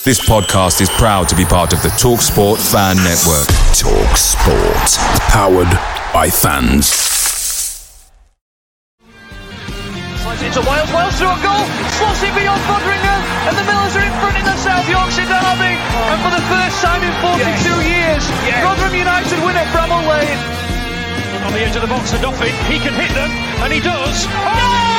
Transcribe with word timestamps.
This 0.00 0.16
podcast 0.16 0.80
is 0.80 0.88
proud 0.96 1.28
to 1.28 1.36
be 1.36 1.44
part 1.44 1.76
of 1.76 1.82
the 1.84 1.92
TalkSport 2.00 2.56
Fan 2.56 2.96
Network. 3.04 3.44
TalkSport, 3.76 4.96
powered 5.28 5.68
by 6.16 6.24
fans. 6.32 6.88
Slides 10.24 10.40
into 10.40 10.64
Wiles, 10.64 10.88
Wiles 10.88 11.20
through 11.20 11.28
a 11.28 11.36
goal, 11.44 11.68
slots 12.00 12.24
beyond 12.32 12.64
Foderingham, 12.64 13.20
and 13.44 13.54
the 13.60 13.64
Millers 13.68 13.92
are 14.00 14.06
in 14.08 14.14
front 14.24 14.40
in 14.40 14.44
the 14.48 14.56
South 14.64 14.88
Yorkshire 14.88 15.28
derby. 15.28 15.76
And 15.76 16.18
for 16.24 16.32
the 16.32 16.44
first 16.48 16.80
time 16.80 17.04
in 17.04 17.12
42 17.20 17.84
years, 17.84 18.24
Rotherham 18.64 18.96
United 18.96 19.36
win 19.44 19.52
at 19.52 19.68
Bramall 19.68 20.08
Lane. 20.08 20.40
On 21.44 21.52
the 21.52 21.60
edge 21.60 21.76
of 21.76 21.84
the 21.84 21.92
box, 21.92 22.12
the 22.12 22.24
Dauphin, 22.24 22.56
he 22.72 22.80
can 22.80 22.96
hit 22.96 23.12
them, 23.12 23.28
and 23.60 23.70
he 23.70 23.80
does. 23.84 24.24
Oh! 24.48 24.80
The 24.80 24.89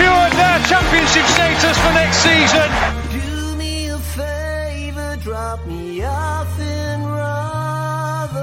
secured 0.00 0.32
their 0.32 0.58
championship 0.64 1.26
status 1.26 1.76
for 1.78 1.92
next 1.92 2.16
season. 2.18 2.70
Do 3.10 3.56
me 3.56 3.88
a 3.88 3.98
favor, 3.98 5.16
drop 5.20 5.66
me 5.66 6.02
off 6.02 6.58
in 6.58 7.02
Rotherham. 7.04 8.40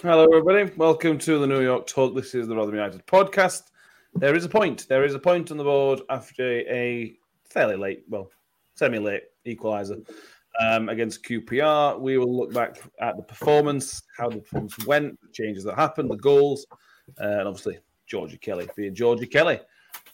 Hello, 0.00 0.24
everybody. 0.24 0.70
Welcome 0.76 1.18
to 1.18 1.38
the 1.38 1.46
New 1.46 1.60
York 1.60 1.86
Talk. 1.86 2.14
This 2.14 2.34
is 2.34 2.48
the 2.48 2.56
Rotherham 2.56 2.76
United 2.76 3.06
podcast. 3.06 3.64
There 4.14 4.34
is 4.34 4.46
a 4.46 4.48
point. 4.48 4.88
There 4.88 5.04
is 5.04 5.14
a 5.14 5.18
point 5.18 5.50
on 5.50 5.58
the 5.58 5.64
board 5.64 6.00
after 6.08 6.60
a 6.60 7.14
fairly 7.44 7.76
late, 7.76 8.04
well, 8.08 8.30
semi-late 8.74 9.24
equaliser 9.46 10.02
um, 10.62 10.88
against 10.88 11.22
QPR. 11.24 12.00
We 12.00 12.16
will 12.16 12.34
look 12.34 12.54
back 12.54 12.80
at 13.00 13.18
the 13.18 13.22
performance, 13.22 14.02
how 14.16 14.30
the 14.30 14.38
performance 14.38 14.86
went, 14.86 15.20
the 15.20 15.28
changes 15.32 15.64
that 15.64 15.74
happened, 15.74 16.10
the 16.10 16.16
goals, 16.16 16.64
uh, 17.20 17.24
and 17.38 17.48
obviously 17.48 17.78
Georgie 18.06 18.36
Kelly 18.38 18.68
being 18.76 18.94
Georgie 18.94 19.26
Kelly. 19.26 19.60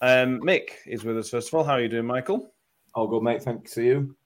Um, 0.00 0.40
Mick 0.40 0.70
is 0.86 1.04
with 1.04 1.18
us 1.18 1.30
first 1.30 1.48
of 1.48 1.54
all. 1.54 1.64
How 1.64 1.72
are 1.74 1.80
you 1.80 1.88
doing, 1.88 2.06
Michael? 2.06 2.52
All 2.94 3.06
good, 3.06 3.22
mate. 3.22 3.42
Thanks 3.42 3.74
to 3.74 3.82
you. 3.82 4.16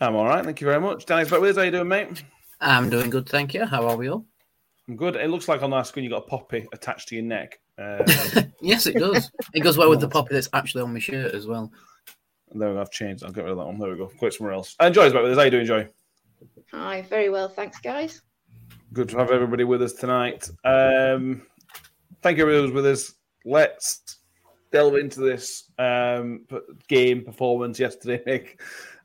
I'm 0.00 0.16
all 0.16 0.24
right. 0.26 0.44
Thank 0.44 0.60
you 0.60 0.66
very 0.66 0.80
much. 0.80 1.04
Danny's 1.06 1.30
back 1.30 1.40
with 1.40 1.50
us. 1.50 1.56
How 1.56 1.62
are 1.62 1.64
you 1.66 1.70
doing, 1.72 1.88
mate? 1.88 2.24
I'm 2.60 2.88
doing 2.90 3.10
good, 3.10 3.28
thank 3.28 3.54
you. 3.54 3.64
How 3.66 3.86
are 3.88 3.96
we 3.96 4.08
all? 4.08 4.24
I'm 4.88 4.96
good. 4.96 5.16
It 5.16 5.30
looks 5.30 5.48
like 5.48 5.62
on 5.62 5.72
our 5.72 5.84
screen 5.84 6.04
you 6.04 6.10
got 6.10 6.18
a 6.24 6.26
poppy 6.26 6.66
attached 6.72 7.08
to 7.08 7.14
your 7.16 7.24
neck. 7.24 7.60
Uh, 7.78 8.04
Yes, 8.60 8.86
it 8.86 8.96
does. 8.96 9.30
it 9.54 9.60
goes 9.60 9.78
well 9.78 9.88
with 9.88 10.00
the 10.00 10.08
poppy 10.08 10.34
that's 10.34 10.48
actually 10.52 10.82
on 10.82 10.92
my 10.92 10.98
shirt 10.98 11.34
as 11.34 11.46
well. 11.46 11.72
there 12.54 12.68
we 12.68 12.74
go. 12.74 12.80
I've 12.80 12.90
changed. 12.90 13.24
I'll 13.24 13.30
get 13.32 13.44
rid 13.44 13.52
of 13.52 13.58
that 13.58 13.66
one. 13.66 13.78
There 13.78 13.90
we 13.90 13.96
go. 13.96 14.10
Go 14.20 14.28
somewhere 14.30 14.54
else. 14.54 14.76
And 14.80 14.94
Joy's 14.94 15.12
back 15.12 15.22
with 15.22 15.32
us. 15.32 15.38
How 15.38 15.44
you 15.44 15.50
doing, 15.50 15.66
Joy? 15.66 15.88
Hi, 16.72 17.02
very 17.02 17.30
well, 17.30 17.48
thanks, 17.48 17.78
guys. 17.80 18.22
Good 18.92 19.08
to 19.10 19.18
have 19.18 19.30
everybody 19.30 19.64
with 19.64 19.82
us 19.82 19.92
tonight. 19.94 20.50
Um, 20.64 21.42
thank 22.22 22.36
you, 22.38 22.44
everyone 22.44 22.66
who's 22.66 22.74
with 22.74 22.86
us. 22.86 23.14
Let's 23.44 24.18
delve 24.72 24.96
into 24.96 25.20
this 25.20 25.70
um, 25.78 26.46
game 26.88 27.24
performance 27.24 27.78
yesterday, 27.78 28.22
Nick. 28.26 28.60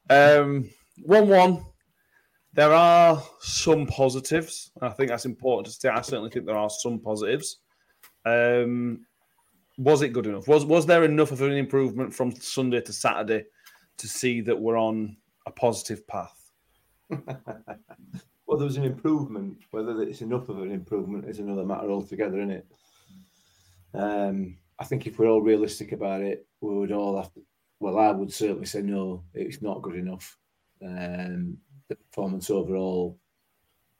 Um, 0.09 0.69
1 1.03 1.27
1. 1.27 1.63
There 2.53 2.73
are 2.73 3.21
some 3.39 3.85
positives. 3.85 4.71
I 4.81 4.89
think 4.89 5.09
that's 5.09 5.25
important 5.25 5.65
to 5.65 5.71
say. 5.71 5.89
I 5.89 6.01
certainly 6.01 6.29
think 6.29 6.45
there 6.45 6.57
are 6.57 6.69
some 6.69 6.99
positives. 6.99 7.59
Um, 8.25 9.05
was 9.77 10.01
it 10.01 10.13
good 10.13 10.25
enough? 10.25 10.47
Was 10.47 10.63
was 10.65 10.85
there 10.85 11.03
enough 11.03 11.33
of 11.33 11.41
an 11.41 11.51
improvement 11.51 12.13
from 12.13 12.33
Sunday 12.33 12.79
to 12.79 12.93
Saturday 12.93 13.43
to 13.97 14.07
see 14.07 14.39
that 14.41 14.57
we're 14.57 14.77
on 14.77 15.17
a 15.47 15.51
positive 15.51 16.07
path? 16.07 16.51
Well, 18.47 18.57
there 18.57 18.67
was 18.67 18.77
an 18.77 18.85
improvement. 18.85 19.57
Whether 19.71 20.01
it's 20.03 20.21
enough 20.21 20.49
of 20.49 20.59
an 20.59 20.71
improvement 20.71 21.25
is 21.27 21.39
another 21.39 21.65
matter 21.65 21.89
altogether, 21.89 22.37
isn't 22.37 22.51
it? 22.51 22.67
Um, 23.95 24.57
I 24.79 24.83
think 24.83 25.07
if 25.07 25.17
we're 25.19 25.29
all 25.29 25.41
realistic 25.41 25.91
about 25.91 26.21
it, 26.21 26.45
we 26.61 26.75
would 26.75 26.91
all 26.91 27.17
have 27.17 27.33
to. 27.33 27.41
Well, 27.79 27.99
I 27.99 28.11
would 28.11 28.33
certainly 28.33 28.65
say 28.65 28.81
no, 28.81 29.23
it's 29.33 29.61
not 29.61 29.81
good 29.81 29.95
enough. 29.95 30.37
Um, 30.85 31.57
the 31.87 31.95
performance 31.95 32.49
overall 32.49 33.17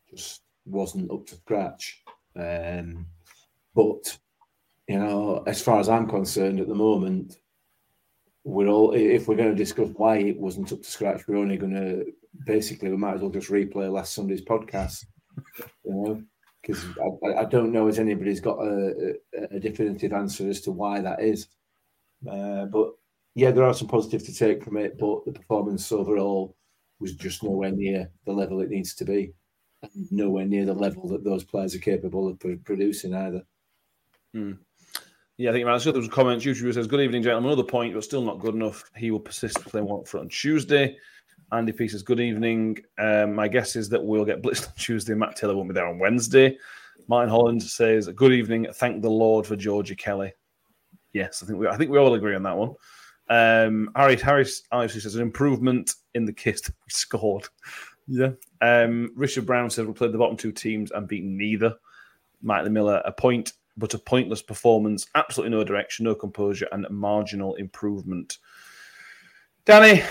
just 0.09 0.41
wasn't 0.66 1.11
up 1.11 1.25
to 1.28 1.35
scratch. 1.35 2.03
Um, 2.35 3.06
but 3.73 4.17
you 4.88 5.00
know, 5.00 5.44
as 5.47 5.61
far 5.61 5.79
as 5.79 5.89
I'm 5.89 6.07
concerned, 6.07 6.59
at 6.59 6.67
the 6.67 6.75
moment, 6.75 7.39
we're 8.44 8.67
all. 8.67 8.94
If 8.94 9.27
we're 9.27 9.35
going 9.35 9.50
to 9.50 9.56
discuss 9.56 9.89
why 9.95 10.17
it 10.17 10.39
wasn't 10.39 10.72
up 10.72 10.81
to 10.81 10.89
scratch, 10.89 11.27
we're 11.27 11.38
only 11.38 11.57
going 11.57 11.73
to 11.73 12.06
basically 12.45 12.89
we 12.89 12.97
might 12.97 13.16
as 13.16 13.22
well 13.22 13.31
just 13.31 13.50
replay 13.50 13.91
last 13.91 14.13
Sunday's 14.13 14.44
podcast. 14.44 15.06
You 15.83 15.94
know, 15.94 16.23
because 16.65 16.85
I, 17.23 17.41
I- 17.41 17.45
don't 17.45 17.71
know 17.71 17.87
if 17.87 17.99
anybody's 17.99 18.39
got 18.39 18.57
a, 18.59 19.15
a, 19.51 19.59
definitive 19.59 20.13
answer 20.13 20.49
as 20.49 20.61
to 20.61 20.71
why 20.71 21.01
that 21.01 21.21
is. 21.21 21.47
Uh, 22.29 22.65
but 22.65 22.93
yeah, 23.35 23.51
there 23.51 23.65
are 23.65 23.73
some 23.73 23.87
positives 23.87 24.23
to 24.25 24.33
take 24.33 24.63
from 24.63 24.77
it, 24.77 24.97
but 24.97 25.25
the 25.25 25.31
performance 25.31 25.91
overall 25.91 26.55
was 26.99 27.13
just 27.13 27.43
nowhere 27.43 27.71
near 27.71 28.09
the 28.25 28.31
level 28.31 28.61
it 28.61 28.69
needs 28.69 28.95
to 28.95 29.05
be, 29.05 29.33
and 29.83 30.12
nowhere 30.12 30.45
near 30.45 30.65
the 30.65 30.73
level 30.73 31.07
that 31.09 31.23
those 31.23 31.44
players 31.44 31.75
are 31.75 31.79
capable 31.79 32.27
of 32.27 32.39
producing 32.63 33.13
either. 33.13 33.44
Hmm. 34.33 34.53
Yeah, 35.38 35.50
I 35.50 35.53
think 35.53 35.65
man, 35.65 35.77
there 35.77 35.94
was 35.94 36.07
a 36.07 36.09
comment. 36.09 36.41
YouTube 36.41 36.73
says, 36.73 36.88
"Good 36.88 37.01
evening, 37.01 37.21
gentlemen. 37.21 37.51
Another 37.51 37.68
point, 37.68 37.94
but 37.94 38.06
still 38.06 38.21
not 38.21 38.39
good 38.39 38.56
enough. 38.56 38.89
He 38.95 39.11
will 39.11 39.19
persist 39.19 39.59
playing 39.65 39.88
Watford 39.88 40.21
on 40.21 40.29
Tuesday." 40.29 40.97
Andy 41.51 41.71
P 41.71 41.88
says, 41.88 42.03
"Good 42.03 42.19
evening. 42.19 42.77
Um, 42.97 43.36
my 43.36 43.47
guess 43.47 43.75
is 43.75 43.89
that 43.89 44.03
we'll 44.03 44.25
get 44.25 44.42
blitzed 44.42 44.68
on 44.68 44.74
Tuesday. 44.77 45.13
Matt 45.13 45.36
Taylor 45.36 45.56
won't 45.56 45.69
be 45.69 45.74
there 45.74 45.88
on 45.88 46.00
Wednesday." 46.00 46.57
Martin 47.07 47.30
Holland 47.30 47.62
says, 47.62 48.07
"Good 48.07 48.33
evening. 48.33 48.68
Thank 48.74 49.01
the 49.01 49.09
Lord 49.09 49.45
for 49.45 49.56
Georgie 49.56 49.95
Kelly." 49.95 50.33
Yes, 51.13 51.42
I 51.42 51.45
think 51.45 51.59
we 51.59 51.68
I 51.68 51.77
think 51.77 51.92
we 51.92 51.97
all 51.97 52.13
agree 52.13 52.36
on 52.36 52.44
that 52.44 52.57
one. 52.57 52.75
Um, 53.27 53.89
Harry 53.95 54.18
Harris 54.18 54.63
obviously 54.71 55.01
says 55.01 55.15
an 55.15 55.21
improvement 55.21 55.95
in 56.13 56.25
the 56.25 56.33
kiss 56.33 56.62
that 56.62 56.75
we 56.86 56.89
scored. 56.89 57.47
Yeah. 58.07 58.31
Um, 58.62 59.12
Richard 59.15 59.45
Brown 59.45 59.69
says 59.69 59.88
we 59.88 59.94
played 59.94 60.12
the 60.12 60.18
bottom 60.18 60.38
two 60.38 60.51
teams 60.51 60.92
and 60.92 61.07
beaten 61.07 61.38
neither. 61.38 61.75
Mike 62.42 62.69
Miller, 62.69 63.01
a 63.06 63.12
point, 63.12 63.53
but 63.77 63.94
a 63.94 63.97
pointless 63.97 64.42
performance. 64.42 65.07
Absolutely 65.15 65.57
no 65.57 65.63
direction, 65.63 66.03
no 66.03 66.13
composure, 66.13 66.68
and 66.71 66.86
marginal 66.89 67.56
improvement. 67.56 68.38
Danny, 69.65 70.03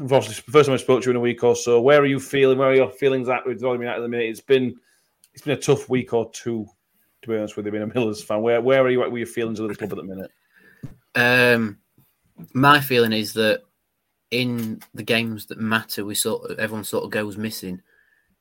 Obviously, 0.00 0.34
first 0.50 0.66
time 0.66 0.74
I 0.74 0.78
spoke 0.78 1.02
to 1.02 1.06
you 1.06 1.10
in 1.12 1.16
a 1.16 1.20
week 1.20 1.44
or 1.44 1.54
so. 1.54 1.80
Where 1.80 2.00
are 2.00 2.06
you 2.06 2.18
feeling? 2.18 2.58
Where 2.58 2.70
are 2.70 2.74
your 2.74 2.90
feelings 2.90 3.28
at 3.28 3.46
with 3.46 3.62
Rotherham 3.62 3.82
United 3.82 3.98
at 3.98 4.02
the 4.02 4.08
minute? 4.08 4.26
It's 4.26 4.40
been 4.40 4.74
it's 5.32 5.42
been 5.42 5.56
a 5.56 5.60
tough 5.60 5.88
week 5.88 6.12
or 6.12 6.30
two, 6.32 6.66
to 7.22 7.28
be 7.28 7.36
honest 7.36 7.56
with 7.56 7.66
you, 7.66 7.72
being 7.72 7.84
a 7.84 7.94
Millers 7.94 8.22
fan. 8.22 8.42
Where 8.42 8.60
where 8.60 8.82
are 8.82 8.90
you 8.90 9.02
at 9.02 9.10
with 9.12 9.20
your 9.20 9.26
feelings 9.26 9.60
of 9.60 9.68
the 9.68 9.74
club 9.74 9.92
at 9.92 9.96
the 9.96 10.02
minute? 10.02 10.30
Um, 11.14 11.78
my 12.52 12.80
feeling 12.80 13.12
is 13.12 13.32
that 13.34 13.62
in 14.30 14.80
the 14.94 15.02
games 15.02 15.46
that 15.46 15.58
matter, 15.58 16.04
we 16.04 16.14
sort 16.14 16.50
of 16.50 16.58
everyone 16.58 16.84
sort 16.84 17.04
of 17.04 17.10
goes 17.10 17.36
missing. 17.36 17.80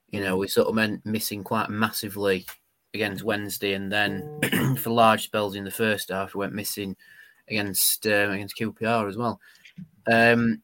You 0.10 0.22
know, 0.22 0.38
we 0.38 0.48
sort 0.48 0.68
of 0.68 0.76
meant 0.76 1.06
missing 1.06 1.44
quite 1.44 1.70
massively 1.70 2.46
against 2.94 3.24
Wednesday, 3.24 3.74
and 3.74 3.92
then 3.92 4.76
for 4.78 4.90
large 4.90 5.24
spells 5.24 5.56
in 5.56 5.64
the 5.64 5.72
first 5.72 6.10
half, 6.10 6.34
we 6.34 6.40
went 6.40 6.54
missing 6.54 6.96
against 7.48 8.08
um, 8.08 8.32
against 8.32 8.58
QPR 8.58 9.08
as 9.08 9.18
well. 9.18 9.40
Um, 10.12 10.62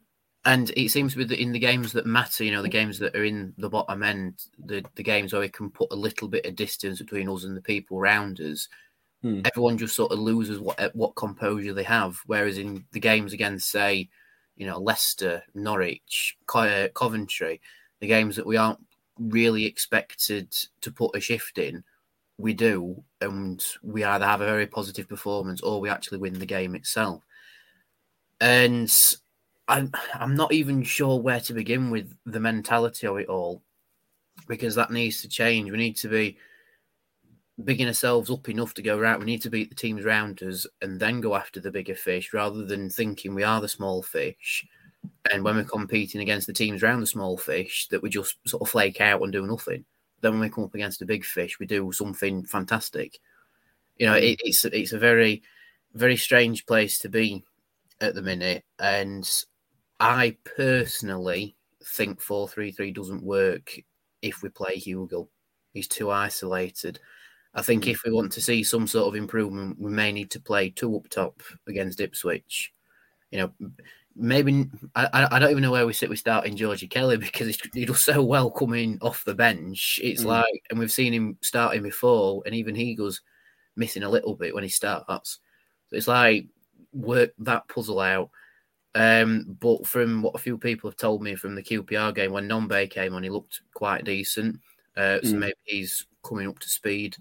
and 0.49 0.71
it 0.75 0.89
seems 0.89 1.11
to 1.11 1.19
be 1.19 1.25
that 1.25 1.39
in 1.39 1.51
the 1.51 1.59
games 1.59 1.93
that 1.93 2.07
matter, 2.07 2.43
you 2.43 2.51
know, 2.51 2.63
the 2.63 2.69
games 2.69 2.97
that 2.97 3.15
are 3.15 3.23
in 3.23 3.53
the 3.59 3.69
bottom 3.69 4.01
end, 4.01 4.45
the, 4.57 4.83
the 4.95 5.03
games 5.03 5.31
where 5.31 5.41
we 5.41 5.49
can 5.49 5.69
put 5.69 5.91
a 5.91 5.95
little 5.95 6.27
bit 6.27 6.43
of 6.47 6.55
distance 6.55 6.97
between 6.97 7.29
us 7.29 7.43
and 7.43 7.55
the 7.55 7.61
people 7.61 7.99
around 7.99 8.39
us, 8.41 8.67
Hmm. 9.21 9.41
everyone 9.43 9.77
just 9.77 9.97
sort 9.97 10.13
of 10.13 10.19
loses 10.19 10.59
what 10.59 10.95
what 10.95 11.13
composure 11.15 11.73
they 11.73 11.83
have. 11.83 12.19
Whereas 12.25 12.57
in 12.57 12.85
the 12.93 13.01
games 13.01 13.33
against, 13.33 13.69
say, 13.69 14.09
you 14.55 14.65
know, 14.65 14.79
Leicester, 14.79 15.43
Norwich, 15.53 16.37
Co- 16.47 16.61
uh, 16.61 16.87
Coventry, 16.87 17.59
the 17.99 18.07
games 18.07 18.37
that 18.37 18.45
we 18.47 18.55
aren't 18.55 18.79
really 19.19 19.65
expected 19.65 20.49
to 20.81 20.91
put 20.91 21.15
a 21.15 21.19
shift 21.19 21.57
in, 21.57 21.83
we 22.37 22.53
do, 22.53 23.03
and 23.19 23.63
we 23.83 24.03
either 24.03 24.25
have 24.25 24.41
a 24.41 24.45
very 24.45 24.65
positive 24.65 25.07
performance 25.09 25.61
or 25.61 25.81
we 25.81 25.89
actually 25.89 26.19
win 26.19 26.39
the 26.39 26.45
game 26.45 26.73
itself. 26.73 27.21
And 28.39 28.89
I'm 29.69 29.91
I'm 30.13 30.35
not 30.35 30.51
even 30.51 30.83
sure 30.83 31.21
where 31.21 31.39
to 31.41 31.53
begin 31.53 31.91
with 31.91 32.13
the 32.25 32.39
mentality 32.39 33.07
of 33.07 33.17
it 33.17 33.27
all, 33.29 33.61
because 34.47 34.75
that 34.75 34.91
needs 34.91 35.21
to 35.21 35.29
change. 35.29 35.71
We 35.71 35.77
need 35.77 35.95
to 35.97 36.09
be 36.09 36.37
bigging 37.63 37.87
ourselves 37.87 38.29
up 38.29 38.49
enough 38.49 38.73
to 38.73 38.81
go 38.81 38.97
right. 38.97 39.19
We 39.19 39.25
need 39.25 39.41
to 39.43 39.49
beat 39.49 39.69
the 39.69 39.75
teams 39.75 40.05
around 40.05 40.41
us 40.43 40.65
and 40.81 40.99
then 40.99 41.21
go 41.21 41.35
after 41.35 41.59
the 41.59 41.71
bigger 41.71 41.95
fish, 41.95 42.33
rather 42.33 42.65
than 42.65 42.89
thinking 42.89 43.35
we 43.35 43.43
are 43.43 43.61
the 43.61 43.67
small 43.67 44.01
fish. 44.01 44.65
And 45.31 45.43
when 45.43 45.55
we're 45.55 45.63
competing 45.63 46.21
against 46.21 46.47
the 46.47 46.53
teams 46.53 46.83
around 46.83 46.99
the 46.99 47.07
small 47.07 47.37
fish, 47.37 47.87
that 47.89 48.01
we 48.01 48.09
just 48.09 48.35
sort 48.47 48.61
of 48.61 48.69
flake 48.69 48.99
out 48.99 49.21
and 49.21 49.31
do 49.31 49.45
nothing. 49.45 49.85
Then 50.21 50.33
when 50.33 50.41
we 50.41 50.49
come 50.49 50.65
up 50.65 50.75
against 50.75 50.99
the 50.99 51.05
big 51.05 51.23
fish, 51.23 51.59
we 51.59 51.65
do 51.65 51.91
something 51.91 52.43
fantastic. 52.43 53.19
You 53.97 54.07
know, 54.07 54.15
it, 54.15 54.41
it's 54.43 54.65
it's 54.65 54.93
a 54.93 54.99
very 54.99 55.41
very 55.93 56.17
strange 56.17 56.65
place 56.65 56.99
to 56.99 57.09
be 57.09 57.43
at 58.01 58.15
the 58.15 58.21
minute, 58.21 58.63
and 58.79 59.29
I 59.99 60.37
personally 60.43 61.55
think 61.83 62.21
four 62.21 62.47
three 62.47 62.71
three 62.71 62.91
doesn't 62.91 63.23
work 63.23 63.73
if 64.21 64.41
we 64.41 64.49
play 64.49 64.77
Hugill. 64.77 65.27
He's 65.73 65.87
too 65.87 66.09
isolated. 66.11 66.99
I 67.53 67.61
think 67.61 67.87
if 67.87 68.03
we 68.05 68.11
want 68.11 68.31
to 68.33 68.41
see 68.41 68.63
some 68.63 68.85
sort 68.87 69.07
of 69.07 69.15
improvement, 69.15 69.79
we 69.79 69.89
may 69.91 70.11
need 70.11 70.29
to 70.31 70.39
play 70.39 70.69
two 70.69 70.95
up 70.95 71.09
top 71.09 71.41
against 71.67 71.99
Ipswich. 71.99 72.73
You 73.31 73.39
know, 73.39 73.69
maybe 74.15 74.69
I, 74.95 75.27
I 75.31 75.39
don't 75.39 75.51
even 75.51 75.63
know 75.63 75.71
where 75.71 75.87
we 75.87 75.93
sit 75.93 76.09
with 76.09 76.19
starting 76.19 76.55
Georgie 76.55 76.87
Kelly 76.87 77.17
because 77.17 77.57
he 77.73 77.85
does 77.85 78.01
so 78.01 78.23
well 78.23 78.51
coming 78.51 78.99
off 79.01 79.25
the 79.25 79.33
bench. 79.33 79.99
It's 80.03 80.23
Mm. 80.23 80.27
like, 80.27 80.63
and 80.69 80.77
we've 80.79 80.91
seen 80.91 81.13
him 81.13 81.37
starting 81.41 81.81
before, 81.81 82.43
and 82.45 82.53
even 82.53 82.75
he 82.75 82.93
goes 82.95 83.21
missing 83.75 84.03
a 84.03 84.09
little 84.09 84.35
bit 84.35 84.53
when 84.53 84.63
he 84.63 84.69
starts. 84.69 85.39
So 85.89 85.95
it's 85.95 86.07
like 86.07 86.47
work 86.93 87.31
that 87.39 87.67
puzzle 87.67 87.99
out. 87.99 88.29
Um, 88.95 89.57
but 89.59 89.85
from 89.85 90.21
what 90.21 90.35
a 90.35 90.39
few 90.39 90.57
people 90.57 90.89
have 90.89 90.97
told 90.97 91.21
me 91.21 91.35
from 91.35 91.55
the 91.55 91.63
QPR 91.63 92.13
game 92.15 92.31
when 92.31 92.47
Nombe 92.49 92.89
came 92.89 93.13
on, 93.13 93.23
he 93.23 93.29
looked 93.29 93.61
quite 93.73 94.03
decent. 94.03 94.59
Uh, 94.97 95.19
so 95.21 95.33
Mm. 95.33 95.39
maybe 95.39 95.55
he's 95.65 96.05
coming 96.23 96.47
up 96.47 96.59
to 96.59 96.69
speed 96.69 97.15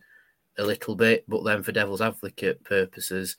a 0.56 0.64
little 0.64 0.96
bit. 0.96 1.24
But 1.28 1.44
then 1.44 1.62
for 1.62 1.72
devil's 1.72 2.00
advocate 2.00 2.64
purposes, 2.64 3.36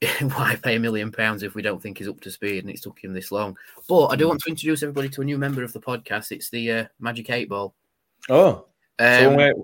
why 0.20 0.56
pay 0.62 0.76
a 0.76 0.80
million 0.80 1.12
pounds 1.12 1.42
if 1.42 1.54
we 1.54 1.62
don't 1.62 1.82
think 1.82 1.98
he's 1.98 2.08
up 2.08 2.20
to 2.20 2.30
speed 2.30 2.64
and 2.64 2.70
it's 2.70 2.80
took 2.80 2.98
him 3.02 3.12
this 3.12 3.30
long? 3.30 3.56
But 3.88 4.06
I 4.06 4.16
do 4.16 4.28
want 4.28 4.40
to 4.42 4.50
introduce 4.50 4.82
everybody 4.82 5.08
to 5.10 5.20
a 5.22 5.24
new 5.24 5.38
member 5.38 5.62
of 5.62 5.72
the 5.72 5.80
podcast. 5.80 6.32
It's 6.32 6.50
the 6.50 6.72
uh, 6.72 6.84
Magic 6.98 7.28
Eight 7.30 7.48
Ball. 7.48 7.74
Oh, 8.28 8.66
so 8.98 9.30
Um, 9.30 9.36
wait, 9.36 9.54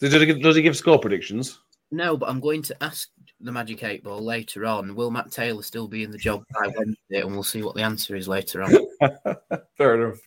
does, 0.00 0.12
he, 0.12 0.40
does 0.40 0.56
he 0.56 0.62
give 0.62 0.76
score 0.76 0.98
predictions? 0.98 1.60
No, 1.90 2.16
but 2.16 2.28
I'm 2.28 2.40
going 2.40 2.62
to 2.62 2.82
ask 2.82 3.08
the 3.42 3.52
Magic 3.52 3.82
Eight 3.82 4.04
Ball 4.04 4.22
later 4.22 4.66
on. 4.66 4.94
Will 4.94 5.10
Matt 5.10 5.30
Taylor 5.30 5.62
still 5.62 5.88
be 5.88 6.02
in 6.04 6.10
the 6.10 6.18
job 6.18 6.44
by 6.54 6.68
Wednesday? 6.76 7.20
And 7.20 7.32
we'll 7.32 7.42
see 7.42 7.62
what 7.62 7.74
the 7.74 7.82
answer 7.82 8.16
is 8.16 8.28
later 8.28 8.62
on. 8.62 8.72
Fair 9.76 10.02
enough. 10.02 10.20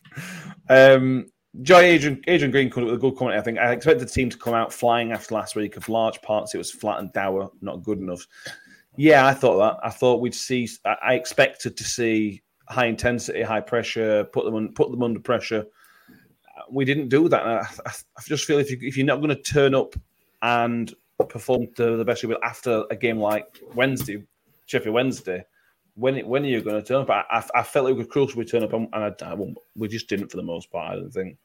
Um, 0.68 1.26
Joy 1.62 1.80
Adrian, 1.80 2.22
Adrian 2.26 2.50
Green 2.50 2.70
called 2.70 2.88
it 2.88 2.90
with 2.90 2.98
a 2.98 3.00
good 3.00 3.16
comment. 3.16 3.38
I 3.38 3.42
think 3.42 3.58
I 3.58 3.72
expected 3.72 4.06
the 4.06 4.12
team 4.12 4.28
to 4.30 4.36
come 4.36 4.54
out 4.54 4.72
flying 4.72 5.12
after 5.12 5.34
last 5.34 5.56
week. 5.56 5.76
Of 5.76 5.88
large 5.88 6.20
parts, 6.22 6.54
it 6.54 6.58
was 6.58 6.70
flat 6.70 6.98
and 6.98 7.12
dour, 7.12 7.50
not 7.62 7.82
good 7.82 7.98
enough. 7.98 8.26
Yeah, 8.96 9.26
I 9.26 9.34
thought 9.34 9.58
that. 9.58 9.86
I 9.86 9.90
thought 9.90 10.20
we'd 10.20 10.34
see. 10.34 10.68
I- 10.84 11.14
expected 11.14 11.76
to 11.76 11.84
see 11.84 12.42
high 12.68 12.86
intensity, 12.86 13.42
high 13.42 13.60
pressure, 13.60 14.24
put 14.24 14.44
them 14.44 14.74
put 14.74 14.90
them 14.90 15.02
under 15.02 15.20
pressure. 15.20 15.64
We 16.70 16.84
didn't 16.84 17.08
do 17.08 17.28
that. 17.28 17.46
I, 17.46 17.58
I, 17.60 17.90
I 18.18 18.22
just 18.26 18.44
feel 18.44 18.58
if 18.58 18.70
you 18.70 18.78
if 18.82 18.96
you're 18.96 19.06
not 19.06 19.20
going 19.20 19.34
to 19.34 19.42
turn 19.42 19.74
up 19.74 19.94
and 20.42 20.92
perform 21.24 21.68
to 21.76 21.96
the 21.96 22.04
best 22.04 22.22
you 22.22 22.28
will 22.28 22.38
after 22.42 22.84
a 22.90 22.96
game 22.96 23.18
like 23.18 23.60
Wednesday, 23.74 24.22
Sheffield 24.66 24.94
Wednesday, 24.94 25.44
when 25.94 26.18
when 26.26 26.44
are 26.44 26.48
you 26.48 26.60
going 26.60 26.80
to 26.80 26.86
turn 26.86 27.02
up? 27.02 27.10
I, 27.10 27.24
I, 27.30 27.60
I 27.60 27.62
felt 27.62 27.88
it 27.88 27.96
was 27.96 28.06
crucial 28.06 28.38
we 28.38 28.44
turn 28.44 28.62
up, 28.62 28.72
and 28.72 28.88
I, 28.92 29.12
I 29.22 29.54
we 29.74 29.88
just 29.88 30.08
didn't 30.08 30.30
for 30.30 30.36
the 30.36 30.42
most 30.42 30.70
part. 30.70 30.92
I 30.92 30.96
don't 30.96 31.10
think. 31.10 31.38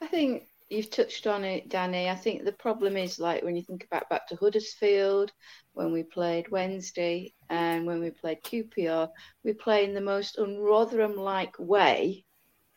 I 0.00 0.06
think 0.06 0.44
you've 0.68 0.90
touched 0.90 1.26
on 1.26 1.44
it, 1.44 1.68
Danny. 1.68 2.08
I 2.08 2.14
think 2.14 2.44
the 2.44 2.52
problem 2.52 2.96
is 2.96 3.18
like 3.18 3.42
when 3.42 3.56
you 3.56 3.62
think 3.62 3.84
about 3.84 4.08
back 4.08 4.28
to 4.28 4.36
Huddersfield, 4.36 5.32
when 5.72 5.92
we 5.92 6.04
played 6.04 6.48
Wednesday, 6.50 7.34
and 7.50 7.86
when 7.86 8.00
we 8.00 8.10
played 8.10 8.42
QPR, 8.42 9.08
we 9.44 9.52
play 9.52 9.84
in 9.84 9.94
the 9.94 10.00
most 10.00 10.38
un-Rotherham-like 10.38 11.58
way 11.58 12.24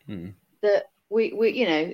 Hmm. 0.08 0.30
that 0.64 0.86
we, 1.10 1.32
we, 1.34 1.52
you 1.52 1.68
know, 1.68 1.94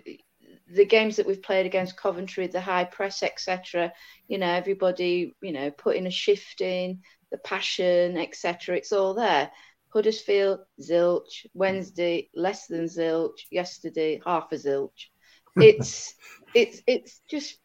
the 0.69 0.85
games 0.85 1.15
that 1.15 1.25
we've 1.27 1.41
played 1.41 1.65
against 1.65 1.97
Coventry, 1.97 2.47
the 2.47 2.61
high 2.61 2.83
press, 2.85 3.23
etc. 3.23 3.93
You 4.27 4.37
know, 4.37 4.49
everybody, 4.51 5.35
you 5.41 5.51
know, 5.53 5.71
putting 5.71 6.07
a 6.07 6.11
shift 6.11 6.61
in, 6.61 7.01
the 7.31 7.37
passion, 7.37 8.17
etc. 8.17 8.75
It's 8.77 8.91
all 8.91 9.13
there. 9.13 9.51
Huddersfield, 9.89 10.59
zilch. 10.81 11.45
Wednesday, 11.53 12.29
less 12.35 12.67
than 12.67 12.85
zilch. 12.85 13.39
Yesterday, 13.51 14.21
half 14.25 14.51
a 14.51 14.55
zilch. 14.55 15.07
It's 15.59 16.13
it's 16.53 16.81
it's 16.86 17.21
just. 17.29 17.57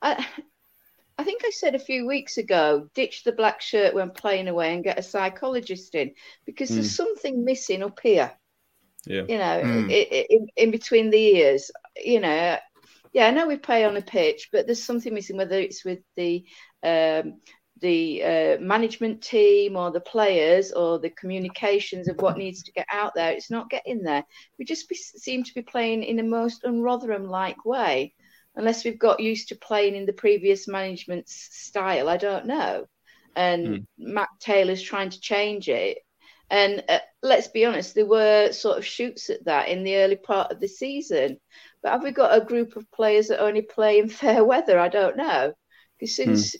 I, 0.00 0.26
I 1.18 1.24
think 1.24 1.42
I 1.44 1.50
said 1.50 1.74
a 1.74 1.78
few 1.78 2.06
weeks 2.06 2.36
ago, 2.38 2.88
ditch 2.94 3.24
the 3.24 3.32
black 3.32 3.60
shirt 3.62 3.94
when 3.94 4.10
playing 4.10 4.48
away 4.48 4.74
and 4.74 4.84
get 4.84 4.98
a 4.98 5.02
psychologist 5.02 5.94
in 5.94 6.12
because 6.44 6.68
there's 6.70 6.94
something 6.94 7.44
missing 7.44 7.82
up 7.82 7.98
here 8.02 8.32
Yeah. 9.06 9.22
you 9.28 9.38
know, 9.38 9.62
Mm. 9.64 9.90
i 9.90 10.16
i 10.16 10.26
in, 10.30 10.46
in 10.56 10.70
between 10.70 11.10
the 11.10 11.18
ears. 11.38 11.70
You 12.04 12.20
know, 12.20 12.58
yeah, 13.12 13.26
I 13.26 13.30
know 13.30 13.46
we 13.46 13.56
play 13.56 13.84
on 13.84 13.96
a 13.96 14.02
pitch, 14.02 14.48
but 14.52 14.66
there's 14.66 14.84
something 14.84 15.14
missing, 15.14 15.36
whether 15.36 15.58
it's 15.58 15.84
with 15.84 16.00
the 16.16 16.44
um, 16.82 17.40
the 17.80 18.22
uh, 18.22 18.60
management 18.60 19.22
team 19.22 19.76
or 19.76 19.90
the 19.90 20.00
players 20.00 20.72
or 20.72 20.98
the 20.98 21.10
communications 21.10 22.08
of 22.08 22.16
what 22.20 22.38
needs 22.38 22.62
to 22.62 22.72
get 22.72 22.86
out 22.90 23.14
there. 23.14 23.32
It's 23.32 23.50
not 23.50 23.70
getting 23.70 24.02
there. 24.02 24.24
We 24.58 24.64
just 24.64 24.88
be, 24.88 24.94
seem 24.94 25.44
to 25.44 25.54
be 25.54 25.62
playing 25.62 26.02
in 26.02 26.18
a 26.18 26.22
most 26.22 26.64
un-Rotherham-like 26.64 27.66
way, 27.66 28.14
unless 28.54 28.84
we've 28.84 28.98
got 28.98 29.20
used 29.20 29.48
to 29.48 29.56
playing 29.56 29.94
in 29.94 30.06
the 30.06 30.14
previous 30.14 30.66
management's 30.66 31.48
style. 31.52 32.08
I 32.08 32.16
don't 32.16 32.46
know. 32.46 32.86
And 33.34 33.86
Matt 33.98 34.30
Taylor's 34.40 34.80
trying 34.82 35.10
to 35.10 35.20
change 35.20 35.68
it. 35.68 35.98
And 36.48 36.82
uh, 36.88 37.00
let's 37.22 37.48
be 37.48 37.66
honest, 37.66 37.94
there 37.94 38.06
were 38.06 38.52
sort 38.52 38.78
of 38.78 38.86
shoots 38.86 39.28
at 39.28 39.44
that 39.44 39.68
in 39.68 39.84
the 39.84 39.96
early 39.96 40.16
part 40.16 40.50
of 40.50 40.60
the 40.60 40.68
season. 40.68 41.38
But 41.86 41.92
have 41.92 42.02
we 42.02 42.10
got 42.10 42.36
a 42.36 42.44
group 42.44 42.74
of 42.74 42.90
players 42.90 43.28
that 43.28 43.40
only 43.40 43.62
play 43.62 44.00
in 44.00 44.08
fair 44.22 44.44
weather? 44.44 44.76
I 44.76 44.88
don't 44.88 45.16
know. 45.16 45.52
Because 45.96 46.16
since, 46.16 46.56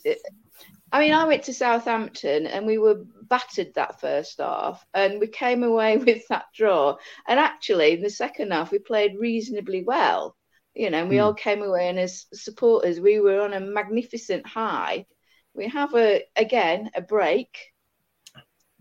I 0.89 1.01
mean, 1.01 1.11
I 1.11 1.25
went 1.25 1.43
to 1.43 1.53
Southampton 1.53 2.47
and 2.47 2.65
we 2.65 2.77
were 2.77 3.03
battered 3.23 3.73
that 3.73 3.99
first 3.99 4.39
half, 4.39 4.85
and 4.93 5.19
we 5.19 5.27
came 5.27 5.63
away 5.63 5.97
with 6.07 6.25
that 6.29 6.45
draw. 6.55 6.95
And 7.27 7.41
actually, 7.41 7.91
in 7.91 8.01
the 8.01 8.09
second 8.09 8.53
half, 8.53 8.71
we 8.71 8.79
played 8.79 9.19
reasonably 9.19 9.83
well. 9.83 10.37
You 10.73 10.91
know, 10.91 10.99
and 10.99 11.09
we 11.09 11.19
all 11.19 11.33
came 11.33 11.61
away, 11.61 11.89
and 11.89 11.99
as 11.99 12.27
supporters, 12.31 13.01
we 13.01 13.19
were 13.19 13.41
on 13.41 13.53
a 13.53 13.59
magnificent 13.59 14.47
high. 14.47 15.07
We 15.53 15.67
have 15.67 15.93
a 15.93 16.23
again 16.37 16.89
a 16.95 17.01
break, 17.01 17.73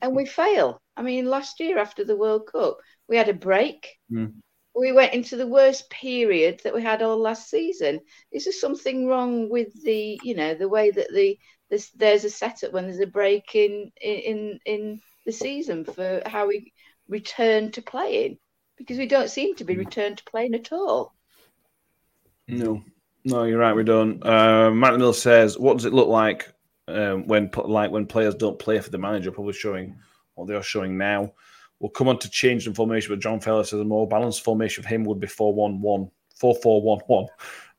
and 0.00 0.14
we 0.14 0.26
fail. 0.26 0.80
I 0.96 1.02
mean, 1.02 1.26
last 1.26 1.58
year 1.58 1.78
after 1.78 2.04
the 2.04 2.16
World 2.16 2.46
Cup, 2.52 2.78
we 3.08 3.16
had 3.16 3.28
a 3.28 3.34
break. 3.34 3.98
Mm. 4.12 4.34
We 4.76 4.92
went 4.92 5.14
into 5.14 5.36
the 5.36 5.46
worst 5.46 5.88
period 5.88 6.60
that 6.64 6.74
we 6.74 6.82
had 6.82 7.02
all 7.02 7.16
last 7.16 7.48
season. 7.48 8.00
Is 8.30 8.44
there 8.44 8.52
something 8.52 9.06
wrong 9.06 9.48
with 9.48 9.82
the, 9.82 10.20
you 10.22 10.34
know, 10.34 10.54
the 10.54 10.68
way 10.68 10.90
that 10.90 11.12
the 11.12 11.38
this, 11.70 11.90
there's 11.90 12.24
a 12.24 12.30
setup 12.30 12.72
when 12.72 12.84
there's 12.84 13.00
a 13.00 13.06
break 13.06 13.54
in 13.54 13.90
in 14.00 14.60
in 14.64 15.00
the 15.24 15.32
season 15.32 15.84
for 15.84 16.22
how 16.26 16.46
we 16.46 16.72
return 17.08 17.72
to 17.72 17.82
playing 17.82 18.38
because 18.76 18.98
we 18.98 19.06
don't 19.06 19.30
seem 19.30 19.56
to 19.56 19.64
be 19.64 19.76
returned 19.76 20.18
to 20.18 20.24
playing 20.24 20.54
at 20.54 20.72
all. 20.72 21.14
No, 22.46 22.82
no, 23.24 23.44
you're 23.44 23.58
right. 23.58 23.74
We 23.74 23.82
don't. 23.82 24.24
Uh, 24.24 24.70
Matt 24.70 24.98
Mill 24.98 25.12
says, 25.12 25.58
"What 25.58 25.76
does 25.76 25.86
it 25.86 25.92
look 25.92 26.08
like 26.08 26.52
um, 26.86 27.26
when 27.26 27.50
like 27.56 27.90
when 27.90 28.06
players 28.06 28.36
don't 28.36 28.58
play 28.58 28.78
for 28.78 28.90
the 28.90 28.98
manager?" 28.98 29.32
Probably 29.32 29.52
showing 29.52 29.98
what 30.34 30.46
they 30.46 30.54
are 30.54 30.62
showing 30.62 30.96
now. 30.96 31.32
We'll 31.80 31.90
come 31.90 32.08
on 32.08 32.18
to 32.20 32.30
change 32.30 32.64
the 32.64 32.74
formation, 32.74 33.12
but 33.12 33.20
John 33.20 33.40
Feller 33.40 33.64
says 33.64 33.80
a 33.80 33.84
more 33.84 34.08
balanced 34.08 34.42
formation 34.42 34.82
for 34.82 34.88
him 34.88 35.04
would 35.04 35.20
be 35.20 35.26
4 35.26 35.52
1 35.52 35.80
1, 35.80 36.10
4 36.36 36.54
4 36.54 36.82
1 36.82 36.98
1, 37.06 37.26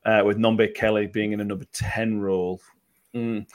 uh, 0.05 0.23
with 0.23 0.37
Nombe 0.37 0.73
Kelly 0.75 1.07
being 1.07 1.31
in 1.31 1.39
a 1.39 1.43
number 1.43 1.65
10 1.73 2.19
role. 2.19 2.61
Mm. 3.15 3.47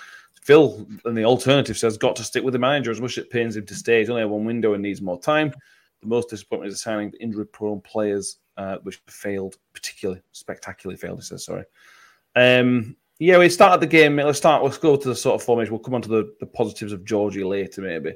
Phil, 0.42 0.86
and 1.04 1.16
the 1.16 1.24
alternative 1.24 1.78
says, 1.78 1.96
got 1.96 2.16
to 2.16 2.24
stick 2.24 2.42
with 2.42 2.52
the 2.52 2.58
manager 2.58 2.90
as 2.90 3.00
much 3.00 3.16
as 3.16 3.24
it 3.24 3.30
pains 3.30 3.56
him 3.56 3.64
to 3.66 3.74
stay. 3.74 4.00
He's 4.00 4.10
only 4.10 4.22
had 4.22 4.30
one 4.30 4.44
window 4.44 4.74
and 4.74 4.82
needs 4.82 5.00
more 5.00 5.20
time. 5.20 5.54
The 6.00 6.08
most 6.08 6.30
disappointment 6.30 6.72
is 6.72 6.82
signing 6.82 7.12
injury 7.20 7.46
prone 7.46 7.80
players, 7.80 8.38
uh, 8.56 8.78
which 8.82 9.00
failed, 9.06 9.56
particularly 9.72 10.20
spectacularly 10.32 10.96
failed, 10.96 11.20
he 11.20 11.24
says, 11.24 11.44
sorry. 11.44 11.64
Um, 12.34 12.96
yeah, 13.20 13.38
we 13.38 13.48
started 13.48 13.80
the 13.80 13.86
game. 13.86 14.16
Let's 14.16 14.38
start. 14.38 14.64
Let's 14.64 14.78
go 14.78 14.96
to 14.96 15.08
the 15.08 15.14
sort 15.14 15.40
of 15.40 15.46
formation. 15.46 15.72
We'll 15.72 15.82
come 15.82 15.94
on 15.94 16.02
to 16.02 16.08
the, 16.08 16.34
the 16.40 16.46
positives 16.46 16.92
of 16.92 17.04
Georgie 17.04 17.44
later, 17.44 17.80
maybe. 17.80 18.14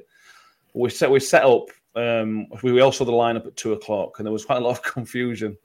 We 0.73 0.89
set 0.89 1.09
we 1.09 1.21
set 1.21 1.45
up. 1.45 1.69
Um, 1.97 2.47
we 2.61 2.79
also 2.81 3.05
the 3.05 3.11
lineup 3.11 3.47
at 3.47 3.55
two 3.55 3.73
o'clock, 3.73 4.19
and 4.19 4.25
there 4.25 4.33
was 4.33 4.45
quite 4.45 4.61
a 4.61 4.65
lot 4.65 4.77
of 4.77 4.83
confusion 4.93 5.57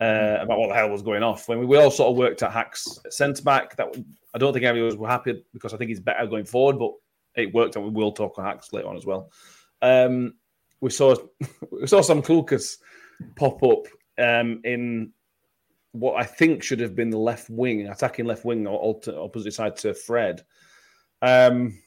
uh, 0.00 0.38
about 0.40 0.58
what 0.58 0.68
the 0.68 0.74
hell 0.74 0.90
was 0.90 1.02
going 1.02 1.22
off. 1.22 1.48
When 1.48 1.58
we, 1.58 1.66
we 1.66 1.76
all 1.76 1.90
sort 1.90 2.10
of 2.10 2.16
worked 2.16 2.42
at 2.42 2.52
Hacks 2.52 2.98
centre 3.10 3.42
back, 3.42 3.76
that 3.76 3.94
I 4.34 4.38
don't 4.38 4.52
think 4.52 4.64
everyone 4.64 4.96
was 4.96 5.08
happy 5.08 5.44
because 5.52 5.74
I 5.74 5.76
think 5.76 5.90
he's 5.90 6.00
better 6.00 6.26
going 6.26 6.46
forward, 6.46 6.78
but 6.78 6.92
it 7.36 7.52
worked, 7.52 7.76
and 7.76 7.84
we 7.84 7.90
will 7.90 8.12
talk 8.12 8.38
on 8.38 8.44
Hacks 8.44 8.72
later 8.72 8.88
on 8.88 8.96
as 8.96 9.04
well. 9.04 9.30
Um, 9.82 10.34
we 10.80 10.90
saw 10.90 11.14
we 11.70 11.86
saw 11.86 12.00
Sam 12.00 12.22
Clucas 12.22 12.78
pop 13.36 13.62
up 13.62 13.86
um, 14.18 14.60
in 14.64 15.12
what 15.92 16.20
I 16.20 16.24
think 16.24 16.62
should 16.62 16.80
have 16.80 16.96
been 16.96 17.10
the 17.10 17.18
left 17.18 17.48
wing, 17.50 17.86
attacking 17.86 18.24
left 18.24 18.44
wing, 18.44 18.66
or 18.66 19.00
opposite 19.16 19.54
side 19.54 19.76
to 19.76 19.94
Fred. 19.94 20.42
Um, 21.22 21.78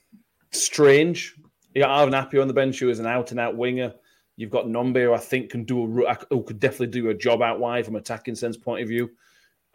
strange. 0.51 1.35
You 1.77 1.83
got 1.83 2.09
Arvin 2.09 2.19
Appiah 2.19 2.41
on 2.41 2.47
the 2.47 2.55
bench, 2.55 2.79
who 2.79 2.89
is 2.89 2.97
an 2.97 3.05
out 3.05 3.29
and 3.29 3.39
out 3.39 3.55
winger. 3.55 3.93
You've 4.35 4.49
got 4.49 4.65
Nombe, 4.65 5.03
who 5.03 5.13
I 5.13 5.19
think 5.19 5.51
can 5.51 5.63
do 5.63 6.07
a 6.07 6.17
who 6.31 6.41
could 6.41 6.59
definitely 6.59 6.87
do 6.87 7.09
a 7.09 7.13
job 7.13 7.43
out 7.43 7.59
wide 7.59 7.85
from 7.85 7.95
attacking 7.97 8.33
sense 8.33 8.57
point 8.57 8.81
of 8.81 8.87
view. 8.87 9.11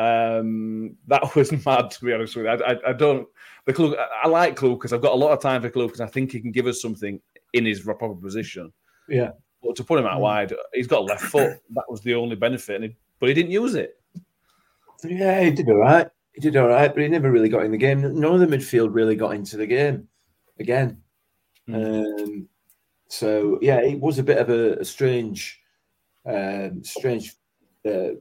Um, 0.01 0.97
that 1.07 1.33
was 1.37 1.53
mad 1.65 1.93
to 1.93 2.05
be 2.05 2.13
honest 2.13 2.35
with 2.35 2.47
you. 2.47 2.51
I, 2.51 2.73
I, 2.73 2.77
I 2.89 2.93
don't 2.93 3.29
the 3.67 3.73
clue. 3.73 3.95
I 3.97 4.27
like 4.27 4.57
Clue 4.57 4.75
because 4.75 4.93
I've 4.93 5.01
got 5.01 5.13
a 5.13 5.17
lot 5.17 5.31
of 5.31 5.41
time 5.41 5.63
for 5.63 5.71
Clue 5.71 5.87
because 5.87 6.01
I 6.01 6.09
think 6.09 6.33
he 6.33 6.41
can 6.41 6.51
give 6.51 6.67
us 6.67 6.83
something 6.83 7.21
in 7.53 7.65
his 7.65 7.79
proper 7.79 8.17
position. 8.17 8.73
Yeah. 9.09 9.31
But 9.63 9.77
to 9.77 9.85
put 9.85 10.01
him 10.01 10.07
out 10.07 10.19
mm. 10.19 10.23
wide, 10.23 10.53
he's 10.75 10.89
got 10.89 11.05
left 11.05 11.23
foot. 11.23 11.61
That 11.71 11.85
was 11.89 12.01
the 12.01 12.17
only 12.17 12.35
benefit, 12.35 12.83
he, 12.83 12.97
but 13.21 13.29
he 13.29 13.35
didn't 13.35 13.53
use 13.53 13.77
it. 13.77 14.01
Yeah, 15.05 15.41
he 15.41 15.53
did 15.53 15.69
all 15.69 15.77
right. 15.77 16.09
He 16.33 16.41
did 16.41 16.57
all 16.57 16.67
right, 16.67 16.93
but 16.93 17.01
he 17.01 17.09
never 17.09 17.31
really 17.31 17.49
got 17.49 17.65
in 17.65 17.71
the 17.71 17.79
game. 17.79 18.01
None 18.01 18.35
of 18.35 18.41
the 18.41 18.57
midfield 18.57 18.89
really 18.93 19.15
got 19.15 19.37
into 19.37 19.57
the 19.57 19.67
game 19.67 20.09
again. 20.59 21.02
Mm. 21.69 22.21
Um, 22.23 22.49
so 23.09 23.59
yeah, 23.61 23.81
it 23.81 24.01
was 24.01 24.19
a 24.19 24.23
bit 24.23 24.39
of 24.39 24.49
a, 24.49 24.75
a 24.81 24.85
strange, 24.85 25.61
um, 26.27 26.83
strange 26.83 27.35
uh, 27.87 28.15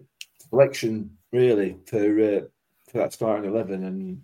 selection 0.50 1.18
really 1.32 1.78
for 1.86 1.98
uh, 1.98 2.42
for 2.90 2.98
that 2.98 3.14
starting 3.14 3.50
eleven. 3.50 3.84
And 3.86 4.22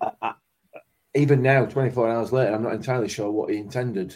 I, 0.00 0.10
I, 0.22 0.34
even 1.14 1.42
now, 1.42 1.66
twenty 1.66 1.90
four 1.90 2.08
hours 2.08 2.32
later, 2.32 2.54
I'm 2.54 2.62
not 2.62 2.74
entirely 2.74 3.08
sure 3.08 3.30
what 3.30 3.50
he 3.50 3.58
intended. 3.58 4.14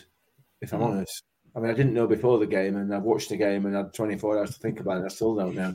If 0.61 0.73
I'm 0.73 0.81
mm. 0.81 0.87
honest, 0.87 1.25
I 1.55 1.61
mean, 1.61 1.71
I 1.71 1.75
didn't 1.75 1.95
know 1.95 2.07
before 2.07 2.39
the 2.39 2.47
game, 2.47 2.77
and 2.77 2.95
I've 2.95 3.03
watched 3.03 3.29
the 3.29 3.37
game 3.37 3.67
and 3.67 3.75
had 3.75 3.93
24 3.93 4.39
hours 4.39 4.55
to 4.55 4.61
think 4.61 4.81
about 4.81 5.03
it. 5.03 5.05
I 5.05 5.09
still 5.09 5.35
don't 5.35 5.55
know. 5.55 5.75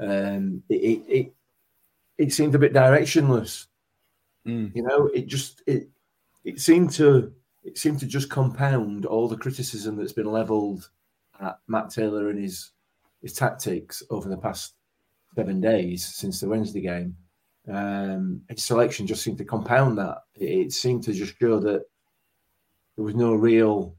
Um, 0.00 0.62
it, 0.68 0.74
it, 0.74 1.02
it, 1.08 1.34
it 2.18 2.32
seemed 2.32 2.54
a 2.54 2.58
bit 2.58 2.74
directionless. 2.74 3.66
Mm. 4.46 4.74
You 4.74 4.82
know, 4.82 5.06
it 5.14 5.26
just 5.26 5.62
it 5.66 5.88
it 6.44 6.60
seemed 6.60 6.90
to 6.92 7.32
it 7.64 7.78
seemed 7.78 8.00
to 8.00 8.06
just 8.06 8.30
compound 8.30 9.06
all 9.06 9.28
the 9.28 9.36
criticism 9.36 9.96
that's 9.96 10.12
been 10.12 10.30
levelled 10.30 10.88
at 11.40 11.58
Matt 11.66 11.90
Taylor 11.90 12.30
and 12.30 12.38
his 12.38 12.72
his 13.22 13.32
tactics 13.32 14.02
over 14.10 14.28
the 14.28 14.36
past 14.36 14.74
seven 15.34 15.60
days 15.60 16.06
since 16.06 16.40
the 16.40 16.48
Wednesday 16.48 16.80
game. 16.80 17.16
Um, 17.68 18.42
his 18.48 18.64
selection 18.64 19.06
just 19.06 19.22
seemed 19.22 19.38
to 19.38 19.44
compound 19.44 19.98
that. 19.98 20.18
It, 20.34 20.72
seemed 20.72 21.02
to 21.04 21.12
just 21.12 21.38
show 21.38 21.58
that 21.60 21.84
there 22.96 23.04
was 23.04 23.14
no 23.14 23.34
real 23.34 23.94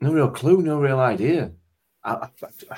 no 0.00 0.12
real 0.12 0.30
clue, 0.30 0.60
no 0.60 0.78
real 0.78 1.00
idea. 1.00 1.52
I, 2.04 2.28
I, 2.42 2.76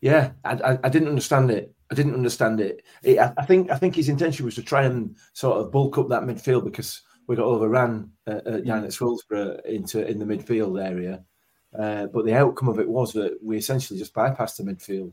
yeah, 0.00 0.32
I, 0.44 0.78
I, 0.84 0.88
didn't 0.88 1.08
understand 1.08 1.50
it. 1.50 1.74
I 1.90 1.94
didn't 1.94 2.14
understand 2.14 2.60
it. 2.60 2.84
it 3.02 3.18
I, 3.18 3.44
think 3.46 3.70
I 3.70 3.76
think 3.76 3.94
his 3.94 4.10
intention 4.10 4.44
was 4.44 4.54
to 4.56 4.62
try 4.62 4.84
and 4.84 5.16
sort 5.32 5.58
of 5.58 5.72
bulk 5.72 5.96
up 5.96 6.08
that 6.10 6.22
midfield 6.22 6.64
because 6.64 7.02
we 7.26 7.36
got 7.36 7.46
overran 7.46 8.10
uh, 8.26 8.40
down 8.40 8.84
at 8.84 8.90
Swillsborough 8.90 9.64
into 9.64 10.06
in 10.06 10.18
the 10.18 10.24
midfield 10.24 10.82
area. 10.82 11.24
Uh, 11.76 12.06
but 12.06 12.24
the 12.24 12.34
outcome 12.34 12.68
of 12.68 12.78
it 12.78 12.88
was 12.88 13.12
that 13.12 13.38
we 13.42 13.56
essentially 13.56 13.98
just 13.98 14.14
bypassed 14.14 14.56
the 14.56 14.62
midfield. 14.62 15.12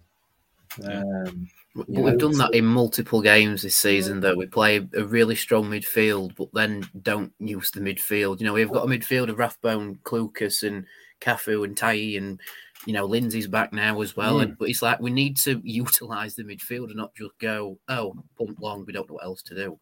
Um, 0.84 1.48
but 1.76 1.90
we've 1.90 2.18
done 2.18 2.38
that 2.38 2.54
in 2.54 2.66
multiple 2.66 3.22
games 3.22 3.62
this 3.62 3.76
season. 3.76 4.20
Though 4.20 4.36
we 4.36 4.46
play 4.46 4.88
a 4.96 5.04
really 5.04 5.36
strong 5.36 5.66
midfield, 5.66 6.36
but 6.36 6.50
then 6.54 6.88
don't 7.02 7.34
use 7.40 7.72
the 7.72 7.80
midfield. 7.80 8.40
You 8.40 8.46
know, 8.46 8.54
we've 8.54 8.72
got 8.72 8.86
a 8.86 8.90
midfield 8.90 9.30
of 9.30 9.40
Rathbone, 9.40 10.00
Clucas, 10.04 10.66
and 10.66 10.86
Cafu 11.22 11.64
and 11.64 11.76
Tai, 11.76 11.94
and 11.94 12.40
you 12.86 12.94
know 12.94 13.06
Lindsay's 13.06 13.48
back 13.48 13.74
now 13.74 14.02
as 14.02 14.16
well. 14.16 14.36
Mm. 14.36 14.44
And 14.44 14.58
but 14.58 14.70
it's 14.70 14.82
like 14.82 15.00
we 15.00 15.12
need 15.12 15.38
to 15.38 15.62
utilize 15.64 16.36
the 16.36 16.44
midfield 16.44 16.86
and 16.86 16.96
not 16.96 17.16
just 17.16 17.38
go, 17.40 17.78
oh, 17.88 18.14
pump 18.38 18.60
long. 18.62 18.86
We 18.86 18.94
don't 18.94 19.10
know 19.10 19.16
what 19.16 19.26
else 19.26 19.42
to 19.44 19.56
do. 19.56 19.80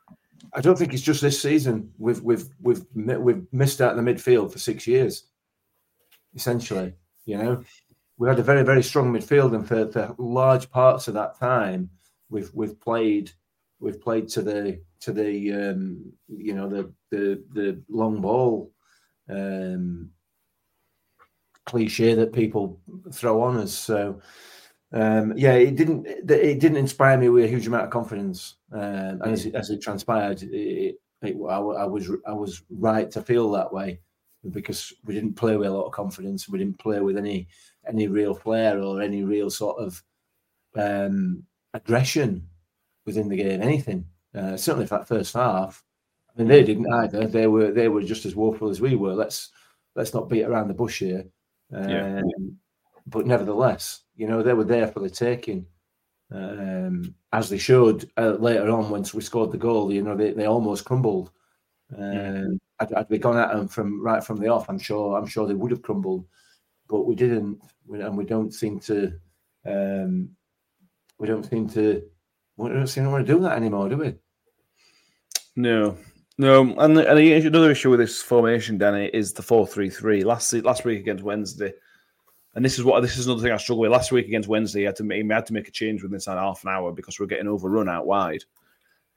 I 0.54 0.62
don't 0.62 0.78
think 0.78 0.94
it's 0.94 1.04
just 1.04 1.22
this 1.22 1.42
season. 1.42 1.92
We've 1.98 2.22
we've 2.22 2.46
we've 2.62 2.84
we've 2.96 3.46
missed 3.52 3.82
out 3.82 3.98
in 3.98 4.04
the 4.04 4.14
midfield 4.14 4.52
for 4.52 4.60
six 4.60 4.88
years, 4.88 5.26
essentially. 6.36 6.94
You 7.26 7.38
know, 7.38 7.64
we 8.18 8.28
had 8.28 8.40
a 8.40 8.44
very 8.44 8.64
very 8.64 8.84
strong 8.84 9.12
midfield, 9.14 9.56
and 9.56 9.68
for, 9.68 9.92
for 9.92 10.16
large 10.18 10.70
parts 10.72 11.08
of 11.08 11.14
that 11.16 11.40
time, 11.40 11.90
we've 12.30 12.52
we've 12.54 12.80
played 12.80 13.32
we've 13.80 14.02
played 14.02 14.28
to 14.30 14.42
the 14.42 14.82
to 15.02 15.12
the 15.12 15.54
um, 15.54 16.12
you 16.28 16.54
know 16.54 16.70
the 16.70 16.92
the 17.10 17.44
the 17.54 17.82
long 17.90 18.22
ball 18.22 18.72
um, 19.30 20.10
cliche 21.66 22.14
that 22.16 22.34
people 22.34 22.80
throw 23.12 23.42
on 23.42 23.58
us. 23.58 23.74
So 23.74 24.22
um, 24.94 25.34
yeah, 25.38 25.54
it 25.54 25.76
didn't 25.76 26.06
it 26.08 26.60
didn't 26.60 26.78
inspire 26.78 27.18
me 27.18 27.30
with 27.30 27.46
a 27.46 27.48
huge 27.48 27.68
amount 27.68 27.86
of 27.86 27.90
confidence. 27.90 28.58
Um, 28.72 29.22
and 29.22 29.32
as 29.32 29.46
it, 29.46 29.56
as 29.56 29.70
it 29.70 29.82
transpired, 29.82 30.44
it, 30.44 30.50
it, 30.52 30.98
I, 31.24 31.30
I, 31.30 31.86
was 31.86 32.12
I 32.28 32.34
was 32.34 32.64
right 32.70 33.10
to 33.12 33.22
feel 33.22 33.52
that 33.52 33.72
way 33.72 34.00
because 34.50 34.92
we 35.06 35.14
didn't 35.14 35.36
play 35.36 35.56
with 35.56 35.68
a 35.68 35.72
lot 35.72 35.86
of 35.86 35.94
confidence. 35.94 36.50
We 36.50 36.60
didn't 36.60 36.80
play 36.80 37.00
with 37.00 37.18
any 37.18 37.48
any 37.88 38.08
real 38.08 38.34
flair 38.34 38.82
or 38.82 39.02
any 39.02 39.24
real 39.24 39.50
sort 39.50 39.78
of 39.80 40.04
um, 40.76 41.44
aggression 41.74 42.48
within 43.06 43.30
the 43.30 43.38
game. 43.38 43.62
Anything 43.62 44.06
uh, 44.36 44.58
certainly 44.58 44.88
for 44.88 44.98
that 44.98 45.08
first 45.08 45.34
half. 45.34 45.84
I 46.30 46.40
mean, 46.40 46.48
they 46.48 46.64
didn't 46.64 46.92
either. 46.92 47.28
They 47.28 47.48
were 47.48 47.72
they 47.72 47.90
were 47.90 48.04
just 48.04 48.26
as 48.26 48.36
woeful 48.36 48.70
as 48.70 48.82
we 48.82 48.96
were. 48.96 49.14
Let's 49.14 49.50
let's 49.96 50.14
not 50.14 50.30
beat 50.30 50.44
around 50.44 50.68
the 50.68 50.74
bush 50.74 51.00
here. 51.00 51.26
Um, 51.74 51.90
yeah. 51.90 52.22
But 53.08 53.26
nevertheless, 53.26 54.04
you 54.22 54.28
know, 54.28 54.44
they 54.44 54.54
were 54.54 54.64
there 54.64 54.88
for 54.88 55.00
the 55.00 55.10
taking, 55.10 55.66
um, 56.32 57.16
as 57.34 57.50
they 57.50 57.58
showed 57.58 58.08
uh, 58.18 58.36
later 58.40 58.70
on 58.70 58.92
once 58.92 59.16
we 59.16 59.22
scored 59.24 59.52
the 59.52 59.58
goal. 59.58 59.92
You 59.92 60.04
know, 60.04 60.16
they, 60.16 60.32
they 60.32 60.46
almost 60.46 60.86
crumbled. 60.86 61.32
Um, 61.98 62.60
had, 62.80 62.92
had 62.96 63.08
we 63.10 63.18
gone 63.18 63.40
at 63.40 63.52
them 63.52 63.68
from 63.68 64.00
right 64.00 64.24
from 64.24 64.38
the 64.38 64.48
off, 64.48 64.70
I'm 64.70 64.78
sure 64.78 65.18
I'm 65.18 65.26
sure 65.26 65.48
they 65.48 65.56
would 65.56 65.72
have 65.72 65.82
crumbled, 65.82 66.28
but 66.88 67.08
we 67.08 67.16
didn't, 67.16 67.64
and 67.90 68.16
we 68.16 68.24
don't 68.24 68.54
seem 68.54 68.80
to. 68.82 69.12
Um, 69.66 70.30
we 71.18 71.28
don't 71.28 71.50
seem 71.50 71.68
to. 71.70 72.04
We 72.58 72.70
don't 72.70 72.86
seem 72.86 73.06
to 73.06 73.10
want 73.10 73.26
to 73.26 73.34
do 73.34 73.40
that 73.40 73.58
anymore, 73.58 73.90
do 73.90 73.98
we? 73.98 74.14
No, 75.56 75.98
no, 76.38 76.62
and, 76.78 76.96
and 76.96 77.20
another 77.20 77.72
issue 77.72 77.90
with 77.90 78.00
this 78.00 78.22
formation, 78.22 78.78
Danny, 78.78 79.10
is 79.16 79.34
the 79.34 79.42
four-three-three. 79.42 80.24
Last 80.24 80.54
last 80.54 80.86
week 80.86 81.00
against 81.00 81.24
Wednesday, 81.24 81.74
and 82.56 82.66
this 82.66 82.78
is 82.78 82.84
what 82.84 83.02
this 83.02 83.18
is 83.18 83.28
another 83.28 83.42
thing 83.42 83.52
I 83.52 83.58
struggle 83.58 83.82
with. 83.82 83.92
Last 83.92 84.12
week 84.12 84.28
against 84.28 84.50
Wednesday, 84.50 84.80
he 84.80 84.86
had 84.86 84.96
to 84.98 85.04
make, 85.04 85.24
he 85.24 85.30
had 85.30 85.46
to 85.46 85.54
make 85.54 85.68
a 85.68 85.72
change 85.72 86.02
within 86.02 86.16
inside 86.16 86.38
half 86.38 86.64
an 86.64 86.70
hour 86.70 86.92
because 86.92 87.20
we 87.20 87.24
are 87.24 87.30
getting 87.30 87.48
overrun 87.48 87.90
out 87.90 88.06
wide. 88.06 88.44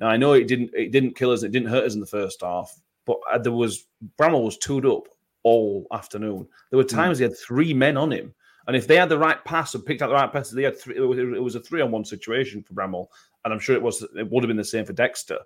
Now 0.00 0.08
I 0.08 0.16
know 0.16 0.32
it 0.32 0.46
didn't 0.46 0.70
it 0.74 0.92
didn't 0.92 1.16
kill 1.16 1.30
us, 1.30 1.42
it 1.42 1.52
didn't 1.52 1.68
hurt 1.68 1.84
us 1.84 1.94
in 1.94 2.00
the 2.00 2.06
first 2.06 2.42
half, 2.42 2.74
but 3.04 3.18
uh, 3.32 3.38
there 3.38 3.52
was 3.52 3.86
Bramall 4.18 4.44
was 4.44 4.58
tooed 4.58 4.86
up 4.86 5.08
all 5.42 5.86
afternoon. 5.92 6.46
There 6.70 6.76
were 6.76 6.84
hmm. 6.84 6.96
times 6.96 7.16
mm. 7.16 7.20
he 7.20 7.24
had 7.24 7.38
three 7.38 7.74
men 7.74 7.96
on 7.96 8.10
him, 8.10 8.34
and 8.66 8.76
if 8.76 8.86
they 8.86 8.96
had 8.96 9.08
the 9.08 9.18
right 9.18 9.42
pass 9.44 9.74
and 9.74 9.84
picked 9.84 10.02
out 10.02 10.08
the 10.08 10.14
right 10.14 10.32
pass, 10.32 10.50
they 10.50 10.62
had 10.62 10.78
three, 10.78 10.96
it 10.96 11.42
was 11.42 11.54
a 11.54 11.60
three 11.60 11.80
on 11.80 11.90
one 11.90 12.04
situation 12.04 12.62
for 12.62 12.74
Bramall, 12.74 13.08
and 13.44 13.52
I'm 13.52 13.60
sure 13.60 13.76
it 13.76 13.82
was 13.82 14.02
it 14.16 14.30
would 14.30 14.42
have 14.42 14.48
been 14.48 14.56
the 14.56 14.64
same 14.64 14.84
for 14.84 14.92
Dexter. 14.92 15.38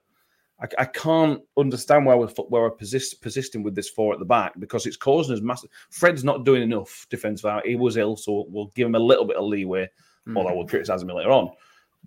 I, 0.61 0.67
I 0.79 0.85
can't 0.87 1.41
understand 1.57 2.07
why 2.07 2.15
we're 2.15 2.29
where 2.29 2.63
we're 2.63 2.71
persist, 2.71 3.21
persisting 3.21 3.63
with 3.63 3.75
this 3.75 3.89
four 3.89 4.13
at 4.13 4.19
the 4.19 4.25
back 4.25 4.59
because 4.59 4.87
it's 4.87 4.97
causing 4.97 5.35
us 5.35 5.43
massive. 5.43 5.71
Fred's 5.91 6.25
not 6.25 6.45
doing 6.45 6.63
enough 6.63 7.07
defensive. 7.11 7.47
Out. 7.47 7.67
He 7.67 7.77
was 7.77 7.97
ill, 7.97 8.17
so 8.17 8.47
we'll 8.49 8.73
give 8.75 8.87
him 8.87 8.95
a 8.95 9.01
little 9.01 9.25
bit 9.25 9.37
of 9.37 9.45
leeway. 9.45 9.89
Mm. 10.27 10.37
Although 10.37 10.57
we'll 10.57 10.67
criticise 10.67 11.03
him 11.03 11.09
later 11.09 11.31
on, 11.31 11.51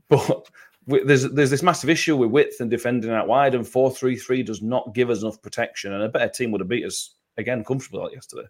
but 0.09 0.47
there's 0.87 1.23
there's 1.31 1.49
this 1.49 1.63
massive 1.63 1.89
issue 1.89 2.17
with 2.17 2.31
width 2.31 2.59
and 2.59 2.69
defending 2.69 3.11
out 3.11 3.27
wide, 3.27 3.55
and 3.55 3.67
four 3.67 3.91
three 3.91 4.15
three 4.17 4.43
does 4.43 4.61
not 4.61 4.93
give 4.93 5.09
us 5.09 5.21
enough 5.21 5.41
protection. 5.41 5.93
And 5.93 6.03
a 6.03 6.09
better 6.09 6.29
team 6.29 6.51
would 6.51 6.61
have 6.61 6.67
beat 6.67 6.85
us 6.85 7.15
again 7.37 7.63
comfortably 7.63 8.03
like 8.03 8.13
yesterday. 8.13 8.47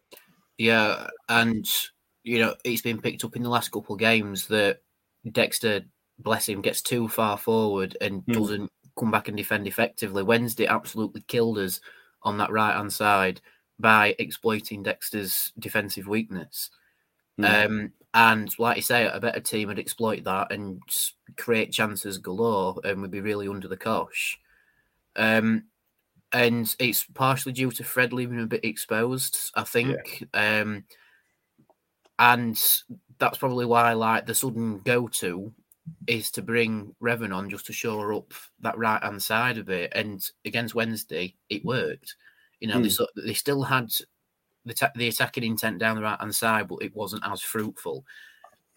Yeah, 0.58 1.08
and 1.30 1.70
you 2.24 2.40
know 2.40 2.56
it's 2.64 2.82
been 2.82 3.02
picked 3.02 3.24
up 3.24 3.36
in 3.36 3.44
the 3.44 3.50
last 3.50 3.72
couple 3.72 3.96
of 3.96 4.00
games 4.00 4.48
that 4.48 4.82
Dexter, 5.32 5.82
bless 6.20 6.50
him, 6.50 6.62
gets 6.62 6.82
too 6.82 7.08
far 7.08 7.38
forward 7.38 7.98
and 8.02 8.24
Hmm. 8.26 8.32
doesn't 8.34 8.72
come 9.02 9.12
back 9.12 9.28
and 9.28 9.36
defend 9.36 9.68
effectively. 9.68 10.22
Wednesday 10.22 10.68
absolutely 10.68 11.22
killed 11.22 11.58
us 11.58 11.82
on 12.22 12.38
that 12.38 12.52
right 12.52 12.76
hand 12.76 12.94
side 12.94 13.42
by 13.80 14.16
exploiting 14.20 14.84
Dexter's 14.84 15.52
defensive 15.58 16.08
weakness. 16.08 16.70
Hmm. 17.38 17.46
Um, 17.46 17.94
and 18.14 18.60
like 18.60 18.76
you 18.76 18.84
say, 18.84 19.08
a 19.08 19.20
better 19.20 19.40
team 19.40 19.70
would 19.70 19.80
exploit 19.80 20.24
that 20.26 20.52
and 20.52 20.80
create 21.36 21.72
chances 21.72 22.20
galore, 22.20 22.80
and 22.84 23.02
would 23.02 23.10
be 23.10 23.22
really 23.22 23.48
under 23.48 23.68
the 23.68 23.78
cosh. 23.78 24.38
Um, 25.16 25.64
and 26.32 26.74
it's 26.78 27.04
partially 27.04 27.54
due 27.54 27.72
to 27.72 27.84
Fred 27.84 28.14
leaving 28.14 28.40
a 28.40 28.46
bit 28.46 28.64
exposed, 28.64 29.52
I 29.56 29.64
think. 29.64 30.28
Um, 30.34 30.84
and 32.20 32.62
that's 33.18 33.38
probably 33.40 33.66
why, 33.66 33.94
like, 33.94 34.26
the 34.28 34.36
sudden 34.36 34.80
go 34.86 35.08
to 35.08 35.52
is 36.08 36.32
to 36.32 36.42
bring 36.42 36.96
Revan 37.02 37.36
on 37.36 37.50
just 37.50 37.66
to 37.68 37.74
shore 37.74 38.14
up 38.14 38.34
that 38.60 38.78
right 38.78 39.02
hand 39.04 39.22
side 39.22 39.58
of 39.58 39.70
it. 39.70 39.92
And 39.96 40.24
against 40.46 40.76
Wednesday, 40.76 41.36
it 41.50 41.66
worked. 41.66 42.16
You 42.60 42.68
know, 42.68 42.80
they, 42.80 42.88
Mm. 42.90 42.92
sort 42.92 43.10
they 43.16 43.34
still 43.34 43.64
had 43.64 43.92
the, 44.66 44.74
ta- 44.74 44.92
the 44.96 45.08
attacking 45.08 45.44
intent 45.44 45.80
down 45.80 45.96
the 45.96 46.04
right 46.04 46.20
hand 46.20 46.36
side, 46.36 46.68
but 46.68 46.84
it 46.84 46.96
wasn't 46.96 47.24
as 47.26 47.42
fruitful. 47.42 48.06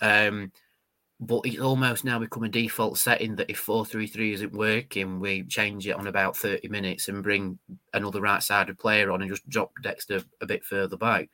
Um, 0.00 0.50
but 1.20 1.42
it's 1.44 1.61
almost 1.61 2.04
now 2.04 2.18
become 2.18 2.42
a 2.42 2.49
default 2.49 2.99
setting 2.99 3.37
that 3.37 3.49
if 3.50 3.58
433 3.58 4.32
isn't 4.34 4.52
working, 4.52 5.20
we 5.20 5.44
change 5.44 5.87
it 5.87 5.92
on 5.92 6.06
about 6.06 6.37
30 6.37 6.68
minutes 6.68 7.08
and 7.08 7.23
bring 7.23 7.58
another 7.92 8.20
right 8.20 8.42
sided 8.42 8.78
player 8.78 9.11
on 9.11 9.23
and 9.23 9.30
just 9.30 9.49
drop 9.49 9.70
Dexter 9.82 10.23
a 10.40 10.46
bit 10.46 10.64
further 10.64 10.96
back. 10.96 11.28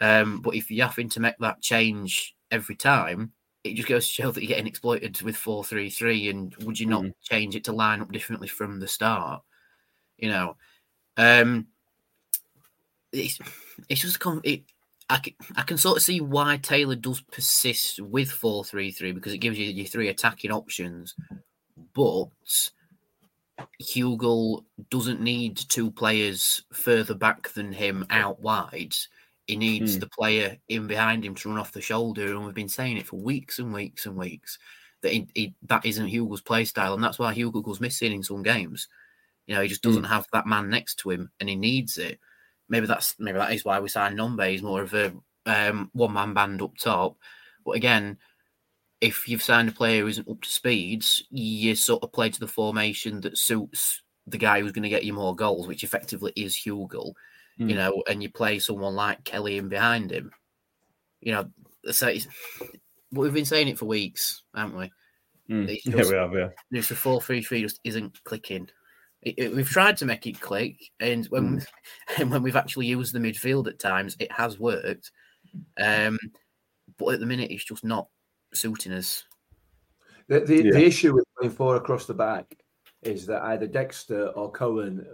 Um, 0.00 0.40
but 0.40 0.54
if 0.54 0.70
you're 0.70 0.86
having 0.86 1.08
to 1.10 1.20
make 1.20 1.36
that 1.40 1.60
change 1.60 2.34
every 2.50 2.76
time, 2.76 3.32
it 3.64 3.74
just 3.74 3.88
goes 3.88 4.06
to 4.06 4.12
show 4.12 4.30
that 4.30 4.40
you're 4.40 4.48
getting 4.48 4.66
exploited 4.66 5.20
with 5.22 5.36
433. 5.36 6.30
And 6.30 6.56
would 6.56 6.80
you 6.80 6.86
not 6.86 7.04
change 7.22 7.54
it 7.56 7.64
to 7.64 7.72
line 7.72 8.00
up 8.00 8.12
differently 8.12 8.48
from 8.48 8.80
the 8.80 8.88
start? 8.88 9.42
You 10.18 10.30
know, 10.30 10.56
um, 11.16 11.66
it's, 13.12 13.38
it's 13.88 14.00
just 14.00 14.18
it, 14.44 14.62
I 15.08 15.18
can, 15.18 15.34
I 15.56 15.62
can 15.62 15.78
sort 15.78 15.96
of 15.96 16.02
see 16.02 16.20
why 16.20 16.58
Taylor 16.58 16.94
does 16.94 17.20
persist 17.20 18.00
with 18.00 18.30
433 18.30 19.12
because 19.12 19.32
it 19.32 19.38
gives 19.38 19.58
you 19.58 19.66
your 19.66 19.86
three 19.86 20.08
attacking 20.08 20.52
options. 20.52 21.14
But 21.94 22.28
Hugill 23.82 24.64
doesn't 24.90 25.20
need 25.20 25.56
two 25.56 25.90
players 25.90 26.62
further 26.72 27.14
back 27.14 27.48
than 27.50 27.72
him 27.72 28.06
out 28.10 28.40
wide. 28.40 28.94
He 29.50 29.56
needs 29.56 29.94
Hmm. 29.94 30.00
the 30.00 30.08
player 30.08 30.56
in 30.68 30.86
behind 30.86 31.24
him 31.24 31.34
to 31.34 31.48
run 31.48 31.58
off 31.58 31.72
the 31.72 31.80
shoulder. 31.80 32.28
And 32.34 32.44
we've 32.44 32.54
been 32.54 32.68
saying 32.68 32.96
it 32.96 33.06
for 33.06 33.16
weeks 33.16 33.58
and 33.58 33.72
weeks 33.74 34.06
and 34.06 34.16
weeks 34.16 34.58
that 35.02 35.12
he, 35.12 35.26
he, 35.34 35.54
that 35.68 35.84
isn't 35.84 36.08
Hugill's 36.08 36.40
play 36.42 36.64
style. 36.64 36.94
And 36.94 37.02
that's 37.02 37.18
why 37.18 37.34
Hugill 37.34 37.64
goes 37.64 37.80
missing 37.80 38.12
in 38.12 38.22
some 38.22 38.42
games. 38.42 38.88
You 39.46 39.54
know, 39.56 39.62
he 39.62 39.68
just 39.68 39.82
doesn't 39.82 40.04
have 40.04 40.26
that 40.32 40.46
man 40.46 40.70
next 40.70 40.96
to 41.00 41.10
him 41.10 41.30
and 41.40 41.48
he 41.48 41.56
needs 41.56 41.98
it. 41.98 42.20
Maybe 42.68 42.86
that's 42.86 43.16
maybe 43.18 43.38
that 43.38 43.52
is 43.52 43.64
why 43.64 43.80
we 43.80 43.88
signed 43.88 44.16
Nombe. 44.18 44.48
He's 44.48 44.62
more 44.62 44.82
of 44.82 44.94
a 44.94 45.12
um, 45.46 45.90
one 45.92 46.12
man 46.12 46.34
band 46.34 46.62
up 46.62 46.76
top. 46.76 47.16
But 47.64 47.72
again, 47.72 48.18
if 49.00 49.28
you've 49.28 49.42
signed 49.42 49.68
a 49.68 49.72
player 49.72 50.02
who 50.02 50.08
isn't 50.08 50.28
up 50.28 50.42
to 50.42 50.48
speed, 50.48 51.04
you 51.30 51.74
sort 51.74 52.02
of 52.04 52.12
play 52.12 52.28
to 52.30 52.38
the 52.40 52.46
formation 52.46 53.20
that 53.22 53.38
suits 53.38 54.02
the 54.26 54.38
guy 54.38 54.60
who's 54.60 54.72
going 54.72 54.84
to 54.84 54.88
get 54.88 55.04
you 55.04 55.12
more 55.14 55.34
goals, 55.34 55.66
which 55.66 55.82
effectively 55.82 56.32
is 56.36 56.54
Hugill, 56.54 57.14
Hmm. 57.60 57.68
you 57.68 57.76
know, 57.76 58.02
and 58.08 58.22
you 58.22 58.30
play 58.30 58.58
someone 58.58 58.94
like 58.94 59.22
Kelly 59.24 59.58
in 59.58 59.68
behind 59.68 60.10
him. 60.10 60.32
You 61.20 61.32
know, 61.32 61.50
so 61.92 62.08
it's, 62.08 62.26
we've 63.12 63.34
been 63.34 63.44
saying 63.44 63.68
it 63.68 63.78
for 63.78 63.84
weeks, 63.84 64.44
haven't 64.54 64.78
we? 64.78 64.90
Mm. 65.50 65.68
It's 65.68 65.84
Yeah, 65.84 66.08
we 66.08 66.16
have. 66.16 66.32
Yeah. 66.32 66.48
Just 66.72 66.88
the 66.88 66.94
four 66.94 67.20
three 67.20 67.42
three 67.42 67.60
just 67.60 67.78
isn't 67.84 68.24
clicking. 68.24 68.70
It- 69.20 69.34
it- 69.36 69.54
we've 69.54 69.68
tried 69.68 69.98
to 69.98 70.06
make 70.06 70.26
it 70.26 70.40
click, 70.40 70.80
and 71.00 71.26
when 71.26 71.62
and 72.18 72.30
when 72.30 72.42
we've 72.42 72.56
actually 72.56 72.86
used 72.86 73.12
the 73.12 73.18
midfield 73.18 73.66
at 73.66 73.78
times, 73.78 74.16
it 74.18 74.32
has 74.32 74.58
worked. 74.58 75.10
Um, 75.78 76.18
but 76.96 77.08
at 77.14 77.20
the 77.20 77.26
minute, 77.26 77.50
it's 77.50 77.64
just 77.64 77.84
not 77.84 78.08
suiting 78.54 78.92
us. 78.92 79.24
The, 80.28 80.40
the, 80.40 80.64
Yeah. 80.64 80.70
the 80.72 80.86
issue 80.86 81.12
with 81.14 81.24
playing 81.36 81.52
four 81.52 81.76
across 81.76 82.06
the 82.06 82.14
back 82.14 82.56
is 83.02 83.26
that 83.26 83.42
either 83.42 83.66
Dexter 83.66 84.28
or 84.28 84.50
Cohen, 84.50 85.04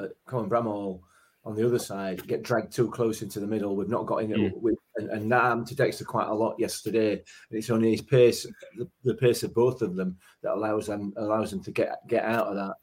uh, 0.00 0.06
Cohen 0.26 0.50
Bramall 0.50 1.00
on 1.44 1.54
the 1.54 1.66
other 1.66 1.78
side, 1.78 2.26
get 2.26 2.42
dragged 2.42 2.72
too 2.72 2.90
close 2.90 3.20
into 3.22 3.38
the 3.38 3.46
middle. 3.46 3.76
We've 3.76 3.88
not 3.88 4.06
got 4.06 4.22
in 4.22 4.32
it 4.32 4.38
Mm. 4.38 4.60
with, 4.62 4.76
and, 4.96 5.10
and 5.10 5.30
that 5.32 5.42
happened 5.42 5.66
to 5.68 5.76
Dexter 5.76 6.04
quite 6.04 6.28
a 6.28 6.34
lot 6.34 6.58
yesterday. 6.58 7.12
And 7.12 7.22
it's 7.58 7.68
only 7.70 7.90
his 7.90 8.00
pace, 8.02 8.46
the, 8.76 8.88
the 9.04 9.14
pace 9.14 9.42
of 9.42 9.52
both 9.54 9.82
of 9.82 9.94
them, 9.94 10.16
that 10.42 10.54
allows 10.54 10.86
them 10.86 11.12
allows 11.16 11.50
them 11.50 11.62
to 11.64 11.70
get 11.70 11.98
get 12.08 12.24
out 12.24 12.46
of 12.46 12.56
that. 12.56 12.74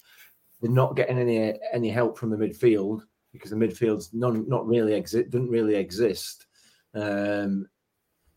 They're 0.62 0.72
not 0.72 0.96
getting 0.96 1.18
any 1.18 1.58
any 1.74 1.90
help 1.90 2.18
from 2.20 2.30
the 2.30 2.38
midfield 2.38 3.02
because 3.34 3.50
the 3.50 3.56
midfield's 3.56 4.14
none 4.14 4.48
not 4.48 4.68
really 4.68 4.94
exist 4.94 5.32
doesn't 5.32 5.50
really 5.50 5.76
exist. 5.76 6.46
Um, 6.94 7.68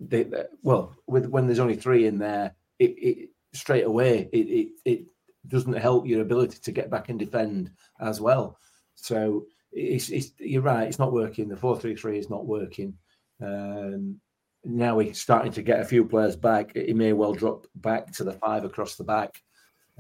they, 0.01 0.23
they- 0.23 0.47
well, 0.63 0.95
with 1.07 1.27
when 1.27 1.47
there's 1.47 1.59
only 1.59 1.77
three 1.77 2.07
in 2.07 2.19
there, 2.19 2.55
it, 2.79 2.91
it 2.99 3.29
straight 3.53 3.85
away 3.85 4.29
it, 4.33 4.39
it 4.39 4.69
it 4.85 5.05
doesn't 5.49 5.75
help 5.75 6.07
your 6.07 6.23
ability 6.23 6.59
to 6.63 6.73
get 6.73 6.91
back 6.91 7.11
and 7.11 7.19
defend 7.19 7.71
as 8.01 8.21
well. 8.23 8.59
So 8.95 9.47
it's, 9.75 10.09
it's 10.11 10.33
you're 10.39 10.63
right, 10.63 10.87
it's 10.89 10.99
not 10.99 11.13
working. 11.13 11.49
The 11.49 11.57
four 11.57 11.79
three 11.79 11.97
three 11.97 12.19
is 12.19 12.31
not 12.31 12.47
working. 12.47 12.95
Um, 13.43 14.21
now 14.65 14.97
we're 14.97 15.13
starting 15.13 15.53
to 15.53 15.63
get 15.63 15.81
a 15.81 15.85
few 15.85 16.05
players 16.05 16.37
back. 16.37 16.73
It 16.75 16.97
may 16.97 17.13
well 17.13 17.35
drop 17.35 17.67
back 17.77 18.11
to 18.13 18.25
the 18.25 18.33
five 18.33 18.65
across 18.65 18.97
the 18.97 19.05
back. 19.05 19.43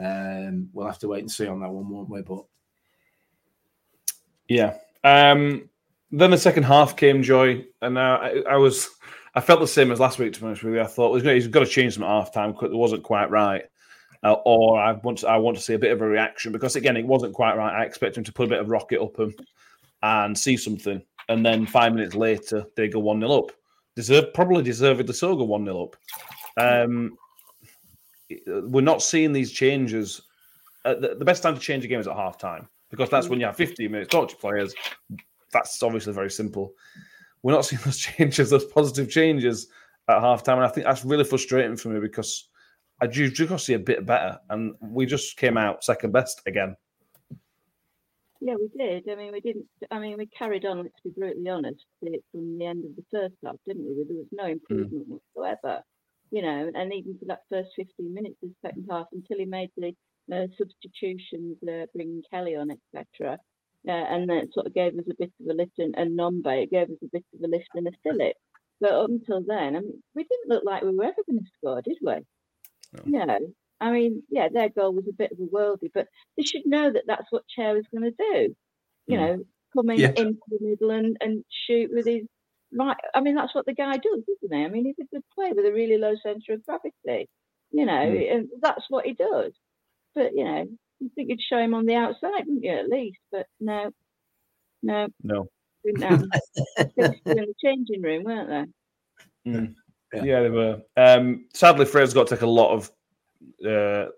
Um, 0.02 0.68
we'll 0.72 0.87
have 0.87 0.98
to 1.00 1.08
wait 1.08 1.20
and 1.20 1.30
see 1.30 1.46
on 1.46 1.60
that 1.60 1.70
one, 1.70 1.88
won't 1.88 2.08
we? 2.08 2.22
But 2.22 2.44
Yeah. 4.48 4.74
Um, 5.02 5.68
then 6.10 6.30
the 6.30 6.38
second 6.38 6.62
half 6.62 6.96
came, 6.96 7.22
Joy, 7.22 7.66
and 7.82 7.98
uh, 7.98 8.18
I, 8.22 8.42
I 8.50 8.56
was, 8.56 8.88
I 9.34 9.40
felt 9.40 9.60
the 9.60 9.66
same 9.66 9.92
as 9.92 10.00
last 10.00 10.18
week. 10.18 10.32
To 10.32 10.40
be 10.40 10.46
honest 10.46 10.62
with 10.62 10.74
you, 10.74 10.80
I 10.80 10.87
thought 10.87 11.14
he's 11.14 11.48
got- 11.48 11.60
to 11.60 11.66
change 11.66 11.94
some 11.94 12.04
half 12.04 12.32
time 12.32 12.50
it 12.62 12.72
wasn't 12.72 13.02
quite 13.02 13.30
right, 13.30 13.64
uh, 14.24 14.37
or 14.44 14.80
I 14.80 14.92
want 14.92 15.18
to, 15.18 15.28
I 15.28 15.37
want 15.37 15.56
to 15.56 15.62
see 15.62 15.74
a 15.74 15.78
bit 15.78 15.92
of 15.92 16.00
a 16.00 16.06
reaction 16.06 16.50
because 16.50 16.76
again, 16.76 16.96
it 16.96 17.06
wasn't 17.06 17.34
quite 17.34 17.56
right. 17.56 17.80
I 17.80 17.84
expect 17.84 18.16
him 18.16 18.24
to 18.24 18.32
put 18.32 18.46
a 18.46 18.50
bit 18.50 18.60
of 18.60 18.70
rocket 18.70 19.00
up 19.00 19.18
him 19.18 19.34
and 20.02 20.37
see 20.37 20.56
something, 20.56 21.02
and 21.28 21.44
then 21.44 21.66
five 21.66 21.94
minutes 21.94 22.14
later 22.14 22.64
they 22.76 22.88
go 22.88 23.00
one 23.00 23.20
0 23.20 23.32
up. 23.32 23.52
Deserve 23.96 24.32
probably 24.34 24.62
deservedly 24.62 25.14
so 25.14 25.37
go 25.37 25.44
one 25.44 25.64
0 25.64 25.84
up. 25.84 25.96
Um, 26.56 27.16
we're 28.46 28.80
not 28.80 29.02
seeing 29.02 29.32
these 29.32 29.52
changes. 29.52 30.22
Uh, 30.84 30.94
the, 30.94 31.14
the 31.14 31.24
best 31.24 31.42
time 31.42 31.54
to 31.54 31.60
change 31.60 31.84
a 31.84 31.88
game 31.88 32.00
is 32.00 32.08
at 32.08 32.16
half 32.16 32.38
time 32.38 32.68
because 32.90 33.10
that's 33.10 33.28
when 33.28 33.40
you 33.40 33.46
have 33.46 33.56
15 33.56 33.90
minutes 33.90 34.10
talk 34.10 34.28
to 34.30 34.37
players. 34.37 34.74
That's 35.52 35.82
obviously 35.82 36.12
very 36.12 36.30
simple. 36.30 36.72
We're 37.42 37.52
not 37.52 37.66
seeing 37.66 37.82
those 37.84 37.98
changes, 38.18 38.50
those 38.50 38.64
positive 38.64 39.10
changes 39.10 39.68
at 40.08 40.20
half 40.20 40.42
time. 40.42 40.58
And 40.58 40.66
I 40.66 40.70
think 40.70 40.87
that's 40.87 41.04
really 41.04 41.24
frustrating 41.24 41.76
for 41.76 41.88
me 41.88 42.00
because 42.00 42.48
I 43.05 43.07
do 43.07 43.29
just 43.31 43.51
got 43.51 43.59
to 43.59 43.64
see 43.64 43.75
a 43.75 43.79
bit 43.79 44.07
better. 44.07 44.38
And 44.49 44.75
we 44.81 45.05
just 45.05 45.37
came 45.37 45.59
out 45.59 45.85
second 45.85 46.12
best 46.12 46.40
again. 46.47 46.75
Yeah, 48.40 48.55
we 48.55 48.69
did. 48.79 49.07
I 49.11 49.14
mean, 49.14 49.33
we 49.33 49.40
didn't. 49.40 49.67
I 49.90 49.99
mean, 49.99 50.17
we 50.17 50.27
carried 50.27 50.64
on. 50.64 50.79
Let's 50.79 51.01
be 51.05 51.11
brutally 51.11 51.51
honest. 51.51 51.85
From 52.01 52.59
the 52.59 52.67
end 52.67 52.85
of 52.87 52.97
the 52.97 53.05
first 53.11 53.35
half, 53.45 53.57
didn't 53.67 53.85
we? 53.85 53.95
There 53.95 54.17
was 54.17 54.27
no 54.33 54.47
improvement 54.47 55.21
whatsoever. 55.35 55.83
You 56.31 56.43
know, 56.43 56.71
and 56.75 56.93
even 56.95 57.19
for 57.19 57.27
that 57.27 57.43
first 57.51 57.71
fifteen 57.77 58.14
minutes 58.14 58.37
of 58.43 58.49
the 58.49 58.69
second 58.69 58.87
half, 58.90 59.07
until 59.12 59.38
he 59.38 59.45
made 59.45 59.71
the 59.77 59.95
uh, 60.33 60.47
substitutions, 60.59 61.59
uh, 61.69 61.87
bringing 61.95 62.23
Kelly 62.31 62.57
on, 62.57 62.71
etc. 62.71 63.38
Uh, 63.87 63.93
and 63.93 64.29
that 64.31 64.49
sort 64.53 64.67
of 64.67 64.75
gave 64.75 64.95
us 64.99 65.05
a 65.11 65.14
bit 65.19 65.33
of 65.40 65.47
a 65.47 65.55
lift, 65.55 65.79
and, 65.79 65.95
and 65.99 66.19
Nombe, 66.19 66.62
it 66.62 66.71
gave 66.71 66.88
us 66.88 67.03
a 67.03 67.09
bit 67.12 67.25
of 67.35 67.40
a 67.45 67.49
lift 67.49 67.69
and 67.75 67.87
a 67.87 67.93
fillip. 68.03 68.37
But 68.81 68.93
up 68.93 69.11
until 69.11 69.43
then, 69.47 69.77
I 69.77 69.81
mean, 69.81 70.03
we 70.14 70.25
didn't 70.25 70.49
look 70.49 70.64
like 70.64 70.83
we 70.83 70.95
were 70.95 71.05
ever 71.05 71.23
going 71.27 71.40
to 71.40 71.51
score, 71.59 71.83
did 71.83 71.99
we? 72.03 72.14
No. 73.04 73.38
I 73.80 73.90
mean, 73.90 74.22
yeah, 74.30 74.48
their 74.48 74.68
goal 74.68 74.92
was 74.94 75.07
a 75.09 75.12
bit 75.12 75.33
of 75.33 75.38
a 75.38 75.42
worldie, 75.42 75.90
but 75.92 76.09
they 76.37 76.42
should 76.44 76.64
know 76.66 76.90
that 76.92 77.04
that's 77.07 77.30
what 77.30 77.46
Chair 77.48 77.74
was 77.74 77.85
going 77.92 78.04
to 78.04 78.11
do. 78.33 78.54
You 79.07 79.18
Mm. 79.18 79.20
know, 79.20 79.44
coming 79.74 79.98
Yeah. 80.00 80.12
into 80.16 80.40
the 80.48 80.59
middle 80.61 80.90
and, 80.90 81.16
and 81.20 81.44
shoot 81.66 81.90
with 81.92 82.07
his 82.07 82.26
right. 82.72 82.96
I 83.14 83.20
mean, 83.20 83.35
that's 83.35 83.54
what 83.54 83.66
the 83.66 83.74
guy 83.74 83.96
does, 83.96 84.22
isn't 84.42 84.57
he? 84.57 84.64
I 84.64 84.68
mean, 84.68 84.85
he's 84.87 84.98
a 85.00 85.14
good 85.14 85.24
player 85.35 85.52
with 85.54 85.66
a 85.66 85.72
really 85.72 85.98
low 85.98 86.14
centre 86.22 86.52
of 86.54 86.64
gravity. 86.64 87.28
You 87.70 87.85
know, 87.87 87.92
Mm. 87.92 88.33
and 88.35 88.48
that's 88.61 88.85
what 88.88 89.04
he 89.07 89.12
does. 89.14 89.52
But 90.14 90.35
you 90.35 90.44
know, 90.44 90.66
You 91.00 91.11
think 91.14 91.28
you'd 91.28 91.42
show 91.42 91.59
him 91.59 91.74
on 91.74 91.87
the 91.87 91.96
outside, 91.96 92.46
wouldn't 92.46 92.62
you, 92.62 92.70
at 92.70 92.88
least? 92.88 93.18
But 93.33 93.46
no, 93.61 93.90
no, 94.83 95.09
No. 95.22 95.48
didn't 95.85 96.02
happen. 96.02 96.30
They 96.96 97.02
were 97.09 97.16
still 97.20 97.38
in 97.38 97.46
the 97.46 97.54
changing 97.62 98.00
room, 98.02 98.22
weren't 98.24 98.48
they? 99.44 99.50
Mm. 99.50 99.74
Yeah. 100.14 100.24
Yeah. 100.24 100.42
they 100.42 100.50
were. 100.50 100.81
Um, 100.96 101.46
sadly, 101.55 101.85
Fred's 101.87 102.14
got 102.14 102.27
to 102.29 102.35
take 102.35 102.42
a 102.42 102.46
lot 102.46 102.72
of 102.72 102.90
uh, 103.64 104.11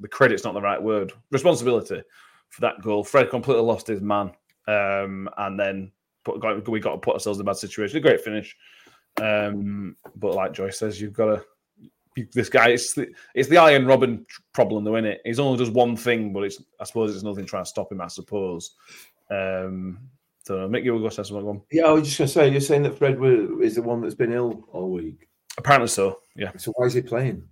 the 0.00 0.08
credit's 0.10 0.44
not 0.44 0.54
the 0.54 0.60
right 0.60 0.82
word. 0.82 1.12
Responsibility 1.30 2.02
for 2.50 2.60
that 2.60 2.80
goal. 2.82 3.02
Fred 3.04 3.30
completely 3.30 3.62
lost 3.64 3.86
his 3.86 4.00
man, 4.00 4.30
um, 4.68 5.28
and 5.38 5.58
then 5.58 5.92
put, 6.24 6.40
got, 6.40 6.68
we 6.68 6.80
got 6.80 6.92
to 6.92 6.98
put 6.98 7.14
ourselves 7.14 7.38
in 7.38 7.42
a 7.42 7.50
bad 7.50 7.56
situation. 7.56 7.98
A 7.98 8.00
great 8.00 8.20
finish, 8.20 8.56
um, 9.22 9.96
but 10.16 10.34
like 10.34 10.52
Joyce 10.52 10.78
says, 10.78 11.00
you've 11.00 11.12
got 11.12 11.26
to. 11.26 11.44
you- 12.16 12.28
This 12.32 12.48
guy, 12.48 12.68
it's 12.70 12.94
the, 12.94 13.08
it's 13.34 13.48
the 13.48 13.56
Arjen 13.58 13.84
Robben 13.84 14.24
problem, 14.52 14.84
though, 14.84 14.96
isn't 14.96 15.04
it? 15.10 15.20
He's 15.24 15.38
only 15.38 15.58
does 15.58 15.70
one 15.70 15.96
thing, 15.96 16.32
but 16.32 16.44
it's 16.44 16.62
I 16.80 16.84
suppose 16.84 17.14
it's 17.14 17.24
nothing 17.24 17.44
trying 17.46 17.64
to 17.64 17.68
stop 17.70 17.92
him. 17.92 18.00
I 18.00 18.08
suppose. 18.08 18.74
Um, 19.30 19.98
so 20.44 20.68
Mick, 20.68 20.84
you 20.84 20.92
will 20.92 21.00
go 21.00 21.08
say 21.08 21.24
something. 21.24 21.60
Yeah, 21.72 21.86
I 21.86 21.90
was 21.92 22.04
just 22.04 22.18
going 22.18 22.28
to 22.28 22.32
say, 22.32 22.48
you're 22.50 22.60
saying 22.60 22.84
that 22.84 22.96
Fred 22.96 23.18
is 23.60 23.74
the 23.74 23.82
one 23.82 24.00
that's 24.00 24.14
been 24.14 24.32
ill 24.32 24.62
all 24.72 24.92
week. 24.92 25.28
Apparently 25.58 25.88
so. 25.88 26.20
Yeah. 26.34 26.52
So 26.56 26.72
why 26.76 26.86
is 26.86 26.94
he 26.94 27.02
playing? 27.02 27.42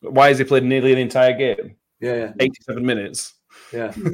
Why 0.00 0.28
has 0.28 0.38
he 0.38 0.44
played 0.44 0.64
nearly 0.64 0.92
an 0.92 0.98
entire 0.98 1.36
game? 1.36 1.76
Yeah, 2.00 2.14
yeah, 2.14 2.32
87 2.38 2.84
minutes. 2.84 3.34
yeah. 3.72 3.92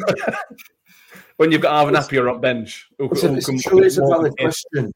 When 1.37 1.51
you've 1.51 1.61
got 1.63 1.87
Arvin 1.87 1.97
Appiah 1.97 2.33
on 2.33 2.41
bench. 2.41 2.89
It's 2.99 3.25
a, 3.25 3.35
it's, 3.35 3.49
it's 3.49 3.99
a 3.99 4.07
valid 4.07 4.35
question. 4.39 4.93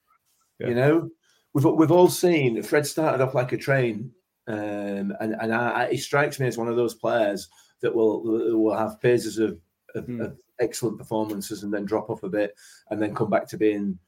Yeah. 0.61 0.69
You 0.69 0.75
know, 0.75 1.11
we've 1.53 1.65
we've 1.65 1.91
all 1.91 2.09
seen 2.09 2.63
Fred 2.63 2.87
started 2.87 3.23
off 3.23 3.35
like 3.35 3.53
a 3.53 3.57
train, 3.57 4.13
um, 4.47 5.13
and 5.21 5.35
and 5.41 5.53
I, 5.53 5.83
I, 5.85 5.91
he 5.91 5.97
strikes 5.97 6.39
me 6.39 6.47
as 6.47 6.57
one 6.57 6.69
of 6.69 6.77
those 6.77 6.95
players 6.95 7.49
that 7.81 7.95
will 7.95 8.23
will 8.23 8.77
have 8.77 9.01
phases 9.01 9.39
of, 9.39 9.59
of, 9.95 10.05
Hmm. 10.07 10.21
of 10.21 10.37
excellent 10.61 10.99
performances 10.99 11.63
and 11.63 11.73
then 11.73 11.85
drop 11.85 12.11
off 12.11 12.23
a 12.23 12.29
bit, 12.29 12.55
and 12.91 13.03
then 13.03 13.15
come 13.15 13.29
back 13.31 13.49
to 13.49 13.57
being 13.57 13.99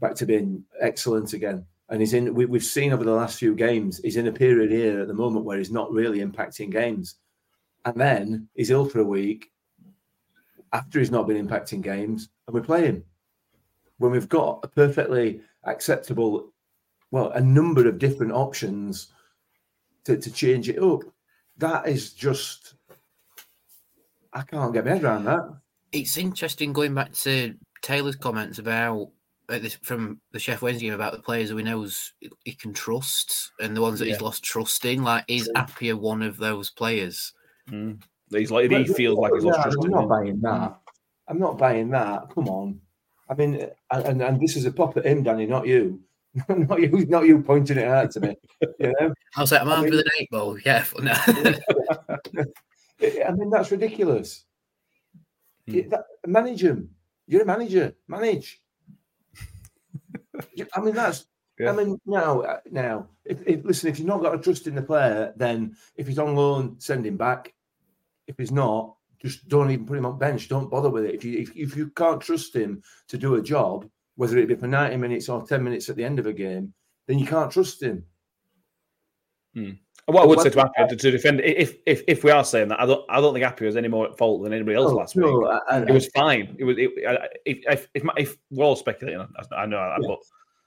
back 0.00 0.14
to 0.16 0.26
being 0.26 0.64
excellent 0.80 1.32
again. 1.32 1.64
And 1.90 2.00
he's 2.00 2.12
in. 2.12 2.34
We, 2.34 2.44
we've 2.44 2.64
seen 2.64 2.92
over 2.92 3.04
the 3.04 3.12
last 3.12 3.38
few 3.38 3.54
games, 3.54 4.00
he's 4.02 4.16
in 4.16 4.26
a 4.26 4.32
period 4.32 4.70
here 4.70 5.00
at 5.00 5.08
the 5.08 5.14
moment 5.14 5.46
where 5.46 5.58
he's 5.58 5.70
not 5.70 5.90
really 5.90 6.18
impacting 6.18 6.70
games, 6.70 7.16
and 7.84 7.98
then 7.98 8.48
he's 8.54 8.70
ill 8.70 8.84
for 8.84 9.00
a 9.00 9.04
week. 9.04 9.50
After 10.72 10.98
he's 10.98 11.10
not 11.10 11.26
been 11.26 11.46
impacting 11.46 11.80
games, 11.80 12.28
and 12.46 12.54
we 12.54 12.60
play 12.60 12.84
him 12.84 13.04
when 13.98 14.12
we've 14.12 14.28
got 14.28 14.60
a 14.62 14.68
perfectly 14.68 15.40
acceptable, 15.64 16.52
well, 17.10 17.30
a 17.30 17.40
number 17.40 17.88
of 17.88 17.98
different 17.98 18.32
options 18.32 19.08
to, 20.04 20.16
to 20.16 20.30
change 20.30 20.68
it 20.68 20.78
up. 20.78 21.02
That 21.56 21.88
is 21.88 22.12
just, 22.12 22.74
I 24.32 24.42
can't 24.42 24.72
get 24.72 24.84
my 24.84 24.92
head 24.92 25.04
around 25.04 25.24
that. 25.24 25.56
It's 25.92 26.16
interesting 26.16 26.72
going 26.72 26.94
back 26.94 27.12
to 27.12 27.54
Taylor's 27.82 28.16
comments 28.16 28.58
about 28.58 29.10
uh, 29.48 29.58
this 29.58 29.74
from 29.82 30.20
the 30.32 30.38
Chef 30.38 30.62
Wednesday 30.62 30.86
game 30.86 30.94
about 30.94 31.12
the 31.12 31.22
players 31.22 31.50
who 31.50 31.56
he 31.56 31.64
knows 31.64 32.12
he 32.44 32.54
can 32.54 32.72
trust 32.72 33.52
and 33.60 33.76
the 33.76 33.80
ones 33.80 33.98
that 33.98 34.08
he's 34.08 34.20
lost 34.20 34.42
trust 34.44 34.84
in. 34.84 35.02
Like, 35.02 35.24
is 35.28 35.50
Appiah 35.56 35.98
one 35.98 36.22
of 36.22 36.36
those 36.36 36.70
players? 36.70 37.32
Mm. 37.70 38.00
He's 38.30 38.50
like 38.50 38.70
he 38.70 38.84
feels 38.86 39.18
like 39.18 39.32
he's 39.34 39.44
lost 39.44 39.58
Yeah, 39.58 39.62
trust 39.64 39.78
I'm 39.84 39.90
not 39.90 40.02
him. 40.02 40.08
buying 40.08 40.40
that. 40.42 40.78
I'm 41.28 41.38
not 41.38 41.58
buying 41.58 41.90
that. 41.90 42.28
Come 42.34 42.48
on. 42.48 42.80
I 43.30 43.34
mean, 43.34 43.68
and, 43.90 44.22
and 44.22 44.40
this 44.40 44.56
is 44.56 44.64
a 44.64 44.72
pop 44.72 44.96
at 44.96 45.06
him, 45.06 45.22
Danny, 45.22 45.46
not 45.46 45.66
you. 45.66 46.00
not 46.48 46.80
you, 46.80 46.88
not 47.06 47.26
you 47.26 47.40
pointing 47.42 47.78
it 47.78 47.88
out 47.88 48.10
to 48.12 48.20
me. 48.20 48.36
You 48.78 48.94
know, 49.00 49.12
I 49.36 49.40
was 49.40 49.52
like, 49.52 49.62
I'm 49.62 49.68
I 49.68 49.72
armed 49.72 49.84
mean- 49.84 49.90
with 49.96 50.00
an 50.06 50.12
eight 50.20 50.30
ball. 50.30 50.56
Careful 50.56 51.02
now. 51.02 51.20
I 51.26 53.30
mean, 53.32 53.50
that's 53.50 53.70
ridiculous. 53.70 54.44
Hmm. 55.66 55.74
You- 55.74 55.88
that- 55.90 56.04
manage 56.26 56.62
him. 56.62 56.90
You're 57.26 57.42
a 57.42 57.46
manager. 57.46 57.94
Manage. 58.08 58.60
I 60.74 60.80
mean, 60.80 60.94
that's. 60.94 61.26
Yeah. 61.60 61.72
I 61.72 61.74
mean, 61.74 62.00
now, 62.06 62.42
uh, 62.42 62.60
now, 62.70 63.08
if, 63.24 63.44
if 63.44 63.64
listen, 63.64 63.90
if 63.90 63.98
you've 63.98 64.06
not 64.06 64.22
got 64.22 64.32
a 64.32 64.38
trust 64.38 64.68
in 64.68 64.76
the 64.76 64.80
player, 64.80 65.32
then 65.34 65.74
if 65.96 66.06
he's 66.06 66.20
on 66.20 66.36
loan, 66.36 66.76
send 66.78 67.04
him 67.04 67.16
back. 67.16 67.52
If 68.28 68.36
he's 68.38 68.52
not, 68.52 68.94
just 69.20 69.48
don't 69.48 69.68
even 69.72 69.84
put 69.84 69.98
him 69.98 70.06
on 70.06 70.20
bench. 70.20 70.48
Don't 70.48 70.70
bother 70.70 70.88
with 70.88 71.04
it. 71.04 71.16
If 71.16 71.24
you 71.24 71.38
if, 71.40 71.56
if 71.56 71.76
you 71.76 71.88
can't 71.90 72.20
trust 72.20 72.54
him 72.54 72.80
to 73.08 73.18
do 73.18 73.34
a 73.34 73.42
job, 73.42 73.88
whether 74.14 74.38
it 74.38 74.46
be 74.46 74.54
for 74.54 74.68
ninety 74.68 74.96
minutes 74.96 75.28
or 75.28 75.44
ten 75.44 75.64
minutes 75.64 75.88
at 75.88 75.96
the 75.96 76.04
end 76.04 76.20
of 76.20 76.26
a 76.26 76.32
game, 76.32 76.74
then 77.08 77.18
you 77.18 77.26
can't 77.26 77.50
trust 77.50 77.82
him. 77.82 78.04
What 80.08 80.22
I 80.22 80.26
would 80.26 80.40
say 80.40 80.48
to 80.48 80.56
Appiah 80.56 80.88
to, 80.88 80.96
to 80.96 81.10
defend 81.10 81.40
if 81.42 81.76
if 81.84 82.02
if 82.08 82.24
we 82.24 82.30
are 82.30 82.42
saying 82.42 82.68
that, 82.68 82.80
I 82.80 82.86
don't 82.86 83.04
I 83.10 83.20
don't 83.20 83.34
think 83.34 83.44
Appiah 83.44 83.66
was 83.66 83.76
any 83.76 83.88
more 83.88 84.06
at 84.08 84.16
fault 84.16 84.42
than 84.42 84.54
anybody 84.54 84.74
else 84.76 84.90
No, 84.90 84.96
last 84.96 85.16
no, 85.16 85.38
week. 85.40 85.48
I- 85.68 85.76
I- 85.76 85.82
it 85.82 85.90
was 85.90 86.08
fine. 86.14 86.56
It 86.58 86.64
was 86.64 86.78
it, 86.78 86.90
I- 87.06 87.28
if 87.44 87.86
if 87.94 88.04
if, 88.16 88.36
we're 88.50 88.64
all 88.64 88.74
speculating, 88.76 89.20
I, 89.20 89.54
I 89.54 89.66
know 89.66 89.76
Yeah. 89.76 90.06
but 90.08 90.18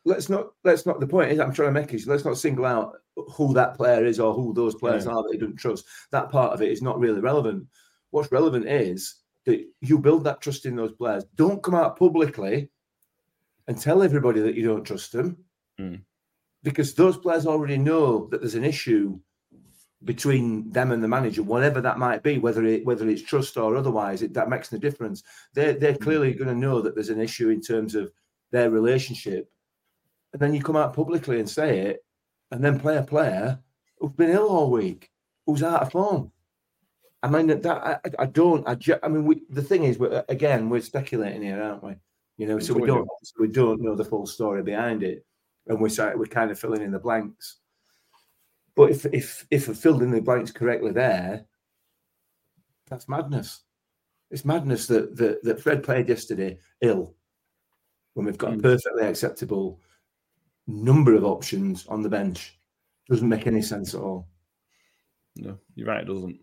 let's 0.05 0.29
not 0.29 0.51
let's 0.63 0.85
not 0.85 0.99
the 0.99 1.07
point 1.07 1.31
is 1.31 1.39
I'm 1.39 1.51
trying 1.53 1.73
to 1.73 1.79
make 1.81 1.91
is 1.93 2.05
let's 2.05 2.23
not 2.23 2.37
single 2.37 2.65
out 2.65 2.97
who 3.35 3.51
that 3.55 3.75
player 3.77 4.05
is 4.05 4.19
or 4.19 4.31
who 4.33 4.53
those 4.53 4.75
players 4.75 5.05
Yeah. 5.05 5.13
are 5.13 5.23
that 5.23 5.31
he 5.33 5.39
doesn't 5.39 5.57
trust. 5.57 5.85
That 6.11 6.29
part 6.29 6.53
of 6.53 6.61
it 6.61 6.71
is 6.71 6.83
not 6.83 6.99
really 6.99 7.19
relevant. 7.19 7.65
What's 8.11 8.31
relevant 8.31 8.67
is 8.67 9.15
that 9.45 9.65
you 9.81 9.97
build 9.97 10.23
that 10.25 10.39
trust 10.41 10.67
in 10.67 10.75
those 10.75 10.91
players. 10.91 11.25
Don't 11.35 11.63
come 11.63 11.73
out 11.73 11.97
publicly 11.97 12.69
and 13.67 13.75
tell 13.79 14.03
everybody 14.03 14.39
that 14.41 14.53
you 14.53 14.63
don't 14.67 14.83
trust 14.83 15.13
them. 15.13 15.35
Mm. 15.79 16.01
Because 16.61 16.93
those 16.93 17.17
players 17.17 17.47
already 17.47 17.77
know 17.77 18.27
that 18.27 18.39
there's 18.39 18.53
an 18.53 18.63
issue 18.63 19.19
between 20.03 20.69
them 20.71 20.91
and 20.91 21.03
the 21.03 21.07
manager, 21.07 21.43
whatever 21.43 21.81
that 21.81 21.99
might 21.99 22.23
be, 22.23 22.37
whether 22.37 22.65
it 22.65 22.85
whether 22.85 23.07
it's 23.09 23.21
trust 23.21 23.57
or 23.57 23.75
otherwise, 23.75 24.21
it, 24.21 24.33
that 24.33 24.49
makes 24.49 24.71
no 24.71 24.79
difference. 24.79 25.23
They're 25.53 25.73
they're 25.73 25.97
clearly 25.97 26.33
going 26.33 26.47
to 26.47 26.55
know 26.55 26.81
that 26.81 26.95
there's 26.95 27.09
an 27.09 27.21
issue 27.21 27.49
in 27.49 27.61
terms 27.61 27.95
of 27.95 28.11
their 28.51 28.69
relationship 28.69 29.51
and 30.33 30.41
then 30.41 30.53
you 30.53 30.61
come 30.61 30.75
out 30.75 30.93
publicly 30.93 31.39
and 31.39 31.49
say 31.49 31.79
it, 31.79 32.05
and 32.51 32.63
then 32.63 32.79
play 32.79 32.97
a 32.97 33.03
player 33.03 33.59
who's 33.99 34.11
been 34.11 34.29
ill 34.29 34.49
all 34.49 34.71
week, 34.71 35.09
who's 35.45 35.63
out 35.63 35.81
of 35.81 35.91
form. 35.91 36.31
I 37.23 37.29
mean 37.29 37.47
that, 37.47 37.63
that 37.63 37.77
I, 37.77 38.23
I 38.23 38.25
don't. 38.25 38.67
I, 38.67 38.77
I 39.03 39.07
mean, 39.07 39.25
we, 39.25 39.43
the 39.49 39.61
thing 39.61 39.83
is, 39.83 39.99
we're, 39.99 40.23
again, 40.27 40.69
we're 40.69 40.81
speculating 40.81 41.43
here, 41.43 41.61
aren't 41.61 41.83
we? 41.83 41.93
You 42.37 42.47
know, 42.47 42.59
so 42.59 42.73
we 42.73 42.87
don't 42.87 43.05
do. 43.05 43.41
we 43.41 43.47
don't 43.47 43.81
know 43.81 43.95
the 43.95 44.05
full 44.05 44.25
story 44.25 44.63
behind 44.63 45.03
it, 45.03 45.23
and 45.67 45.79
we're 45.79 46.17
we're 46.17 46.25
kind 46.25 46.49
of 46.49 46.59
filling 46.59 46.81
in 46.81 46.91
the 46.91 46.99
blanks. 46.99 47.57
But 48.81 48.89
if 48.89 49.05
if 49.13 49.45
if 49.51 49.67
we 49.67 49.75
filled 49.75 50.01
in 50.01 50.09
the 50.09 50.19
blanks 50.19 50.49
correctly 50.49 50.91
there, 50.91 51.45
that's 52.89 53.07
madness. 53.07 53.61
It's 54.31 54.43
madness 54.43 54.87
that 54.87 55.15
that, 55.17 55.43
that 55.43 55.61
Fred 55.61 55.83
played 55.83 56.09
yesterday 56.09 56.57
ill 56.81 57.13
when 58.15 58.25
we've 58.25 58.39
got 58.39 58.53
a 58.53 58.55
Mm. 58.57 58.63
perfectly 58.63 59.03
acceptable 59.03 59.79
number 60.65 61.13
of 61.13 61.23
options 61.25 61.85
on 61.85 62.01
the 62.01 62.09
bench. 62.09 62.57
Doesn't 63.07 63.29
make 63.29 63.45
any 63.45 63.61
sense 63.61 63.93
at 63.93 64.01
all. 64.01 64.27
no, 65.35 65.59
you're 65.75 65.85
right, 65.87 66.01
it 66.01 66.07
doesn't. 66.07 66.39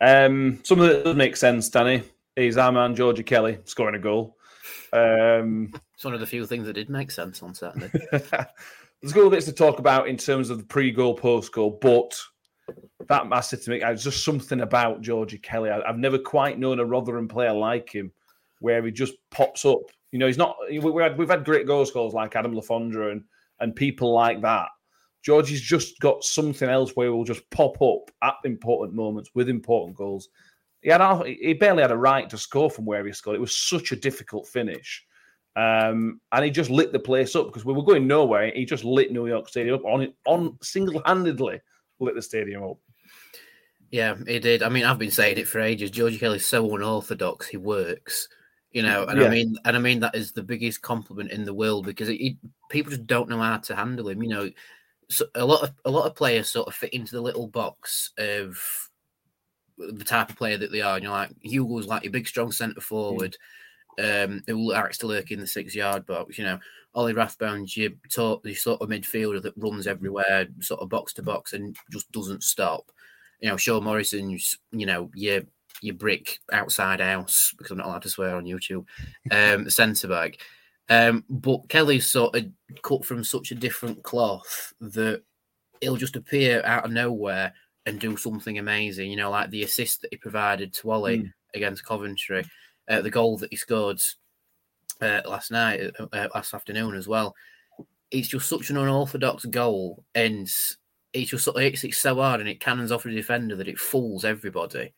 Um, 0.00 0.60
something 0.64 0.88
that 0.88 1.04
does 1.04 1.16
make 1.16 1.36
sense, 1.36 1.68
Danny, 1.68 2.02
is 2.34 2.56
our 2.56 2.72
man 2.72 2.96
Georgie 2.96 3.22
Kelly 3.24 3.58
scoring 3.64 3.94
a 3.94 3.98
goal. 3.98 4.38
Um, 4.94 5.70
It's 5.94 6.04
one 6.04 6.14
of 6.14 6.20
the 6.20 6.26
few 6.26 6.46
things 6.46 6.66
that 6.66 6.72
did 6.72 6.88
make 6.88 7.10
sense 7.10 7.42
on 7.42 7.52
Saturday. 7.54 7.90
There's 9.04 9.12
a 9.12 9.16
couple 9.16 9.26
of 9.26 9.32
bits 9.32 9.44
to 9.44 9.52
talk 9.52 9.80
about 9.80 10.08
in 10.08 10.16
terms 10.16 10.48
of 10.48 10.56
the 10.56 10.64
pre-goal, 10.64 11.12
post-goal, 11.12 11.78
but 11.82 12.18
that 13.06 13.44
said 13.44 13.60
to 13.60 13.70
me, 13.70 13.80
there's 13.80 14.02
just 14.02 14.24
something 14.24 14.62
about 14.62 15.02
Georgie 15.02 15.36
Kelly. 15.36 15.68
I, 15.68 15.86
have 15.86 15.98
never 15.98 16.16
quite 16.16 16.58
known 16.58 16.80
a 16.80 16.86
Rotherham 16.86 17.28
player 17.28 17.52
like 17.52 17.94
him, 17.94 18.10
where 18.60 18.82
he 18.82 18.90
just 18.90 19.12
pops 19.30 19.66
up. 19.66 19.80
You 20.10 20.18
know, 20.18 20.26
he's 20.26 20.38
not. 20.38 20.56
We, 20.70 20.78
we've 20.78 21.28
had 21.28 21.44
great 21.44 21.66
goal 21.66 21.84
scorers 21.84 22.14
like 22.14 22.34
Adam 22.34 22.54
Le 22.54 22.62
Fondre 22.62 23.12
and 23.12 23.24
and 23.60 23.76
people 23.76 24.14
like 24.14 24.40
that. 24.40 24.68
Georgie's 25.22 25.60
just 25.60 26.00
got 26.00 26.24
something 26.24 26.70
else 26.70 26.92
where 26.92 27.08
he'll 27.08 27.24
just 27.24 27.50
pop 27.50 27.82
up 27.82 28.10
at 28.22 28.36
important 28.46 28.96
moments 28.96 29.28
with 29.34 29.50
important 29.50 29.98
goals. 29.98 30.30
He 30.80 30.88
had 30.88 31.26
he 31.26 31.52
barely 31.52 31.82
had 31.82 31.90
a 31.90 31.96
right 31.98 32.30
to 32.30 32.38
score 32.38 32.70
from 32.70 32.86
where 32.86 33.04
he 33.04 33.12
scored. 33.12 33.36
It 33.36 33.40
was 33.40 33.54
such 33.54 33.92
a 33.92 33.96
difficult 33.96 34.48
finish. 34.48 35.04
Um, 35.56 36.20
and 36.32 36.44
he 36.44 36.50
just 36.50 36.70
lit 36.70 36.92
the 36.92 36.98
place 36.98 37.36
up 37.36 37.46
because 37.46 37.64
we 37.64 37.72
were 37.72 37.84
going 37.84 38.06
nowhere. 38.06 38.50
He 38.54 38.64
just 38.64 38.84
lit 38.84 39.12
New 39.12 39.26
York 39.28 39.48
Stadium 39.48 39.76
up 39.76 39.84
on 39.84 40.02
it 40.02 40.14
on 40.26 40.58
single 40.62 41.00
handedly 41.06 41.60
lit 42.00 42.14
the 42.16 42.22
stadium 42.22 42.64
up. 42.64 42.76
Yeah, 43.90 44.16
he 44.26 44.40
did. 44.40 44.62
I 44.64 44.68
mean, 44.68 44.84
I've 44.84 44.98
been 44.98 45.12
saying 45.12 45.38
it 45.38 45.46
for 45.46 45.60
ages. 45.60 45.90
Georgie 45.92 46.18
Kelly's 46.18 46.44
so 46.46 46.74
unorthodox. 46.74 47.46
He 47.46 47.56
works, 47.56 48.28
you 48.72 48.82
know, 48.82 49.04
and 49.04 49.20
Yeah. 49.20 49.26
I 49.26 49.30
mean, 49.30 49.56
and 49.64 49.76
I 49.76 49.78
mean 49.78 50.00
that 50.00 50.16
is 50.16 50.32
the 50.32 50.42
biggest 50.42 50.82
compliment 50.82 51.30
in 51.30 51.44
the 51.44 51.54
world 51.54 51.86
because 51.86 52.08
it, 52.08 52.14
it- 52.20 52.36
people 52.70 52.90
just 52.90 53.06
don't 53.06 53.28
know 53.28 53.38
how 53.38 53.58
to 53.58 53.76
handle 53.76 54.08
him. 54.08 54.22
You 54.24 54.28
know, 54.30 54.50
so 55.08 55.26
a 55.36 55.44
lot 55.44 55.62
of 55.62 55.70
a 55.84 55.90
lot 55.90 56.06
of 56.06 56.16
players 56.16 56.50
sort 56.50 56.66
of 56.66 56.74
fit 56.74 56.92
into 56.92 57.12
the 57.14 57.20
little 57.22 57.46
box 57.46 58.10
of 58.18 58.58
the 59.78 60.04
type 60.04 60.30
of 60.30 60.36
player 60.36 60.56
that 60.58 60.72
they 60.72 60.80
are. 60.80 60.96
And 60.96 61.04
You 61.04 61.08
know, 61.10 61.14
like 61.14 61.30
Hugill's 61.42 61.86
like 61.86 62.04
a 62.04 62.10
big, 62.10 62.26
strong 62.26 62.50
centre 62.50 62.80
forward. 62.80 63.36
Um, 64.02 64.42
who 64.46 64.72
acts 64.72 64.98
to 64.98 65.06
lurk 65.06 65.30
in 65.30 65.40
the 65.40 65.46
six 65.46 65.74
yard 65.74 66.06
box, 66.06 66.38
you 66.38 66.44
know. 66.44 66.58
Ollie 66.96 67.12
Rathbone's 67.12 67.76
your, 67.76 67.90
to- 68.10 68.40
your 68.44 68.54
sort 68.54 68.80
of 68.80 68.88
midfielder 68.88 69.42
that 69.42 69.54
runs 69.56 69.88
everywhere, 69.88 70.46
sort 70.60 70.80
of 70.80 70.88
box 70.88 71.12
to 71.14 71.22
box, 71.22 71.52
and 71.52 71.76
just 71.90 72.10
doesn't 72.12 72.42
stop 72.44 72.90
you 73.40 73.50
know, 73.50 73.56
Sean 73.58 73.84
Morrison's, 73.84 74.56
you 74.72 74.86
know, 74.86 75.10
your 75.14 75.42
your 75.82 75.94
brick 75.96 76.38
outside 76.52 77.00
house 77.00 77.52
because 77.58 77.72
I'm 77.72 77.78
not 77.78 77.86
allowed 77.88 78.02
to 78.02 78.08
swear 78.08 78.36
on 78.36 78.46
YouTube. 78.46 78.86
Um, 79.30 79.68
centre 79.70 80.08
back. 80.08 80.38
Um, 80.88 81.24
but 81.28 81.68
Kelly's 81.68 82.06
sort 82.06 82.36
of 82.36 82.46
cut 82.82 83.04
from 83.04 83.22
such 83.22 83.50
a 83.50 83.54
different 83.56 84.02
cloth 84.02 84.72
that 84.80 85.22
he'll 85.82 85.96
just 85.96 86.16
appear 86.16 86.62
out 86.64 86.86
of 86.86 86.92
nowhere 86.92 87.52
and 87.84 88.00
do 88.00 88.16
something 88.16 88.58
amazing. 88.58 89.10
You 89.10 89.16
know, 89.16 89.30
like 89.30 89.50
the 89.50 89.64
assist 89.64 90.00
that 90.02 90.08
he 90.10 90.16
provided 90.16 90.72
to 90.74 90.90
Ollie 90.90 91.18
Mm. 91.18 91.32
against 91.54 91.84
Coventry, 91.84 92.46
uh, 92.88 93.00
the 93.00 93.10
goal 93.10 93.38
that 93.38 93.50
he 93.50 93.56
scored 93.56 94.00
uh, 95.00 95.20
last 95.26 95.50
night, 95.50 95.80
uh, 95.98 96.06
uh, 96.12 96.28
last 96.34 96.54
afternoon 96.54 96.94
as 96.94 97.08
well. 97.08 97.34
It's 98.10 98.28
just 98.28 98.48
such 98.48 98.70
an 98.70 98.76
unorthodox 98.76 99.44
goal, 99.46 100.04
and 100.14 100.46
it's 101.12 101.30
just 101.30 101.44
sort 101.44 101.56
of 101.56 101.62
hits 101.62 101.84
it 101.84 101.94
so 101.94 102.16
hard 102.16 102.40
and 102.40 102.48
it 102.48 102.60
cannons 102.60 102.90
off 102.90 103.04
the 103.04 103.14
defender 103.14 103.54
that 103.56 103.68
it 103.68 103.78
fools 103.78 104.24
everybody. 104.24 104.92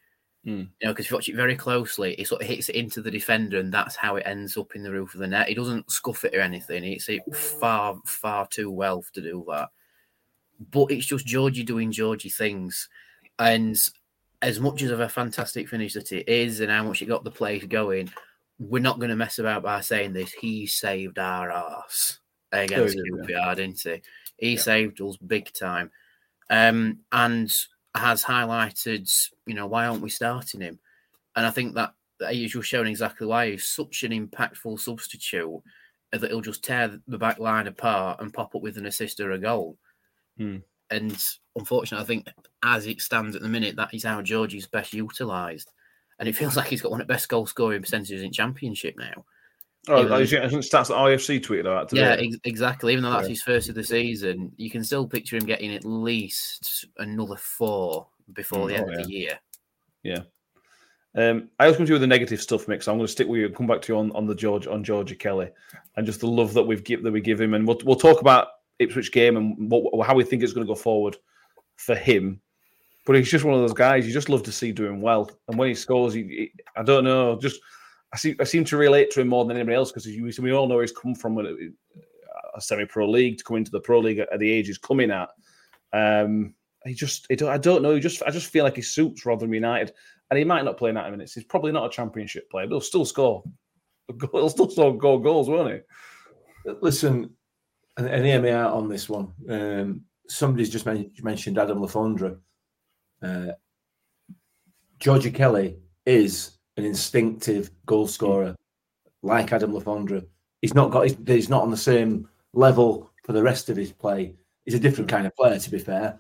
Mm. 0.47 0.69
You 0.81 0.87
know, 0.87 0.93
because 0.93 1.07
if 1.07 1.11
you 1.11 1.17
watch 1.17 1.29
it 1.29 1.37
very 1.37 1.57
closely, 1.57 2.15
it 2.15 2.29
sort 2.29 2.41
of 2.41 2.47
hits 2.47 2.69
it 2.69 2.77
into 2.77 3.03
the 3.03 3.11
defender, 3.11 3.59
and 3.59 3.73
that's 3.73 3.97
how 3.97 4.17
it 4.17 4.27
ends 4.27 4.57
up 4.57 4.75
in 4.77 4.83
the 4.83 4.93
roof 4.93 5.13
of 5.15 5.21
the 5.21 5.27
net. 5.27 5.49
He 5.49 5.55
doesn't 5.55 5.91
scuff 5.91 6.25
it 6.25 6.35
or 6.35 6.41
anything. 6.41 6.85
It's 6.85 7.09
it 7.09 7.23
far, 7.35 7.99
far 8.07 8.47
too 8.47 8.71
well 8.71 9.05
to 9.13 9.21
do 9.21 9.45
that. 9.49 9.71
But 10.71 10.91
it's 10.93 11.07
just 11.07 11.27
Georgie 11.27 11.65
doing 11.65 11.91
Georgie 11.91 12.31
things. 12.31 12.89
And 13.39 13.77
as 14.47 14.61
much 14.61 14.81
as 14.83 14.93
of 14.93 15.01
a 15.01 15.09
fantastic 15.09 15.69
finish 15.69 15.95
that 15.95 16.13
it 16.13 16.29
is, 16.29 16.61
and 16.61 16.71
how 16.71 16.85
much 16.85 17.03
it 17.03 17.07
got 17.07 17.25
the 17.25 17.31
place 17.33 17.65
going, 17.65 18.09
we're 18.61 18.81
not 18.81 19.01
going 19.01 19.11
to 19.11 19.17
mess 19.17 19.41
about 19.41 19.65
by 19.65 19.81
saying 19.81 20.13
this. 20.13 20.31
He 20.31 20.67
saved 20.67 21.19
our 21.19 21.51
ass 21.51 22.21
against 22.53 22.97
Oh, 22.97 23.27
yeah, 23.29 23.53
didn't 23.57 23.81
he? 23.81 24.03
He 24.37 24.57
saved 24.57 25.01
us 25.01 25.17
big 25.17 25.53
time. 25.53 25.91
Um, 26.49 27.01
and 27.11 27.51
has 27.97 28.23
highlighted, 28.23 29.11
you 29.47 29.55
know, 29.55 29.67
why 29.67 29.87
aren't 29.87 30.01
we 30.01 30.11
starting 30.11 30.61
him? 30.61 30.79
And 31.35 31.45
I 31.45 31.51
think 31.51 31.75
that, 31.75 31.95
that 32.21 32.33
he's 32.33 32.53
just 32.53 32.69
shown 32.69 32.87
exactly 32.87 33.27
why 33.27 33.51
he's 33.51 33.65
such 33.65 34.05
an 34.05 34.13
impactful 34.13 34.79
substitute 34.79 35.61
that 36.13 36.31
he'll 36.31 36.41
just 36.41 36.63
tear 36.63 37.01
the 37.09 37.19
back 37.19 37.41
line 37.41 37.67
apart 37.67 38.21
and 38.21 38.33
pop 38.33 38.55
up 38.55 38.63
with 38.63 38.79
an 38.79 38.87
assist 38.87 39.19
or 39.19 39.33
a 39.33 39.41
goal. 39.41 39.77
Hmm. 40.39 40.59
And 40.89 41.21
unfortunately, 41.57 42.03
I 42.03 42.07
think 42.07 42.29
as 42.63 42.87
it 42.87 43.01
stands 43.01 43.35
at 43.37 43.43
the 43.43 43.49
minute, 43.49 43.77
that 43.77 43.93
is 43.95 44.05
how 44.05 44.23
Georgie's 44.23 44.67
best 44.67 44.93
utilised. 44.93 45.73
And 46.19 46.29
it 46.29 46.37
feels 46.37 46.57
like 46.57 46.67
he's 46.69 46.81
got 46.81 46.91
one 46.91 47.01
of 47.01 47.07
the 47.07 47.13
best 47.13 47.29
goal 47.29 47.47
scoring 47.47 47.83
percentages 47.83 48.23
in 48.23 48.33
Championship 48.33 48.95
now. 48.99 49.25
Oh, 49.89 50.01
Even- 50.01 50.13
I 50.43 50.49
think 50.49 50.63
stats 50.65 50.89
that 50.89 50.95
IFC 50.97 51.41
tweeted 51.41 51.61
about 51.61 51.89
today. 51.89 52.01
Yeah, 52.03 52.27
ex- 52.27 52.41
exactly. 52.45 52.93
Even 52.93 53.05
though 53.05 53.11
that's 53.13 53.25
Yeah. 53.25 53.29
his 53.31 53.43
first 53.43 53.69
of 53.69 53.75
the 53.75 53.85
season, 53.85 54.51
you 54.57 54.71
can 54.71 54.83
still 54.83 55.07
picture 55.07 55.37
him 55.37 55.47
getting 55.47 55.75
at 55.75 55.85
least 55.85 56.87
another 56.99 57.37
four 57.37 58.07
before 58.33 58.67
Mm, 58.67 58.69
the 58.69 58.75
end 58.77 58.87
oh, 58.89 59.01
of 59.01 59.07
the 59.07 59.13
year. 59.13 59.39
Yeah. 60.03 60.23
Um, 61.15 61.49
I 61.59 61.67
was 61.67 61.77
going 61.77 61.87
to 61.87 61.91
do 61.91 61.95
with 61.95 62.03
the 62.03 62.07
negative 62.09 62.43
stuff, 62.43 62.67
Mick. 62.67 62.83
So 62.83 62.93
I'm 62.93 62.99
going 62.99 63.07
to 63.07 63.13
stick 63.13 63.29
with 63.29 63.41
you 63.41 63.47
and 63.47 63.55
come 63.57 63.67
back 63.67 63.81
to 63.83 63.93
you 63.93 63.99
on, 63.99 64.11
on 64.13 64.27
the 64.27 64.35
George 64.35 64.67
on 64.67 64.85
Georgie 64.85 65.15
Kelly 65.15 65.49
and 65.97 66.05
just 66.05 66.21
the 66.21 66.27
love 66.27 66.53
that 66.55 66.63
we've 66.65 66.85
give 66.85 67.03
that 67.05 67.13
we 67.13 67.21
give 67.21 67.41
him, 67.41 67.55
and 67.55 67.67
we'll 67.67 67.81
we'll 67.85 67.97
talk 67.97 68.21
about 68.21 68.49
Ipswich 68.81 69.13
game 69.13 69.37
and 69.39 69.71
what, 69.71 70.07
how 70.07 70.15
we 70.15 70.25
think 70.25 70.43
it's 70.43 70.53
going 70.53 70.67
to 70.67 70.71
go 70.71 70.75
forward 70.79 71.17
for 71.77 71.95
him. 71.95 72.41
But 73.05 73.17
he's 73.17 73.31
just 73.31 73.45
one 73.45 73.55
of 73.55 73.61
those 73.61 73.73
guys 73.73 74.07
you 74.07 74.13
just 74.13 74.29
love 74.29 74.43
to 74.45 74.53
see 74.53 74.73
doing 74.73 75.01
well, 75.01 75.31
and 75.49 75.57
when 75.59 75.69
he 75.69 75.75
scores, 75.75 76.13
he, 76.15 76.23
he- 76.23 76.53
I 76.77 76.83
don't 76.83 77.05
know, 77.05 77.39
just 77.39 77.61
I 78.13 78.17
see 78.17 78.35
I 78.41 78.45
seem 78.45 78.65
to 78.65 78.77
relate 78.77 79.11
to 79.13 79.21
him 79.21 79.29
more 79.29 79.45
than 79.45 79.57
anybody 79.57 79.77
else 79.77 79.93
because 79.93 80.07
we 80.39 80.53
all 80.53 80.67
know 80.69 80.81
he's 80.81 80.93
come 80.93 81.15
from 81.15 81.39
a, 81.39 81.45
a 82.55 82.61
semi-pro 82.61 83.09
league 83.09 83.39
to 83.39 83.45
come 83.45 83.59
into 83.59 83.71
the 83.71 83.81
pro 83.81 84.01
league 84.01 84.19
at 84.19 84.39
the 84.39 84.51
age 84.51 84.67
he's 84.67 84.79
coming 84.79 85.11
at. 85.11 85.29
Um, 85.93 86.55
he 86.85 86.95
just, 86.95 87.27
he 87.29 87.37
don't, 87.37 87.51
I 87.51 87.59
don't 87.59 87.83
know. 87.83 87.95
He 87.95 88.01
just, 88.01 88.23
I 88.23 88.31
just 88.31 88.49
feel 88.49 88.65
like 88.65 88.77
he 88.77 88.83
suits 88.83 89.27
Rotherham 89.27 89.55
United, 89.55 89.93
and 90.31 90.39
he 90.39 90.45
might 90.45 90.65
not 90.65 90.77
play 90.77 90.93
90 90.93 91.11
minutes. 91.11 91.35
He's 91.35 91.45
probably 91.45 91.73
not 91.73 91.87
a 91.87 91.91
championship 91.91 92.49
player, 92.51 92.67
but 92.67 92.75
he'll 92.75 92.81
still 92.81 93.05
score. 93.05 93.43
He'll 94.33 94.49
still 94.49 94.71
score 94.71 94.97
goal 94.97 95.19
goals, 95.19 95.49
won't 95.49 95.75
he? 95.75 96.71
Listen, 96.81 97.31
and, 97.97 98.07
and 98.07 98.25
hear 98.25 98.41
me 98.41 98.51
out 98.51 98.73
on 98.73 98.89
this 98.89 99.09
one. 99.09 99.33
Um, 99.49 100.03
somebody's 100.29 100.71
just 100.71 100.87
men- 100.87 101.11
mentioned 101.23 101.59
Adam 101.59 101.81
Le 101.81 101.89
Fondre. 101.89 102.39
Uh, 103.23 103.53
Georgie 104.99 105.31
Kelly 105.31 105.79
is 106.05 106.59
an 106.77 106.85
instinctive 106.85 107.71
goal 107.87 108.07
scorer, 108.07 108.55
like 109.23 109.53
Adam 109.53 109.75
Le 109.75 109.81
Fondre. 109.81 110.27
He's 110.63 110.75
not 110.75 110.91
got. 110.91 111.03
He's, 111.03 111.17
he's 111.27 111.49
not 111.49 111.63
on 111.63 111.71
the 111.71 111.77
same 111.77 112.29
level 112.53 113.11
for 113.25 113.33
the 113.33 113.43
rest 113.43 113.69
of 113.69 113.77
his 113.77 113.93
play. 113.93 114.35
He's 114.65 114.75
a 114.75 114.81
different 114.81 115.11
kind 115.11 115.27
of 115.27 115.35
player, 115.35 115.59
to 115.59 115.71
be 115.71 115.79
fair. 115.79 116.19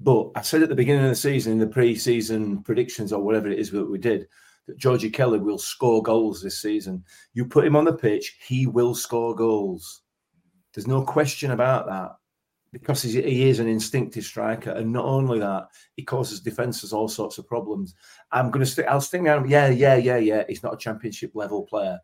But 0.00 0.30
I 0.34 0.42
said 0.42 0.62
at 0.62 0.68
the 0.68 0.74
beginning 0.74 1.04
of 1.04 1.10
the 1.10 1.16
season, 1.16 1.52
in 1.52 1.58
the 1.58 1.66
pre-season 1.66 2.62
predictions 2.62 3.12
or 3.12 3.22
whatever 3.22 3.48
it 3.48 3.58
is 3.58 3.70
that 3.72 3.84
we 3.84 3.98
did, 3.98 4.26
that 4.66 4.78
Georgie 4.78 5.10
Kelly 5.10 5.38
will 5.38 5.58
score 5.58 6.02
goals 6.02 6.42
this 6.42 6.62
season. 6.62 7.04
You 7.34 7.44
put 7.44 7.66
him 7.66 7.76
on 7.76 7.84
the 7.84 7.92
pitch, 7.92 8.38
he 8.46 8.66
will 8.66 8.94
score 8.94 9.34
goals. 9.34 10.02
There's 10.72 10.86
no 10.86 11.02
question 11.02 11.50
about 11.50 11.86
that 11.86 12.12
because 12.72 13.02
he 13.02 13.48
is 13.48 13.58
an 13.58 13.66
instinctive 13.66 14.24
striker, 14.24 14.70
and 14.70 14.92
not 14.92 15.04
only 15.04 15.40
that, 15.40 15.68
he 15.96 16.04
causes 16.04 16.40
defenses 16.40 16.92
all 16.92 17.08
sorts 17.08 17.38
of 17.38 17.48
problems. 17.48 17.94
I'm 18.30 18.50
going 18.50 18.64
to 18.64 18.70
stick. 18.70 18.86
I'll 18.88 19.00
stick 19.00 19.24
down. 19.24 19.48
Yeah, 19.48 19.68
yeah, 19.68 19.96
yeah, 19.96 20.18
yeah. 20.18 20.44
He's 20.48 20.62
not 20.62 20.74
a 20.74 20.78
championship 20.78 21.32
level 21.34 21.64
player 21.64 21.98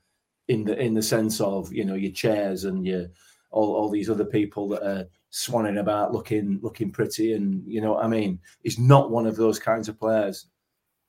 in 0.49 0.65
the 0.65 0.77
in 0.79 0.95
the 0.95 1.03
sense 1.03 1.41
of 1.41 1.73
you 1.73 1.85
know 1.85 1.95
your 1.95 2.13
chairs 2.13 2.65
and 2.65 2.85
your 2.85 3.07
all, 3.51 3.75
all 3.75 3.91
these 3.91 4.11
other 4.11 4.25
people 4.25 4.69
that 4.69 4.83
are 4.83 5.07
swanning 5.33 5.79
about 5.79 6.13
looking 6.13 6.59
looking 6.63 6.91
pretty 6.91 7.35
and 7.35 7.63
you 7.67 7.81
know 7.81 7.95
what 7.95 8.05
I 8.05 8.09
mean. 8.09 8.41
He's 8.63 8.79
not 8.79 9.11
one 9.11 9.27
of 9.27 9.37
those 9.37 9.59
kinds 9.59 9.89
of 9.89 9.99
players, 9.99 10.47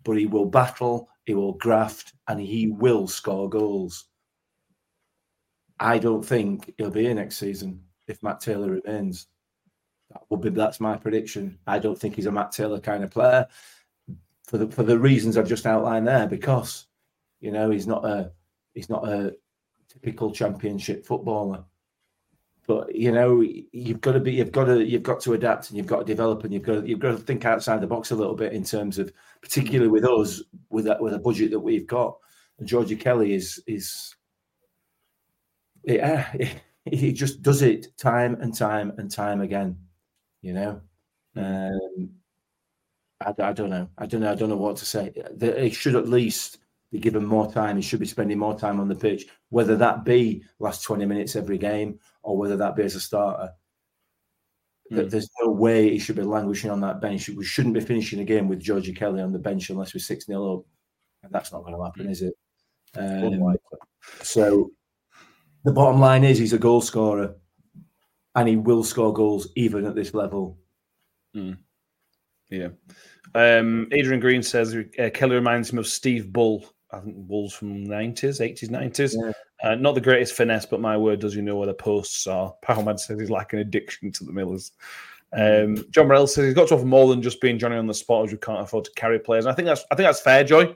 but 0.04 0.18
he 0.18 0.28
will 0.28 0.46
battle, 0.46 1.10
he 1.26 1.34
will 1.34 1.54
graft, 1.54 2.14
and 2.28 2.40
he 2.40 2.68
will 2.68 3.08
score 3.08 3.50
goals. 3.50 4.06
I 5.80 5.98
don't 6.00 6.24
think 6.24 6.74
he'll 6.78 6.90
be 6.90 7.04
here 7.04 7.14
next 7.14 7.38
season 7.38 7.82
if 8.08 8.22
Matt 8.24 8.40
Taylor 8.40 8.72
remains. 8.72 9.28
Would 10.30 10.42
be 10.42 10.50
that's 10.50 10.80
my 10.80 10.98
prediction. 10.98 11.58
I 11.68 11.80
don't 11.80 11.98
think 11.98 12.16
he's 12.16 12.26
a 12.26 12.32
Matt 12.32 12.52
Taylor 12.52 12.80
kind 12.80 13.04
of 13.04 13.12
player 13.12 13.48
for 14.46 14.58
the 14.58 14.68
for 14.68 14.84
the 14.84 14.98
reasons 14.98 15.38
I've 15.38 15.48
just 15.48 15.66
outlined 15.66 16.08
there, 16.08 16.28
because 16.28 16.88
you 17.40 17.52
know 17.52 17.70
he's 17.70 17.88
not 17.88 18.06
a 18.06 18.32
he's 18.74 18.90
not 18.90 19.08
a 19.08 19.36
typical 19.90 20.32
championship 20.32 21.06
footballer. 21.06 21.64
But 22.68 22.94
you 22.94 23.14
know, 23.14 23.42
you've 23.42 24.02
got 24.02 24.12
to 24.12 24.20
be 24.20 24.34
you've 24.34 24.52
got 24.52 24.66
to 24.66 24.84
you've 24.84 25.04
got 25.04 25.22
to 25.22 25.34
adapt 25.34 25.70
and 25.70 25.78
you've 25.78 25.88
got 25.88 26.00
to 26.00 26.06
develop 26.06 26.44
and 26.44 26.54
you've 26.54 26.64
got 26.64 26.82
to, 26.82 26.88
you've 26.88 27.00
got 27.00 27.12
to 27.12 27.18
think 27.18 27.46
outside 27.46 27.80
the 27.80 27.88
box 27.88 28.12
a 28.12 28.16
little 28.16 28.36
bit 28.36 28.52
in 28.52 28.64
terms 28.64 29.00
of 29.00 29.12
particularly 29.42 29.90
with 29.90 30.04
us 30.04 30.44
with 30.70 30.84
that 30.86 31.02
with 31.02 31.14
a 31.14 31.20
budget 31.20 31.52
that 31.52 31.60
we've 31.60 31.88
got. 31.88 32.18
And 32.60 32.68
Georgie 32.68 32.98
Kelly 32.98 33.34
is 33.34 33.64
is 33.68 34.16
yeah, 35.86 36.34
he 36.86 37.14
just 37.14 37.42
does 37.42 37.62
it 37.62 37.98
time 37.98 38.36
and 38.42 38.54
time 38.54 38.94
and 38.98 39.10
time 39.10 39.40
again. 39.40 39.78
You 40.48 40.54
know, 40.54 40.82
um, 41.36 42.10
I, 43.20 43.34
I 43.38 43.52
don't 43.52 43.70
know. 43.70 43.90
I 43.98 44.06
don't 44.06 44.22
know. 44.22 44.32
I 44.32 44.36
don't 44.36 44.48
know 44.48 44.56
what 44.56 44.78
to 44.78 44.86
say. 44.86 45.12
He 45.42 45.72
should 45.72 45.98
at 45.98 46.08
least 46.08 46.60
be 46.90 47.00
given 47.00 47.26
more 47.26 47.52
time. 47.52 47.76
He 47.76 47.82
should 47.82 48.00
be 48.00 48.06
spending 48.06 48.40
more 48.40 48.58
time 48.58 48.80
on 48.80 48.88
the 48.88 48.96
pitch, 48.96 49.26
whether 49.50 49.76
that 49.76 50.06
be 50.06 50.46
last 50.60 50.86
twenty 50.86 51.04
minutes 51.06 51.36
every 51.36 51.58
game 51.58 52.00
or 52.24 52.38
whether 52.38 52.56
that 52.56 52.78
be 52.78 52.84
as 52.84 52.96
a 52.96 53.02
starter. 53.02 53.52
Mm. 54.90 55.10
There's 55.10 55.30
no 55.42 55.52
way 55.52 55.90
he 55.90 56.00
should 56.00 56.16
be 56.16 56.22
languishing 56.22 56.72
on 56.72 56.80
that 56.80 57.02
bench. 57.02 57.28
We 57.28 57.44
shouldn't 57.44 57.74
be 57.74 57.82
finishing 57.82 58.22
a 58.22 58.24
game 58.24 58.48
with 58.48 58.62
Georgie 58.62 58.94
Kelly 58.94 59.22
on 59.22 59.34
the 59.34 59.40
bench 59.40 59.70
unless 59.70 59.94
we're 59.94 60.00
6 60.00 60.26
0 60.28 60.60
up. 60.60 60.66
And 61.24 61.34
that's 61.34 61.52
not 61.52 61.64
going 61.64 61.76
to 61.76 61.84
happen, 61.84 62.10
is 62.10 62.22
it? 62.22 62.34
Um, 62.96 63.58
so 64.22 64.72
the 65.66 65.74
bottom 65.74 66.00
line 66.00 66.24
is 66.24 66.38
he's 66.38 66.54
a 66.54 66.58
goal 66.58 66.80
scorer 66.80 67.36
and 68.38 68.48
he 68.48 68.56
will 68.56 68.84
score 68.84 69.12
goals 69.12 69.50
even 69.56 69.86
at 69.86 69.96
this 69.96 70.14
level. 70.14 70.58
Yeah. 72.50 72.70
Um, 73.36 73.88
Adrian 73.92 74.20
Green 74.20 74.44
says 74.44 74.76
uh, 74.76 75.10
Kelly 75.14 75.36
reminds 75.36 75.70
him 75.70 75.80
of 75.80 75.88
Steve 75.88 76.32
Bull. 76.32 76.66
I 76.92 77.00
think 77.00 77.18
Bull's 77.18 77.54
from 77.54 77.84
nineties, 77.84 78.40
eighties, 78.40 78.70
nineties. 78.70 79.18
Uh, 79.64 79.76
not 79.76 79.96
the 79.96 80.02
greatest 80.02 80.36
finesse, 80.36 80.68
but 80.68 80.80
my 80.80 80.96
word, 80.96 81.20
does 81.20 81.36
you 81.36 81.42
know 81.42 81.58
where 81.58 81.68
the 81.68 81.74
posts 81.74 82.28
are? 82.28 82.54
Powellman 82.62 82.98
says 82.98 83.20
he's 83.20 83.32
like 83.32 83.54
an 83.54 83.60
addiction 83.60 84.12
to 84.14 84.24
the 84.24 84.32
Millers. 84.32 84.72
Um, 85.34 85.84
John 85.90 86.08
Morell 86.08 86.28
says 86.28 86.46
he's 86.46 86.54
got 86.54 86.70
to 86.70 86.76
offer 86.76 86.86
more 86.86 87.10
than 87.10 87.22
just 87.22 87.42
being 87.42 87.60
Johnny 87.60 87.76
on 87.76 87.88
the 87.88 87.94
spot, 87.94 88.26
as 88.26 88.32
we 88.32 88.38
can't 88.38 88.62
afford 88.62 88.86
to 88.86 88.92
carry 88.96 89.20
players. 89.20 89.46
And 89.46 89.52
I 89.52 89.56
think 89.56 89.66
that's 89.66 89.84
I 89.92 89.96
think 89.96 90.08
that's 90.08 90.22
fair, 90.22 90.44
Joy. 90.44 90.74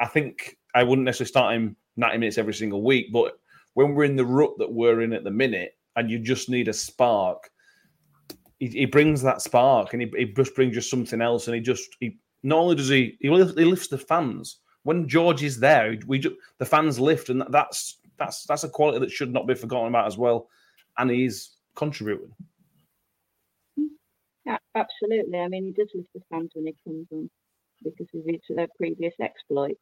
I 0.00 0.06
think 0.06 0.58
I 0.74 0.82
wouldn't 0.82 1.06
necessarily 1.06 1.28
start 1.28 1.54
him 1.54 1.76
ninety 1.96 2.18
minutes 2.18 2.38
every 2.38 2.54
single 2.54 2.82
week, 2.82 3.12
but 3.12 3.38
when 3.74 3.94
we're 3.94 4.04
in 4.04 4.16
the 4.16 4.26
rut 4.26 4.50
that 4.58 4.72
we're 4.72 5.00
in 5.00 5.12
at 5.12 5.24
the 5.24 5.30
minute, 5.30 5.76
and 5.96 6.10
you 6.10 6.18
just 6.18 6.48
need 6.48 6.68
a 6.68 6.72
spark, 6.72 7.50
he, 8.58 8.68
he 8.68 8.86
brings 8.86 9.22
that 9.22 9.42
spark, 9.42 9.92
and 9.92 10.02
he, 10.02 10.12
he 10.16 10.24
just 10.26 10.54
brings 10.54 10.74
you 10.74 10.80
something 10.80 11.20
else. 11.20 11.46
And 11.46 11.54
he 11.54 11.60
just 11.60 11.96
he 12.00 12.18
not 12.42 12.58
only 12.58 12.76
does 12.76 12.88
he 12.88 13.16
he 13.20 13.30
lifts, 13.30 13.58
he 13.58 13.64
lifts 13.64 13.88
the 13.88 13.98
fans 13.98 14.60
when 14.84 15.08
George 15.08 15.42
is 15.42 15.58
there, 15.58 15.96
we 16.06 16.18
ju- 16.18 16.36
the 16.58 16.66
fans 16.66 17.00
lift, 17.00 17.30
and 17.30 17.42
that's 17.50 17.98
that's 18.18 18.44
that's 18.44 18.64
a 18.64 18.68
quality 18.68 18.98
that 19.00 19.10
should 19.10 19.32
not 19.32 19.46
be 19.46 19.54
forgotten 19.54 19.88
about 19.88 20.06
as 20.06 20.16
well. 20.18 20.48
And 20.98 21.10
he's 21.10 21.56
contributing. 21.74 22.32
Yeah, 24.46 24.58
absolutely. 24.74 25.38
I 25.40 25.48
mean, 25.48 25.64
he 25.64 25.72
does 25.72 25.90
lift 25.94 26.10
the 26.14 26.20
fans 26.30 26.50
when 26.54 26.66
he 26.66 26.74
comes 26.84 27.06
on. 27.10 27.30
because 27.82 28.06
of 28.14 28.22
his 28.26 28.40
uh, 28.58 28.66
previous 28.78 29.14
exploit. 29.20 29.76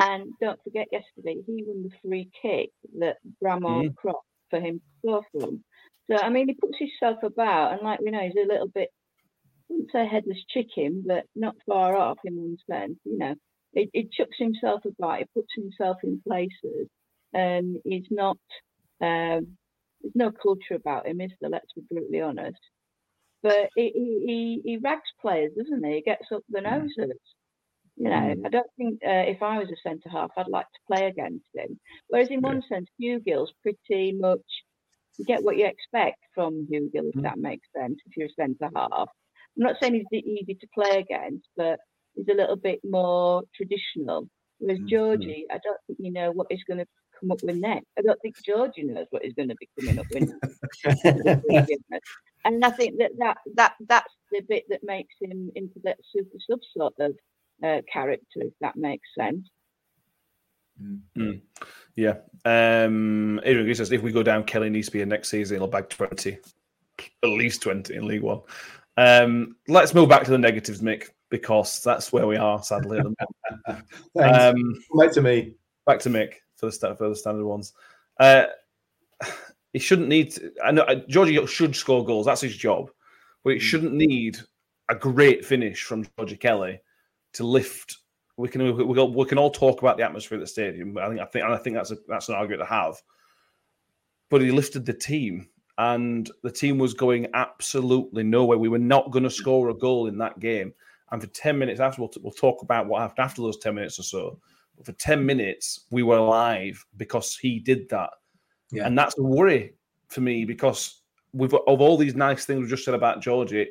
And 0.00 0.32
don't 0.40 0.62
forget, 0.64 0.88
yesterday 0.90 1.36
he 1.46 1.64
won 1.66 1.82
the 1.84 1.90
free 2.02 2.30
kick 2.42 2.70
that 2.98 3.18
Bramall 3.42 3.84
Mhm. 3.84 3.94
crossed 3.94 4.26
for 4.50 4.60
him 4.60 4.80
from. 5.02 5.64
So 6.10 6.16
I 6.16 6.28
mean, 6.30 6.48
he 6.48 6.54
puts 6.54 6.78
himself 6.78 7.22
about, 7.22 7.72
and 7.72 7.82
like 7.82 8.00
we 8.00 8.10
know, 8.10 8.20
he's 8.20 8.34
a 8.36 8.52
little 8.52 8.68
bit, 8.68 8.88
I 8.90 9.64
wouldn't 9.68 9.90
say 9.92 10.06
headless 10.06 10.44
chicken, 10.50 11.04
but 11.06 11.24
not 11.34 11.56
far 11.66 11.96
off 11.96 12.18
in 12.24 12.36
one 12.36 12.56
sense. 12.70 12.98
You 13.04 13.18
know, 13.18 13.34
he, 13.74 13.88
he 13.92 14.08
chucks 14.16 14.36
himself 14.38 14.82
about, 14.84 15.18
he 15.18 15.24
puts 15.34 15.52
himself 15.54 15.98
in 16.02 16.22
places, 16.26 16.88
and 17.32 17.76
he's 17.84 18.06
not. 18.10 18.38
Um, 19.00 19.56
there's 20.00 20.14
no 20.14 20.30
culture 20.30 20.74
about 20.74 21.06
him, 21.06 21.20
is 21.20 21.30
there? 21.40 21.50
Let's 21.50 21.72
be 21.74 21.82
brutally 21.90 22.20
honest. 22.20 22.60
But 23.42 23.70
he 23.74 23.90
he, 23.94 24.24
he, 24.26 24.70
he 24.70 24.76
rags 24.78 25.02
players, 25.20 25.52
doesn't 25.56 25.84
he? 25.84 25.94
He 25.94 26.02
gets 26.02 26.26
up 26.32 26.42
the 26.48 26.60
noses. 26.60 27.18
You 27.96 28.10
know, 28.10 28.10
mm. 28.10 28.46
I 28.46 28.48
don't 28.48 28.70
think 28.76 29.00
uh, 29.06 29.30
if 29.30 29.42
I 29.42 29.58
was 29.58 29.68
a 29.68 29.88
centre 29.88 30.08
half, 30.10 30.30
I'd 30.36 30.48
like 30.48 30.66
to 30.66 30.92
play 30.92 31.06
against 31.06 31.46
him. 31.54 31.78
Whereas 32.08 32.28
in 32.28 32.40
one 32.40 32.62
sense, 32.68 32.88
Hugill's 33.00 33.52
pretty 33.62 34.12
much 34.12 34.40
you 35.16 35.24
get 35.24 35.44
what 35.44 35.56
you 35.56 35.66
expect 35.66 36.18
from 36.34 36.66
Hugill, 36.70 37.08
if 37.10 37.14
mm. 37.14 37.22
that 37.22 37.38
makes 37.38 37.68
sense. 37.76 37.98
If 38.06 38.16
you're 38.16 38.26
a 38.26 38.32
centre 38.32 38.70
half, 38.74 39.08
I'm 39.56 39.62
not 39.62 39.76
saying 39.80 40.04
he's 40.10 40.24
easy 40.24 40.54
to 40.54 40.66
play 40.74 40.98
against, 40.98 41.46
but 41.56 41.78
he's 42.14 42.26
a 42.28 42.34
little 42.34 42.56
bit 42.56 42.80
more 42.82 43.42
traditional. 43.54 44.28
Whereas 44.58 44.80
mm, 44.80 44.88
Georgie, 44.88 45.46
I 45.50 45.58
don't 45.62 45.78
think 45.86 45.98
you 46.00 46.12
know 46.12 46.32
what 46.32 46.48
he's 46.50 46.64
going 46.64 46.78
to 46.78 46.86
come 47.20 47.30
up 47.30 47.42
with 47.42 47.56
next. 47.56 47.86
I 47.98 48.02
don't 48.02 48.20
think 48.22 48.36
Georgie 48.44 48.84
knows 48.84 49.06
what 49.10 49.24
he's 49.24 49.34
going 49.34 49.50
to 49.50 49.56
be 49.56 49.68
coming 49.78 49.98
up 49.98 50.06
with. 50.12 50.32
and 52.44 52.64
I 52.64 52.70
think 52.70 52.98
that, 52.98 53.12
that 53.18 53.38
that 53.54 53.74
that's 53.88 54.14
the 54.32 54.40
bit 54.48 54.64
that 54.68 54.82
makes 54.82 55.14
him 55.20 55.50
into 55.54 55.80
that 55.84 55.98
super 56.12 56.38
sub 56.50 56.60
sort 56.76 56.94
of 56.98 57.14
uh, 57.62 57.80
character, 57.92 58.40
if 58.40 58.52
that 58.60 58.76
makes 58.76 59.08
sense. 59.18 59.48
Mm. 61.16 61.40
Yeah. 61.96 62.16
Um, 62.44 63.38
Adrian 63.44 63.64
Green 63.64 63.74
says 63.74 63.92
if 63.92 64.02
we 64.02 64.12
go 64.12 64.22
down, 64.22 64.44
Kelly 64.44 64.70
needs 64.70 64.88
to 64.88 64.92
be 64.92 65.00
in 65.02 65.08
next 65.08 65.28
season. 65.28 65.58
He'll 65.58 65.68
bag 65.68 65.88
20, 65.88 66.38
at 67.22 67.28
least 67.28 67.62
20 67.62 67.94
in 67.94 68.06
League 68.06 68.22
One. 68.22 68.40
Um, 68.96 69.56
let's 69.68 69.94
move 69.94 70.08
back 70.08 70.24
to 70.24 70.30
the 70.30 70.38
negatives, 70.38 70.80
Mick, 70.80 71.08
because 71.30 71.82
that's 71.82 72.12
where 72.12 72.26
we 72.26 72.36
are, 72.36 72.62
sadly. 72.62 72.98
At 72.98 73.04
the 73.04 73.14
moment. 73.68 73.86
Thanks. 74.16 74.38
um, 74.38 74.74
Back 74.98 75.12
to 75.12 75.22
me. 75.22 75.54
Back 75.86 76.00
to 76.00 76.10
Mick 76.10 76.34
for 76.56 76.66
the, 76.66 76.72
sta- 76.72 76.94
for 76.94 77.08
the 77.08 77.16
standard 77.16 77.44
ones. 77.46 77.72
Uh, 78.18 78.44
he 79.72 79.78
shouldn't 79.78 80.08
need. 80.08 80.32
To, 80.32 80.52
I 80.64 80.70
know 80.72 80.82
uh, 80.82 80.96
Georgie 81.08 81.44
should 81.46 81.74
score 81.76 82.04
goals. 82.04 82.26
That's 82.26 82.40
his 82.40 82.56
job, 82.56 82.90
but 83.44 83.50
Mm. 83.50 83.56
it 83.56 83.60
shouldn't 83.60 83.92
need 83.92 84.38
a 84.88 84.94
great 84.94 85.44
finish 85.44 85.82
from 85.82 86.06
Georgie 86.18 86.36
Kelly 86.36 86.80
to 87.34 87.44
lift. 87.44 87.98
We 88.36 88.48
can 88.48 88.62
we, 88.62 88.84
we, 88.84 89.02
we 89.02 89.24
can 89.26 89.38
all 89.38 89.50
talk 89.50 89.80
about 89.80 89.96
the 89.96 90.02
atmosphere 90.02 90.38
at 90.38 90.40
the 90.40 90.46
stadium. 90.46 90.98
I 90.98 91.08
think 91.08 91.20
I 91.20 91.24
think 91.26 91.44
and 91.44 91.54
I 91.54 91.56
think 91.56 91.76
that's 91.76 91.92
a, 91.92 91.96
that's 92.08 92.28
an 92.28 92.34
argument 92.34 92.62
to 92.62 92.74
have. 92.74 92.96
But 94.30 94.40
he 94.40 94.50
lifted 94.50 94.84
the 94.84 94.94
team, 94.94 95.48
and 95.78 96.30
the 96.42 96.50
team 96.50 96.78
was 96.78 96.94
going 96.94 97.28
absolutely 97.34 98.24
nowhere. 98.24 98.58
We 98.58 98.68
were 98.68 98.78
not 98.78 99.10
going 99.10 99.22
to 99.24 99.30
score 99.30 99.68
a 99.68 99.74
goal 99.74 100.06
in 100.06 100.18
that 100.18 100.40
game. 100.40 100.72
And 101.12 101.20
for 101.20 101.28
ten 101.28 101.58
minutes 101.58 101.80
after, 101.80 102.00
we'll, 102.00 102.10
we'll 102.22 102.32
talk 102.32 102.62
about 102.62 102.86
what 102.86 103.02
happened 103.02 103.24
after 103.24 103.42
those 103.42 103.58
ten 103.58 103.74
minutes 103.74 103.98
or 103.98 104.02
so. 104.02 104.40
But 104.76 104.86
for 104.86 104.92
ten 104.92 105.24
minutes, 105.24 105.86
we 105.90 106.02
were 106.02 106.16
alive 106.16 106.84
because 106.96 107.36
he 107.36 107.60
did 107.60 107.88
that. 107.90 108.10
Yeah. 108.72 108.86
And 108.86 108.98
that's 108.98 109.16
a 109.18 109.22
worry 109.22 109.74
for 110.08 110.22
me 110.22 110.44
because 110.44 111.02
we've 111.32 111.54
of 111.54 111.80
all 111.80 111.96
these 111.96 112.16
nice 112.16 112.44
things 112.44 112.62
we 112.62 112.68
just 112.68 112.84
said 112.84 112.94
about 112.94 113.20
Georgie, 113.22 113.68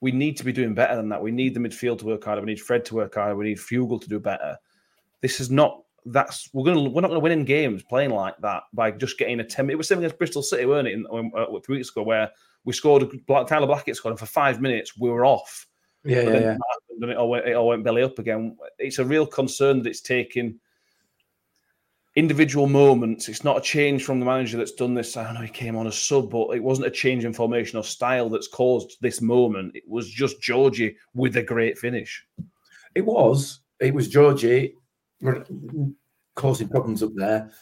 we 0.00 0.12
need 0.12 0.36
to 0.36 0.44
be 0.44 0.52
doing 0.52 0.74
better 0.74 0.96
than 0.96 1.08
that. 1.08 1.22
We 1.22 1.30
need 1.30 1.54
the 1.54 1.60
midfield 1.60 1.98
to 2.00 2.06
work 2.06 2.24
harder. 2.24 2.40
We 2.42 2.46
need 2.46 2.60
Fred 2.60 2.84
to 2.86 2.94
work 2.94 3.14
harder. 3.14 3.36
We 3.36 3.46
need 3.46 3.58
Hugill 3.58 4.00
to 4.00 4.08
do 4.08 4.20
better. 4.20 4.56
This 5.20 5.40
is 5.40 5.50
not 5.50 5.82
that's 6.06 6.48
we're 6.52 6.64
gonna 6.64 6.88
we're 6.88 7.00
not 7.00 7.08
gonna 7.08 7.20
win 7.20 7.32
in 7.32 7.44
games 7.44 7.82
playing 7.82 8.10
like 8.10 8.36
that 8.38 8.62
by 8.72 8.90
just 8.90 9.18
getting 9.18 9.40
a 9.40 9.44
ten. 9.44 9.68
It 9.70 9.76
was 9.76 9.88
same 9.88 9.98
against 9.98 10.18
Bristol 10.18 10.42
City, 10.42 10.64
weren't 10.66 10.88
it? 10.88 10.94
In, 10.94 11.06
uh, 11.34 11.46
three 11.64 11.78
weeks 11.78 11.90
ago, 11.90 12.02
where 12.02 12.30
we 12.64 12.72
scored. 12.72 13.08
Tyler 13.26 13.66
Blackett 13.66 13.96
scored, 13.96 14.12
and 14.12 14.18
for 14.18 14.26
five 14.26 14.60
minutes 14.60 14.96
we 14.98 15.10
were 15.10 15.26
off. 15.26 15.66
Yeah, 16.04 16.24
But 16.24 16.24
yeah, 16.24 16.30
then 16.30 16.42
yeah. 16.42 16.48
happened 16.50 17.02
and 17.02 17.10
it 17.10 17.16
all, 17.16 17.28
went, 17.28 17.46
it 17.46 17.54
all 17.54 17.68
went 17.68 17.84
belly 17.84 18.02
up 18.02 18.18
again. 18.18 18.56
It's 18.78 18.98
a 18.98 19.04
real 19.04 19.26
concern 19.26 19.82
that 19.82 19.90
it's 19.90 20.00
taking 20.00 20.58
individual 22.18 22.66
moments. 22.66 23.28
It's 23.28 23.44
not 23.44 23.58
a 23.58 23.60
change 23.60 24.02
from 24.02 24.18
the 24.18 24.26
manager 24.26 24.58
that's 24.58 24.72
done 24.72 24.92
this. 24.92 25.16
I 25.16 25.32
know 25.32 25.40
he 25.40 25.48
came 25.48 25.76
on 25.76 25.86
as 25.86 25.96
sub, 25.96 26.30
but 26.30 26.50
it 26.50 26.62
wasn't 26.62 26.88
a 26.88 26.90
change 26.90 27.24
in 27.24 27.32
formation 27.32 27.78
or 27.78 27.84
style 27.84 28.28
that's 28.28 28.48
caused 28.48 28.96
this 29.00 29.22
moment. 29.22 29.76
It 29.76 29.84
was 29.86 30.10
just 30.10 30.42
Georgie 30.42 30.96
with 31.14 31.36
a 31.36 31.44
great 31.44 31.78
finish. 31.78 32.26
It 32.96 33.06
was. 33.06 33.60
It 33.78 33.94
was 33.94 34.08
Georgie 34.08 34.74
causing 36.34 36.68
problems 36.68 37.04
up 37.04 37.12
there. 37.14 37.52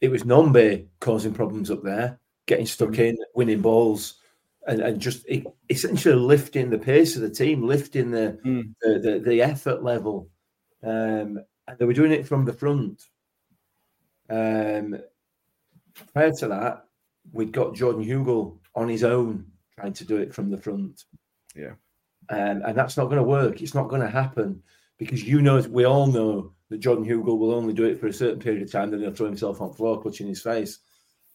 It 0.00 0.10
was 0.10 0.22
Nombe 0.22 0.86
causing 1.00 1.34
problems 1.34 1.70
up 1.70 1.82
there, 1.82 2.18
getting 2.46 2.66
stuck 2.66 2.98
in, 2.98 3.18
winning 3.34 3.60
balls, 3.60 4.14
and, 4.66 4.80
and 4.80 5.00
just 5.00 5.26
essentially 5.68 6.14
lifting 6.14 6.70
the 6.70 6.78
pace 6.78 7.14
of 7.14 7.22
the 7.22 7.30
team, 7.30 7.62
lifting 7.62 8.10
the 8.10 8.38
the, 8.80 8.98
the, 8.98 9.18
the 9.18 9.42
effort 9.42 9.82
level. 9.82 10.30
Um, 10.82 11.40
and 11.66 11.78
they 11.78 11.84
were 11.84 11.92
doing 11.92 12.12
it 12.12 12.26
from 12.26 12.46
the 12.46 12.54
front. 12.54 13.02
Um, 14.30 14.98
prior 16.12 16.32
to 16.32 16.48
that, 16.48 16.84
we'd 17.32 17.52
got 17.52 17.74
Jordan 17.74 18.04
Hugill 18.04 18.58
on 18.74 18.88
his 18.88 19.04
own 19.04 19.46
trying 19.78 19.92
to 19.94 20.04
do 20.04 20.16
it 20.16 20.34
from 20.34 20.50
the 20.50 20.58
front. 20.58 21.04
Yeah. 21.54 21.72
Um, 22.30 22.62
and 22.66 22.76
that's 22.76 22.96
not 22.96 23.06
going 23.06 23.16
to 23.16 23.22
work. 23.22 23.62
It's 23.62 23.74
not 23.74 23.88
going 23.88 24.02
to 24.02 24.10
happen 24.10 24.62
because 24.98 25.22
you 25.22 25.40
know, 25.40 25.60
we 25.70 25.84
all 25.84 26.06
know 26.06 26.52
that 26.70 26.78
Jordan 26.80 27.04
Hugill 27.04 27.38
will 27.38 27.54
only 27.54 27.72
do 27.72 27.84
it 27.84 27.98
for 27.98 28.08
a 28.08 28.12
certain 28.12 28.40
period 28.40 28.62
of 28.62 28.70
time, 28.70 28.90
then 28.90 29.00
he'll 29.00 29.14
throw 29.14 29.26
himself 29.26 29.60
on 29.60 29.68
the 29.68 29.74
floor, 29.74 30.00
clutching 30.00 30.26
his 30.26 30.42
face, 30.42 30.80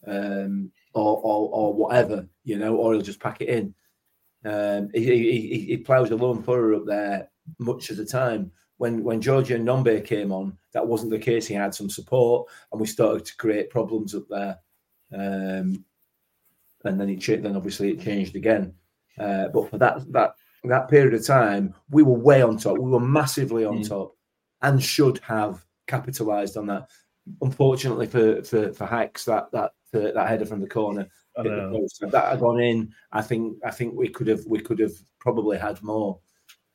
um, 0.05 0.71
or, 0.93 1.17
or 1.17 1.49
or 1.49 1.73
whatever, 1.73 2.27
you 2.43 2.59
know, 2.59 2.75
or 2.75 2.93
he'll 2.93 3.01
just 3.01 3.19
pack 3.19 3.41
it 3.41 3.49
in. 3.49 3.73
Um, 4.45 4.89
he, 4.93 5.03
he, 5.03 5.65
he, 5.65 5.77
ploughs 5.77 6.11
a 6.11 6.17
lone 6.17 6.43
furrow 6.43 6.81
up 6.81 6.85
there 6.85 7.29
much 7.59 7.89
of 7.89 7.97
the 7.97 8.05
time. 8.05 8.51
When 8.77 9.03
when 9.03 9.21
Georgie 9.21 9.53
and 9.53 9.67
Nombe 9.67 10.03
came 10.05 10.31
on, 10.31 10.57
that 10.73 10.85
wasn't 10.85 11.11
the 11.11 11.19
case. 11.19 11.47
He 11.47 11.53
had 11.53 11.75
some 11.75 11.89
support, 11.89 12.49
and 12.71 12.81
we 12.81 12.87
started 12.87 13.25
to 13.25 13.37
create 13.37 13.69
problems 13.69 14.15
up 14.15 14.27
there. 14.29 14.59
Um, 15.13 15.85
and 16.85 16.99
then 16.99 17.09
it 17.09 17.43
then 17.43 17.55
obviously 17.55 17.91
it 17.91 18.01
changed 18.01 18.35
again. 18.35 18.73
Uh, 19.17 19.47
but 19.49 19.69
for 19.69 19.77
that 19.77 20.11
that 20.11 20.35
that 20.65 20.89
period 20.89 21.13
of 21.13 21.25
time, 21.25 21.73
we 21.89 22.03
were 22.03 22.13
way 22.13 22.41
on 22.41 22.57
top. 22.57 22.77
We 22.77 22.89
were 22.89 22.99
massively 22.99 23.65
on 23.65 23.83
top, 23.83 24.15
and 24.61 24.81
should 24.81 25.19
have 25.19 25.65
capitalised 25.87 26.57
on 26.57 26.67
that. 26.67 26.89
Unfortunately 27.41 28.07
for 28.07 28.43
for 28.43 28.73
for 28.73 28.85
Hacks, 28.85 29.25
that 29.25 29.51
that 29.51 29.71
uh, 29.93 30.11
that 30.13 30.27
header 30.27 30.45
from 30.45 30.61
the 30.61 30.67
corner, 30.67 31.07
I 31.37 31.43
hit 31.43 31.49
the 31.49 31.69
post. 31.71 32.03
If 32.03 32.11
that 32.11 32.31
had 32.31 32.39
gone 32.39 32.59
in, 32.59 32.93
I 33.11 33.21
think 33.21 33.57
I 33.63 33.71
think 33.71 33.93
we 33.95 34.09
could 34.09 34.27
have 34.27 34.45
we 34.45 34.59
could 34.59 34.79
have 34.79 34.93
probably 35.19 35.57
had 35.57 35.81
more. 35.83 36.19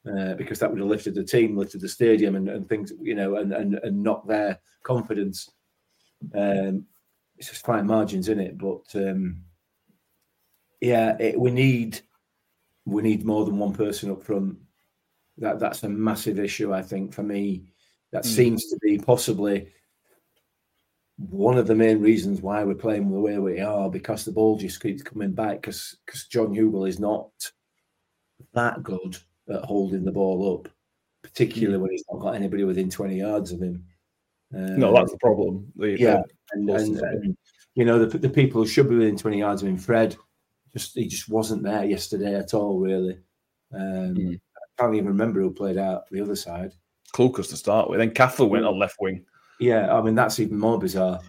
Uh, 0.06 0.34
because 0.34 0.58
that 0.58 0.70
would 0.70 0.78
have 0.78 0.88
lifted 0.88 1.14
the 1.14 1.24
team, 1.24 1.56
lifted 1.56 1.80
the 1.80 1.88
stadium, 1.88 2.37
and, 2.37 2.48
and 2.48 2.68
things, 2.68 2.92
you 3.02 3.14
know, 3.14 3.37
and, 3.37 3.52
and 3.52 3.74
and 3.82 4.02
knocked 4.02 4.28
their 4.28 4.58
confidence. 4.82 5.50
Um, 6.34 6.87
it's 7.37 7.48
just 7.50 7.66
fine 7.66 7.87
margins 7.87 8.28
in 8.28 8.40
it, 8.40 8.56
but 8.56 8.84
um, 8.94 9.42
yeah, 10.80 11.16
it, 11.18 11.38
we 11.38 11.50
need 11.50 12.00
we 12.87 13.02
need 13.02 13.24
more 13.24 13.44
than 13.44 13.58
one 13.58 13.74
person 13.74 14.11
up 14.11 14.22
front. 14.22 14.56
That 15.38 15.58
that's 15.58 15.82
a 15.82 15.88
massive 15.88 16.38
issue, 16.38 16.72
I 16.72 16.82
think, 16.82 17.12
for 17.12 17.22
me. 17.22 17.64
That 18.12 18.22
Mm. 18.22 18.26
seems 18.26 18.66
to 18.70 18.78
be 18.80 18.98
possibly 18.98 19.68
one 21.18 21.58
of 21.58 21.66
the 21.66 21.74
main 21.74 22.00
reasons 22.00 22.40
why 22.40 22.62
we're 22.62 22.74
playing 22.74 23.11
the 23.11 23.18
way 23.18 23.38
we 23.38 23.61
are 23.61 23.90
because 23.90 24.24
the 24.24 24.32
ball 24.32 24.56
just 24.56 24.80
keeps 24.80 25.02
coming 25.02 25.32
back 25.32 25.61
because 25.61 25.96
because 26.06 26.24
John 26.28 26.54
Hugill 26.54 26.88
is 26.88 27.00
not 27.00 27.30
that 28.54 28.82
good 28.84 29.18
at 29.50 29.64
holding 29.64 30.04
the 30.04 30.12
ball 30.12 30.54
up, 30.54 30.68
particularly 31.22 31.78
when 31.78 31.90
he's 31.90 32.04
not 32.11 32.20
got 32.20 32.34
anybody 32.34 32.64
within 32.64 32.90
20 32.90 33.16
yards 33.18 33.52
of 33.52 33.61
him. 33.61 33.84
No, 34.50 34.88
Um, 34.88 34.94
that's 34.94 35.12
the 35.12 35.18
problem. 35.18 35.70
The- 35.76 35.98
yeah, 35.98 36.22
the- 36.22 36.24
and, 36.52 36.70
and, 36.70 36.96
and, 36.98 37.37
you 37.74 37.84
know 37.84 38.04
the, 38.04 38.18
the 38.18 38.30
people 38.30 38.62
who 38.62 38.66
should 38.68 38.88
be 38.88 38.96
within 38.96 39.16
20 39.16 39.38
yards 39.38 39.62
of 39.62 39.68
him, 39.68 39.76
Fred, 39.78 40.16
just 40.72 40.94
he 40.94 41.07
just 41.07 41.28
wasn't 41.28 41.62
there 41.62 41.84
yesterday 41.84 42.34
at 42.34 42.55
all, 42.55 42.78
really. 42.78 43.18
Um, 43.72 44.40
I 44.57 44.82
can't 44.82 44.94
even 44.94 45.09
remember 45.09 45.40
who 45.40 45.51
played 45.53 45.76
out 45.76 46.09
the 46.11 46.20
other 46.22 46.36
side. 46.36 46.72
Clucas 47.14 47.49
to 47.51 47.57
start 47.57 47.88
with. 47.90 47.99
Then 47.99 48.11
Cafu 48.11 48.49
went 48.49 48.64
on 48.64 48.78
left 48.78 48.96
wing. 49.01 49.24
Yeah, 49.61 49.94
I 49.94 50.01
mean 50.03 50.14
that's 50.14 50.40
even 50.40 50.59
more 50.59 50.78
bizarre. 50.78 51.20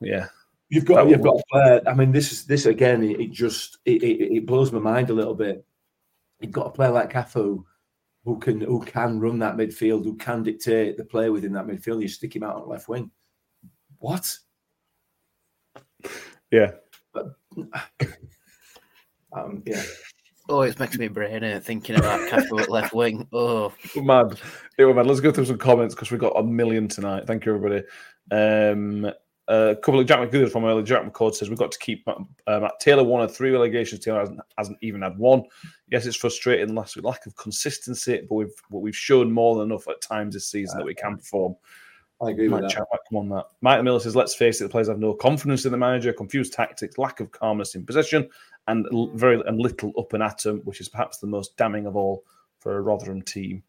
Yeah. 0.00 0.26
You've 0.68 0.84
got 0.84 1.04
That 1.04 1.10
you've 1.10 1.22
got 1.22 1.42
player. 1.50 1.80
I 1.86 1.94
mean, 1.94 2.10
this 2.12 2.32
is 2.32 2.46
this 2.46 2.66
again. 2.66 3.02
It, 3.02 3.20
it 3.20 3.30
just 3.32 3.78
it, 3.84 4.02
it, 4.02 4.36
it 4.36 4.46
blows 4.46 4.72
my 4.72 4.80
mind 4.80 5.10
a 5.10 5.14
little 5.14 5.34
bit. 5.34 5.64
You've 6.40 6.52
got 6.52 6.66
a 6.66 6.70
player 6.70 6.90
like 6.90 7.12
Cafu 7.12 7.64
who 8.24 8.38
can 8.38 8.60
who 8.60 8.82
can 8.84 9.20
run 9.20 9.38
that 9.40 9.56
midfield, 9.56 10.04
who 10.04 10.16
can 10.16 10.42
dictate 10.42 10.96
the 10.96 11.04
play 11.04 11.30
within 11.30 11.52
that 11.52 11.66
midfield. 11.66 12.02
You 12.02 12.08
stick 12.08 12.34
him 12.34 12.42
out 12.42 12.56
on 12.56 12.68
left 12.68 12.88
wing. 12.88 13.10
What? 13.98 14.36
Yeah. 16.50 16.72
um, 19.32 19.62
yeah. 19.66 19.82
Oh, 20.48 20.60
it's 20.60 20.78
making 20.78 21.00
me 21.00 21.08
brain 21.08 21.42
hurt 21.42 21.64
thinking 21.64 21.96
about 21.96 22.28
Cafu 22.28 22.60
at 22.60 22.70
left 22.70 22.92
wing. 22.92 23.26
Oh, 23.32 23.72
mad. 23.96 24.38
It 24.76 24.84
was 24.84 24.94
mad. 24.94 25.06
Let's 25.06 25.20
go 25.20 25.32
through 25.32 25.46
some 25.46 25.56
comments 25.56 25.94
because 25.94 26.10
we've 26.10 26.20
got 26.20 26.38
a 26.38 26.42
million 26.42 26.86
tonight. 26.86 27.26
Thank 27.26 27.46
you, 27.46 27.54
everybody. 27.54 27.82
Um, 28.30 29.10
a 29.48 29.76
couple 29.76 30.00
of 30.00 30.06
Jack 30.06 30.20
McGoodle 30.20 30.50
from 30.50 30.64
earlier. 30.64 30.84
Jack 30.84 31.04
McCord 31.04 31.34
says 31.34 31.50
we've 31.50 31.58
got 31.58 31.72
to 31.72 31.78
keep 31.78 32.06
Matt, 32.06 32.16
uh, 32.46 32.60
Matt 32.60 32.80
Taylor 32.80 33.04
one 33.04 33.22
of 33.22 33.34
three 33.34 33.50
relegations. 33.50 34.00
Taylor 34.00 34.20
hasn't, 34.20 34.40
hasn't, 34.56 34.78
even 34.80 35.02
had 35.02 35.18
one. 35.18 35.42
Yes, 35.90 36.06
it's 36.06 36.16
frustrating. 36.16 36.74
Last 36.74 36.96
week 36.96 37.04
lack 37.04 37.26
of 37.26 37.36
consistency, 37.36 38.22
but 38.28 38.34
we've 38.34 38.54
but 38.70 38.78
we've 38.78 38.96
shown 38.96 39.30
more 39.30 39.56
than 39.56 39.70
enough 39.70 39.88
at 39.88 40.00
times 40.00 40.34
this 40.34 40.48
season 40.48 40.78
that 40.78 40.86
we 40.86 40.94
can 40.94 41.16
perform. 41.16 41.56
I 42.22 42.30
agree 42.30 42.48
Mike 42.48 42.62
with 42.62 42.70
that. 42.70 42.76
Chapman, 42.76 42.98
come 43.08 43.18
on, 43.18 43.28
that. 43.36 43.46
Mike 43.60 43.82
Miller 43.82 44.00
says, 44.00 44.16
let's 44.16 44.34
face 44.34 44.60
it, 44.60 44.64
the 44.64 44.70
players 44.70 44.88
have 44.88 44.98
no 44.98 45.12
confidence 45.12 45.66
in 45.66 45.72
the 45.72 45.78
manager, 45.78 46.12
confused 46.12 46.52
tactics, 46.52 46.96
lack 46.96 47.20
of 47.20 47.32
calmness 47.32 47.74
in 47.74 47.84
possession, 47.84 48.28
and 48.68 48.86
very 49.14 49.42
and 49.46 49.60
little 49.60 49.92
up 49.98 50.12
and 50.14 50.22
at 50.22 50.38
them, 50.38 50.60
which 50.64 50.80
is 50.80 50.88
perhaps 50.88 51.18
the 51.18 51.26
most 51.26 51.56
damning 51.56 51.86
of 51.86 51.96
all 51.96 52.24
for 52.60 52.76
a 52.76 52.80
Rotherham 52.80 53.20
team. 53.20 53.62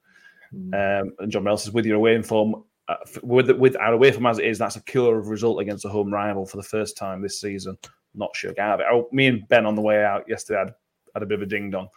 Um, 0.53 1.13
and 1.19 1.29
John 1.29 1.43
Mel 1.43 1.57
says, 1.57 1.73
with 1.73 1.85
your 1.85 1.97
away 1.97 2.15
in 2.15 2.23
form, 2.23 2.63
uh, 2.87 2.95
with 3.23 3.49
with 3.51 3.75
our 3.77 3.93
away 3.93 4.11
from 4.11 4.25
as 4.25 4.39
it 4.39 4.45
is, 4.45 4.57
that's 4.57 4.75
a 4.75 4.83
killer 4.83 5.17
of 5.17 5.29
result 5.29 5.61
against 5.61 5.85
a 5.85 5.89
home 5.89 6.13
rival 6.13 6.45
for 6.45 6.57
the 6.57 6.63
first 6.63 6.97
time 6.97 7.21
this 7.21 7.39
season. 7.41 7.77
Not 8.13 8.35
sure 8.35 8.51
it. 8.51 8.85
Oh, 8.89 9.07
me 9.11 9.27
and 9.27 9.47
Ben 9.47 9.65
on 9.65 9.75
the 9.75 9.81
way 9.81 10.03
out 10.03 10.23
yesterday 10.27 10.59
had, 10.59 10.73
had 11.13 11.23
a 11.23 11.25
bit 11.25 11.35
of 11.39 11.41
a 11.41 11.45
ding 11.45 11.69
dong 11.69 11.89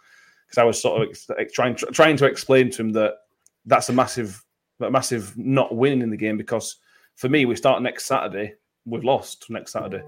because 0.47 0.57
I 0.57 0.63
was 0.63 0.81
sort 0.81 1.01
of 1.01 1.09
ex- 1.09 1.29
ex- 1.37 1.53
trying 1.53 1.75
trying 1.75 2.17
to 2.17 2.25
explain 2.25 2.69
to 2.71 2.81
him 2.81 2.89
that 2.93 3.13
that's 3.65 3.89
a 3.89 3.93
massive 3.93 4.43
a 4.81 4.89
massive 4.89 5.37
not 5.37 5.75
winning 5.75 6.01
in 6.01 6.09
the 6.09 6.17
game 6.17 6.37
because 6.37 6.77
for 7.15 7.29
me 7.29 7.45
we 7.45 7.55
start 7.55 7.81
next 7.81 8.05
Saturday 8.05 8.55
we've 8.85 9.03
lost 9.03 9.49
next 9.49 9.73
Saturday 9.73 10.01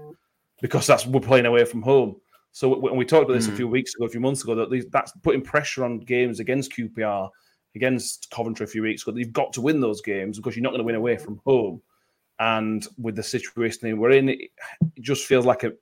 because 0.60 0.86
that's 0.86 1.06
we're 1.06 1.20
playing 1.20 1.46
away 1.46 1.64
from 1.64 1.82
home. 1.82 2.16
So 2.52 2.76
when 2.78 2.96
we 2.96 3.04
talked 3.04 3.24
about 3.24 3.34
this 3.34 3.48
a 3.48 3.52
Mm. 3.52 3.56
few 3.56 3.68
weeks 3.68 3.94
ago, 3.94 4.04
a 4.04 4.08
few 4.10 4.20
months 4.20 4.42
ago, 4.42 4.54
that 4.54 4.70
these, 4.70 4.86
that's 4.90 5.12
putting 5.22 5.40
pressure 5.40 5.84
on 5.84 5.98
games 6.00 6.38
against 6.38 6.72
QPR, 6.72 7.30
against 7.74 8.30
Coventry 8.30 8.64
a 8.64 8.68
few 8.68 8.82
weeks 8.82 9.06
ago. 9.06 9.16
You've 9.16 9.32
got 9.32 9.52
to 9.54 9.60
win 9.60 9.80
those 9.80 10.00
games 10.00 10.38
because 10.38 10.56
you're 10.56 10.62
not 10.62 10.70
going 10.70 10.80
to 10.80 10.84
win 10.84 10.94
away 10.94 11.16
from 11.16 11.40
home. 11.44 11.82
And 12.38 12.86
with 12.98 13.16
the 13.16 13.22
situation 13.22 13.98
we're 13.98 14.10
in, 14.10 14.30
it, 14.30 14.50
just 15.00 15.26
feels 15.26 15.46
like 15.46 15.64
a 15.64 15.72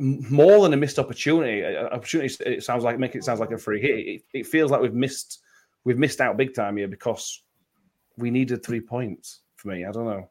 more 0.00 0.62
than 0.62 0.72
a 0.72 0.76
missed 0.76 0.98
opportunity. 0.98 1.64
Opportunity. 1.76 2.34
It 2.44 2.64
sounds 2.64 2.82
like 2.84 2.98
make 2.98 3.14
it 3.14 3.24
sounds 3.24 3.40
like 3.40 3.52
a 3.52 3.58
free 3.58 3.80
hit. 3.80 3.98
It, 3.98 4.22
it 4.32 4.46
feels 4.46 4.70
like 4.70 4.80
we've 4.80 4.94
missed 4.94 5.40
we've 5.84 5.98
missed 5.98 6.20
out 6.20 6.36
big 6.36 6.54
time 6.54 6.76
here 6.76 6.88
because 6.88 7.42
we 8.16 8.30
needed 8.30 8.64
three 8.64 8.80
points. 8.80 9.40
For 9.56 9.68
me, 9.68 9.84
I 9.84 9.92
don't 9.92 10.06
know. 10.06 10.28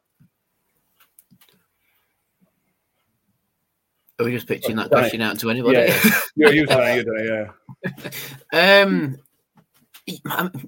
are 4.22 4.26
we 4.26 4.32
just 4.32 4.48
pitching 4.48 4.76
that 4.76 4.90
question 4.90 5.22
out 5.22 5.40
to 5.40 5.50
anybody? 5.50 5.78
Yeah, 5.78 6.20
you're, 6.36 6.54
you're 6.54 6.66
doing 6.66 6.88
it, 6.88 6.96
you're 6.96 7.04
doing 7.04 7.50
it, 7.84 8.12
yeah. 8.54 8.82
Um, 8.84 9.18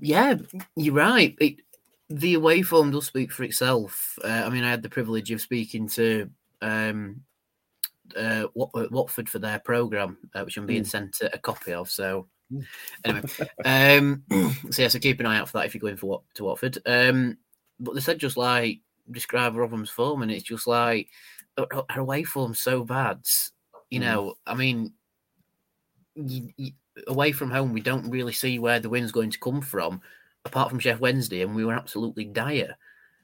yeah, 0.02 0.36
you're 0.76 0.94
right. 0.94 1.36
It, 1.40 1.58
the 2.10 2.36
away 2.36 2.62
form 2.62 2.92
does 2.92 3.08
speak 3.08 3.32
for 3.32 3.44
itself. 3.44 4.18
Uh, 4.24 4.28
I 4.46 4.50
mean, 4.50 4.64
I 4.64 4.70
had 4.70 4.84
the 4.84 4.90
privilege 4.90 5.32
of 5.32 5.42
speaking 5.42 5.88
to 5.90 6.30
um, 6.62 7.22
uh, 8.16 8.48
Wat- 8.54 8.72
uh, 8.76 8.88
Watford 8.92 9.30
for 9.30 9.40
their 9.40 9.60
program, 9.60 10.18
uh, 10.36 10.44
which 10.44 10.58
I'm 10.58 10.66
being 10.66 10.84
Mm. 10.84 10.88
sent 10.88 11.22
a, 11.22 11.34
a 11.36 11.40
copy 11.40 11.74
of. 11.74 11.90
So, 11.90 12.28
anyway, 13.04 13.24
um, 13.66 14.24
so 14.70 14.82
yeah, 14.82 14.88
so 14.90 15.00
keep 15.00 15.20
an 15.20 15.26
eye 15.26 15.38
out 15.38 15.50
for 15.50 15.58
that 15.58 15.66
if 15.66 15.74
you're 15.74 15.82
going 15.82 15.98
for 15.98 16.08
what 16.08 16.22
to 16.36 16.44
Watford. 16.44 16.78
Um, 16.86 17.38
but 17.80 17.96
they 17.96 18.02
said 18.02 18.20
just 18.20 18.38
like 18.38 18.80
describe 19.12 19.56
Rotherham's 19.56 19.90
form, 19.90 20.22
and 20.22 20.32
it's 20.32 20.44
just 20.44 20.68
like 20.68 21.10
our 21.58 21.86
away 22.00 22.24
form's 22.24 22.60
so 22.60 22.84
bad. 22.84 23.22
You 23.90 24.00
Mm. 24.00 24.04
know, 24.04 24.34
I 24.46 24.56
mean, 24.56 24.94
you, 26.16 26.50
you, 26.58 26.72
away 27.08 27.32
from 27.32 27.52
home, 27.52 27.74
we 27.74 27.82
don't 27.82 28.10
really 28.10 28.34
see 28.34 28.60
where 28.60 28.80
the 28.80 28.89
win's 28.89 29.12
going 29.12 29.32
to 29.32 29.39
come 29.39 29.62
from, 29.62 30.02
apart 30.46 30.70
from 30.70 30.80
Sheff 30.80 31.00
Wednesday, 31.00 31.41
and 31.41 31.56
we 31.56 31.66
were 31.66 31.74
absolutely 31.74 32.26
dire. 32.26 32.76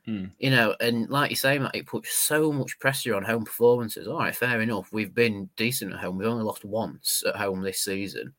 Mm. 0.08 0.32
You 0.40 0.50
know, 0.50 0.76
and 0.80 1.10
like 1.10 1.30
you 1.30 1.36
say, 1.36 1.60
Matt, 1.60 1.76
it 1.76 1.86
puts 1.86 2.12
so 2.12 2.52
much 2.52 2.80
pressure 2.80 3.16
on 3.16 3.24
home 3.24 3.46
performances. 3.46 4.08
All 4.08 4.18
right, 4.20 4.36
fair 4.36 4.62
enough. 4.62 4.92
We've 4.92 5.14
been 5.14 5.50
decent 5.56 5.94
at 5.94 6.00
home. 6.00 6.18
We've 6.18 6.28
only 6.28 6.44
lost 6.44 6.66
once 6.66 7.24
at 7.28 7.36
home 7.36 7.62
this 7.62 7.82
season 7.84 8.34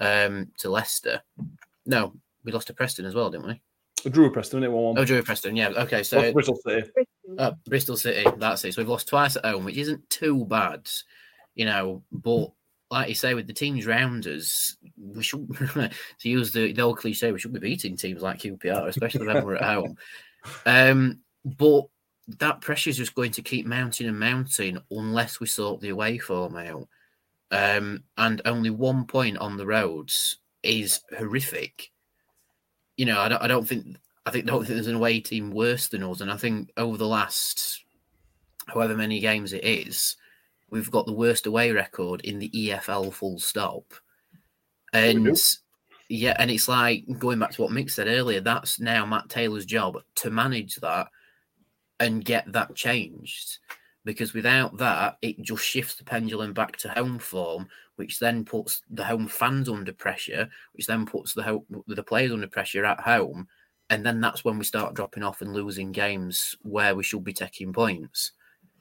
um, 0.00 0.48
to 0.58 0.68
Leicester. 0.70 1.22
No, 1.86 2.12
we 2.44 2.52
lost 2.52 2.66
to 2.66 2.74
Preston 2.74 3.06
as 3.06 3.14
well, 3.14 3.30
didn't 3.30 3.46
we? 3.46 3.60
Drew 4.10 4.30
Preston, 4.30 4.62
it 4.64 4.68
one 4.70 4.82
Oh, 4.84 4.92
one. 5.00 5.06
Drew 5.06 5.22
Preston. 5.22 5.56
Yeah. 5.56 5.68
Okay. 5.70 6.02
So 6.02 6.30
Bristol 6.32 6.56
City. 6.56 6.90
uh, 7.38 7.52
Bristol 7.66 7.96
City, 7.96 8.28
that's 8.36 8.62
it. 8.64 8.74
So 8.74 8.82
we've 8.82 8.88
lost 8.88 9.08
twice 9.08 9.36
at 9.36 9.44
home, 9.46 9.64
which 9.64 9.78
isn't 9.78 10.10
too 10.10 10.44
bad, 10.44 10.90
you 11.54 11.64
know. 11.64 12.02
But 12.12 12.48
like 12.90 13.08
you 13.08 13.14
say, 13.14 13.34
with 13.34 13.46
the 13.46 13.52
teams 13.52 13.86
round 13.86 14.26
us, 14.26 14.76
we 14.96 15.22
should, 15.22 15.48
to 16.20 16.28
use 16.28 16.52
the, 16.52 16.72
the 16.72 16.82
old 16.82 16.98
cliche, 16.98 17.32
we 17.32 17.38
should 17.38 17.52
be 17.52 17.60
beating 17.60 17.96
teams 17.96 18.22
like 18.22 18.40
QPR, 18.40 18.88
especially 18.88 19.26
when 19.26 19.44
we're 19.44 19.56
at 19.56 19.74
home. 19.74 19.96
Um, 20.66 21.20
but 21.42 21.84
that 22.28 22.60
pressure 22.60 22.90
is 22.90 22.98
just 22.98 23.14
going 23.14 23.30
to 23.30 23.40
keep 23.40 23.64
mounting 23.64 24.06
and 24.06 24.20
mounting 24.20 24.76
unless 24.90 25.40
we 25.40 25.46
sort 25.46 25.80
the 25.80 25.88
away 25.88 26.18
form 26.18 26.56
out. 26.56 26.86
Um, 27.50 28.02
and 28.18 28.42
only 28.44 28.68
one 28.68 29.06
point 29.06 29.38
on 29.38 29.56
the 29.56 29.64
roads 29.64 30.36
is 30.62 31.00
horrific. 31.16 31.92
You 32.98 33.06
know, 33.06 33.20
I 33.20 33.28
don't, 33.28 33.42
I 33.42 33.46
don't 33.46 33.66
think 33.66 33.96
I 34.26 34.30
think 34.30 34.46
don't 34.46 34.60
think 34.64 34.74
there's 34.74 34.86
an 34.86 34.96
away 34.96 35.20
team 35.20 35.50
worse 35.50 35.88
than 35.88 36.02
us, 36.02 36.20
and 36.20 36.30
I 36.30 36.36
think 36.36 36.70
over 36.76 36.96
the 36.96 37.06
last 37.06 37.84
however 38.66 38.96
many 38.96 39.20
games 39.20 39.52
it 39.52 39.64
is, 39.64 40.16
we've 40.74 40.90
got 40.90 41.06
the 41.06 41.12
worst 41.12 41.46
away 41.46 41.70
record 41.70 42.20
in 42.22 42.40
the 42.40 42.50
EFL. 42.50 43.12
Full 43.12 43.38
stop. 43.38 43.94
And 44.92 45.36
yeah, 46.08 46.34
and 46.38 46.50
it's 46.50 46.68
like 46.68 47.04
going 47.18 47.38
back 47.38 47.52
to 47.52 47.62
what 47.62 47.70
Mick 47.70 47.90
said 47.90 48.08
earlier. 48.08 48.40
That's 48.40 48.80
now 48.80 49.06
Matt 49.06 49.28
Taylor's 49.28 49.66
job 49.66 49.98
to 50.16 50.30
manage 50.30 50.74
that 50.76 51.08
and 52.00 52.24
get 52.24 52.52
that 52.52 52.74
changed. 52.74 53.58
Because 54.04 54.34
without 54.34 54.76
that, 54.78 55.16
it 55.22 55.40
just 55.40 55.64
shifts 55.64 55.94
the 55.94 56.04
pendulum 56.04 56.52
back 56.52 56.76
to 56.78 56.88
home 56.90 57.18
form, 57.20 57.68
which 57.96 58.18
then 58.18 58.44
puts 58.44 58.82
the 58.90 59.04
home 59.04 59.28
fans 59.28 59.68
under 59.68 59.92
pressure, 59.92 60.50
which 60.72 60.86
then 60.86 61.06
puts 61.06 61.34
the 61.34 61.42
home, 61.42 61.64
the 61.86 62.02
players 62.02 62.32
under 62.32 62.48
pressure 62.48 62.84
at 62.84 63.00
home, 63.00 63.46
and 63.90 64.04
then 64.04 64.20
that's 64.20 64.44
when 64.44 64.58
we 64.58 64.64
start 64.64 64.94
dropping 64.94 65.22
off 65.22 65.40
and 65.40 65.54
losing 65.54 65.92
games 65.92 66.56
where 66.62 66.94
we 66.94 67.04
should 67.04 67.24
be 67.24 67.32
taking 67.32 67.72
points. 67.72 68.32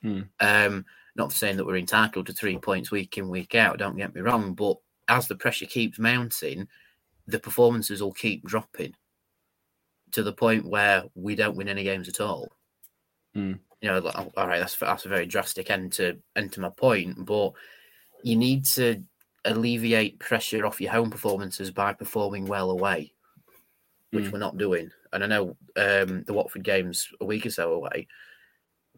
Hmm. 0.02 0.22
Um, 0.42 0.86
not 1.16 1.32
saying 1.32 1.58
that 1.58 1.66
we're 1.66 1.78
entitled 1.78 2.26
to 2.28 2.34
three 2.34 2.58
points 2.58 2.92
week 2.92 3.18
in 3.18 3.30
week 3.30 3.56
out. 3.56 3.78
Don't 3.78 3.98
get 3.98 4.16
me 4.16 4.22
wrong, 4.22 4.54
but 4.54 4.78
as 5.08 5.28
the 5.28 5.36
pressure 5.36 5.66
keeps 5.66 6.00
mounting, 6.00 6.68
the 7.28 7.40
performances 7.40 8.02
will 8.02 8.14
keep 8.14 8.44
dropping 8.46 8.94
to 10.12 10.24
the 10.24 10.34
point 10.34 10.66
where 10.66 11.04
we 11.16 11.36
don't 11.36 11.56
win 11.56 11.68
any 11.70 11.84
games 11.84 12.08
at 12.10 12.22
all. 12.22 12.52
Hmm. 13.34 13.54
You 13.82 13.90
know, 13.90 14.00
like, 14.00 14.16
all 14.16 14.48
right, 14.48 14.60
that's 14.60 14.78
that's 14.78 15.06
a 15.06 15.10
very 15.10 15.26
drastic 15.26 15.70
end 15.70 15.92
to 15.94 16.18
end 16.36 16.54
to 16.54 16.62
my 16.62 16.70
point, 16.70 17.26
but 17.26 17.52
you 18.24 18.36
need 18.36 18.66
to 18.66 19.04
alleviate 19.46 20.20
pressure 20.20 20.66
off 20.66 20.80
your 20.80 20.92
home 20.92 21.12
performances 21.12 21.70
by 21.70 21.92
performing 21.92 22.46
well 22.46 22.72
away, 22.72 23.14
which 24.12 24.26
Mm. 24.26 24.32
we're 24.32 24.40
not 24.40 24.58
doing. 24.58 24.90
And 25.12 25.24
I 25.24 25.28
know 25.28 25.58
um, 25.76 26.24
the 26.24 26.34
Watford 26.34 26.64
games 26.64 27.10
a 27.20 27.26
week 27.26 27.46
or 27.46 27.50
so 27.50 27.74
away, 27.74 28.08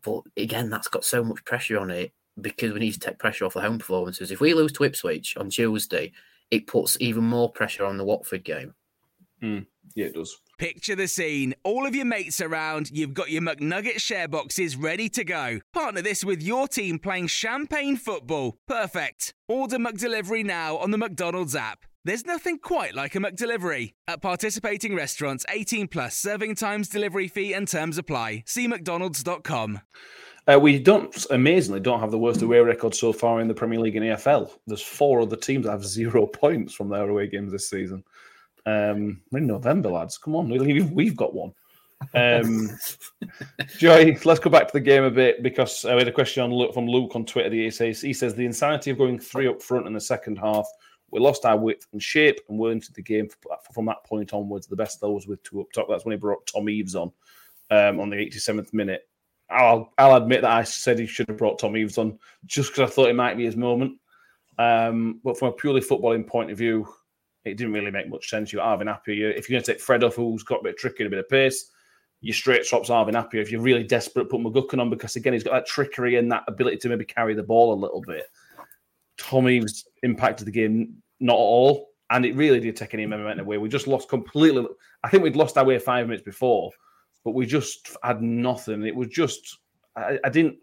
but 0.06 0.22
again, 0.38 0.70
that's 0.70 0.88
got 0.88 1.04
so 1.04 1.24
much 1.24 1.44
pressure 1.44 1.80
on 1.80 1.90
it 1.90 2.12
because 2.40 2.72
we 2.74 2.80
need 2.80 2.94
to 2.94 3.00
take 3.00 3.20
pressure 3.20 3.46
off 3.46 3.54
the 3.54 3.62
home 3.62 3.80
performances. 3.80 4.32
If 4.32 4.40
we 4.40 4.54
lose 4.54 4.72
to 4.74 4.84
Ipswich 4.84 5.36
on 5.38 5.50
Tuesday, 5.50 6.12
it 6.52 6.68
puts 6.68 6.98
even 7.00 7.24
more 7.24 7.52
pressure 7.52 7.86
on 7.86 7.98
the 7.98 8.06
Watford 8.06 8.44
game. 8.44 8.74
Hmm. 9.42 9.60
Yeah, 9.96 10.08
it 10.08 10.16
does. 10.16 10.38
Picture 10.58 10.96
the 10.96 11.08
scene. 11.08 11.54
All 11.64 11.86
of 11.86 11.96
your 11.96 12.06
mates 12.06 12.42
around, 12.42 12.90
you've 12.92 13.14
got 13.14 13.30
your 13.30 13.42
McNugget 13.42 14.00
share 14.00 14.28
boxes 14.28 14.76
ready 14.76 15.10
to 15.10 15.24
go. 15.24 15.60
Partner 15.74 16.02
this 16.02 16.24
with 16.24 16.42
your 16.42 16.68
team 16.68 17.00
playing 17.00 17.28
champagne 17.28 17.98
football. 17.98 18.58
Perfect. 18.68 19.34
Order 19.48 19.78
McDelivery 19.78 20.46
now 20.46 20.78
on 20.78 20.92
the 20.92 20.98
McDonald's 20.98 21.56
app. 21.56 21.86
There's 22.06 22.24
nothing 22.24 22.60
quite 22.60 22.94
like 22.94 23.16
a 23.16 23.18
McDelivery. 23.18 23.96
At 24.08 24.22
participating 24.22 24.96
restaurants, 24.96 25.44
18 25.50 25.88
plus 25.88 26.16
serving 26.16 26.54
times, 26.54 26.88
delivery 26.88 27.28
fee, 27.28 27.52
and 27.52 27.68
terms 27.68 27.98
apply. 27.98 28.44
See 28.46 28.68
McDonald's.com. 28.68 29.82
Uh, 30.48 30.60
we 30.62 30.78
don't, 30.78 31.26
amazingly, 31.32 31.80
don't 31.80 32.00
have 32.00 32.12
the 32.12 32.20
worst 32.20 32.44
away 32.44 32.60
record 32.60 32.94
so 32.94 33.12
far 33.12 33.42
in 33.42 33.48
the 33.48 33.56
Premier 33.56 33.80
League 33.80 33.96
and 33.96 34.06
EFL. 34.06 34.52
There's 34.68 34.84
four 34.84 35.22
other 35.22 35.36
teams 35.36 35.66
that 35.66 35.72
have 35.72 35.84
zero 35.84 36.28
points 36.34 36.76
from 36.76 36.90
their 36.90 37.10
away 37.10 37.26
games 37.26 37.52
this 37.52 37.72
season. 37.72 38.04
Um, 38.68 39.24
we're 39.32 39.40
in 39.40 39.48
November, 39.48 39.90
lads. 39.90 40.20
Come 40.20 40.36
on, 40.36 40.48
we've, 40.48 40.92
we've 40.92 41.18
got 41.18 41.34
one. 41.34 41.54
Um, 42.14 42.70
Joy, 43.80 44.16
let's 44.26 44.40
go 44.40 44.52
back 44.52 44.68
to 44.68 44.74
the 44.74 44.80
game 44.80 45.06
a 45.06 45.10
bit 45.10 45.42
because 45.42 45.84
uh, 45.84 45.94
we 45.94 45.98
had 46.02 46.08
a 46.08 46.12
question 46.12 46.44
on, 46.44 46.72
from 46.72 46.88
Luke 46.88 47.16
on 47.16 47.26
Twitter. 47.26 47.50
He 47.50 47.72
says, 47.72 48.00
he 48.00 48.14
says 48.14 48.36
the 48.36 48.46
insanity 48.46 48.92
of 48.92 49.00
going 49.00 49.18
three 49.18 49.48
up 49.48 49.60
front 49.60 49.88
in 49.88 49.94
the 49.94 50.00
second 50.00 50.36
half. 50.36 50.68
We 51.12 51.20
lost 51.20 51.46
our 51.46 51.58
width 51.58 51.88
and 51.92 52.02
shape 52.02 52.40
and 52.50 52.58
were 52.58 52.72
into 52.72 52.92
the 52.92 53.02
game 53.02 53.30
from 53.74 53.86
that 53.86 54.04
point 54.06 54.34
onwards. 54.34 54.68
The 54.68 54.76
best 54.76 55.00
though 55.00 55.12
was 55.12 55.28
with 55.28 55.44
two 55.44 55.62
up 55.62 55.72
top. 55.74 55.88
That's 55.90 56.06
when 56.06 56.14
he 56.14 56.18
brought 56.18 56.48
Tom 56.48 56.70
Eaves 56.70 56.96
on 56.96 57.12
um, 57.72 58.00
on 58.00 58.10
the 58.10 58.18
87th 58.18 58.74
minute. 58.74 59.08
I'll, 59.50 59.94
I'll 59.98 60.16
admit 60.16 60.42
that 60.42 60.52
I 60.52 60.64
said 60.64 60.98
he 60.98 61.06
should 61.06 61.28
have 61.28 61.38
brought 61.38 61.60
Tom 61.60 61.78
Eaves 61.78 61.98
on 61.98 62.18
just 62.46 62.72
because 62.72 62.90
I 62.90 62.94
thought 62.94 63.10
it 63.10 63.16
might 63.16 63.38
be 63.38 63.46
his 63.46 63.56
moment. 63.56 64.00
Um, 64.58 65.20
but 65.24 65.38
from 65.38 65.50
a 65.50 65.54
purely 65.54 65.82
footballing 65.82 66.26
point 66.26 66.52
of 66.52 66.58
view, 66.58 66.88
it 67.44 67.58
didn't 67.58 67.74
really 67.74 67.92
make 67.92 68.10
much 68.10 68.30
sense. 68.30 68.52
You're 68.52 68.64
Arvin 68.64 68.86
Appiah. 68.86 69.38
If 69.38 69.48
you're 69.48 69.56
going 69.56 69.64
to 69.64 69.74
take 69.74 69.82
Fred 69.82 70.04
off, 70.04 70.16
who's 70.16 70.44
got 70.44 70.62
a 70.62 70.64
bit 70.64 70.74
of 70.74 70.78
trick 70.78 71.00
and 71.00 71.08
a 71.08 71.10
bit 71.12 71.20
of 71.20 71.30
pace, 71.30 71.70
you 72.22 72.34
straight 72.34 72.66
swaps 72.66 72.90
Arvin 72.90 73.14
Appiah. 73.14 73.42
If 73.42 73.52
you're 73.52 73.62
really 73.62 73.84
desperate, 73.84 74.30
put 74.30 74.42
McGuckin 74.42 74.82
on 74.82 74.90
because 74.90 75.16
again 75.16 75.34
he's 75.34 75.44
got 75.44 75.54
that 75.54 75.68
trickery 75.68 76.16
and 76.16 76.32
that 76.32 76.44
ability 76.48 76.78
to 76.78 76.90
maybe 76.90 77.06
carry 77.06 77.36
the 77.36 77.44
ball 77.44 77.74
a 77.74 77.76
little 77.76 78.02
bit. 78.02 78.26
Tom 79.18 79.48
Eaves 79.50 79.88
impacted 80.04 80.48
the 80.48 80.52
game 80.52 81.02
not 81.20 81.36
at 81.36 81.38
all, 81.38 81.90
and 82.10 82.26
it 82.26 82.36
really 82.36 82.60
did 82.60 82.76
take 82.76 82.94
any 82.94 83.06
momentum 83.06 83.46
away. 83.46 83.58
We 83.58 83.70
just 83.70 83.88
lost 83.88 84.10
completely. 84.10 84.66
I 85.04 85.10
think 85.10 85.24
we'd 85.24 85.36
lost 85.36 85.58
our 85.58 85.66
way 85.66 85.80
five 85.80 86.08
minutes 86.08 86.24
before, 86.26 86.72
but 87.24 87.32
we 87.32 87.46
just 87.46 87.96
had 88.04 88.22
nothing. 88.22 88.86
It 88.86 88.96
was 88.96 89.08
just 89.08 89.60
I, 89.96 90.20
I 90.24 90.30
didn't. 90.30 90.58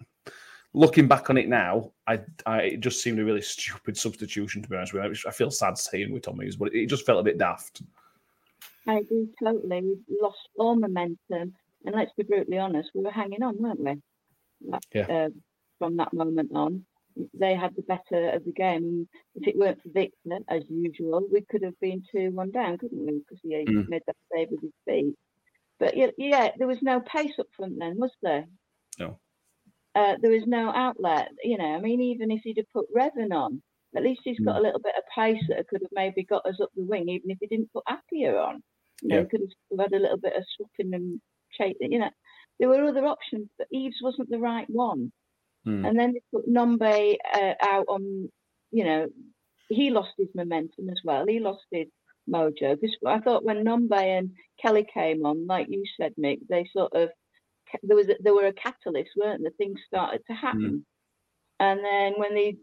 Looking 0.74 1.06
back 1.06 1.28
on 1.28 1.36
it 1.36 1.48
now, 1.48 1.92
I, 2.06 2.20
I 2.46 2.60
it 2.62 2.80
just 2.80 3.02
seemed 3.02 3.18
a 3.18 3.24
really 3.24 3.42
stupid 3.42 3.96
substitution. 3.96 4.62
To 4.62 4.68
be 4.68 4.76
honest 4.76 4.94
with 4.94 5.04
you, 5.04 5.28
I 5.28 5.32
feel 5.32 5.50
sad 5.50 5.76
saying 5.76 6.12
with 6.12 6.22
Tom 6.22 6.42
Eaves, 6.42 6.56
but 6.56 6.74
it 6.74 6.86
just 6.86 7.04
felt 7.04 7.20
a 7.20 7.22
bit 7.22 7.36
daft. 7.38 7.82
I 8.86 8.94
agree 8.94 9.28
totally. 9.42 9.82
We 9.82 10.18
lost 10.20 10.48
all 10.58 10.74
momentum, 10.76 11.54
and 11.84 11.94
let's 11.94 12.12
be 12.16 12.22
brutally 12.22 12.58
honest, 12.58 12.90
we 12.94 13.02
were 13.02 13.10
hanging 13.10 13.42
on, 13.42 13.60
weren't 13.60 13.80
we? 13.80 14.00
That, 14.70 14.82
Yeah. 14.94 15.06
uh, 15.26 15.28
from 15.78 15.96
that 15.98 16.12
moment 16.14 16.50
on, 16.54 16.84
they 17.34 17.54
had 17.54 17.74
the 17.76 17.82
better 17.82 18.30
of 18.30 18.44
the 18.44 18.52
game. 18.52 19.08
If 19.34 19.46
it 19.48 19.56
weren't 19.58 19.82
for 19.82 19.90
Victor, 19.90 20.38
as 20.48 20.62
usual, 20.68 21.26
we 21.32 21.42
could 21.42 21.62
have 21.62 21.78
been 21.80 22.02
two 22.10 22.30
one 22.30 22.50
down, 22.50 22.78
couldn't 22.78 23.04
we? 23.04 23.18
Because 23.18 23.40
he 23.42 23.50
Mm. 23.54 23.88
made 23.88 24.02
that 24.06 24.16
save 24.32 24.50
with 24.50 24.62
his 24.62 24.72
feet. 24.86 25.14
But 25.78 25.96
yeah, 25.96 26.10
yeah, 26.16 26.52
there 26.56 26.66
was 26.68 26.82
no 26.82 27.00
pace 27.00 27.38
up 27.38 27.48
front 27.56 27.78
then, 27.78 27.98
was 27.98 28.12
there? 28.22 28.46
No. 28.98 29.18
Uh, 29.94 30.16
there 30.20 30.30
was 30.30 30.46
no 30.46 30.70
outlet. 30.70 31.30
You 31.42 31.58
know, 31.58 31.74
I 31.76 31.80
mean, 31.80 32.00
even 32.00 32.30
if 32.30 32.42
he'd 32.44 32.58
have 32.58 32.70
put 32.72 32.92
Revan 32.94 33.32
on, 33.32 33.62
at 33.94 34.02
least 34.02 34.22
he's 34.24 34.40
got 34.40 34.56
a 34.56 34.60
little 34.62 34.80
bit 34.80 34.94
of 34.96 35.04
pace 35.14 35.42
that 35.48 35.68
could 35.68 35.82
have 35.82 35.90
maybe 35.92 36.24
got 36.24 36.46
us 36.46 36.60
up 36.62 36.70
the 36.74 36.84
wing, 36.84 37.08
even 37.08 37.30
if 37.30 37.38
he 37.40 37.46
didn't 37.46 37.72
put 37.72 37.84
Appiah 37.86 38.42
on. 38.48 38.62
You 39.02 39.08
know, 39.08 39.16
Yeah. 39.16 39.22
he 39.22 39.28
could 39.28 39.40
have 39.70 39.80
had 39.80 39.92
a 39.92 39.98
little 39.98 40.16
bit 40.18 40.34
of 40.36 40.44
swooping 40.56 40.94
and 40.94 41.20
chasing. 41.50 41.92
You 41.92 41.98
know, 41.98 42.10
there 42.58 42.68
were 42.68 42.84
other 42.84 43.04
options, 43.06 43.48
but 43.58 43.66
Eaves 43.70 44.00
wasn't 44.02 44.30
the 44.30 44.38
right 44.38 44.68
one. 44.70 45.12
Hmm. 45.64 45.84
And 45.84 45.98
then 45.98 46.12
they 46.12 46.22
put 46.32 46.48
Nombe 46.48 47.16
uh, 47.34 47.54
out 47.62 47.86
on, 47.88 48.28
you 48.70 48.84
know, 48.84 49.08
he 49.68 49.90
lost 49.90 50.10
his 50.18 50.28
momentum 50.34 50.88
as 50.90 51.00
well. 51.04 51.26
He 51.26 51.40
lost 51.40 51.64
his 51.70 51.86
mojo. 52.28 52.78
Because 52.80 52.96
I 53.06 53.20
thought 53.20 53.44
when 53.44 53.64
Nombe 53.64 53.92
and 53.92 54.32
Kelly 54.60 54.86
came 54.92 55.24
on, 55.24 55.46
like 55.46 55.68
you 55.70 55.84
said, 56.00 56.14
Mick, 56.18 56.40
they 56.48 56.68
sort 56.72 56.92
of 56.94 57.10
there 57.82 57.96
was 57.96 58.08
a, 58.08 58.16
there 58.20 58.34
were 58.34 58.46
a 58.46 58.52
catalyst, 58.52 59.10
weren't 59.16 59.42
there? 59.42 59.52
Things 59.56 59.80
started 59.86 60.20
to 60.26 60.34
happen. 60.34 60.84
And 61.58 61.80
then 61.82 62.14
when 62.16 62.34
they, 62.34 62.56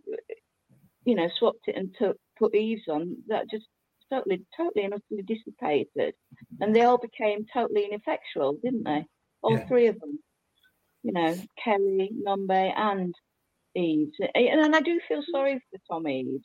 you 1.06 1.16
know, 1.16 1.30
swapped 1.38 1.68
it 1.68 1.76
and 1.76 1.96
took 1.98 2.18
put 2.38 2.54
Eaves 2.54 2.84
on, 2.88 3.16
that 3.28 3.50
just 3.50 3.66
totally, 4.12 4.44
totally 4.56 4.86
and 4.86 4.94
utterly 4.94 5.24
dissipated. 5.24 6.14
And 6.62 6.76
they 6.76 6.82
all 6.82 6.98
became 6.98 7.46
totally 7.52 7.86
ineffectual, 7.86 8.58
didn't 8.64 8.84
they? 8.84 9.06
All 9.42 9.54
Yeah. 9.54 9.68
three 9.68 9.88
of 9.88 10.00
them. 10.00 10.20
You 11.04 11.14
know, 11.14 11.36
Kelly, 11.64 12.12
Nombe, 12.26 12.74
and 12.76 13.14
Eaves. 13.76 14.16
And, 14.20 14.62
and 14.62 14.76
I 14.76 14.82
do 14.82 15.00
feel 15.08 15.22
sorry 15.32 15.62
for 15.72 15.80
Tom 15.90 16.08
Eaves. 16.08 16.44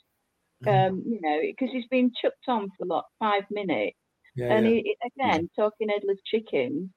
Um, 0.66 1.02
you 1.04 1.20
know, 1.20 1.40
because 1.42 1.68
he's 1.72 1.86
been 1.90 2.10
chucked 2.22 2.48
on 2.48 2.70
for 2.78 2.86
like 2.86 3.04
five 3.18 3.42
minutes. 3.50 3.98
Yeah, 4.34 4.54
and 4.54 4.64
yeah. 4.64 4.72
He, 4.72 4.96
again, 5.18 5.50
talking 5.54 5.90
headless 5.90 6.18
chickens, 6.24 6.88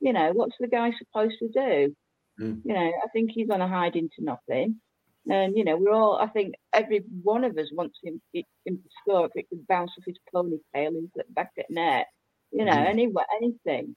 you 0.00 0.12
know, 0.12 0.30
what's 0.32 0.54
the 0.58 0.66
guy 0.66 0.92
supposed 0.98 1.34
to 1.40 1.48
do? 1.48 1.94
Mm. 2.40 2.62
You 2.64 2.74
know, 2.74 2.80
I 2.80 3.08
think 3.12 3.30
he's 3.34 3.50
on 3.50 3.60
a 3.60 3.68
hide 3.68 3.96
into 3.96 4.16
nothing. 4.20 4.80
And, 5.28 5.56
you 5.56 5.64
know, 5.64 5.76
we're 5.76 5.92
all, 5.92 6.18
I 6.20 6.26
think 6.28 6.54
every 6.72 7.04
one 7.22 7.44
of 7.44 7.56
us 7.58 7.68
wants 7.72 7.98
him, 8.02 8.20
him 8.32 8.44
to 8.66 8.88
score 9.00 9.26
if 9.26 9.32
it 9.34 9.48
could 9.48 9.66
bounce 9.68 9.92
off 9.98 10.04
his 10.06 10.16
ponytail 10.34 10.88
and 10.88 11.10
the 11.14 11.24
back 11.28 11.52
at 11.58 11.70
net. 11.70 12.06
You 12.50 12.64
know, 12.64 12.72
anyway, 12.72 13.22
anything. 13.36 13.94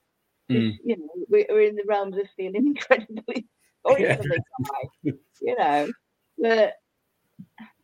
Mm. 0.50 0.72
You 0.84 0.96
know, 0.96 1.08
we- 1.28 1.46
we're 1.48 1.62
in 1.68 1.76
the 1.76 1.84
realms 1.86 2.16
of 2.16 2.26
feeling 2.36 2.66
incredibly 2.76 3.46
sorry 3.86 4.02
Yeah. 4.02 4.16
for 4.16 4.22
the 4.22 4.40
guy, 4.64 5.12
you 5.42 5.56
know. 5.58 5.88
But, 6.38 6.74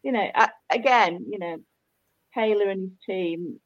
you 0.02 0.12
know, 0.12 0.28
I, 0.34 0.48
again, 0.70 1.24
you 1.28 1.38
know, 1.38 1.58
Taylor 2.34 2.68
and 2.68 2.82
his 2.82 2.98
team, 3.06 3.60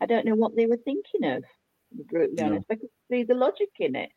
I 0.00 0.06
don't 0.06 0.26
know 0.26 0.34
what 0.34 0.54
they 0.56 0.66
were 0.66 0.76
thinking 0.78 1.24
of, 1.24 1.42
to 1.42 1.96
be 1.96 2.02
brutally 2.04 2.36
No. 2.36 2.46
honest. 2.46 2.66
I 2.70 2.76
could 2.76 2.88
see 3.10 3.22
the 3.24 3.34
logic 3.34 3.70
in 3.80 3.96
it. 3.96 4.10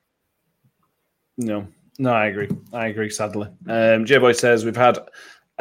No, 1.37 1.67
no, 1.97 2.11
I 2.11 2.27
agree. 2.27 2.49
I 2.73 2.87
agree. 2.87 3.09
Sadly, 3.09 3.47
um, 3.67 4.05
J 4.05 4.17
Boy 4.17 4.33
says 4.33 4.65
we've 4.65 4.75
had 4.75 4.99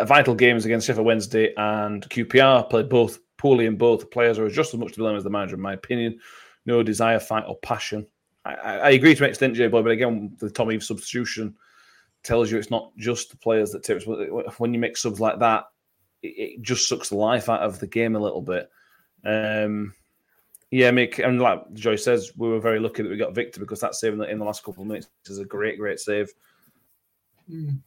vital 0.04 0.34
games 0.34 0.64
against 0.64 0.86
Sheffield 0.86 1.06
Wednesday 1.06 1.54
and 1.56 2.08
QPR 2.08 2.68
played 2.68 2.88
both 2.88 3.18
poorly, 3.36 3.66
and 3.66 3.78
both 3.78 4.10
players 4.10 4.38
are 4.38 4.48
just 4.50 4.74
as 4.74 4.80
much 4.80 4.92
to 4.94 4.98
blame 4.98 5.16
as 5.16 5.22
the 5.24 5.30
manager, 5.30 5.54
in 5.54 5.60
my 5.60 5.74
opinion. 5.74 6.18
No 6.66 6.82
desire, 6.82 7.20
fight, 7.20 7.44
or 7.46 7.56
passion. 7.58 8.06
I, 8.48 8.78
I, 8.78 8.90
agree 8.90 9.14
to 9.14 9.24
an 9.24 9.30
extent, 9.30 9.56
J 9.56 9.68
Boy, 9.68 9.82
but 9.82 9.92
again, 9.92 10.36
the 10.38 10.50
Tom 10.50 10.72
Eaves 10.72 10.86
substitution 10.86 11.54
tells 12.22 12.50
you 12.50 12.58
it's 12.58 12.70
not 12.70 12.96
just 12.96 13.30
the 13.30 13.36
players 13.36 13.72
that 13.72 13.82
tips. 13.82 14.06
When 14.06 14.74
you 14.74 14.80
make 14.80 14.96
subs 14.96 15.20
like 15.20 15.38
that, 15.40 15.64
it, 16.22 16.28
it 16.28 16.62
just 16.62 16.88
sucks 16.88 17.10
the 17.10 17.16
life 17.16 17.48
out 17.48 17.60
of 17.60 17.78
the 17.78 17.86
game 17.86 18.16
a 18.16 18.20
little 18.20 18.42
bit. 18.42 18.70
Um, 19.24 19.94
yeah, 20.70 20.90
Mick, 20.90 21.24
and 21.24 21.40
like 21.40 21.72
Joy 21.74 21.96
says, 21.96 22.32
we 22.36 22.48
were 22.48 22.60
very 22.60 22.80
lucky 22.80 23.02
that 23.02 23.08
we 23.10 23.16
got 23.16 23.34
Victor 23.34 23.60
because 23.60 23.80
that 23.80 23.94
save 23.94 24.12
in 24.12 24.18
the, 24.18 24.30
in 24.30 24.38
the 24.38 24.44
last 24.44 24.64
couple 24.64 24.82
of 24.82 24.88
minutes 24.88 25.08
is 25.26 25.38
a 25.38 25.44
great, 25.44 25.78
great 25.78 25.98
save. 25.98 26.30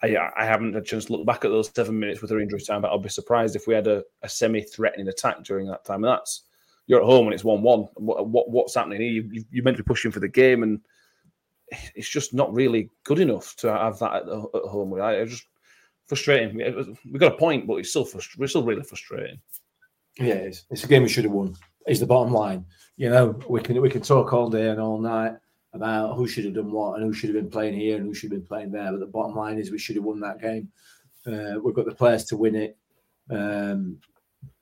I, 0.02 0.18
I 0.36 0.46
haven't 0.46 0.74
had 0.74 0.82
a 0.82 0.86
chance 0.86 1.06
to 1.06 1.14
look 1.14 1.26
back 1.26 1.46
at 1.46 1.52
those 1.52 1.72
seven 1.76 2.00
minutes 2.00 2.22
with 2.22 2.32
her 2.32 2.40
injury 2.40 2.62
time, 2.62 2.82
but 2.82 2.90
I'll 2.90 2.98
be 2.98 3.10
surprised 3.10 3.56
if 3.56 3.68
we 3.68 3.76
had 3.76 3.86
a, 3.86 4.04
a 4.24 4.30
semi-threatening 4.30 5.08
attack 5.08 5.44
during 5.44 5.68
that 5.68 5.86
time. 5.86 6.04
And 6.04 6.14
that's 6.14 6.44
you're 6.92 7.00
at 7.00 7.06
home 7.06 7.28
and 7.28 7.34
it's 7.34 7.46
one-one. 7.46 7.88
What, 7.96 8.28
what 8.28 8.50
what's 8.50 8.76
happening 8.76 9.00
here? 9.00 9.10
You, 9.12 9.30
you, 9.32 9.44
you're 9.50 9.64
meant 9.64 9.78
to 9.78 9.84
be 9.84 9.88
pushing 9.88 10.12
for 10.12 10.20
the 10.20 10.28
game, 10.28 10.62
and 10.62 10.82
it's 11.96 12.10
just 12.10 12.34
not 12.34 12.54
really 12.54 12.90
good 13.06 13.20
enough 13.20 13.56
to 13.60 13.72
have 13.72 13.98
that 14.00 14.14
at, 14.14 14.26
the- 14.26 14.50
at 14.54 14.64
home. 14.70 14.94
I, 15.02 15.14
it's 15.14 15.32
just 15.32 15.46
frustrating. 16.08 16.58
We 17.10 17.18
got 17.18 17.32
a 17.34 17.38
point, 17.38 17.66
but 17.66 17.76
it's 17.76 17.92
still 17.92 18.06
frust- 18.06 18.38
we're 18.38 18.48
still 18.48 18.66
really 18.66 18.84
frustrating. 18.84 19.40
Yeah, 20.20 20.34
it's, 20.34 20.66
it's 20.70 20.84
a 20.84 20.88
game 20.88 21.04
we 21.04 21.10
should 21.10 21.24
have 21.24 21.32
won. 21.32 21.56
Is 21.88 22.02
the 22.02 22.06
bottom 22.06 22.34
line. 22.34 22.66
You 22.98 23.10
know, 23.10 23.40
we 23.48 23.62
can 23.62 23.82
we 23.82 23.90
can 23.90 24.02
talk 24.02 24.34
all 24.34 24.50
day 24.50 24.68
and 24.68 24.80
all 24.82 25.00
night 25.00 25.36
about 25.74 26.18
who 26.18 26.28
should 26.28 26.44
have 26.44 26.56
done 26.56 26.74
what 26.74 26.96
and 27.00 27.06
who 27.06 27.14
should 27.14 27.34
have 27.34 27.42
been 27.42 27.50
playing 27.50 27.74
here 27.74 27.96
and 27.96 28.06
who 28.06 28.14
should 28.14 28.30
have 28.32 28.42
been 28.42 28.48
playing 28.48 28.72
there. 28.72 28.92
But 28.92 29.00
the 29.00 29.06
bottom 29.06 29.38
line 29.38 29.58
is 29.58 29.72
we 29.72 29.80
should 29.80 29.96
have 29.96 30.04
won 30.04 30.20
that 30.20 30.42
game. 30.42 30.68
Uh, 31.26 31.58
we've 31.64 31.74
got 31.74 31.86
the 31.86 31.96
players 31.96 32.26
to 32.26 32.36
win 32.36 32.56
it. 32.56 32.78
Um, 33.30 33.98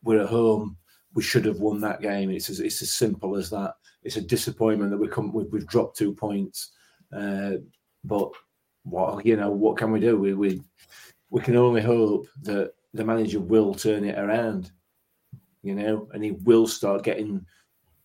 we're 0.03 0.21
at 0.21 0.29
home. 0.29 0.77
We 1.13 1.23
should 1.23 1.45
have 1.45 1.59
won 1.59 1.81
that 1.81 2.01
game. 2.01 2.29
It's 2.29 2.49
as, 2.49 2.59
it's 2.59 2.81
as 2.81 2.91
simple 2.91 3.35
as 3.35 3.49
that. 3.49 3.75
It's 4.03 4.17
a 4.17 4.21
disappointment 4.21 4.91
that 4.91 4.97
we 4.97 5.07
come 5.07 5.33
we've, 5.33 5.51
we've 5.51 5.67
dropped 5.67 5.97
two 5.97 6.13
points. 6.13 6.71
Uh, 7.15 7.53
but 8.03 8.31
what 8.83 9.25
you 9.25 9.35
know, 9.35 9.49
what 9.49 9.77
can 9.77 9.91
we 9.91 9.99
do? 9.99 10.17
We 10.17 10.33
we 10.33 10.61
we 11.29 11.41
can 11.41 11.55
only 11.55 11.81
hope 11.81 12.27
that 12.43 12.73
the 12.93 13.03
manager 13.03 13.39
will 13.39 13.73
turn 13.73 14.03
it 14.03 14.17
around 14.17 14.71
you 15.61 15.75
know, 15.75 16.07
and 16.13 16.23
he 16.23 16.31
will 16.31 16.67
start 16.67 17.03
getting 17.03 17.45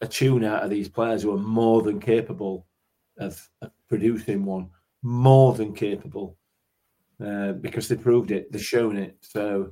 a 0.01 0.07
tune 0.07 0.45
out 0.45 0.63
of 0.63 0.71
these 0.71 0.89
players 0.89 1.23
who 1.23 1.33
are 1.33 1.39
more 1.39 1.83
than 1.83 2.01
capable 2.01 2.67
of, 3.19 3.49
of 3.63 3.71
producing 3.89 4.45
one, 4.45 4.69
more 5.03 5.55
than 5.55 5.73
capable, 5.73 6.37
uh, 7.25 7.53
because 7.53 7.89
they 7.89 7.97
proved 7.97 8.31
it, 8.31 8.51
they've 8.51 8.63
shown 8.65 8.97
it. 8.97 9.17
So 9.21 9.71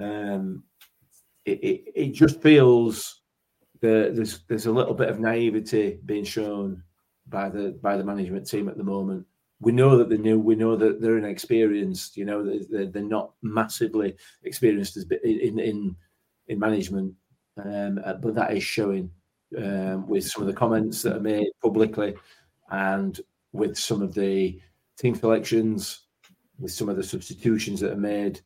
um, 0.00 0.62
it, 1.44 1.58
it, 1.62 1.92
it 1.94 2.12
just 2.12 2.40
feels 2.40 3.22
that 3.80 4.12
there's 4.14 4.40
there's 4.48 4.66
a 4.66 4.72
little 4.72 4.94
bit 4.94 5.08
of 5.08 5.20
naivety 5.20 5.98
being 6.06 6.24
shown 6.24 6.82
by 7.28 7.48
the 7.48 7.78
by 7.82 7.96
the 7.96 8.04
management 8.04 8.48
team 8.48 8.68
at 8.68 8.76
the 8.76 8.84
moment. 8.84 9.26
We 9.60 9.72
know 9.72 9.96
that 9.98 10.08
they're 10.08 10.18
new. 10.18 10.38
We 10.38 10.56
know 10.56 10.76
that 10.76 11.00
they're 11.00 11.18
inexperienced. 11.18 12.16
You 12.16 12.24
know, 12.24 12.44
they're, 12.70 12.86
they're 12.86 13.02
not 13.02 13.32
massively 13.42 14.16
experienced 14.44 14.96
as 14.96 15.06
in 15.24 15.58
in 15.58 15.96
in 16.48 16.58
management, 16.58 17.14
um, 17.64 18.00
uh, 18.04 18.14
but 18.14 18.34
that 18.34 18.56
is 18.56 18.64
showing 18.64 19.10
um, 19.56 20.06
with 20.08 20.24
some 20.24 20.42
of 20.42 20.46
the 20.46 20.54
comments 20.54 21.02
that 21.02 21.16
are 21.16 21.20
made 21.20 21.46
publicly 21.62 22.14
and 22.70 23.20
with 23.52 23.76
some 23.76 24.02
of 24.02 24.14
the 24.14 24.60
team 24.98 25.14
selections, 25.14 26.06
with 26.58 26.72
some 26.72 26.88
of 26.88 26.96
the 26.96 27.02
substitutions 27.02 27.80
that 27.80 27.92
are 27.92 27.96
made, 27.96 28.40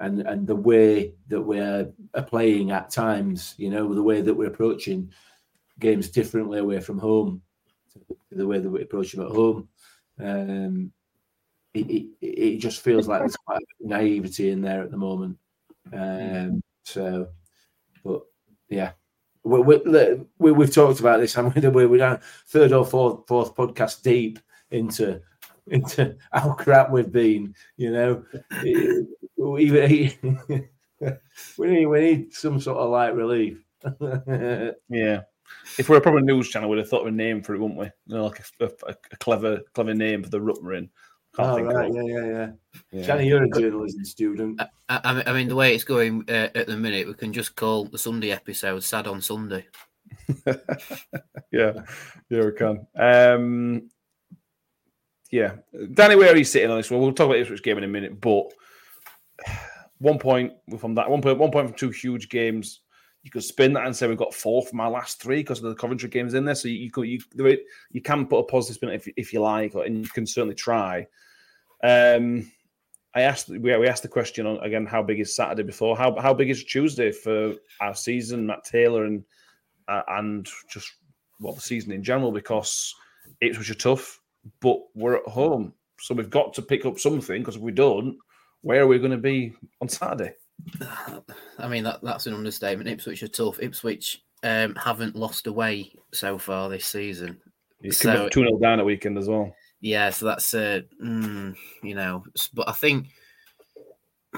and 0.00 0.20
and 0.22 0.46
the 0.46 0.56
way 0.56 1.14
that 1.28 1.40
we're 1.40 1.92
playing 2.26 2.70
at 2.70 2.90
times. 2.90 3.54
You 3.58 3.70
know, 3.70 3.94
the 3.94 4.02
way 4.02 4.20
that 4.20 4.34
we're 4.34 4.48
approaching 4.48 5.12
games 5.78 6.10
differently 6.10 6.58
away 6.58 6.80
from 6.80 6.98
home 6.98 7.42
the 8.30 8.46
way 8.46 8.58
that 8.58 8.70
we 8.70 8.82
approach 8.82 9.12
them 9.12 9.26
at 9.26 9.32
home. 9.32 9.68
Um, 10.22 10.92
it, 11.74 11.90
it, 11.90 12.06
it 12.20 12.58
just 12.58 12.82
feels 12.82 13.06
like 13.08 13.20
there's 13.20 13.36
quite 13.36 13.62
naivety 13.80 14.50
in 14.50 14.60
there 14.60 14.82
at 14.82 14.90
the 14.90 14.96
moment. 14.96 15.38
Um, 15.92 16.62
so, 16.84 17.28
but 18.04 18.22
yeah, 18.68 18.92
we, 19.44 19.60
we, 19.60 19.80
we, 20.38 20.52
we've 20.52 20.74
talked 20.74 21.00
about 21.00 21.20
this. 21.20 21.34
haven't 21.34 21.74
we? 21.74 21.86
we're 21.86 21.98
now 21.98 22.20
third 22.48 22.72
or 22.72 22.84
fourth, 22.84 23.26
fourth 23.26 23.54
podcast 23.54 24.02
deep 24.02 24.38
into 24.70 25.20
into 25.66 26.16
how 26.32 26.52
crap 26.52 26.90
we've 26.90 27.12
been. 27.12 27.54
You 27.76 27.92
know, 27.92 28.24
even 29.58 30.38
we 31.58 31.66
need 31.66 31.86
we 31.86 32.00
need 32.00 32.32
some 32.32 32.60
sort 32.60 32.78
of 32.78 32.90
light 32.90 33.14
relief. 33.14 33.58
yeah. 34.88 35.22
If 35.78 35.88
we're 35.88 35.96
a 35.96 36.00
proper 36.00 36.20
news 36.20 36.48
channel, 36.48 36.70
we'd 36.70 36.78
have 36.78 36.88
thought 36.88 37.02
of 37.02 37.08
a 37.08 37.10
name 37.10 37.42
for 37.42 37.54
it, 37.54 37.58
wouldn't 37.58 37.78
we? 37.78 37.86
You 38.06 38.14
know, 38.16 38.26
like 38.26 38.40
a, 38.60 38.66
a, 38.66 38.94
a 39.12 39.16
clever, 39.16 39.60
clever 39.74 39.94
name 39.94 40.22
for 40.22 40.30
the 40.30 40.40
rut 40.40 40.62
we're 40.62 40.74
in. 40.74 40.90
Can't 41.34 41.48
Oh, 41.48 41.54
think 41.56 41.72
right, 41.72 41.88
of 41.90 41.96
yeah, 41.96 42.02
yeah, 42.02 42.26
yeah. 42.26 42.50
Yeah. 42.92 43.02
Johnny, 43.02 43.28
you're 43.28 43.44
a 43.44 43.50
journalism 43.50 44.04
student. 44.04 44.60
I, 44.60 44.68
I, 44.88 45.12
mean- 45.14 45.22
I 45.26 45.32
mean, 45.32 45.48
the 45.48 45.56
way 45.56 45.74
it's 45.74 45.84
going 45.84 46.24
uh, 46.28 46.48
at 46.54 46.66
the 46.66 46.76
minute, 46.76 47.06
we 47.06 47.14
can 47.14 47.32
just 47.32 47.56
call 47.56 47.84
the 47.84 47.98
Sunday 47.98 48.30
episode 48.32 48.82
"Sad 48.84 49.06
on 49.06 49.20
Sunday." 49.20 49.66
yeah, 50.46 51.72
yeah, 52.28 52.44
we 52.44 52.52
can. 52.52 52.86
Um, 52.96 53.90
yeah, 55.30 55.54
Danny, 55.94 56.16
where 56.16 56.34
he's 56.34 56.50
sitting 56.50 56.70
on 56.70 56.76
this 56.76 56.90
one. 56.90 57.00
We'll 57.00 57.12
talk 57.12 57.26
about 57.26 57.38
Ipswich 57.38 57.62
game 57.62 57.78
in 57.78 57.84
a 57.84 57.88
minute, 57.88 58.20
but 58.20 58.52
one 59.98 60.18
point 60.18 60.52
from 60.78 60.94
that, 60.94 61.08
one 61.08 61.22
point, 61.22 61.38
one 61.38 61.50
point 61.50 61.68
from 61.68 61.76
two 61.76 61.90
huge 61.90 62.28
games. 62.28 62.80
You 63.22 63.30
could 63.30 63.44
spin 63.44 63.74
that 63.74 63.84
and 63.84 63.94
say 63.94 64.08
we've 64.08 64.16
got 64.16 64.32
four 64.32 64.64
from 64.64 64.80
our 64.80 64.90
last 64.90 65.20
three 65.20 65.38
because 65.38 65.62
of 65.62 65.68
the 65.68 65.74
Coventry 65.74 66.08
games 66.08 66.32
in 66.32 66.46
there. 66.46 66.54
So 66.54 66.68
you, 66.68 66.74
you 66.74 66.90
could 66.90 67.06
you 67.06 67.20
you 67.90 68.00
can 68.00 68.26
put 68.26 68.38
a 68.38 68.44
positive 68.44 68.76
spin 68.76 68.90
if 68.90 69.06
if 69.16 69.32
you 69.32 69.40
like, 69.40 69.74
or, 69.74 69.84
and 69.84 69.98
you 69.98 70.08
can 70.08 70.26
certainly 70.26 70.54
try. 70.54 71.06
Um, 71.84 72.50
I 73.14 73.22
asked 73.22 73.48
we, 73.48 73.72
asked 73.86 74.02
the 74.02 74.08
question 74.08 74.46
on 74.46 74.58
again 74.58 74.86
how 74.86 75.02
big 75.02 75.20
is 75.20 75.34
Saturday 75.34 75.64
before 75.64 75.96
how 75.96 76.18
how 76.20 76.32
big 76.32 76.48
is 76.48 76.64
Tuesday 76.64 77.10
for 77.10 77.54
our 77.80 77.94
season 77.94 78.46
Matt 78.46 78.64
Taylor 78.64 79.04
and 79.04 79.24
uh, 79.88 80.02
and 80.08 80.48
just 80.70 80.92
well 81.40 81.54
the 81.54 81.60
season 81.60 81.92
in 81.92 82.04
general 82.04 82.30
because 82.30 82.94
Ipswich 83.40 83.70
are 83.70 83.74
tough 83.74 84.20
but 84.60 84.78
we're 84.94 85.16
at 85.16 85.26
home 85.26 85.72
so 85.98 86.14
we've 86.14 86.30
got 86.30 86.54
to 86.54 86.62
pick 86.62 86.86
up 86.86 86.98
something 86.98 87.40
because 87.40 87.56
if 87.56 87.62
we 87.62 87.72
don't 87.72 88.16
where 88.62 88.82
are 88.82 88.86
we 88.86 88.98
going 88.98 89.10
to 89.10 89.16
be 89.16 89.52
on 89.80 89.88
Saturday 89.88 90.34
I 91.58 91.68
mean, 91.68 91.84
that, 91.84 92.00
that's 92.02 92.26
an 92.26 92.34
understatement. 92.34 92.88
Ipswich 92.88 93.22
are 93.22 93.28
tough. 93.28 93.58
Ipswich 93.60 94.22
um, 94.42 94.74
haven't 94.74 95.16
lost 95.16 95.46
away 95.46 95.92
so 96.12 96.36
far 96.38 96.68
this 96.68 96.84
season. 96.86 97.40
you 97.80 97.92
So- 97.92 98.28
can 98.28 98.30
two 98.30 98.40
0 98.40 98.58
down 98.58 98.80
a 98.80 98.84
weekend 98.84 99.16
as 99.18 99.28
well 99.28 99.54
Yeah, 99.80 100.10
so 100.10 100.26
that's 100.26 100.52
uh, 100.52 100.80
mm, 101.02 101.56
you 101.82 101.94
know, 101.94 102.24
but 102.52 102.68
I 102.68 102.72
think 102.72 103.06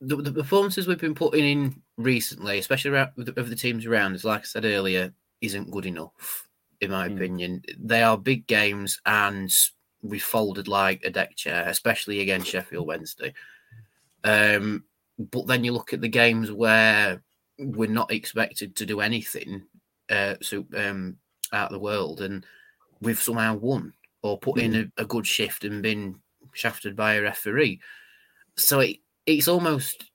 the, 0.00 0.16
the 0.16 0.32
performances 0.32 0.86
we've 0.86 0.98
been 0.98 1.14
putting 1.14 1.44
in 1.44 1.82
recently, 1.96 2.58
especially 2.58 2.90
around, 2.90 3.10
of 3.36 3.48
the 3.48 3.56
teams 3.56 3.86
around 3.86 4.14
us, 4.14 4.24
like 4.24 4.40
I 4.40 4.44
said 4.44 4.64
earlier, 4.64 5.14
isn't 5.40 5.70
good 5.70 5.86
enough 5.86 6.48
in 6.80 6.90
my 6.90 7.06
opinion. 7.06 7.62
They 7.78 8.02
are 8.02 8.18
big 8.18 8.46
games, 8.48 9.00
and 9.06 9.50
we 10.02 10.18
folded 10.18 10.68
like 10.68 11.04
a 11.04 11.10
deck 11.10 11.36
chair, 11.36 11.64
especially 11.68 12.20
against 12.20 12.48
Sheffield 12.48 12.86
Wednesday. 12.86 13.34
Um, 14.24 14.84
but 15.18 15.46
then 15.46 15.64
you 15.64 15.72
look 15.72 15.92
at 15.92 16.00
the 16.00 16.08
games 16.08 16.50
where 16.50 17.22
we're 17.58 17.88
not 17.88 18.12
expected 18.12 18.76
to 18.76 18.86
do 18.86 19.00
anything, 19.00 19.62
uh, 20.10 20.34
so 20.42 20.66
um, 20.76 21.16
out 21.52 21.66
of 21.66 21.72
the 21.72 21.78
world, 21.78 22.20
and 22.20 22.44
we've 23.00 23.22
somehow 23.22 23.54
won 23.56 23.92
or 24.22 24.38
put 24.38 24.58
in 24.58 24.74
a, 24.74 25.02
a 25.02 25.04
good 25.04 25.26
shift 25.26 25.64
and 25.64 25.82
been 25.82 26.16
shafted 26.52 26.96
by 26.96 27.14
a 27.14 27.22
referee. 27.22 27.80
So 28.56 28.80
it, 28.80 28.98
it's 29.26 29.48
almost 29.48 30.10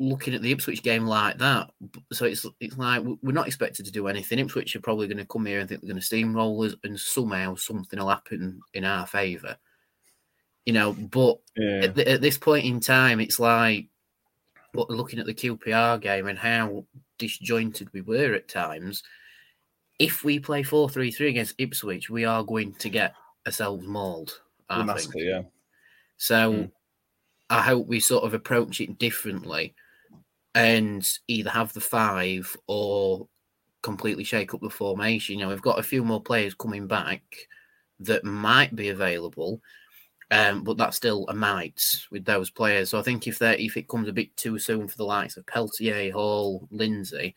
looking 0.00 0.34
at 0.34 0.42
the 0.42 0.52
Ipswich 0.52 0.82
game 0.82 1.06
like 1.06 1.38
that. 1.38 1.70
So 2.12 2.24
it's 2.26 2.44
it's 2.60 2.76
like 2.76 3.02
we're 3.22 3.32
not 3.32 3.46
expected 3.46 3.86
to 3.86 3.92
do 3.92 4.08
anything. 4.08 4.38
Ipswich 4.38 4.74
are 4.74 4.80
probably 4.80 5.06
going 5.06 5.18
to 5.18 5.24
come 5.24 5.46
here 5.46 5.60
and 5.60 5.68
think 5.68 5.80
they're 5.80 5.92
going 5.92 6.00
to 6.00 6.06
steamroll 6.06 6.66
us, 6.66 6.74
and 6.84 6.98
somehow 6.98 7.54
something 7.54 7.98
will 7.98 8.08
happen 8.08 8.60
in 8.72 8.84
our 8.84 9.06
favour. 9.06 9.56
You 10.66 10.72
know, 10.72 10.92
but 10.94 11.38
yeah 11.56 11.84
at, 11.84 11.98
at 11.98 12.20
this 12.20 12.38
point 12.38 12.64
in 12.64 12.80
time, 12.80 13.20
it's 13.20 13.38
like 13.38 13.88
looking 14.74 15.20
at 15.20 15.26
the 15.26 15.34
QPR 15.34 16.00
game 16.00 16.26
and 16.26 16.38
how 16.38 16.84
disjointed 17.18 17.92
we 17.92 18.00
were 18.00 18.34
at 18.34 18.48
times. 18.48 19.02
If 20.00 20.24
we 20.24 20.40
play 20.40 20.64
4 20.64 20.88
3 20.88 21.12
3 21.12 21.28
against 21.28 21.54
Ipswich, 21.58 22.10
we 22.10 22.24
are 22.24 22.42
going 22.42 22.74
to 22.74 22.88
get 22.88 23.14
ourselves 23.46 23.86
mauled. 23.86 24.40
I 24.68 24.84
think. 24.94 25.12
yeah 25.16 25.42
So 26.16 26.52
Mm. 26.52 26.70
I 27.50 27.60
hope 27.60 27.86
we 27.86 28.00
sort 28.00 28.24
of 28.24 28.32
approach 28.32 28.80
it 28.80 28.98
differently 28.98 29.74
and 30.54 31.06
either 31.28 31.50
have 31.50 31.72
the 31.72 31.80
five 31.80 32.56
or 32.66 33.28
completely 33.82 34.24
shake 34.24 34.54
up 34.54 34.60
the 34.60 34.70
formation. 34.70 35.38
You 35.38 35.44
know, 35.44 35.50
we've 35.50 35.62
got 35.62 35.78
a 35.78 35.82
few 35.82 36.04
more 36.04 36.22
players 36.22 36.54
coming 36.54 36.86
back 36.86 37.22
that 38.00 38.24
might 38.24 38.74
be 38.74 38.88
available. 38.88 39.60
Um, 40.30 40.64
but 40.64 40.78
that's 40.78 40.96
still 40.96 41.26
a 41.28 41.34
might 41.34 41.80
with 42.10 42.24
those 42.24 42.50
players. 42.50 42.90
So 42.90 42.98
I 42.98 43.02
think 43.02 43.26
if 43.26 43.38
they 43.38 43.58
if 43.58 43.76
it 43.76 43.88
comes 43.88 44.08
a 44.08 44.12
bit 44.12 44.34
too 44.36 44.58
soon 44.58 44.88
for 44.88 44.96
the 44.96 45.04
likes 45.04 45.36
of 45.36 45.46
Peltier, 45.46 46.10
Hall, 46.12 46.66
Lindsay, 46.70 47.34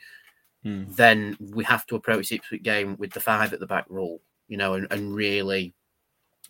Hmm. 0.63 0.85
then 0.89 1.37
we 1.39 1.63
have 1.63 1.85
to 1.87 1.95
approach 1.95 2.29
the 2.29 2.35
Ipswich 2.35 2.63
game 2.63 2.97
with 2.97 3.11
the 3.11 3.19
five 3.19 3.53
at 3.53 3.59
the 3.59 3.67
back 3.67 3.85
rule, 3.89 4.21
you 4.47 4.57
know, 4.57 4.73
and, 4.73 4.87
and 4.91 5.13
really 5.15 5.73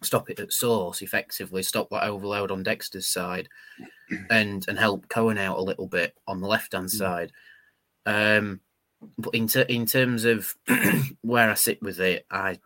stop 0.02 0.30
it 0.30 0.40
at 0.40 0.54
source 0.54 1.02
effectively, 1.02 1.64
stop 1.64 1.90
that 1.90 2.04
overload 2.04 2.52
on 2.52 2.64
Dexter's 2.64 3.08
side, 3.08 3.50
and 4.30 4.66
and 4.68 4.78
help 4.78 5.08
Cohen 5.10 5.38
out 5.38 5.58
a 5.58 5.64
little 5.64 5.88
bit 5.88 6.16
on 6.28 6.42
the 6.42 6.48
left 6.48 6.74
hand 6.74 6.92
side. 6.92 7.32
Um, 8.06 8.62
but 9.18 9.36
in 9.36 9.48
ter- 9.48 9.62
in 9.62 9.86
terms 9.86 10.26
of 10.26 10.56
where 11.22 11.50
I 11.50 11.54
sit 11.56 11.82
with 11.82 12.00
it, 12.00 12.26
I 12.32 12.60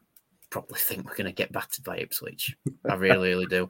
probably 0.49 0.79
think 0.79 1.05
we're 1.05 1.15
going 1.15 1.25
to 1.25 1.31
get 1.31 1.51
battered 1.51 1.83
by 1.83 1.97
Ipswich. 1.97 2.55
I 2.87 2.95
really, 2.95 3.29
really 3.29 3.47
do. 3.47 3.69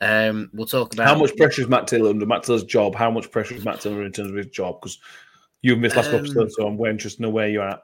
Um, 0.00 0.50
we'll 0.52 0.66
talk 0.66 0.92
about 0.92 1.06
how 1.06 1.18
much 1.18 1.34
pressure 1.36 1.62
is 1.62 1.68
Matt 1.68 1.86
Taylor 1.86 2.10
under 2.10 2.26
Matt 2.26 2.42
Taylor's 2.42 2.64
job 2.64 2.94
how 2.94 3.10
much 3.10 3.30
pressure 3.30 3.54
is 3.54 3.64
Matt 3.64 3.80
Taylor 3.80 4.04
in 4.04 4.12
terms 4.12 4.28
of 4.28 4.36
his 4.36 4.48
job 4.48 4.78
because 4.78 4.98
you've 5.62 5.78
missed 5.78 5.96
last 5.96 6.10
couple 6.10 6.18
Um, 6.18 6.24
episodes 6.26 6.54
so 6.54 6.66
I'm 6.66 6.76
way 6.76 6.90
interested 6.90 7.16
to 7.16 7.22
know 7.22 7.30
where 7.30 7.48
you're 7.48 7.66
at 7.66 7.80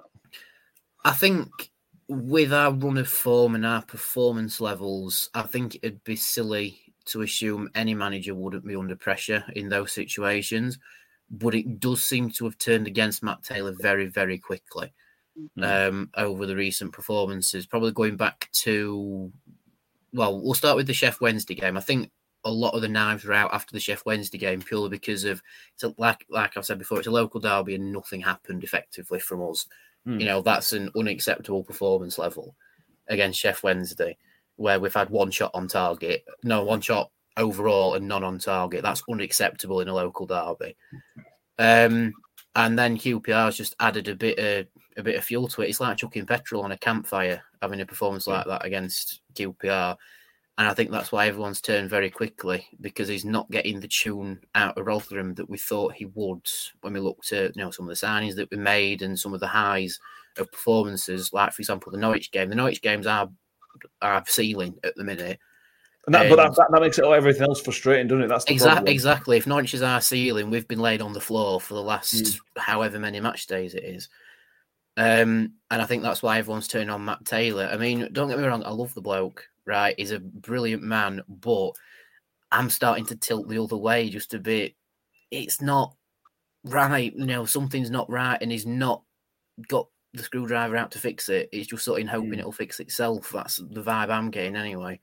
I 1.07 1.13
think 1.13 1.71
with 2.09 2.53
our 2.53 2.73
run 2.73 2.99
of 2.99 3.09
form 3.09 3.55
and 3.55 3.65
our 3.65 3.83
performance 3.83 4.61
levels, 4.61 5.31
I 5.35 5.43
think 5.43 5.77
it'd 5.77 6.05
be 6.05 6.17
silly 6.17 6.79
to 7.07 7.23
assume 7.23 7.69
any 7.75 7.95
manager 7.95 8.35
wouldn't 8.35 8.67
be 8.67 8.77
under 8.77 8.97
pressure 8.97 9.45
in 9.55 9.69
those 9.69 9.93
situations. 9.93 10.79
But 11.31 11.55
it 11.55 11.81
does 11.81 12.05
seem 12.05 12.31
to 12.33 12.45
have 12.45 12.59
turned 12.59 12.87
against 12.87 13.23
Matt 13.23 13.43
Taylor 13.43 13.73
very, 13.73 14.07
very 14.07 14.37
quickly 14.37 14.93
um, 15.63 16.11
over 16.15 16.45
the 16.45 16.55
recent 16.55 16.93
performances. 16.93 17.67
Probably 17.67 17.93
going 17.93 18.17
back 18.17 18.51
to, 18.65 19.33
well, 20.13 20.39
we'll 20.39 20.55
start 20.55 20.77
with 20.77 20.87
the 20.87 20.93
Sheff 20.93 21.23
Wednesday 21.23 21.55
game. 21.55 21.79
I 21.79 21.81
think 21.81 22.11
a 22.45 22.51
lot 22.51 22.75
of 22.75 22.83
the 22.83 22.89
knives 22.89 23.25
were 23.25 23.33
out 23.33 23.55
after 23.55 23.73
the 23.73 23.79
Sheff 23.79 24.05
Wednesday 24.05 24.37
game 24.37 24.61
purely 24.61 24.91
because 24.91 25.25
of, 25.25 25.41
it's 25.75 25.85
a, 25.85 25.95
like 25.97 26.27
like 26.29 26.57
I've 26.57 26.67
said 26.67 26.79
before, 26.79 26.99
it's 26.99 27.07
a 27.07 27.13
local 27.13 27.41
derby 27.41 27.77
and 27.77 27.93
nothing 27.93 28.21
happened 28.21 28.63
effectively 28.63 29.21
from 29.21 29.43
us. 29.49 29.67
Hmm. 30.05 30.19
You 30.19 30.27
know, 30.27 30.41
that's 30.41 30.73
an 30.73 30.91
unacceptable 30.97 31.63
performance 31.63 32.19
level 32.19 32.57
against 33.09 33.43
Sheff 33.43 33.63
Wednesday, 33.63 34.17
where 34.57 34.81
we've 34.81 34.95
had 34.95 35.11
one 35.11 35.31
shot 35.31 35.53
on 35.55 35.69
target, 35.69 36.25
no, 36.43 36.65
one 36.65 36.81
shot 36.81 37.11
overall 37.37 37.95
and 37.95 38.09
none 38.09 38.25
on 38.25 38.39
target. 38.39 38.83
That's 38.83 39.03
unacceptable 39.09 39.81
in 39.81 39.89
a 39.89 39.95
local 39.95 40.27
derby. 40.27 40.77
Um, 41.59 42.13
and 42.55 42.79
then 42.79 42.99
QPR's 42.99 43.57
just 43.57 43.75
added 43.81 44.09
a 44.09 44.15
bit 44.15 44.39
of 44.39 44.67
a 44.97 45.03
bit 45.03 45.17
of 45.17 45.25
fuel 45.25 45.49
to 45.49 45.63
it. 45.63 45.71
It's 45.71 45.81
like 45.81 45.97
chucking 45.97 46.27
petrol 46.27 46.63
on 46.63 46.73
a 46.73 46.79
campfire, 46.79 47.43
having 47.63 47.81
a 47.81 47.87
performance 47.87 48.27
like 48.27 48.47
that 48.47 48.65
against 48.65 49.21
QPR. 49.35 49.97
And 50.59 50.69
I 50.69 50.75
think 50.75 50.91
that's 50.91 51.11
why 51.11 51.27
everyone's 51.27 51.63
turned 51.63 51.89
very 51.89 52.11
quickly 52.11 52.67
because 52.81 53.09
he's 53.09 53.25
not 53.25 53.51
getting 53.51 53.81
the 53.81 53.89
tune 53.89 54.41
out 54.55 54.77
of 54.77 54.87
Rotherham 54.87 55.35
that 55.35 55.49
we 55.49 55.57
thought 55.57 55.95
he 55.95 56.05
would 56.05 56.47
when 56.83 56.93
we 56.93 57.01
looked 57.01 57.33
at 57.33 57.57
you 57.57 57.63
know 57.63 57.71
some 57.71 57.89
of 57.89 57.99
the 57.99 58.07
signings 58.07 58.37
that 58.37 58.51
we 58.51 58.59
made 58.59 59.01
and 59.01 59.19
some 59.19 59.33
of 59.33 59.41
the 59.41 59.47
highs 59.47 59.99
of 60.39 60.53
performances. 60.53 61.33
Like 61.33 61.53
for 61.53 61.63
example, 61.63 61.91
the 61.91 61.99
Norwich 61.99 62.31
game. 62.33 62.51
The 62.51 62.55
Norwich 62.55 62.83
games 62.83 63.07
are 63.07 63.31
are 64.03 64.23
ceiling 64.27 64.75
at 64.85 64.95
the 64.95 65.05
minute. 65.05 65.39
and 66.07 66.15
that, 66.15 66.29
but 66.29 66.37
that, 66.37 66.49
um, 66.49 66.55
that, 66.57 66.69
that 66.71 66.81
makes 66.83 66.99
it 66.99 67.05
all 67.05 67.15
everything 67.15 67.43
else 67.43 67.61
frustrating 67.61 68.07
doesn't 68.09 68.25
it 68.25 68.29
that's 68.29 68.45
the 68.45 68.53
Exactly. 68.53 68.77
problem. 68.77 68.93
Exactly. 68.93 69.37
If 69.39 69.47
Norwich 69.47 69.75
is 69.75 69.83
our 69.83 70.03
ceiling, 70.03 70.51
we've 70.51 70.69
been 70.69 70.81
laid 70.81 71.01
on 71.01 71.15
the 71.15 71.21
floor 71.21 71.63
for 71.63 71.75
the 71.75 71.83
last 71.83 72.37
hmm. 72.37 72.61
however 72.61 72.99
many 72.99 73.21
match 73.21 73.47
days 73.47 73.75
it 73.75 73.85
is. 73.85 74.11
Um, 74.97 75.55
and 75.71 75.81
I 75.81 75.87
think 75.87 76.03
that's 76.03 76.23
why 76.23 76.39
everyone's 76.39 76.69
turning 76.69 76.91
on 76.91 77.05
Matt 77.05 77.25
Taylor. 77.25 77.69
I 77.73 77.77
mean, 77.77 78.09
don't 78.13 78.29
get 78.29 78.39
me 78.39 78.45
wrong, 78.45 78.65
I 78.65 78.71
love 78.71 78.95
the 78.95 79.01
bloke, 79.01 79.49
right? 79.67 79.95
He's 79.97 80.11
a 80.11 80.21
brilliant 80.21 80.83
man, 80.83 81.23
but 81.29 81.73
I'm 82.51 82.69
starting 82.69 83.07
to 83.07 83.17
tilt 83.17 83.49
the 83.49 83.63
other 83.63 83.77
way 83.77 84.11
just 84.11 84.35
a 84.35 84.39
bit. 84.39 84.75
It's 85.31 85.63
not 85.63 85.95
right, 86.65 87.15
you 87.15 87.27
know, 87.27 87.47
something's 87.47 87.91
not 87.91 88.11
right, 88.11 88.39
and 88.41 88.53
he's 88.53 88.67
not 88.67 89.03
got 89.69 89.89
the 90.15 90.23
screwdriver 90.23 90.77
out 90.77 90.91
to 90.93 90.99
fix 90.99 91.29
it. 91.31 91.49
He's 91.53 91.69
just 91.69 91.85
sort 91.85 92.03
of 92.03 92.09
hoping 92.09 92.39
it'll 92.39 92.53
fix 92.53 92.81
itself. 92.81 93.31
That's 93.33 93.57
the 93.57 93.83
vibe 93.83 94.11
I'm 94.11 94.31
getting 94.31 94.57
anyway. 94.57 95.01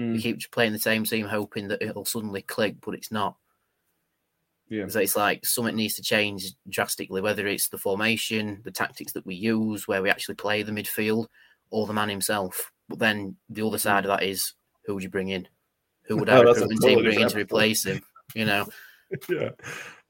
Mm. 0.00 0.14
We 0.14 0.20
keep 0.20 0.50
playing 0.50 0.72
the 0.72 0.78
same 0.78 1.04
team, 1.04 1.26
hoping 1.26 1.68
that 1.68 1.82
it'll 1.82 2.04
suddenly 2.04 2.42
click, 2.42 2.76
but 2.80 2.94
it's 2.94 3.12
not. 3.12 3.36
Yeah. 4.68 4.86
So 4.88 5.00
it's 5.00 5.16
like 5.16 5.46
something 5.46 5.74
needs 5.74 5.94
to 5.94 6.02
change 6.02 6.52
drastically, 6.68 7.20
whether 7.20 7.46
it's 7.46 7.68
the 7.68 7.78
formation, 7.78 8.60
the 8.64 8.70
tactics 8.70 9.12
that 9.12 9.24
we 9.24 9.34
use, 9.34 9.88
where 9.88 10.02
we 10.02 10.10
actually 10.10 10.34
play 10.34 10.62
the 10.62 10.72
midfield, 10.72 11.26
or 11.70 11.86
the 11.86 11.94
man 11.94 12.08
himself. 12.08 12.70
But 12.88 12.98
then 12.98 13.36
the 13.48 13.66
other 13.66 13.78
side 13.78 14.04
of 14.04 14.08
that 14.10 14.22
is 14.22 14.54
who 14.84 14.94
would 14.94 15.02
you 15.02 15.08
bring 15.08 15.28
in? 15.28 15.48
Who 16.04 16.16
would 16.18 16.28
Oh, 16.30 16.38
our 16.38 16.44
recruitment 16.46 16.82
team 16.82 17.02
bring 17.02 17.20
in 17.20 17.28
to 17.28 17.36
replace 17.36 17.84
him? 17.84 18.02
You 18.34 18.44
know, 18.44 18.68
yeah, 19.30 19.48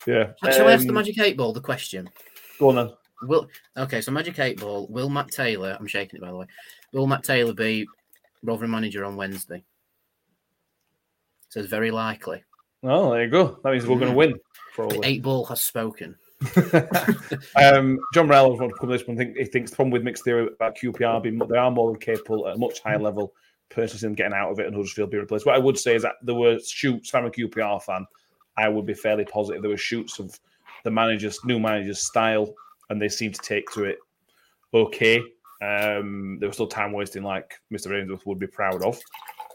yeah. 0.05 0.33
Shall 0.51 0.67
I 0.67 0.73
ask 0.73 0.83
the 0.83 0.89
Um, 0.89 0.97
Magic 0.97 1.21
Eight 1.21 1.37
Ball 1.37 1.53
the 1.53 1.61
question? 1.61 2.11
Go 2.59 2.71
on 2.71 2.75
then. 2.75 2.91
Will 3.23 3.49
okay, 3.77 4.01
so 4.01 4.11
Magic 4.11 4.37
Eight 4.41 4.59
Ball. 4.59 4.89
Will 4.89 5.09
Matt 5.09 5.31
Taylor? 5.31 5.77
I'm 5.79 5.87
shaking 5.87 6.17
it 6.17 6.21
by 6.21 6.33
the 6.33 6.37
way. 6.37 6.47
Will 6.93 7.07
Matt 7.07 7.23
Taylor 7.23 7.53
be 7.53 7.87
Rotherham 8.43 8.73
manager 8.73 9.05
on 9.05 9.15
Wednesday? 9.15 9.63
Says 11.49 11.67
very 11.67 11.93
likely. 11.93 12.43
Oh, 12.83 13.11
there 13.13 13.25
you 13.25 13.31
go. 13.31 13.59
That 13.63 13.73
means 13.73 13.87
we're 13.87 13.99
going 13.99 14.13
to 14.13 14.17
win. 14.17 14.39
The 14.77 15.01
eight 15.03 15.23
ball 15.23 15.45
has 15.47 15.61
spoken. 15.61 16.17
um, 17.57 17.99
John 18.15 18.29
Morello 18.29 18.57
wants 18.57 18.75
to 18.75 18.81
come 18.81 18.91
this 18.91 19.07
one. 19.07 19.17
Think 19.17 19.37
he 19.37 19.45
thinks 19.45 19.71
the 19.71 19.77
problem 19.77 19.91
with 19.91 20.05
mixed 20.05 20.23
theory 20.23 20.47
about 20.47 20.79
QPR 20.79 21.23
being 21.23 21.39
they 21.39 21.57
are 21.57 21.71
more 21.71 21.91
than 21.91 22.01
capable 22.01 22.47
at 22.47 22.55
a 22.55 22.59
much 22.59 22.81
higher 22.81 22.99
level. 22.99 23.33
Personally, 23.71 24.01
them 24.01 24.15
getting 24.15 24.35
out 24.35 24.53
of 24.53 24.61
it 24.61 24.67
and 24.67 24.75
Huddersfield 24.75 25.11
be 25.11 25.19
replaced. 25.19 25.47
What 25.47 25.57
I 25.57 25.59
would 25.59 25.77
say 25.77 25.97
is 25.97 26.03
that 26.03 26.15
there 26.23 26.37
were 26.37 26.59
shoots. 26.61 27.09
If 27.09 27.15
I'm 27.17 27.27
a 27.27 27.31
QPR 27.31 27.83
fan, 27.83 28.07
I 28.57 28.69
would 28.69 28.87
be 28.87 28.95
fairly 28.95 29.25
positive. 29.25 29.63
There 29.63 29.71
were 29.71 29.77
shoots 29.77 30.21
of 30.21 30.39
the 30.85 30.91
managers, 30.91 31.41
new 31.45 31.59
managers' 31.59 32.07
style, 32.07 32.55
and 32.89 33.03
they 33.03 33.09
seem 33.09 33.33
to 33.33 33.41
take 33.41 33.69
to 33.73 33.85
it 33.85 33.99
okay. 34.73 35.19
Um, 35.61 36.39
there 36.39 36.49
was 36.49 36.57
still 36.57 36.69
time 36.69 36.93
wasting, 36.93 37.25
like 37.25 37.55
Mr. 37.73 37.99
Ainsworth 37.99 38.25
would 38.27 38.39
be 38.39 38.47
proud 38.47 38.83
of. 38.83 38.99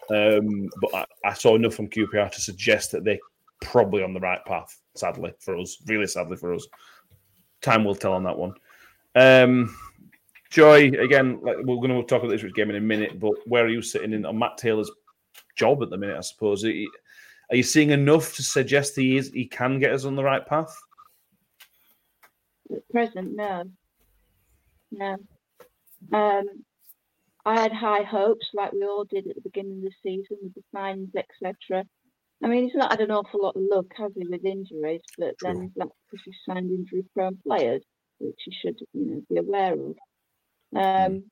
Um, 0.09 0.69
but 0.81 0.93
I, 0.95 1.05
I 1.29 1.33
saw 1.33 1.55
enough 1.55 1.75
from 1.75 1.89
QPR 1.89 2.31
to 2.31 2.41
suggest 2.41 2.91
that 2.91 3.03
they're 3.03 3.19
probably 3.61 4.03
on 4.03 4.13
the 4.13 4.19
right 4.19 4.43
path. 4.45 4.79
Sadly 4.95 5.33
for 5.39 5.57
us, 5.57 5.77
really 5.87 6.07
sadly 6.07 6.37
for 6.37 6.53
us. 6.53 6.67
Time 7.61 7.83
will 7.83 7.95
tell 7.95 8.13
on 8.13 8.23
that 8.23 8.37
one. 8.37 8.53
Um, 9.15 9.75
Joy, 10.49 10.89
again, 10.89 11.39
like 11.41 11.57
we're 11.63 11.77
going 11.77 11.89
to 11.89 12.03
talk 12.03 12.23
about 12.23 12.29
this 12.29 12.43
game 12.53 12.69
in 12.69 12.75
a 12.75 12.81
minute, 12.81 13.19
but 13.19 13.33
where 13.47 13.65
are 13.65 13.69
you 13.69 13.81
sitting 13.81 14.13
in 14.13 14.25
on 14.25 14.37
Matt 14.37 14.57
Taylor's 14.57 14.91
job 15.55 15.81
at 15.81 15.89
the 15.89 15.97
minute? 15.97 16.17
I 16.17 16.21
suppose. 16.21 16.63
Are 16.63 16.69
you, 16.69 17.63
seeing 17.63 17.89
enough 17.89 18.35
to 18.35 18.43
suggest 18.43 18.95
he 18.95 19.17
is 19.17 19.31
he 19.31 19.45
can 19.45 19.79
get 19.79 19.93
us 19.93 20.05
on 20.05 20.15
the 20.15 20.23
right 20.23 20.45
path? 20.45 20.75
At 22.71 22.87
present, 22.89 23.35
no. 23.35 23.63
No. 24.91 25.17
Um, 26.11 26.63
I 27.45 27.59
had 27.59 27.73
high 27.73 28.03
hopes, 28.03 28.47
like 28.53 28.73
we 28.73 28.83
all 28.85 29.05
did 29.05 29.27
at 29.27 29.35
the 29.35 29.41
beginning 29.41 29.77
of 29.79 29.83
the 29.83 29.91
season 30.03 30.37
with 30.41 30.53
the 30.55 30.63
signings, 30.75 31.11
etc. 31.15 31.85
I 32.43 32.47
mean, 32.47 32.65
he's 32.65 32.75
not 32.75 32.91
had 32.91 33.01
an 33.01 33.11
awful 33.11 33.41
lot 33.43 33.55
of 33.55 33.63
luck, 33.69 33.87
has 33.97 34.11
he, 34.15 34.27
with 34.27 34.45
injuries? 34.45 35.01
But 35.17 35.35
then 35.41 35.71
that's 35.75 35.91
because 36.11 36.23
he's 36.25 36.35
signed 36.47 36.71
injury-prone 36.71 37.39
players, 37.45 37.83
which 38.19 38.39
he 38.45 38.51
should, 38.53 38.79
you 38.93 39.05
know, 39.05 39.21
be 39.29 39.37
aware 39.37 39.73
of. 39.73 39.95
Um, 40.75 41.23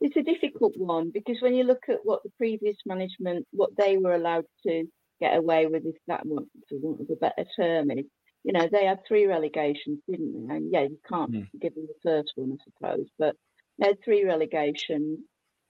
It's 0.00 0.16
a 0.16 0.22
difficult 0.22 0.74
one 0.76 1.10
because 1.12 1.38
when 1.40 1.54
you 1.54 1.64
look 1.64 1.84
at 1.88 2.00
what 2.04 2.22
the 2.22 2.30
previous 2.36 2.76
management, 2.84 3.46
what 3.52 3.70
they 3.76 3.96
were 3.96 4.14
allowed 4.14 4.44
to 4.66 4.84
get 5.20 5.36
away 5.36 5.66
with, 5.66 5.84
if 5.86 5.96
that 6.06 6.26
want 6.26 6.48
for 6.68 6.78
want 6.78 7.00
of 7.00 7.10
a 7.10 7.16
better 7.16 7.46
term 7.58 7.90
is, 7.90 8.04
you 8.44 8.52
know, 8.52 8.68
they 8.70 8.84
had 8.84 9.00
three 9.08 9.26
relegations, 9.26 10.00
didn't 10.08 10.48
they? 10.48 10.56
And 10.56 10.72
yeah, 10.72 10.82
you 10.82 10.98
can't 11.08 11.32
Mm. 11.32 11.48
give 11.60 11.74
them 11.74 11.86
the 11.88 11.94
first 12.02 12.32
one, 12.36 12.52
I 12.52 12.64
suppose, 12.64 13.08
but 13.18 13.36
had 13.80 14.02
three 14.04 14.24
relegations. 14.24 15.20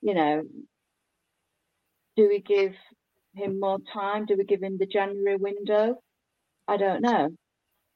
You 0.02 0.14
know, 0.14 0.42
do 2.16 2.28
we 2.28 2.40
give 2.40 2.74
him 3.34 3.60
more 3.60 3.78
time? 3.92 4.26
Do 4.26 4.36
we 4.36 4.44
give 4.44 4.62
him 4.62 4.78
the 4.78 4.86
January 4.86 5.36
window? 5.36 5.96
I 6.68 6.76
don't 6.76 7.02
know. 7.02 7.28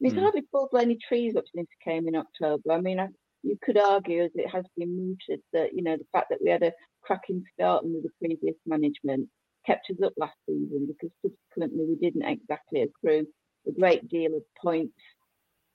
He's 0.01 0.15
Mm. 0.15 0.23
hardly 0.23 0.43
pulled 0.43 0.75
any 0.75 0.97
trees 0.97 1.37
up 1.37 1.45
since 1.55 1.69
he 1.71 1.91
came 1.91 2.09
in 2.09 2.17
October. 2.17 2.73
I 2.73 2.81
mean, 2.81 2.99
I, 3.01 3.09
you 3.43 3.57
could 3.63 3.79
argue, 3.79 4.23
as 4.23 4.31
it 4.35 4.49
has 4.49 4.65
been 4.77 4.97
mooted, 4.97 5.43
that 5.53 5.75
you 5.75 5.83
know 5.83 5.97
the 5.97 6.07
fact 6.13 6.29
that 6.31 6.41
we 6.43 6.51
had 6.51 6.63
a 6.63 6.73
cracking 7.03 7.45
start 7.55 7.85
under 7.85 8.01
the 8.01 8.11
previous 8.19 8.57
management 8.67 9.29
kept 9.67 9.91
us 9.91 9.97
up 10.03 10.13
last 10.17 10.37
season 10.47 10.87
because 10.87 11.11
subsequently 11.23 11.85
we 11.87 11.97
didn't 11.97 12.23
exactly 12.25 12.83
accrue 12.83 13.27
a 13.67 13.73
great 13.73 14.09
deal 14.09 14.35
of 14.35 14.43
points, 14.61 14.97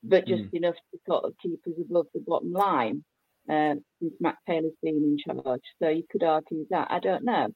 but 0.04 0.26
just 0.26 0.52
enough 0.54 0.76
to 0.92 1.00
sort 1.08 1.24
of 1.24 1.34
keep 1.42 1.60
us 1.68 1.74
above 1.80 2.08
the 2.14 2.20
bottom 2.20 2.52
line 2.52 3.04
uh, 3.50 3.76
since 4.00 4.14
Matt 4.20 4.38
Taylor's 4.48 4.74
been 4.82 4.96
in 4.96 5.18
charge. 5.18 5.62
So 5.82 5.89
you 5.89 6.04
could 6.12 6.24
argue 6.24 6.66
that. 6.70 6.88
I 6.91 7.00
don't 7.00 7.24
know. 7.24 7.48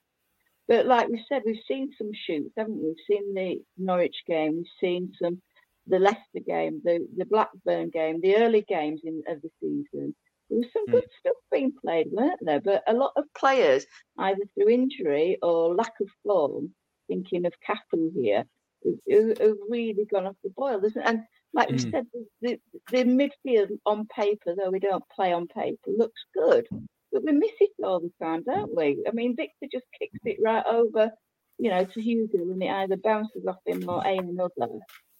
But 0.68 0.86
like 0.86 1.08
we 1.10 1.24
said, 1.28 1.42
we've 1.46 1.58
seen 1.68 1.90
some 1.98 2.12
shoots, 2.14 2.54
haven't 2.56 2.78
we? 2.78 2.90
We've 2.90 3.06
seen 3.08 3.34
the 3.34 3.62
Norwich 3.78 4.18
game, 4.28 4.58
we've 4.58 4.66
seen 4.80 5.12
some 5.22 5.42
the 5.88 5.98
Leicester 5.98 6.42
game, 6.46 6.82
the, 6.84 7.08
the 7.18 7.26
Blackburn 7.26 7.90
game, 7.90 8.22
the 8.22 8.36
early 8.38 8.62
games 8.62 9.02
in 9.04 9.24
of 9.28 9.42
the 9.42 9.50
season. 9.60 10.16
There 10.50 10.60
was 10.60 10.68
some 10.72 10.86
good 10.86 11.06
stuff 11.20 11.36
being 11.52 11.74
played, 11.84 12.08
weren't 12.12 12.40
there? 12.42 12.62
But 12.62 12.84
a 12.88 12.94
lot 12.94 13.14
of 13.16 13.26
players, 13.36 13.86
either 14.18 14.42
through 14.54 14.70
injury 14.70 15.38
or 15.42 15.74
lack 15.74 15.94
of 16.00 16.08
form, 16.24 16.76
thinking 17.08 17.46
of 17.48 17.54
Cafu 17.68 18.12
here, 18.14 18.46
who- 18.84 19.00
who 19.08 19.30
have 19.40 19.58
really 19.68 20.06
gone 20.06 20.28
off 20.28 20.36
the 20.44 20.52
boil. 20.52 20.80
And 21.04 21.24
like 21.54 21.70
we 21.70 21.78
Mm. 21.78 21.91
said, 21.91 22.08
the, 22.14 22.28
the, 22.41 22.60
the 22.91 23.04
midfield 23.06 23.70
on 23.86 24.08
paper, 24.08 24.56
though 24.56 24.70
we 24.72 24.80
don't 24.80 25.04
play 25.16 25.34
on 25.34 25.47
paper, 25.47 25.78
looks 25.88 26.22
good. 26.34 26.68
But 27.12 27.24
we 27.24 27.32
miss 27.32 27.52
it 27.60 27.72
all 27.84 28.00
the 28.00 28.12
time, 28.22 28.43
don't 28.43 28.76
we? 28.76 29.04
I 29.08 29.12
mean, 29.12 29.36
Victor 29.36 29.68
just 29.72 29.86
kicks 30.00 30.20
it 30.26 30.38
right 30.43 30.66
over, 30.66 31.12
you 31.58 31.72
know, 31.72 31.84
to 31.86 32.00
Hugill, 32.00 32.52
and 32.54 32.62
it 32.64 32.70
either 32.70 32.97
bounces 32.97 33.45
off 33.47 33.58
him 33.66 33.89
or 33.89 34.06
ain't 34.06 34.30
another. 34.30 34.52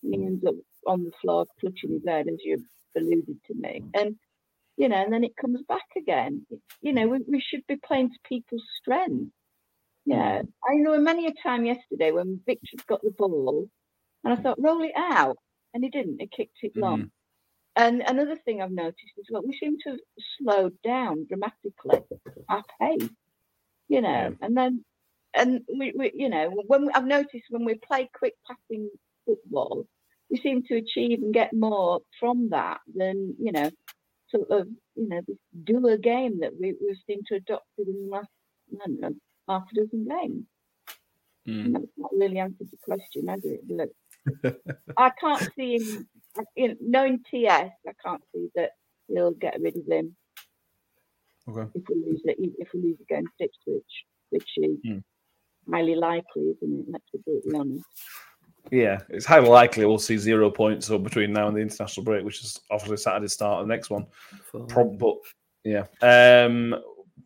And 0.04 0.14
he 0.14 0.26
ends 0.26 0.46
up 0.46 0.56
on 0.88 1.04
the 1.04 1.12
floor 1.22 1.46
clutching 1.60 1.92
his 1.94 2.04
head, 2.08 2.28
as 2.28 2.38
you 2.44 2.64
alluded 2.96 3.38
to 3.48 3.54
me. 3.56 3.84
And 3.96 4.16
you 4.78 4.90
know, 4.90 4.96
and 4.98 5.12
then 5.14 5.24
it 5.24 5.36
comes 5.36 5.62
back 5.68 5.86
again. 5.98 6.46
You 6.82 6.94
know, 6.94 7.08
we, 7.08 7.20
we 7.28 7.42
should 7.42 7.68
be 7.68 7.76
playing 7.78 8.10
to 8.12 8.20
people's 8.28 8.64
strength. 8.82 9.32
Yeah, 10.06 10.42
I 10.68 10.76
know 10.76 10.98
many 11.00 11.28
a 11.28 11.34
time 11.44 11.66
yesterday 11.66 12.12
when 12.12 12.40
Victor 12.46 12.78
got 12.88 13.02
the 13.04 13.12
ball, 13.12 13.68
and 14.24 14.34
I 14.34 14.42
thought, 14.42 14.62
roll 14.62 14.82
it 14.84 14.94
out, 14.98 15.38
and 15.74 15.84
he 15.84 15.90
didn't. 15.90 16.20
He 16.20 16.28
kicked 16.28 16.58
it 16.62 16.76
mm. 16.76 16.82
long. 16.82 17.12
And 17.76 18.02
another 18.02 18.36
thing 18.36 18.62
I've 18.62 18.72
noticed 18.72 19.14
is 19.18 19.28
well, 19.30 19.44
we 19.46 19.58
seem 19.58 19.78
to 19.84 19.92
have 19.92 20.00
slowed 20.38 20.78
down 20.84 21.26
dramatically 21.28 22.02
our 22.50 22.64
pace, 22.80 23.10
you 23.88 24.02
know, 24.02 24.36
and 24.42 24.58
then 24.58 24.84
and 25.34 25.62
we, 25.78 25.94
we 25.96 26.12
you 26.16 26.30
know 26.30 26.50
when 26.68 26.88
we, 26.88 26.92
I've 26.94 27.06
noticed 27.06 27.46
when 27.50 27.66
we 27.66 27.76
play 27.76 28.10
quick 28.14 28.34
passing 28.48 28.90
football, 29.26 29.86
we 30.30 30.38
seem 30.38 30.64
to 30.64 30.76
achieve 30.76 31.22
and 31.22 31.34
get 31.34 31.54
more 31.54 32.02
from 32.20 32.50
that 32.50 32.80
than 32.94 33.36
you 33.40 33.52
know 33.52 33.70
sort 34.30 34.50
of 34.50 34.68
you 34.96 35.08
know 35.08 35.22
this 35.28 35.38
doer 35.64 35.98
game 35.98 36.40
that 36.42 36.54
we 36.60 36.74
we 36.82 36.98
seem 37.08 37.22
to 37.28 37.36
adopt 37.36 37.68
in 37.78 37.86
the 37.86 38.10
last 38.12 38.28
I 38.74 38.88
don't 38.88 39.00
know 39.00 39.16
half 39.48 39.64
a 39.72 39.76
dozen 39.76 40.08
games. 40.08 40.44
Mm. 41.48 41.66
And 41.66 41.76
That's 41.76 41.98
not 41.98 42.12
really 42.16 42.40
answered 42.40 42.70
the 42.72 42.78
question, 42.84 43.28
has 43.28 43.44
it? 43.44 43.62
Look, 43.68 43.92
I 44.98 45.12
can't 45.20 45.50
see 45.56 45.76
him. 45.76 46.08
You 46.56 46.68
know, 46.70 46.76
knowing 46.82 47.20
TS, 47.30 47.72
I 47.88 47.92
can't 48.06 48.22
see 48.34 48.48
that 48.56 48.72
he'll 49.08 49.32
get 49.32 49.60
rid 49.60 49.76
of 49.78 49.86
him 49.88 50.16
Okay. 51.50 51.70
if 51.76 51.84
we 51.90 51.96
lose 51.96 52.22
it. 52.26 52.38
If 52.60 52.70
we 52.74 52.82
lose 52.82 52.98
against 53.02 53.34
Ipswich, 53.40 54.06
which 54.30 54.50
is 54.58 54.78
Hmm. 54.86 55.00
highly 55.74 55.96
likely, 55.96 56.52
isn't 56.62 56.80
it? 56.80 56.86
Let's 56.90 57.10
be 57.12 57.20
brutally 57.26 57.56
honest. 57.60 57.86
Yeah, 58.72 59.02
it's 59.10 59.26
highly 59.26 59.50
likely 59.50 59.86
we'll 59.86 59.98
see 59.98 60.18
zero 60.18 60.52
points 60.52 60.92
up 60.92 61.02
between 61.04 61.34
now 61.34 61.48
and 61.48 61.58
the 61.58 61.62
international 61.62 62.04
break, 62.04 62.24
which 62.24 62.44
is 62.44 62.60
obviously 62.70 62.98
Saturday 62.98 63.28
start 63.28 63.62
of 63.62 63.68
the 63.68 63.74
next 63.74 63.90
one. 63.90 64.06
Prob- 64.68 65.00
but 65.00 65.16
yeah, 65.64 65.86
um, 66.02 66.76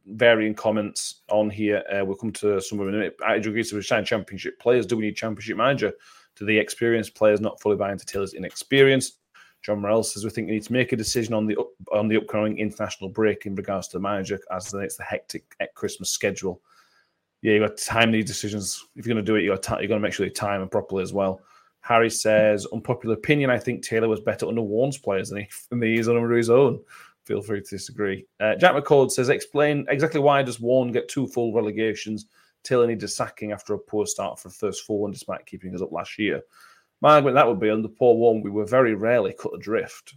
varying 0.05 0.53
comments 0.53 1.21
on 1.29 1.49
here. 1.49 1.83
Uh, 1.91 2.05
we'll 2.05 2.15
come 2.15 2.31
to 2.33 2.61
some 2.61 2.79
of 2.79 2.85
them 2.85 2.95
in 2.95 3.01
a 3.01 3.03
minute. 3.03 3.17
I 3.25 3.35
agree 3.35 3.51
with 3.73 3.85
Shine 3.85 4.05
Championship 4.05 4.57
players. 4.59 4.85
Do 4.85 4.95
we 4.95 5.05
need 5.05 5.15
Championship 5.17 5.57
manager? 5.57 5.91
Do 6.35 6.45
the 6.45 6.57
experienced 6.57 7.15
players 7.15 7.41
not 7.41 7.61
fully 7.61 7.75
buy 7.75 7.91
into 7.91 8.05
Taylor's 8.05 8.33
inexperience? 8.33 9.17
John 9.63 9.79
Morrell 9.79 10.03
says 10.03 10.25
we 10.25 10.29
think 10.29 10.47
we 10.47 10.55
need 10.55 10.63
to 10.63 10.73
make 10.73 10.91
a 10.91 10.97
decision 10.97 11.33
on 11.33 11.47
the 11.47 11.55
up, 11.55 11.69
on 11.93 12.07
the 12.07 12.17
upcoming 12.17 12.57
international 12.57 13.09
break 13.09 13.45
in 13.45 13.55
regards 13.55 13.87
to 13.89 13.97
the 13.97 14.01
manager, 14.01 14.39
as 14.51 14.73
it's 14.73 14.97
the 14.97 15.03
hectic 15.03 15.55
Christmas 15.73 16.09
schedule. 16.09 16.61
Yeah, 17.41 17.53
you 17.53 17.59
got 17.59 17.77
to 17.77 17.85
time 17.85 18.11
these 18.11 18.25
decisions. 18.25 18.85
If 18.95 19.05
you're 19.05 19.13
going 19.13 19.25
to 19.25 19.31
do 19.31 19.35
it, 19.35 19.43
you 19.43 19.51
got 19.51 19.63
to, 19.63 19.71
you're 19.79 19.87
going 19.87 20.01
to 20.01 20.05
make 20.05 20.13
sure 20.13 20.25
you 20.25 20.31
time 20.31 20.59
them 20.59 20.69
properly 20.69 21.03
as 21.03 21.13
well. 21.13 21.41
Harry 21.81 22.09
says, 22.09 22.65
unpopular 22.71 23.15
opinion. 23.15 23.49
I 23.49 23.59
think 23.59 23.83
Taylor 23.83 24.07
was 24.07 24.21
better 24.21 24.47
under 24.47 24.61
Warne's 24.61 24.97
players 24.97 25.29
than 25.29 25.39
he, 25.39 25.47
than 25.69 25.81
he 25.81 25.97
is 25.97 26.07
under 26.07 26.31
his 26.31 26.49
own. 26.49 26.79
Feel 27.25 27.41
free 27.41 27.61
to 27.61 27.69
disagree. 27.69 28.25
Uh, 28.39 28.55
Jack 28.55 28.73
McCord 28.73 29.11
says, 29.11 29.29
explain 29.29 29.85
exactly 29.89 30.19
why 30.19 30.43
does 30.43 30.59
Warren 30.59 30.91
get 30.91 31.09
two 31.09 31.27
full 31.27 31.53
relegations? 31.53 32.27
Taylor 32.63 32.87
needed 32.87 33.07
sacking 33.07 33.51
after 33.51 33.73
a 33.73 33.79
poor 33.79 34.05
start 34.05 34.39
for 34.39 34.49
first 34.49 34.85
four, 34.85 35.07
and 35.07 35.13
despite 35.13 35.45
keeping 35.45 35.73
us 35.75 35.81
up 35.81 35.91
last 35.91 36.17
year. 36.17 36.41
My 37.01 37.15
argument 37.15 37.35
that 37.35 37.47
would 37.47 37.59
be 37.59 37.69
under 37.69 37.89
Paul 37.89 38.17
Warne, 38.17 38.41
we 38.41 38.49
were 38.49 38.65
very 38.65 38.95
rarely 38.95 39.35
cut 39.37 39.53
adrift. 39.53 40.15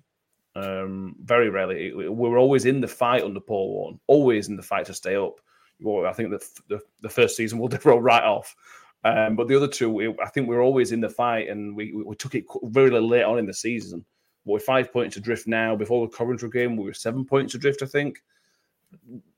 Um, 0.54 1.16
very 1.22 1.50
rarely. 1.50 1.92
We 1.92 2.08
were 2.08 2.38
always 2.38 2.64
in 2.64 2.80
the 2.80 2.88
fight 2.88 3.24
under 3.24 3.40
Paul 3.40 3.72
Warne, 3.72 4.00
always 4.06 4.48
in 4.48 4.56
the 4.56 4.62
fight 4.62 4.86
to 4.86 4.94
stay 4.94 5.16
up. 5.16 5.40
I 5.86 6.12
think 6.14 6.30
that 6.30 6.44
the, 6.68 6.80
the 7.02 7.08
first 7.08 7.36
season 7.36 7.58
we'll 7.58 7.68
roll 7.84 8.00
right 8.00 8.22
off. 8.22 8.56
Um, 9.04 9.36
but 9.36 9.46
the 9.46 9.56
other 9.56 9.68
two, 9.68 9.90
we, 9.90 10.08
I 10.22 10.28
think 10.30 10.48
we 10.48 10.56
were 10.56 10.62
always 10.62 10.92
in 10.92 11.00
the 11.00 11.08
fight, 11.08 11.48
and 11.48 11.76
we, 11.76 11.92
we, 11.92 12.16
took 12.16 12.34
it 12.34 12.44
very 12.62 12.90
late 12.90 13.22
on 13.22 13.38
in 13.38 13.46
the 13.46 13.54
season. 13.54 14.04
We're 14.44 14.58
five 14.58 14.92
points 14.92 15.16
adrift 15.16 15.46
now. 15.46 15.76
Before 15.76 16.06
the 16.06 16.16
Coventry 16.16 16.50
game, 16.50 16.76
we 16.76 16.84
were 16.84 16.94
seven 16.94 17.24
points 17.24 17.54
adrift, 17.54 17.82
I 17.82 17.86
think. 17.86 18.22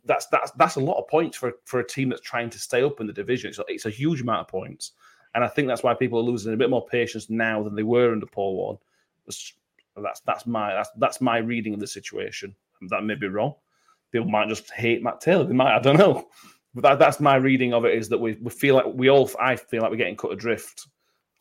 That's 0.09 0.26
that's 0.26 0.50
that's 0.52 0.74
a 0.74 0.80
lot 0.80 0.98
of 0.98 1.06
points 1.06 1.36
for, 1.36 1.52
for 1.64 1.78
a 1.78 1.86
team 1.86 2.09
that's 2.09 2.22
trying 2.22 2.50
to 2.50 2.59
stay 2.59 2.82
up 2.82 2.98
in 3.00 3.06
the 3.06 3.12
division. 3.12 3.50
It's 3.50 3.61
a, 3.61 3.64
it's 3.68 3.86
a 3.86 3.90
huge 3.90 4.22
amount 4.22 4.40
of 4.40 4.48
points. 4.48 4.92
And 5.34 5.44
I 5.44 5.48
think 5.48 5.68
that's 5.68 5.84
why 5.84 5.94
people 5.94 6.18
are 6.18 6.22
losing 6.22 6.52
a 6.52 6.56
bit 6.56 6.70
more 6.70 6.84
patience 6.86 7.30
now 7.30 7.62
than 7.62 7.76
they 7.76 7.84
were 7.84 8.12
under 8.12 8.26
Paul 8.26 8.56
Warne. 8.56 8.78
That's 9.26 10.20
that's 10.26 10.46
my 10.46 10.72
that's 10.74 10.90
that's 10.96 11.20
my 11.20 11.38
reading 11.38 11.74
of 11.74 11.80
the 11.80 11.86
situation. 11.86 12.54
That 12.88 13.04
may 13.04 13.14
be 13.14 13.28
wrong. 13.28 13.54
People 14.11 14.28
might 14.28 14.48
just 14.48 14.70
hate 14.72 15.02
Matt 15.02 15.20
Taylor. 15.20 15.44
They 15.44 15.52
might, 15.52 15.76
I 15.76 15.80
don't 15.80 15.98
know. 15.98 16.28
But 16.74 16.82
that, 16.82 16.98
that's 16.98 17.20
my 17.20 17.36
reading 17.36 17.74
of 17.74 17.84
it 17.84 17.94
is 17.94 18.09
that 18.09 18.18
we, 18.18 18.34
we 18.40 18.50
feel 18.50 18.74
like 18.74 18.86
we 18.86 19.11
all 19.11 19.30
I 19.40 19.56
feel 19.56 19.82
like 19.82 19.90
we're 19.90 19.96
getting 19.96 20.16
cut 20.16 20.32
adrift. 20.32 20.86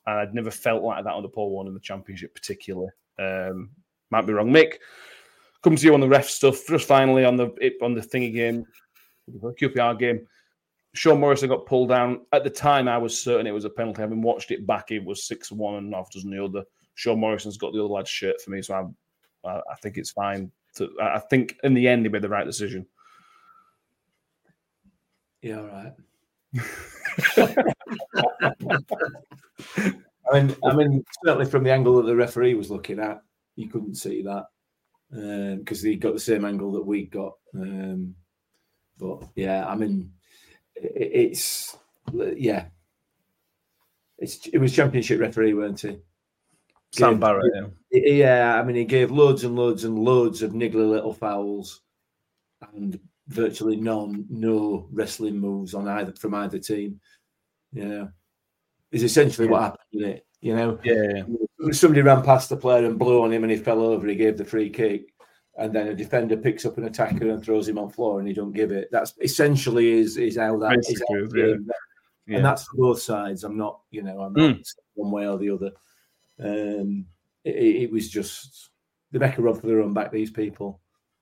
And 0.05 0.19
I'd 0.19 0.33
never 0.33 0.51
felt 0.51 0.83
like 0.83 1.03
that 1.03 1.13
under 1.13 1.29
Paul 1.29 1.51
Warne 1.51 1.67
in 1.67 1.73
the 1.73 1.79
championship, 1.79 2.33
particularly. 2.33 2.89
Um, 3.19 3.69
might 4.09 4.25
be 4.25 4.33
wrong. 4.33 4.49
Mick, 4.49 4.75
come 5.67 5.75
to 5.75 5.85
you 5.85 5.93
on 5.93 5.99
the 5.99 6.07
ref 6.07 6.29
stuff. 6.29 6.65
Just 6.65 6.87
finally 6.87 7.25
on 7.25 7.35
the 7.35 7.47
on 7.81 7.93
the 7.93 7.99
thingy 8.01 8.33
game, 8.33 8.65
the 9.27 9.53
QPR 9.53 9.99
game. 9.99 10.25
Sean 10.93 11.19
Morrison 11.19 11.49
got 11.49 11.65
pulled 11.65 11.89
down. 11.89 12.21
At 12.31 12.45
the 12.45 12.49
time, 12.49 12.87
I 12.87 12.97
was 12.97 13.21
certain 13.21 13.45
it 13.45 13.51
was 13.51 13.65
a 13.65 13.69
penalty. 13.69 14.01
Having 14.01 14.21
watched 14.21 14.51
it 14.51 14.65
back, 14.65 14.91
it 14.91 15.03
was 15.03 15.27
six 15.27 15.51
one 15.51 15.75
and 15.75 15.93
half 15.93 16.09
dozen 16.11 16.31
the 16.31 16.43
other. 16.43 16.63
Sean 16.95 17.19
Morrison's 17.19 17.57
got 17.57 17.73
the 17.73 17.79
other 17.79 17.89
lad's 17.89 18.09
shirt 18.09 18.41
for 18.41 18.51
me, 18.51 18.61
so 18.61 18.95
I, 19.45 19.49
I 19.49 19.75
think 19.81 19.97
it's 19.97 20.11
fine. 20.11 20.51
To, 20.77 20.89
I 21.01 21.19
think 21.19 21.57
in 21.63 21.73
the 21.73 21.87
end, 21.87 22.05
he 22.05 22.09
made 22.09 22.21
the 22.21 22.29
right 22.29 22.45
decision. 22.45 22.85
Yeah, 25.41 25.59
all 25.59 25.67
right. 25.67 25.93
I 30.31 30.41
mean, 30.41 30.55
I 30.63 30.73
mean, 30.73 31.03
certainly 31.23 31.45
from 31.45 31.63
the 31.63 31.71
angle 31.71 31.97
that 31.97 32.05
the 32.07 32.15
referee 32.15 32.55
was 32.55 32.71
looking 32.71 32.99
at, 32.99 33.21
you 33.55 33.67
couldn't 33.67 33.95
see 33.95 34.21
that 34.23 34.45
because 35.09 35.83
um, 35.83 35.89
he 35.89 35.95
got 35.95 36.13
the 36.13 36.19
same 36.19 36.45
angle 36.45 36.71
that 36.73 36.85
we 36.85 37.05
got. 37.05 37.33
Um, 37.55 38.15
but 38.97 39.23
yeah, 39.35 39.67
I 39.67 39.75
mean, 39.75 40.11
it, 40.75 41.11
it's 41.13 41.77
yeah, 42.13 42.65
it's 44.17 44.47
it 44.47 44.57
was 44.57 44.75
championship 44.75 45.19
referee, 45.19 45.53
weren't 45.53 45.81
he? 45.81 45.99
Sam 46.91 47.13
gave, 47.13 47.19
Barrott. 47.19 47.71
Yeah. 47.91 48.01
yeah, 48.11 48.59
I 48.59 48.63
mean, 48.63 48.75
he 48.75 48.85
gave 48.85 49.11
loads 49.11 49.43
and 49.43 49.55
loads 49.55 49.83
and 49.83 49.99
loads 49.99 50.41
of 50.41 50.51
niggly 50.51 50.89
little 50.89 51.13
fouls, 51.13 51.81
and 52.73 52.99
virtually 53.27 53.75
none, 53.75 54.25
no 54.29 54.87
wrestling 54.91 55.37
moves 55.37 55.73
on 55.73 55.87
either 55.87 56.13
from 56.13 56.33
either 56.33 56.59
team. 56.59 56.99
Yeah, 57.73 58.07
is 58.91 59.03
essentially 59.03 59.47
yeah. 59.47 59.51
what 59.51 59.61
happened. 59.61 59.83
Isn't 59.93 60.09
it? 60.09 60.25
You 60.41 60.55
know, 60.55 60.79
yeah. 60.83 61.23
Somebody 61.71 62.01
ran 62.01 62.23
past 62.23 62.49
the 62.49 62.57
player 62.57 62.85
and 62.85 62.99
blew 62.99 63.23
on 63.23 63.33
him, 63.33 63.43
and 63.43 63.51
he 63.51 63.57
fell 63.57 63.81
over. 63.81 64.07
He 64.07 64.15
gave 64.15 64.37
the 64.37 64.45
free 64.45 64.69
kick, 64.69 65.13
and 65.57 65.73
then 65.73 65.87
a 65.87 65.95
defender 65.95 66.37
picks 66.37 66.65
up 66.65 66.77
an 66.77 66.85
attacker 66.85 67.29
and 67.29 67.43
throws 67.43 67.67
him 67.67 67.79
on 67.79 67.89
floor, 67.89 68.19
and 68.19 68.27
he 68.27 68.33
don't 68.33 68.51
give 68.51 68.71
it. 68.71 68.89
That's 68.91 69.13
essentially 69.21 69.91
is 69.91 70.17
is 70.17 70.37
how 70.37 70.57
that 70.59 70.77
is. 70.79 71.03
How 71.09 71.15
yeah. 71.35 71.55
yeah. 72.27 72.37
And 72.37 72.45
that's 72.45 72.67
both 72.73 73.01
sides. 73.01 73.43
I'm 73.43 73.57
not, 73.57 73.81
you 73.89 74.03
know, 74.03 74.21
I'm 74.21 74.33
not 74.33 74.55
mm. 74.55 74.63
one 74.93 75.11
way 75.11 75.27
or 75.27 75.37
the 75.37 75.49
other. 75.49 75.71
Um, 76.39 77.05
it, 77.43 77.83
it 77.83 77.91
was 77.91 78.09
just 78.09 78.69
the 79.11 79.19
Becca 79.19 79.41
rod 79.41 79.59
for 79.59 79.67
the 79.67 79.75
run 79.75 79.93
back. 79.93 80.11
These 80.11 80.31
people, 80.31 80.79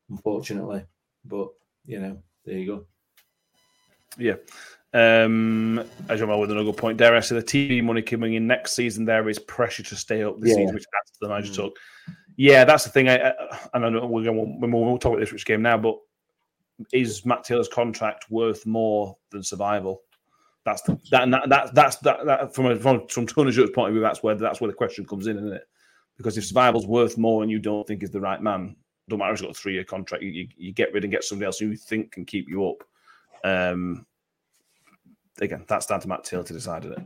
unfortunately, 0.09 0.83
but 1.23 1.49
you 1.85 1.99
know, 1.99 2.21
there 2.43 2.57
you 2.57 2.65
go. 2.65 2.85
Yeah. 4.17 4.35
Um, 4.95 5.83
as 6.07 6.21
you're 6.21 6.37
with 6.37 6.51
another 6.51 6.63
good 6.63 6.77
point, 6.77 6.97
Dare 6.97 7.15
I 7.15 7.19
say 7.19 7.35
the 7.35 7.43
TV 7.43 7.83
money 7.83 8.01
coming 8.01 8.35
in 8.35 8.47
next 8.47 8.73
season, 8.73 9.03
there 9.03 9.27
is 9.27 9.37
pressure 9.39 9.83
to 9.83 9.95
stay 9.95 10.23
up 10.23 10.39
this 10.39 10.51
yeah. 10.51 10.55
season, 10.55 10.75
which 10.75 10.85
adds 10.97 11.11
to 11.11 11.17
the 11.19 11.27
manager 11.27 11.51
mm. 11.51 11.55
talk. 11.55 11.77
Yeah, 12.37 12.63
that's 12.63 12.85
the 12.85 12.91
thing. 12.91 13.09
I, 13.09 13.31
I, 13.31 13.33
I 13.73 13.79
know 13.79 14.05
we're 14.05 14.23
going 14.23 14.61
to 14.61 14.67
we'll 14.67 14.97
talk 14.97 15.11
about 15.11 15.19
this 15.19 15.33
which 15.33 15.45
game 15.45 15.61
now, 15.61 15.77
but 15.77 15.97
is 16.93 17.25
Matt 17.25 17.43
Taylor's 17.43 17.67
contract 17.67 18.31
worth 18.31 18.65
more 18.65 19.17
than 19.31 19.43
survival? 19.43 20.01
That's 20.63 20.81
the, 20.83 20.97
that, 21.11 21.29
that, 21.29 21.49
that 21.49 21.75
that's 21.75 21.97
that, 21.97 22.25
that 22.25 22.55
from 22.55 22.67
a, 22.67 22.75
from 22.77 23.05
from 23.07 23.27
Tony 23.27 23.51
point 23.67 23.89
of 23.89 23.93
view. 23.93 24.01
That's 24.01 24.23
where 24.23 24.35
that's 24.35 24.61
where 24.61 24.69
the 24.69 24.77
question 24.77 25.05
comes 25.05 25.27
in, 25.27 25.35
isn't 25.35 25.53
it? 25.53 25.67
Because 26.15 26.37
if 26.37 26.45
survival's 26.45 26.87
worth 26.87 27.17
more 27.17 27.43
and 27.43 27.51
you 27.51 27.59
don't 27.59 27.85
think 27.85 28.01
is 28.01 28.11
the 28.11 28.21
right 28.21 28.41
man, 28.41 28.77
don't 29.09 29.19
matter 29.19 29.33
if 29.33 29.39
he's 29.39 29.45
got 29.45 29.51
a 29.51 29.59
three 29.59 29.73
year 29.73 29.83
contract, 29.83 30.23
you, 30.23 30.31
you, 30.31 30.47
you, 30.55 30.71
get 30.71 30.93
rid 30.93 31.03
and 31.03 31.11
get 31.11 31.25
somebody 31.25 31.47
else 31.47 31.59
who 31.59 31.67
you 31.67 31.75
think 31.75 32.13
can 32.13 32.23
keep 32.23 32.47
you 32.47 32.65
up. 32.65 32.83
Um, 33.43 34.05
again, 35.41 35.65
that's 35.67 35.85
down 35.85 35.99
to 36.01 36.07
Matt 36.07 36.23
Taylor 36.23 36.43
to 36.43 36.53
decide 36.53 36.85
it. 36.85 36.97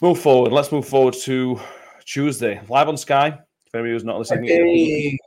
Move 0.00 0.18
forward. 0.18 0.52
Let's 0.52 0.72
move 0.72 0.86
forward 0.86 1.14
to 1.22 1.60
Tuesday, 2.04 2.60
live 2.68 2.88
on 2.88 2.96
Sky. 2.96 3.38
If 3.66 3.74
anybody 3.74 3.92
who's 3.92 4.04
not 4.04 4.18
listening, 4.18 4.44
okay. 4.44 5.18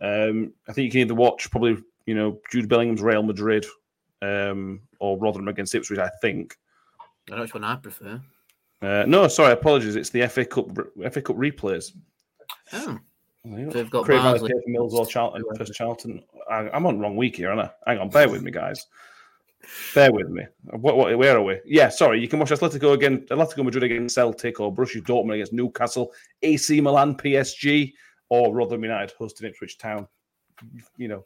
um, 0.00 0.52
I 0.68 0.72
think 0.72 0.86
you 0.86 0.90
can 0.90 1.00
either 1.00 1.14
watch 1.14 1.50
probably 1.50 1.76
you 2.06 2.14
know 2.14 2.40
Jude 2.50 2.68
Bellingham's 2.68 3.02
Real 3.02 3.22
Madrid 3.22 3.66
um, 4.22 4.80
or 4.98 5.18
Rotherham 5.18 5.48
against 5.48 5.74
Ipswich. 5.74 5.98
I 5.98 6.10
think. 6.20 6.56
I 6.98 7.04
don't 7.28 7.38
know 7.38 7.42
which 7.42 7.54
one 7.54 7.64
I 7.64 7.76
prefer. 7.76 8.20
Uh, 8.82 9.04
no, 9.06 9.28
sorry, 9.28 9.52
apologies. 9.52 9.96
It's 9.96 10.10
the 10.10 10.26
FA 10.28 10.44
Cup 10.44 10.76
FA 11.12 11.22
Cup 11.22 11.36
replays. 11.36 11.92
Oh. 12.72 12.98
So 13.44 13.70
they've 13.70 13.90
got 13.90 14.04
Craig 14.04 14.18
Barnsley, 14.18 14.50
Millwall, 14.68 15.08
Charlton, 15.08 15.44
first 15.56 15.72
Charlton. 15.74 16.22
I, 16.50 16.68
am 16.76 16.84
on 16.84 16.96
the 16.96 17.00
wrong 17.00 17.16
week 17.16 17.36
here, 17.36 17.50
aren't 17.50 17.60
I? 17.60 17.70
Hang 17.86 17.98
on, 18.00 18.08
bear 18.08 18.28
with 18.28 18.42
me, 18.42 18.50
guys. 18.50 18.86
Bear 19.94 20.12
with 20.12 20.28
me. 20.28 20.44
What, 20.64 20.96
what, 20.96 21.16
where 21.18 21.36
are 21.36 21.42
we? 21.42 21.60
Yeah, 21.64 21.88
sorry. 21.88 22.20
You 22.20 22.28
can 22.28 22.38
watch 22.38 22.50
Atletico 22.50 22.92
again, 22.92 23.26
Atletico 23.30 23.64
Madrid 23.64 23.84
against 23.84 24.14
Celtic, 24.14 24.60
or 24.60 24.74
Borussia 24.74 25.02
Dortmund 25.02 25.34
against 25.34 25.52
Newcastle, 25.52 26.12
AC 26.42 26.80
Milan, 26.80 27.16
PSG, 27.16 27.92
or 28.28 28.54
Rotherham 28.54 28.82
United 28.82 29.14
hosting 29.18 29.48
Ipswich 29.48 29.78
Town. 29.78 30.06
You 30.96 31.08
know, 31.08 31.22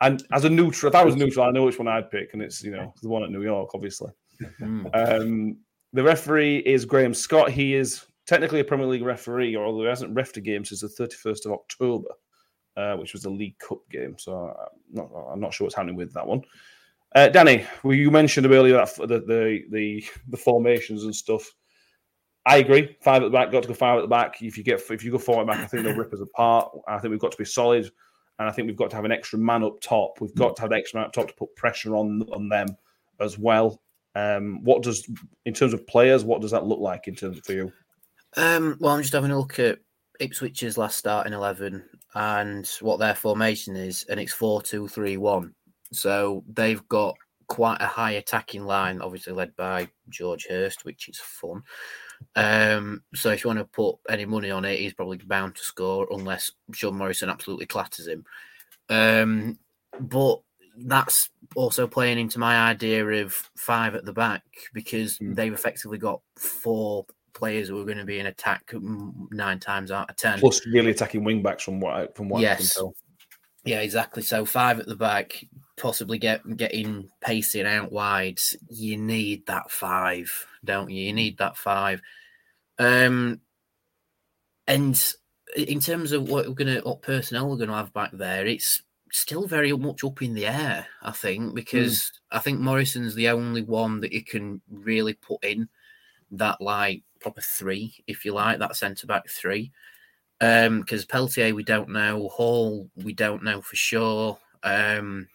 and 0.00 0.22
as 0.32 0.44
a 0.44 0.50
neutral, 0.50 0.90
if 0.90 0.96
I 0.96 1.04
was 1.04 1.16
neutral, 1.16 1.46
I 1.46 1.50
know 1.50 1.64
which 1.64 1.78
one 1.78 1.88
I'd 1.88 2.10
pick, 2.10 2.32
and 2.32 2.42
it's 2.42 2.62
you 2.62 2.72
know 2.72 2.92
the 3.02 3.08
one 3.08 3.22
at 3.22 3.30
New 3.30 3.42
York, 3.42 3.70
obviously. 3.74 4.10
Hmm. 4.58 4.86
um, 4.92 5.56
the 5.92 6.02
referee 6.02 6.58
is 6.58 6.84
Graham 6.84 7.14
Scott. 7.14 7.50
He 7.50 7.74
is 7.74 8.04
technically 8.26 8.60
a 8.60 8.64
Premier 8.64 8.86
League 8.86 9.04
referee, 9.04 9.56
although 9.56 9.82
he 9.82 9.88
hasn't 9.88 10.14
refed 10.14 10.36
a 10.36 10.40
game 10.40 10.64
since 10.64 10.80
the 10.80 10.88
31st 10.88 11.46
of 11.46 11.52
October, 11.52 12.08
uh, 12.76 12.96
which 12.96 13.12
was 13.12 13.24
a 13.24 13.30
League 13.30 13.58
Cup 13.58 13.78
game. 13.90 14.16
So 14.18 14.32
I'm 14.32 14.94
not, 14.94 15.10
I'm 15.32 15.40
not 15.40 15.54
sure 15.54 15.64
what's 15.64 15.76
happening 15.76 15.96
with 15.96 16.12
that 16.14 16.26
one. 16.26 16.42
Uh, 17.14 17.28
Danny, 17.28 17.64
well, 17.82 17.94
you 17.94 18.10
mentioned 18.10 18.46
earlier 18.46 18.76
that 18.76 18.96
the, 18.96 19.20
the, 19.20 19.62
the 19.70 20.04
the 20.28 20.36
formations 20.36 21.04
and 21.04 21.14
stuff. 21.14 21.48
I 22.46 22.58
agree. 22.58 22.96
Five 23.02 23.22
at 23.22 23.26
the 23.26 23.30
back, 23.30 23.50
got 23.50 23.62
to 23.62 23.68
go 23.68 23.74
five 23.74 23.98
at 23.98 24.02
the 24.02 24.08
back. 24.08 24.42
If 24.42 24.58
you 24.58 24.64
get 24.64 24.82
if 24.90 25.04
you 25.04 25.12
go 25.12 25.18
four 25.18 25.40
at 25.40 25.46
the 25.46 25.52
back, 25.52 25.60
I 25.60 25.66
think 25.66 25.84
they'll 25.84 25.94
rip 25.94 26.12
us 26.12 26.20
apart. 26.20 26.70
I 26.88 26.98
think 26.98 27.12
we've 27.12 27.20
got 27.20 27.32
to 27.32 27.38
be 27.38 27.44
solid, 27.44 27.90
and 28.38 28.48
I 28.48 28.52
think 28.52 28.66
we've 28.66 28.76
got 28.76 28.90
to 28.90 28.96
have 28.96 29.04
an 29.04 29.12
extra 29.12 29.38
man 29.38 29.62
up 29.62 29.80
top. 29.80 30.20
We've 30.20 30.34
got 30.34 30.56
to 30.56 30.62
have 30.62 30.72
an 30.72 30.78
extra 30.78 30.98
man 30.98 31.06
up 31.06 31.12
top 31.12 31.28
to 31.28 31.34
put 31.34 31.54
pressure 31.56 31.94
on 31.94 32.22
on 32.32 32.48
them 32.48 32.76
as 33.20 33.38
well. 33.38 33.80
Um, 34.16 34.62
what 34.62 34.82
does, 34.82 35.08
in 35.44 35.54
terms 35.54 35.74
of 35.74 35.86
players, 35.86 36.24
what 36.24 36.40
does 36.40 36.52
that 36.52 36.66
look 36.66 36.78
like 36.78 37.08
in 37.08 37.14
terms 37.14 37.38
of 37.38 37.44
for 37.44 37.52
you? 37.52 37.72
Um, 38.36 38.76
well, 38.80 38.94
I'm 38.94 39.02
just 39.02 39.14
having 39.14 39.30
a 39.30 39.38
look 39.38 39.58
at 39.58 39.78
Ipswich's 40.20 40.78
last 40.78 40.98
start 40.98 41.26
in 41.26 41.32
11 41.32 41.84
and 42.14 42.66
what 42.80 42.98
their 42.98 43.14
formation 43.14 43.76
is, 43.76 44.04
and 44.08 44.20
it's 44.20 44.32
4 44.32 44.62
2 44.62 44.88
3 44.88 45.16
1. 45.16 45.54
So 45.92 46.44
they've 46.48 46.86
got 46.88 47.16
quite 47.46 47.80
a 47.80 47.86
high 47.86 48.12
attacking 48.12 48.64
line, 48.64 49.00
obviously 49.00 49.32
led 49.32 49.54
by 49.56 49.88
George 50.08 50.46
Hirst, 50.48 50.84
which 50.84 51.08
is 51.08 51.18
fun. 51.18 51.62
Um, 52.36 53.02
so 53.14 53.30
if 53.30 53.44
you 53.44 53.48
want 53.48 53.60
to 53.60 53.64
put 53.64 53.96
any 54.08 54.24
money 54.24 54.50
on 54.50 54.64
it, 54.64 54.78
he's 54.78 54.94
probably 54.94 55.18
bound 55.18 55.56
to 55.56 55.62
score 55.62 56.06
unless 56.10 56.50
Sean 56.72 56.96
Morrison 56.96 57.28
absolutely 57.28 57.66
clatters 57.66 58.08
him. 58.08 58.24
Um, 58.88 59.58
but 60.00 60.40
that's 60.76 61.30
also 61.54 61.86
playing 61.86 62.18
into 62.18 62.38
my 62.38 62.68
idea 62.70 63.06
of 63.06 63.32
five 63.56 63.94
at 63.94 64.04
the 64.04 64.12
back 64.12 64.42
because 64.72 65.18
mm. 65.18 65.34
they've 65.34 65.52
effectively 65.52 65.98
got 65.98 66.20
four 66.36 67.06
players 67.32 67.68
who 67.68 67.80
are 67.80 67.84
going 67.84 67.98
to 67.98 68.04
be 68.04 68.18
in 68.18 68.26
attack 68.26 68.72
nine 68.72 69.60
times 69.60 69.90
out 69.90 70.10
of 70.10 70.16
ten. 70.16 70.38
Plus, 70.40 70.66
really 70.66 70.90
attacking 70.90 71.24
wing 71.24 71.42
backs 71.42 71.62
from 71.62 71.80
what 71.80 71.94
I, 71.94 72.06
from 72.14 72.28
what 72.28 72.40
yes. 72.40 72.54
I 72.54 72.56
can 72.56 72.68
tell. 72.68 72.94
Yeah, 73.64 73.80
exactly. 73.80 74.22
So 74.22 74.44
five 74.44 74.78
at 74.80 74.86
the 74.86 74.96
back, 74.96 75.44
possibly 75.76 76.18
get 76.18 76.56
getting 76.56 77.08
pacing 77.20 77.66
out 77.66 77.92
wide. 77.92 78.38
You 78.70 78.96
need 78.96 79.46
that 79.46 79.70
five, 79.70 80.30
don't 80.64 80.90
you? 80.90 81.04
You 81.04 81.12
need 81.12 81.38
that 81.38 81.56
five. 81.56 82.00
Um, 82.78 83.40
and 84.66 85.14
in 85.56 85.80
terms 85.80 86.12
of 86.12 86.28
what 86.28 86.46
we're 86.46 86.54
gonna, 86.54 86.80
what 86.80 87.02
personnel 87.02 87.48
we're 87.48 87.56
gonna 87.56 87.74
have 87.76 87.92
back 87.92 88.10
there, 88.12 88.46
it's 88.46 88.82
still 89.12 89.46
very 89.46 89.72
much 89.72 90.02
up 90.02 90.22
in 90.22 90.34
the 90.34 90.46
air. 90.46 90.86
I 91.02 91.12
think 91.12 91.54
because 91.54 91.98
mm. 91.98 92.10
I 92.32 92.38
think 92.40 92.60
Morrison's 92.60 93.14
the 93.14 93.28
only 93.28 93.62
one 93.62 94.00
that 94.00 94.12
you 94.12 94.24
can 94.24 94.60
really 94.70 95.14
put 95.14 95.44
in 95.44 95.68
that 96.32 96.60
like 96.60 97.02
proper 97.20 97.40
three, 97.40 97.94
if 98.06 98.24
you 98.24 98.32
like, 98.32 98.58
that 98.58 98.76
centre 98.76 99.06
back 99.06 99.28
three. 99.28 99.72
Um, 100.40 100.80
Because 100.80 101.04
Peltier, 101.04 101.54
we 101.54 101.62
don't 101.62 101.90
know. 101.90 102.28
Hall, 102.28 102.90
we 102.96 103.12
don't 103.12 103.44
know 103.44 103.60
for 103.62 103.76
sure. 103.76 104.38
Um, 104.62 105.28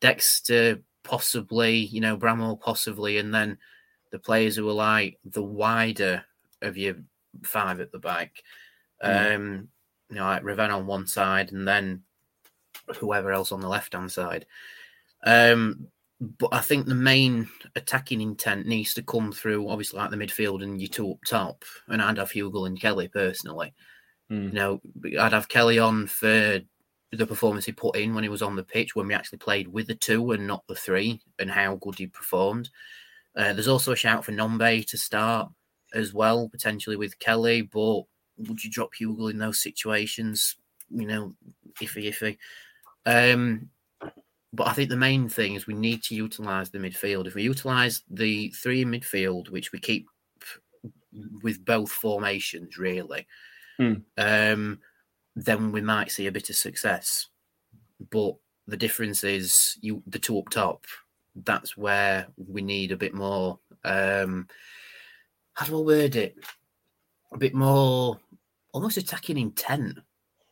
Dexter, 0.00 0.82
possibly. 1.02 1.76
You 1.76 2.00
know, 2.00 2.16
Bramall, 2.16 2.60
possibly. 2.60 3.18
And 3.18 3.34
then 3.34 3.58
the 4.10 4.18
players 4.18 4.56
who 4.56 4.68
are 4.68 4.72
like 4.72 5.18
the 5.24 5.42
wider 5.42 6.24
of 6.62 6.76
your 6.76 6.96
five 7.42 7.80
at 7.80 7.92
the 7.92 7.98
back. 7.98 8.42
Mm. 9.02 9.34
Um, 9.36 9.68
you 10.10 10.16
know, 10.16 10.24
like 10.24 10.42
Raven 10.42 10.70
on 10.70 10.86
one 10.86 11.06
side, 11.06 11.52
and 11.52 11.68
then 11.68 12.02
whoever 12.96 13.32
else 13.32 13.52
on 13.52 13.60
the 13.60 13.68
left 13.68 13.92
hand 13.92 14.10
side. 14.10 14.46
Um, 15.24 15.88
but 16.20 16.48
I 16.52 16.60
think 16.60 16.86
the 16.86 16.94
main 16.94 17.48
attacking 17.76 18.20
intent 18.20 18.66
needs 18.66 18.94
to 18.94 19.02
come 19.02 19.30
through, 19.30 19.68
obviously, 19.68 19.98
like 19.98 20.10
the 20.10 20.16
midfield 20.16 20.62
and 20.62 20.80
you 20.80 20.88
two 20.88 21.12
up 21.12 21.18
top. 21.26 21.64
And 21.86 22.02
I'd 22.02 22.18
have 22.18 22.32
Hugill 22.32 22.66
and 22.66 22.80
Kelly 22.80 23.08
personally. 23.08 23.72
Mm. 24.30 24.48
You 24.48 24.52
know, 24.52 24.80
I'd 25.20 25.32
have 25.32 25.48
Kelly 25.48 25.78
on 25.78 26.06
for 26.06 26.60
the 27.12 27.26
performance 27.26 27.64
he 27.64 27.72
put 27.72 27.96
in 27.96 28.14
when 28.14 28.24
he 28.24 28.28
was 28.28 28.42
on 28.42 28.56
the 28.56 28.62
pitch 28.62 28.94
when 28.94 29.06
we 29.06 29.14
actually 29.14 29.38
played 29.38 29.68
with 29.68 29.86
the 29.86 29.94
two 29.94 30.32
and 30.32 30.46
not 30.46 30.66
the 30.66 30.74
three, 30.74 31.20
and 31.38 31.50
how 31.50 31.76
good 31.76 31.96
he 31.96 32.06
performed. 32.06 32.70
Uh, 33.36 33.52
there's 33.52 33.68
also 33.68 33.92
a 33.92 33.96
shout 33.96 34.24
for 34.24 34.32
Nombe 34.32 34.86
to 34.86 34.98
start 34.98 35.50
as 35.94 36.12
well, 36.12 36.48
potentially 36.48 36.96
with 36.96 37.18
Kelly. 37.18 37.62
But 37.62 38.02
would 38.36 38.62
you 38.62 38.70
drop 38.70 38.90
Hugill 38.94 39.30
in 39.30 39.38
those 39.38 39.62
situations? 39.62 40.56
You 40.90 41.06
know, 41.06 41.32
iffy, 41.80 42.08
iffy. 42.08 42.38
Um, 43.06 43.70
but 44.52 44.66
I 44.66 44.72
think 44.72 44.88
the 44.88 44.96
main 44.96 45.28
thing 45.28 45.54
is 45.54 45.66
we 45.66 45.74
need 45.74 46.02
to 46.04 46.14
utilise 46.14 46.70
the 46.70 46.78
midfield. 46.78 47.26
If 47.26 47.34
we 47.34 47.42
utilise 47.42 48.02
the 48.10 48.50
three 48.50 48.82
in 48.82 48.90
midfield, 48.90 49.50
which 49.50 49.72
we 49.72 49.78
keep 49.78 50.08
with 51.42 51.64
both 51.64 51.90
formations, 51.90 52.78
really, 52.78 53.26
Mm. 53.78 54.02
um, 54.16 54.80
then 55.44 55.72
we 55.72 55.80
might 55.80 56.10
see 56.10 56.26
a 56.26 56.32
bit 56.32 56.50
of 56.50 56.56
success. 56.56 57.28
But 58.10 58.34
the 58.66 58.76
difference 58.76 59.24
is 59.24 59.78
you 59.80 60.02
the 60.06 60.18
two 60.18 60.38
up 60.38 60.50
top. 60.50 60.84
That's 61.44 61.76
where 61.76 62.26
we 62.36 62.62
need 62.62 62.92
a 62.92 62.96
bit 62.96 63.14
more. 63.14 63.58
Um, 63.84 64.48
how 65.54 65.66
do 65.66 65.78
I 65.78 65.82
word 65.82 66.16
it? 66.16 66.36
A 67.32 67.38
bit 67.38 67.54
more, 67.54 68.18
almost 68.72 68.96
attacking 68.96 69.38
intent. 69.38 69.98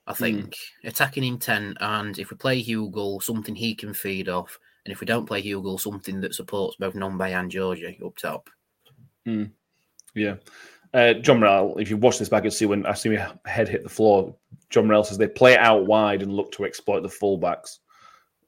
I 0.08 0.12
think 0.12 0.54
attacking 0.84 1.24
intent, 1.24 1.78
and 1.80 2.16
if 2.16 2.30
we 2.30 2.36
play 2.36 2.60
Hugo, 2.60 3.18
something 3.18 3.56
he 3.56 3.74
can 3.74 3.92
feed 3.92 4.28
off, 4.28 4.56
and 4.84 4.92
if 4.92 5.00
we 5.00 5.06
don't 5.06 5.26
play 5.26 5.40
Hugo, 5.40 5.76
something 5.78 6.20
that 6.20 6.34
supports 6.34 6.76
both 6.76 6.94
Nombe 6.94 7.28
and 7.28 7.50
Georgie 7.50 7.98
up 8.04 8.16
top. 8.16 8.48
Mm. 9.26 9.50
Yeah. 10.14 10.36
Uh, 10.94 11.14
John 11.14 11.40
Morel, 11.40 11.76
if 11.78 11.90
you 11.90 11.96
watch 11.96 12.18
this 12.18 12.28
back, 12.28 12.44
you'll 12.44 12.52
see 12.52 12.66
when 12.66 12.86
I 12.86 12.94
see 12.94 13.08
my 13.08 13.28
head 13.44 13.68
hit 13.68 13.82
the 13.82 13.88
floor. 13.88 14.34
John 14.70 14.86
Morel 14.86 15.04
says 15.04 15.18
they 15.18 15.28
play 15.28 15.54
it 15.54 15.60
out 15.60 15.86
wide 15.86 16.22
and 16.22 16.32
look 16.32 16.52
to 16.52 16.64
exploit 16.64 17.00
the 17.00 17.08
fullbacks. 17.08 17.78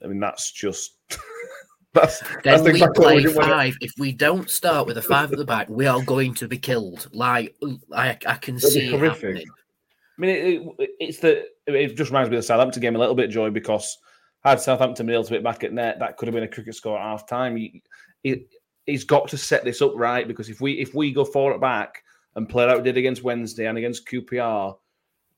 I 0.02 0.06
mean, 0.08 0.20
that's 0.20 0.52
just 0.52 0.96
that's 1.92 2.20
Then 2.20 2.40
that's 2.44 2.62
we 2.62 2.70
exactly 2.70 3.04
play 3.04 3.16
we 3.16 3.22
did 3.22 3.36
when 3.36 3.48
it- 3.48 3.50
five. 3.50 3.76
If 3.80 3.92
we 3.98 4.12
don't 4.12 4.50
start 4.50 4.86
with 4.86 4.98
a 4.98 5.02
five 5.02 5.32
at 5.32 5.38
the 5.38 5.44
back, 5.44 5.68
we 5.68 5.86
are 5.86 6.02
going 6.02 6.34
to 6.34 6.48
be 6.48 6.58
killed. 6.58 7.08
Like 7.12 7.56
I, 7.94 8.16
I 8.26 8.34
can 8.34 8.56
be 8.56 8.60
see 8.60 8.94
it 8.94 9.00
happening. 9.00 9.46
I 9.46 10.20
mean, 10.20 10.30
it, 10.30 10.62
it, 10.78 10.90
it's 10.98 11.18
the 11.18 11.44
it 11.66 11.96
just 11.96 12.10
reminds 12.10 12.30
me 12.30 12.36
of 12.36 12.42
the 12.42 12.46
Southampton 12.46 12.82
game 12.82 12.96
a 12.96 12.98
little 12.98 13.14
bit, 13.14 13.30
Joy, 13.30 13.50
because 13.50 13.96
had 14.44 14.60
Southampton 14.60 15.06
been 15.06 15.14
able 15.14 15.24
to 15.24 15.34
hit 15.34 15.44
back 15.44 15.64
at 15.64 15.72
net, 15.72 15.98
that 15.98 16.16
could 16.16 16.26
have 16.26 16.34
been 16.34 16.44
a 16.44 16.48
cricket 16.48 16.74
score 16.74 16.98
at 16.98 17.04
half 17.04 17.28
time. 17.28 17.56
He, 17.56 17.82
he, 18.22 18.46
he's 18.86 19.04
got 19.04 19.28
to 19.28 19.36
set 19.36 19.64
this 19.64 19.82
up 19.82 19.92
right 19.94 20.26
because 20.26 20.48
if 20.48 20.60
we 20.60 20.72
if 20.74 20.94
we 20.94 21.12
go 21.12 21.24
forward 21.24 21.60
back 21.60 22.02
and 22.34 22.48
play 22.48 22.64
like 22.66 22.78
we 22.78 22.82
did 22.82 22.96
against 22.96 23.22
Wednesday 23.22 23.66
and 23.66 23.78
against 23.78 24.08
QPR, 24.08 24.76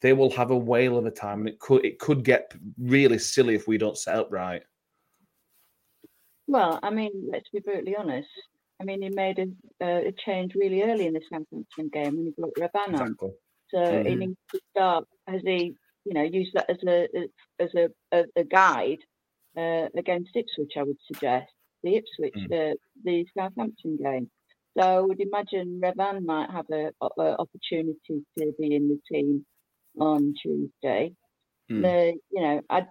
they 0.01 0.13
will 0.13 0.31
have 0.31 0.51
a 0.51 0.57
whale 0.57 0.97
of 0.99 1.07
a 1.07 1.11
time, 1.11 1.41
and 1.41 1.49
it 1.49 1.59
could 1.59 1.85
it 1.85 1.99
could 1.99 2.25
get 2.25 2.53
really 2.79 3.19
silly 3.19 3.55
if 3.55 3.69
we 3.69 3.79
don't 3.79 3.99
set 3.99 4.17
up 4.17 4.29
right. 4.33 4.63
Well, 6.47 6.81
I 6.83 6.91
mean, 6.91 7.29
let's 7.31 7.49
be 7.51 7.61
brutally 7.61 7.97
honest. 7.97 8.29
I 8.81 8.85
mean, 8.85 9.03
he 9.03 9.11
made 9.11 9.39
a, 9.39 9.45
uh, 9.85 10.09
a 10.09 10.13
change 10.25 10.55
really 10.55 10.83
early 10.83 11.07
in 11.07 11.13
the 11.13 11.21
Southampton 11.31 11.89
game 11.93 12.17
when 12.17 12.27
he 12.27 12.31
brought 12.33 12.55
Revan 12.57 12.95
on. 12.95 13.03
Exactly. 13.03 13.31
So 13.71 14.03
he 14.05 14.15
Mhm. 14.15 14.19
needs 14.21 14.39
to 14.53 14.61
start. 14.71 15.09
Has 15.29 15.43
he, 15.43 15.77
you 16.05 16.15
know, 16.15 16.23
used 16.23 16.55
that 16.55 16.69
as 16.69 16.79
a 16.87 17.09
as 17.61 17.75
a 17.75 17.89
a, 18.13 18.25
a 18.37 18.45
guide 18.45 18.99
uh, 19.57 19.89
against 19.97 20.35
Ipswich? 20.35 20.73
I 20.77 20.83
would 20.83 20.99
suggest 21.07 21.53
the 21.83 21.97
Ipswich, 21.97 22.39
uh, 22.53 22.75
the 23.05 23.27
Southampton 23.37 23.97
game. 23.97 24.31
So 24.77 24.83
I 24.83 25.01
would 25.01 25.21
imagine 25.21 25.81
Revan 25.81 26.25
might 26.25 26.51
have 26.51 26.67
a, 26.71 26.91
a 27.01 27.37
opportunity 27.39 28.25
to 28.39 28.55
be 28.59 28.75
in 28.75 28.89
the 28.89 29.01
team 29.13 29.47
on 30.01 30.35
Tuesday. 30.43 31.13
Mm. 31.71 31.83
The, 31.83 32.19
you 32.33 32.43
know, 32.43 32.61
I 32.69 32.87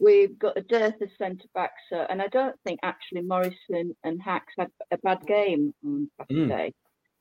we've 0.00 0.38
got 0.38 0.56
a 0.56 0.62
dearth 0.62 1.00
of 1.00 1.08
centre 1.18 1.48
backs, 1.54 1.74
so, 1.90 2.06
and 2.08 2.22
I 2.22 2.28
don't 2.28 2.56
think 2.64 2.80
actually 2.82 3.22
Morrison 3.22 3.94
and 4.02 4.20
Hacks 4.22 4.52
had 4.58 4.68
a 4.90 4.98
bad 4.98 5.24
game 5.26 5.74
on 5.84 6.10
Saturday. 6.18 6.72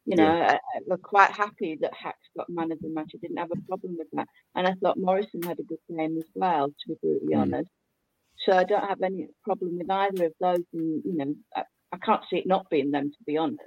You 0.06 0.16
know, 0.16 0.28
I, 0.42 0.54
I- 0.54 0.60
we're 0.88 0.98
quite 0.98 1.32
happy 1.32 1.78
that 1.82 1.94
Hacks 1.94 2.18
got 2.38 2.50
man 2.50 2.72
of 2.72 2.80
the 2.80 2.90
match. 2.90 3.12
I 3.14 3.18
didn't 3.22 3.38
have 3.38 3.52
a 3.52 3.62
problem 3.68 3.98
with 3.98 4.08
that, 4.14 4.28
and 4.56 4.66
I 4.68 4.74
thought 4.82 4.98
Morrison 4.98 5.42
had 5.44 5.60
a 5.60 5.64
good 5.64 5.80
game 5.90 6.18
as 6.18 6.30
well. 6.36 6.68
To 6.68 6.74
be 6.88 6.96
brutally 7.02 7.34
Mm. 7.36 7.42
honest, 7.42 7.70
so 8.46 8.54
I 8.54 8.64
don't 8.64 8.88
have 8.88 9.02
any 9.02 9.28
problem 9.44 9.78
with 9.78 9.90
either 9.92 10.26
of 10.28 10.34
those. 10.40 10.64
And 10.74 11.04
you 11.06 11.14
know, 11.18 11.36
I, 11.56 11.64
I 11.92 11.98
can't 11.98 12.24
see 12.30 12.38
it 12.38 12.48
not 12.48 12.70
being 12.70 12.92
them, 12.92 13.10
to 13.12 13.24
be 13.26 13.38
honest. 13.38 13.60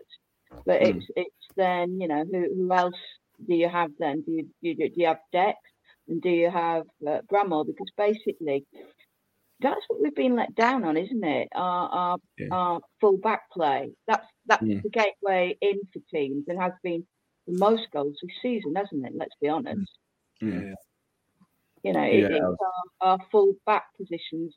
But 0.67 0.81
Mm. 0.81 0.97
it's 0.97 1.07
it's 1.17 1.47
then 1.57 2.01
you 2.01 2.09
know 2.09 2.25
who 2.25 2.47
who 2.57 2.73
else 2.73 2.95
do 3.47 3.55
you 3.55 3.69
have 3.69 3.91
then? 3.99 4.23
Do 4.23 4.33
you 4.33 4.43
do 4.45 4.69
you, 4.69 4.75
do 4.77 4.91
you 4.97 5.07
have 5.07 5.21
Dex 5.33 5.59
and 6.09 6.21
do 6.23 6.31
you 6.31 6.51
have 6.51 6.85
uh, 7.07 7.21
Bramall? 7.31 7.67
Because 7.67 7.89
basically, 7.97 8.65
that's 9.61 9.81
what 9.89 10.01
we've 10.03 10.15
been 10.15 10.37
let 10.37 10.55
down 10.55 10.85
on, 10.85 10.97
isn't 10.97 11.25
it? 11.25 11.49
Our 11.55 11.89
our, 11.89 12.19
Yeah. 12.39 12.49
our 12.51 12.81
full 13.01 13.19
back 13.19 13.43
play. 13.53 13.93
That's 14.07 14.27
that's 14.47 14.63
Mm. 14.63 14.83
the 14.83 14.91
gateway 14.91 15.57
in 15.61 15.81
for 15.93 16.01
teams 16.15 16.45
and 16.49 16.61
has 16.61 16.73
been 16.83 17.07
the 17.47 17.59
most 17.59 17.89
goals 17.93 18.17
this 18.23 18.33
season, 18.43 18.75
hasn't 18.77 19.07
it? 19.07 19.13
Let's 19.15 19.35
be 19.41 19.49
honest. 19.49 19.91
Mm. 20.43 20.75
You 21.85 21.93
know, 21.93 22.03
it, 22.05 22.21
Yeah. 22.21 22.37
it's 22.37 22.57
our, 23.01 23.09
our 23.11 23.19
full 23.31 23.55
back 23.67 23.85
positions, 23.97 24.55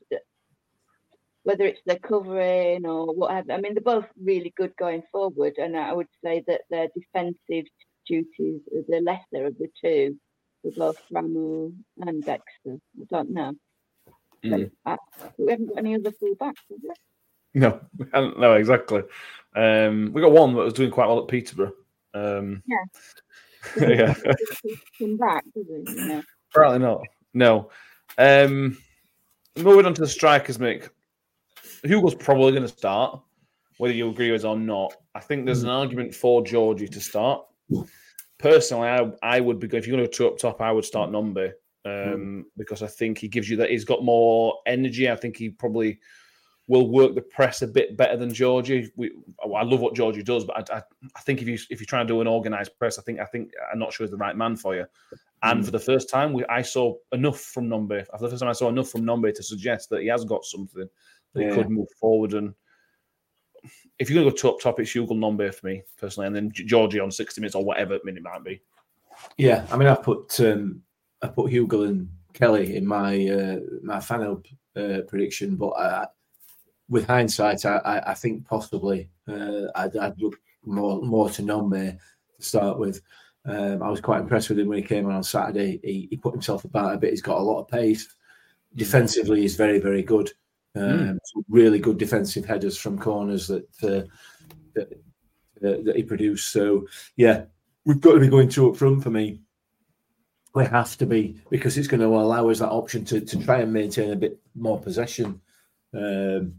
whether 1.44 1.64
it's 1.64 1.80
their 1.86 1.98
covering 1.98 2.86
or 2.86 3.06
whatever. 3.14 3.52
I 3.52 3.60
mean, 3.60 3.74
they're 3.74 3.82
both 3.94 4.06
really 4.20 4.52
good 4.56 4.74
going 4.76 5.02
forward, 5.12 5.54
and 5.58 5.76
I 5.76 5.92
would 5.92 6.08
say 6.24 6.42
that 6.48 6.62
their 6.70 6.88
defensive 6.94 7.66
duties 8.06 8.60
are 8.74 8.82
the 8.88 9.00
lesser 9.00 9.46
of 9.46 9.58
the 9.58 9.68
two 9.80 10.16
for 10.62 10.70
both 10.72 11.02
Ramu 11.12 11.74
and 12.00 12.24
Dexter. 12.24 12.78
I 13.00 13.04
don't 13.10 13.30
know. 13.30 13.52
Mm. 14.44 14.70
Uh, 14.84 14.96
we 15.38 15.50
haven't 15.50 15.68
got 15.68 15.78
any 15.78 15.94
other 15.94 16.12
full 16.12 16.34
backs, 16.34 16.62
have 16.70 16.78
we? 16.82 17.60
No, 17.60 17.80
no, 18.38 18.54
exactly. 18.54 19.02
Um, 19.54 20.10
we 20.12 20.20
got 20.20 20.32
one 20.32 20.54
that 20.54 20.62
was 20.62 20.74
doing 20.74 20.90
quite 20.90 21.08
well 21.08 21.20
at 21.20 21.28
Peterborough. 21.28 21.72
Um, 22.14 22.62
Yeah. 22.66 22.84
yeah, 23.80 24.14
Come 24.98 25.16
back? 25.16 25.44
You 25.54 26.22
apparently 26.54 26.78
not. 26.78 27.02
No. 27.34 27.70
Um, 28.16 28.78
moving 29.56 29.86
on 29.86 29.94
to 29.94 30.02
the 30.02 30.08
strikers, 30.08 30.58
Mick. 30.58 30.90
Hugo's 31.82 32.14
probably 32.14 32.52
going 32.52 32.62
to 32.62 32.68
start, 32.68 33.20
whether 33.78 33.92
you 33.92 34.08
agree 34.08 34.30
with 34.30 34.42
us 34.42 34.44
or 34.44 34.56
not. 34.56 34.94
I 35.14 35.20
think 35.20 35.46
there's 35.46 35.64
an 35.64 35.68
argument 35.68 36.14
for 36.14 36.44
Georgie 36.44 36.88
to 36.88 37.00
start. 37.00 37.44
Personally, 38.38 38.88
I, 38.88 39.10
I 39.22 39.40
would 39.40 39.58
be 39.58 39.66
if 39.76 39.86
you're 39.86 39.96
going 39.96 40.08
to 40.08 40.18
go 40.18 40.28
up 40.28 40.38
top, 40.38 40.60
I 40.60 40.72
would 40.72 40.84
start 40.84 41.10
mm. 41.10 41.14
Nombe 41.14 41.52
um, 41.84 41.92
mm. 41.92 42.42
because 42.56 42.82
I 42.82 42.86
think 42.86 43.18
he 43.18 43.28
gives 43.28 43.48
you 43.48 43.56
that. 43.58 43.70
He's 43.70 43.84
got 43.84 44.04
more 44.04 44.58
energy. 44.66 45.10
I 45.10 45.16
think 45.16 45.36
he 45.36 45.50
probably 45.50 45.98
will 46.68 46.90
work 46.90 47.14
the 47.14 47.22
press 47.22 47.62
a 47.62 47.66
bit 47.66 47.96
better 47.96 48.16
than 48.16 48.34
Georgie. 48.34 48.90
We, 48.96 49.12
I 49.42 49.62
love 49.62 49.80
what 49.80 49.94
Georgie 49.94 50.22
does, 50.22 50.44
but 50.44 50.70
I, 50.70 50.78
I, 50.78 50.82
I 51.14 51.20
think 51.20 51.40
if 51.40 51.48
you 51.48 51.58
if 51.70 51.80
you're 51.80 51.86
trying 51.86 52.06
to 52.06 52.12
do 52.12 52.20
an 52.20 52.26
organised 52.26 52.78
press, 52.78 52.98
I 52.98 53.02
think 53.02 53.20
I 53.20 53.24
think 53.24 53.52
I'm 53.72 53.78
not 53.78 53.92
sure 53.92 54.04
he's 54.04 54.10
the 54.10 54.16
right 54.16 54.36
man 54.36 54.56
for 54.56 54.74
you. 54.74 54.86
And 55.42 55.60
mm. 55.60 55.64
for 55.64 55.70
the 55.70 55.78
first 55.78 56.10
time, 56.10 56.32
we, 56.32 56.44
I 56.46 56.62
saw 56.62 56.94
enough 57.12 57.40
from 57.40 57.68
Nombe. 57.68 58.06
For 58.06 58.18
the 58.18 58.28
first 58.30 58.40
time, 58.40 58.48
I 58.48 58.52
saw 58.52 58.68
enough 58.68 58.88
from 58.88 59.02
Nombe 59.02 59.32
to 59.32 59.42
suggest 59.42 59.90
that 59.90 60.02
he 60.02 60.08
has 60.08 60.24
got 60.24 60.44
something 60.44 60.88
that 61.34 61.42
he 61.42 61.54
could 61.54 61.70
move 61.70 61.88
forward. 62.00 62.34
And 62.34 62.54
if 63.98 64.10
you're 64.10 64.22
going 64.22 64.34
to 64.34 64.42
go 64.42 64.50
top 64.50 64.60
top, 64.60 64.80
it's 64.80 64.94
Hugo 64.94 65.14
Nombe 65.14 65.54
for 65.54 65.66
me 65.66 65.82
personally, 65.96 66.26
and 66.26 66.36
then 66.36 66.50
Georgie 66.52 67.00
on 67.00 67.10
60 67.10 67.40
minutes 67.40 67.54
or 67.54 67.64
whatever 67.64 67.98
minute 68.04 68.18
it 68.18 68.24
might 68.24 68.44
be. 68.44 68.60
Yeah, 69.36 69.66
I 69.70 69.76
mean, 69.76 69.88
I 69.88 69.94
put 69.94 70.38
um, 70.40 70.82
I 71.22 71.28
put 71.28 71.50
Hugo 71.50 71.82
and 71.82 72.08
Kelly 72.32 72.76
in 72.76 72.86
my 72.86 73.28
uh, 73.28 73.60
my 73.82 74.00
final 74.00 74.42
uh, 74.76 75.00
prediction, 75.08 75.56
but 75.56 75.68
uh, 75.68 76.06
with 76.88 77.06
hindsight, 77.06 77.64
I, 77.64 77.78
I, 77.78 78.10
I 78.10 78.14
think 78.14 78.46
possibly 78.46 79.08
uh, 79.28 79.66
I'd, 79.74 79.96
I'd 79.96 80.20
look 80.20 80.38
more 80.64 81.00
more 81.02 81.30
to 81.30 81.42
Nombe 81.42 81.98
to 81.98 82.42
start 82.42 82.78
with. 82.78 83.00
Um, 83.46 83.82
I 83.82 83.88
was 83.88 84.00
quite 84.00 84.20
impressed 84.20 84.48
with 84.48 84.58
him 84.58 84.68
when 84.68 84.78
he 84.78 84.84
came 84.84 85.06
on 85.06 85.12
on 85.12 85.22
Saturday. 85.22 85.80
He, 85.82 86.08
he 86.10 86.16
put 86.16 86.34
himself 86.34 86.64
about 86.64 86.94
a 86.94 86.98
bit. 86.98 87.10
He's 87.10 87.22
got 87.22 87.38
a 87.38 87.42
lot 87.42 87.60
of 87.60 87.68
pace. 87.68 88.08
Defensively, 88.74 89.42
he's 89.42 89.56
very 89.56 89.78
very 89.78 90.02
good. 90.02 90.30
Um, 90.76 91.18
some 91.24 91.44
really 91.48 91.78
good 91.78 91.98
defensive 91.98 92.44
headers 92.44 92.76
from 92.76 92.98
corners 92.98 93.46
that 93.48 93.64
uh, 93.82 94.06
that, 94.74 94.92
uh, 95.64 95.82
that 95.84 95.96
he 95.96 96.02
produced. 96.02 96.52
So 96.52 96.86
yeah, 97.16 97.44
we've 97.84 98.00
got 98.00 98.12
to 98.12 98.20
be 98.20 98.28
going 98.28 98.48
two 98.48 98.70
up 98.70 98.76
front 98.76 99.02
for 99.02 99.10
me. 99.10 99.40
We 100.54 100.64
have 100.66 100.96
to 100.98 101.06
be 101.06 101.40
because 101.50 101.76
it's 101.76 101.88
going 101.88 102.00
to 102.00 102.06
allow 102.06 102.48
us 102.48 102.60
that 102.60 102.70
option 102.70 103.04
to, 103.06 103.20
to 103.20 103.44
try 103.44 103.60
and 103.60 103.72
maintain 103.72 104.12
a 104.12 104.16
bit 104.16 104.38
more 104.54 104.80
possession. 104.80 105.40
Um, 105.94 106.54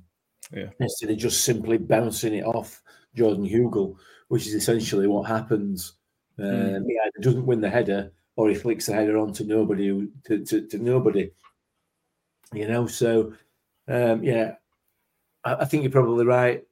Yeah. 0.52 0.70
Instead 0.80 1.12
of 1.12 1.18
just 1.18 1.44
simply 1.44 1.78
bouncing 1.78 2.34
it 2.36 2.46
off 2.46 2.82
Jordan 3.16 3.46
Hugill, 3.46 3.98
which 4.30 4.48
is 4.48 4.54
essentially 4.54 5.08
what 5.08 5.28
happens. 5.28 5.94
Um, 6.40 6.46
Mm. 6.46 6.86
He 6.86 7.00
either 7.04 7.22
doesn't 7.22 7.46
win 7.46 7.62
the 7.62 7.70
header 7.70 8.12
or 8.36 8.50
he 8.50 8.56
flicks 8.56 8.86
the 8.86 8.94
header 8.94 9.18
on 9.18 9.34
to 9.34 9.44
nobody, 9.44 10.08
to, 10.26 10.46
to, 10.46 10.68
to 10.68 10.78
nobody. 10.78 11.32
You 12.54 12.68
know, 12.68 12.88
so 12.88 13.34
um, 13.88 14.24
yeah, 14.24 14.56
I, 15.44 15.56
I 15.56 15.66
think 15.66 15.84
you're 15.84 15.92
probably 15.92 16.26
right. 16.26 16.64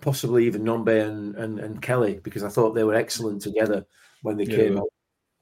Possibly 0.00 0.44
even 0.46 0.62
Nombe 0.64 1.06
and, 1.06 1.36
and, 1.36 1.60
and 1.60 1.80
Kelly, 1.80 2.20
because 2.24 2.42
I 2.42 2.48
thought 2.48 2.72
they 2.72 2.82
were 2.84 2.96
excellent 2.96 3.42
together 3.42 3.86
when 4.22 4.36
they 4.36 4.44
Yeah, 4.44 4.56
came 4.56 4.78
out. 4.78 4.92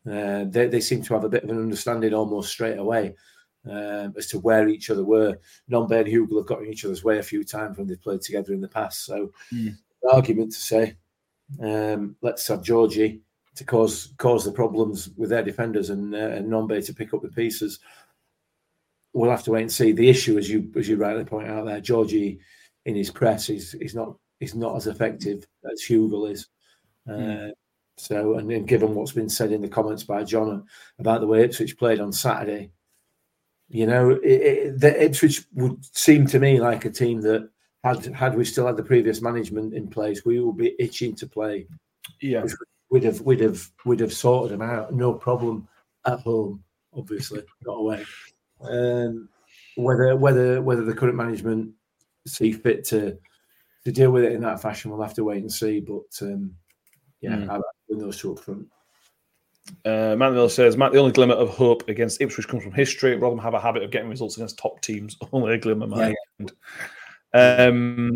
Uh, 0.06 0.44
they, 0.48 0.68
they 0.68 0.80
seem 0.80 1.02
to 1.02 1.14
have 1.14 1.24
a 1.24 1.28
bit 1.28 1.44
of 1.44 1.50
an 1.50 1.58
understanding 1.58 2.12
almost 2.12 2.50
straight 2.50 2.78
away 2.78 3.14
um, 3.68 4.14
as 4.16 4.26
to 4.28 4.38
where 4.38 4.68
each 4.68 4.90
other 4.90 5.04
were. 5.04 5.38
Nombe 5.70 5.92
and 5.92 6.06
Hugill 6.06 6.38
have 6.38 6.46
got 6.46 6.60
in 6.62 6.68
each 6.68 6.84
other's 6.84 7.02
way 7.02 7.18
a 7.18 7.22
few 7.22 7.44
times 7.44 7.78
when 7.78 7.86
they've 7.86 8.00
played 8.00 8.20
together 8.20 8.52
in 8.52 8.60
the 8.60 8.68
past. 8.68 9.04
So, 9.04 9.32
Mm. 9.52 9.76
argument 10.12 10.52
to 10.52 10.58
say, 10.58 10.96
um, 11.60 12.16
let's 12.22 12.46
have 12.48 12.62
Georgie 12.62 13.22
to 13.54 13.64
cause 13.64 14.12
cause 14.18 14.44
the 14.44 14.52
problems 14.52 15.10
with 15.16 15.30
their 15.30 15.42
defenders 15.42 15.90
and 15.90 16.14
uh, 16.14 16.18
and 16.18 16.46
Nombe 16.50 16.84
to 16.84 16.94
pick 16.94 17.14
up 17.14 17.22
the 17.22 17.28
pieces. 17.28 17.80
We'll 19.16 19.30
have 19.30 19.44
to 19.44 19.52
wait 19.52 19.62
and 19.62 19.72
see. 19.72 19.92
The 19.92 20.08
issue, 20.08 20.36
as 20.36 20.50
you 20.50 20.70
as 20.76 20.88
you 20.88 20.96
rightly 20.96 21.24
point 21.24 21.48
out 21.48 21.64
there, 21.64 21.80
Georgie 21.80 22.38
in 22.84 22.94
his 22.94 23.10
press 23.10 23.48
is 23.48 23.74
is 23.74 23.94
not 23.94 24.16
is 24.40 24.54
not 24.54 24.76
as 24.76 24.86
effective 24.86 25.46
as 25.70 25.82
Hugill 25.82 26.30
is. 26.30 26.48
Uh, 27.08 27.12
Mm. 27.12 27.52
So, 27.98 28.34
and 28.36 28.68
given 28.68 28.94
what's 28.94 29.12
been 29.12 29.28
said 29.30 29.52
in 29.52 29.62
the 29.62 29.68
comments 29.68 30.02
by 30.04 30.22
John 30.22 30.66
about 30.98 31.22
the 31.22 31.26
way 31.26 31.42
Ipswich 31.42 31.78
played 31.78 31.98
on 31.98 32.12
Saturday, 32.12 32.70
you 33.70 33.86
know, 33.86 34.10
it, 34.10 34.22
it, 34.22 34.80
the 34.80 35.04
Ipswich 35.04 35.44
would 35.54 35.82
seem 35.96 36.26
to 36.26 36.38
me 36.38 36.60
like 36.60 36.84
a 36.84 36.90
team 36.90 37.22
that 37.22 37.48
had 37.84 38.04
had 38.06 38.36
we 38.36 38.44
still 38.44 38.66
had 38.66 38.76
the 38.76 38.82
previous 38.82 39.22
management 39.22 39.72
in 39.72 39.88
place, 39.88 40.26
we 40.26 40.40
would 40.40 40.58
be 40.58 40.76
itching 40.78 41.14
to 41.16 41.26
play. 41.26 41.66
Yeah. 42.20 42.44
We'd 42.90 43.04
have 43.04 43.20
we'd 43.22 43.40
have 43.40 43.66
we'd 43.84 44.00
have 44.00 44.12
sorted 44.12 44.52
them 44.52 44.62
out, 44.62 44.92
no 44.92 45.14
problem 45.14 45.66
at 46.04 46.20
home, 46.20 46.62
obviously, 46.94 47.42
not 47.64 47.78
away. 47.78 48.04
Um, 48.60 49.28
whether 49.76 50.16
whether 50.16 50.62
whether 50.62 50.84
the 50.84 50.94
current 50.94 51.16
management 51.16 51.72
see 52.26 52.52
fit 52.52 52.84
to 52.84 53.18
to 53.84 53.92
deal 53.92 54.10
with 54.10 54.24
it 54.24 54.32
in 54.32 54.40
that 54.42 54.60
fashion, 54.60 54.90
we'll 54.90 55.02
have 55.02 55.14
to 55.14 55.24
wait 55.24 55.42
and 55.42 55.52
see. 55.52 55.80
But 55.80 56.04
um, 56.22 56.54
yeah, 57.20 57.36
Mm. 57.36 57.62
Win 57.88 57.98
those 57.98 58.18
two 58.18 58.32
up 58.32 58.40
front. 58.40 58.66
Uh, 59.84 60.14
Miller 60.16 60.48
says, 60.48 60.76
Matt, 60.76 60.92
the 60.92 60.98
only 60.98 61.12
glimmer 61.12 61.34
of 61.34 61.50
hope 61.50 61.88
against 61.88 62.20
Ipswich 62.20 62.48
comes 62.48 62.62
from 62.62 62.72
history. 62.72 63.16
Rotherham 63.16 63.42
have 63.42 63.54
a 63.54 63.60
habit 63.60 63.82
of 63.82 63.90
getting 63.90 64.08
results 64.08 64.36
against 64.36 64.58
top 64.58 64.80
teams. 64.80 65.16
Only 65.32 65.54
a 65.54 65.58
glimmer, 65.58 65.86
my 65.86 66.14
friend. 66.38 66.52
Um, 67.34 68.12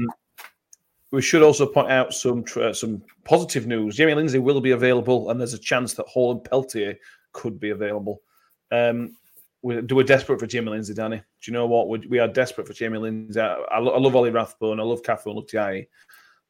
we 1.11 1.22
should 1.22 1.43
also 1.43 1.66
point 1.66 1.91
out 1.91 2.14
some 2.14 2.45
tr- 2.45 2.72
some 2.72 3.03
positive 3.24 3.66
news. 3.66 3.97
Jamie 3.97 4.14
Lindsay 4.14 4.38
will 4.38 4.61
be 4.61 4.70
available, 4.70 5.30
and 5.30 5.41
there's 5.41 5.55
a 5.55 5.59
chance 5.59 5.95
that 5.95 6.07
Hall 6.07 6.32
and 6.32 6.45
Peltier 6.45 6.97
could 7.32 7.59
be 7.59 7.70
available. 7.70 8.22
Um, 8.70 9.16
we're, 9.63 9.83
we're 9.91 10.05
desperate 10.05 10.41
for 10.41 10.47
Jamie 10.47 10.71
Lindsay, 10.71 10.95
Danny. 10.95 11.17
Do 11.17 11.23
you 11.51 11.53
know 11.53 11.67
what? 11.67 11.89
We, 11.89 11.99
we 12.09 12.19
are 12.19 12.29
desperate 12.29 12.67
for 12.67 12.73
Jamie 12.73 12.99
Lindsay. 12.99 13.41
I, 13.41 13.55
I, 13.55 13.79
lo- 13.79 13.93
I 13.93 13.99
love 13.99 14.17
Ollie 14.17 14.31
Rathbone. 14.31 14.81
I 14.81 14.83
love 14.83 15.03
Cafu. 15.03 15.31
I 15.31 15.35
love 15.35 15.85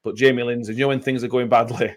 But 0.04 0.16
Jamie 0.16 0.42
Lindsay, 0.42 0.74
you 0.74 0.80
know 0.80 0.88
when 0.88 1.00
things 1.00 1.24
are 1.24 1.28
going 1.28 1.48
badly, 1.48 1.94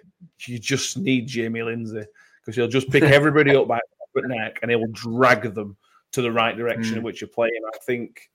you 0.48 0.60
just 0.60 0.98
need 0.98 1.28
Jamie 1.28 1.62
Lindsay 1.64 2.04
because 2.42 2.56
he'll 2.56 2.68
just 2.68 2.90
pick 2.90 3.04
everybody 3.04 3.56
up 3.56 3.68
by 3.68 3.80
the 4.16 4.28
neck 4.28 4.60
and 4.62 4.72
he'll 4.72 4.86
drag 4.92 5.54
them 5.54 5.78
to 6.12 6.22
the 6.22 6.32
right 6.32 6.56
direction 6.56 6.96
in 6.96 7.02
Mm. 7.02 7.06
which 7.06 7.22
you're 7.22 7.28
playing. 7.28 7.60
I 7.74 7.78
think 7.80 8.30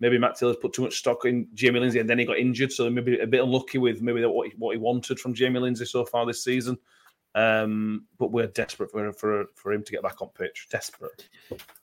maybe 0.00 0.18
Matt 0.18 0.36
Taylor's 0.36 0.56
put 0.56 0.72
too 0.72 0.82
much 0.82 0.96
stock 0.98 1.24
in 1.24 1.48
Jamie 1.54 1.80
Lindsay 1.80 1.98
and 1.98 2.08
then 2.08 2.18
he 2.18 2.24
got 2.24 2.38
injured, 2.38 2.70
so 2.72 2.88
maybe 2.88 3.18
a 3.18 3.26
bit 3.26 3.42
unlucky 3.42 3.78
with 3.78 4.00
maybe 4.02 4.24
what 4.26 4.48
he, 4.48 4.54
what 4.56 4.72
he 4.72 4.78
wanted 4.78 5.18
from 5.18 5.34
Jamie 5.34 5.58
Lindsay 5.58 5.84
so 5.84 6.04
far 6.04 6.24
this 6.26 6.44
season. 6.44 6.78
Um, 7.34 8.06
but 8.18 8.32
we're 8.32 8.46
desperate 8.48 8.90
for, 8.90 9.12
for 9.12 9.46
for 9.54 9.72
him 9.72 9.84
to 9.84 9.92
get 9.92 10.02
back 10.02 10.20
on 10.22 10.28
pitch. 10.28 10.66
Desperate. 10.70 11.28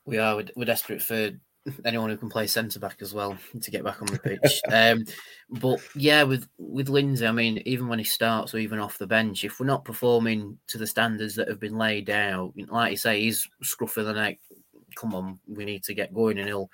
We 0.04 0.18
are. 0.18 0.36
We're, 0.36 0.48
we're 0.56 0.64
desperate 0.64 1.02
for 1.02 1.30
anyone 1.84 2.10
who 2.10 2.16
can 2.16 2.28
play 2.28 2.46
centre 2.46 2.78
back 2.78 2.98
as 3.00 3.12
well 3.12 3.36
to 3.60 3.70
get 3.70 3.84
back 3.84 4.00
on 4.00 4.06
the 4.08 4.18
pitch. 4.18 4.60
um, 4.72 5.04
but 5.50 5.80
yeah, 5.94 6.22
with 6.22 6.46
with 6.58 6.88
Lindsay, 6.88 7.26
I 7.26 7.32
mean, 7.32 7.62
even 7.64 7.88
when 7.88 7.98
he 7.98 8.04
starts 8.04 8.54
or 8.54 8.58
even 8.58 8.78
off 8.78 8.98
the 8.98 9.06
bench, 9.06 9.44
if 9.44 9.58
we're 9.58 9.66
not 9.66 9.84
performing 9.84 10.58
to 10.68 10.78
the 10.78 10.86
standards 10.86 11.34
that 11.36 11.48
have 11.48 11.60
been 11.60 11.76
laid 11.76 12.10
out, 12.10 12.52
like 12.68 12.92
you 12.92 12.96
say, 12.96 13.20
he's 13.20 13.48
scruff 13.62 13.96
of 13.96 14.06
the 14.06 14.12
neck. 14.14 14.38
Come 14.94 15.14
on, 15.14 15.38
we 15.46 15.64
need 15.64 15.84
to 15.84 15.94
get 15.94 16.14
going, 16.14 16.38
and 16.38 16.46
he'll 16.48 16.70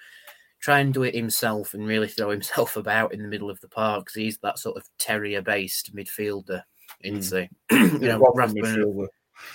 try 0.60 0.78
and 0.78 0.94
do 0.94 1.02
it 1.02 1.14
himself 1.14 1.74
and 1.74 1.86
really 1.86 2.08
throw 2.08 2.30
himself 2.30 2.76
about 2.76 3.12
in 3.12 3.22
the 3.22 3.28
middle 3.28 3.50
of 3.50 3.60
the 3.60 3.68
park. 3.68 4.06
'cause 4.06 4.14
he's 4.14 4.38
that 4.38 4.58
sort 4.58 4.76
of 4.76 4.88
terrier-based 4.98 5.94
midfielder, 5.94 6.62
isn't 7.04 7.50
he? 7.50 7.50
you 7.76 7.98
know, 7.98 8.32
Rathbone- 8.34 9.08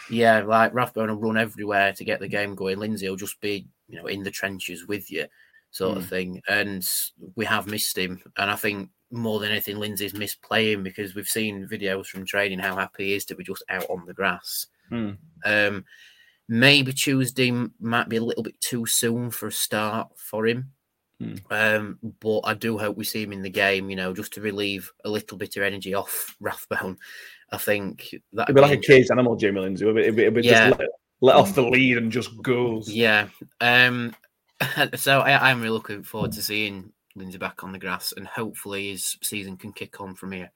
yeah, 0.10 0.42
like 0.42 0.74
Rathbone 0.74 1.10
will 1.10 1.18
run 1.18 1.38
everywhere 1.38 1.94
to 1.94 2.04
get 2.04 2.20
the 2.20 2.28
game 2.28 2.56
going. 2.56 2.80
Lindsay 2.80 3.08
will 3.10 3.16
just 3.16 3.40
be, 3.42 3.68
you 3.88 3.98
know, 3.98 4.08
in 4.08 4.24
the 4.24 4.32
trenches 4.32 4.86
with 4.88 5.10
you, 5.12 5.26
sort 5.72 5.98
of 5.98 6.04
Mm. 6.06 6.10
thing. 6.10 6.42
And 6.50 6.88
we 7.36 7.46
have 7.46 7.68
missed 7.68 7.98
him. 7.98 8.22
And 8.38 8.52
I 8.52 8.56
think 8.56 8.90
more 9.12 9.40
than 9.40 9.52
anything, 9.52 9.78
Lindsay's 9.80 10.14
missed 10.14 10.42
playing 10.42 10.84
because 10.84 11.16
we've 11.16 11.28
seen 11.28 11.68
videos 11.72 12.08
from 12.08 12.26
training 12.26 12.60
how 12.60 12.76
happy 12.76 13.06
he 13.06 13.14
is 13.14 13.26
to 13.26 13.36
be 13.36 13.44
just 13.44 13.64
out 13.70 13.86
on 13.90 14.06
the 14.06 14.14
grass. 14.14 14.68
Hmm. 14.90 15.12
Um, 15.46 15.86
maybe 16.50 16.92
Tuesday 16.92 17.52
might 17.80 18.10
be 18.10 18.18
a 18.18 18.24
little 18.24 18.44
bit 18.44 18.60
too 18.60 18.86
soon 18.86 19.32
for 19.32 19.48
a 19.48 19.52
start 19.52 20.10
for 20.18 20.48
him. 20.48 20.72
Hmm. 21.20 21.36
Um, 21.50 22.00
but 22.20 22.42
I 22.42 22.54
do 22.54 22.78
hope 22.78 22.98
we 22.98 23.04
see 23.06 23.24
him 23.24 23.34
in 23.34 23.42
the 23.42 23.50
game, 23.50 23.90
you 23.90 23.96
know, 23.96 24.14
just 24.14 24.34
to 24.34 24.42
relieve 24.42 24.92
a 25.06 25.10
little 25.10 25.38
bit 25.38 25.56
of 25.58 25.64
energy 25.64 25.94
off 25.94 26.36
Rathbone. 26.40 26.98
I 27.52 27.58
think 27.58 28.14
that 28.34 28.44
It'd 28.44 28.56
be 28.56 28.62
like 28.62 28.78
a 28.78 28.82
caged 28.82 29.12
animal, 29.12 29.36
Jamie 29.36 29.62
Lindsay. 29.62 29.88
It'd 29.88 29.98
it'd 29.98 30.20
it'd 30.20 30.46
Yeah. 30.46 30.70
just 30.70 30.80
let, 30.80 30.90
let 31.22 31.36
off 31.36 31.56
the 31.56 31.62
lead 31.64 31.98
and 31.98 32.12
just 32.12 32.42
goes. 32.42 32.90
Yeah. 32.90 33.28
Um. 33.62 34.16
So 34.96 35.20
I, 35.20 35.52
I'm 35.52 35.60
really 35.60 35.70
looking 35.70 36.02
forward 36.02 36.32
to 36.32 36.42
seeing 36.42 36.92
Lindsay 37.16 37.38
back 37.38 37.64
on 37.64 37.72
the 37.72 37.78
grass, 37.80 38.12
and 38.18 38.26
hopefully 38.26 38.90
his 38.90 39.16
season 39.22 39.56
can 39.56 39.72
kick 39.72 40.02
on 40.02 40.16
from 40.16 40.32
here. 40.32 40.52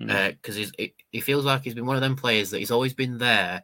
Mm. 0.00 0.30
Because 0.30 0.54
he's 0.54 0.72
it, 0.78 0.92
he 1.10 1.20
feels 1.20 1.44
like 1.44 1.62
he's 1.62 1.74
been 1.74 1.86
one 1.86 1.96
of 1.96 2.02
them 2.02 2.14
players 2.16 2.50
that 2.50 2.58
he's 2.58 2.70
always 2.70 2.94
been 2.94 3.18
there, 3.18 3.62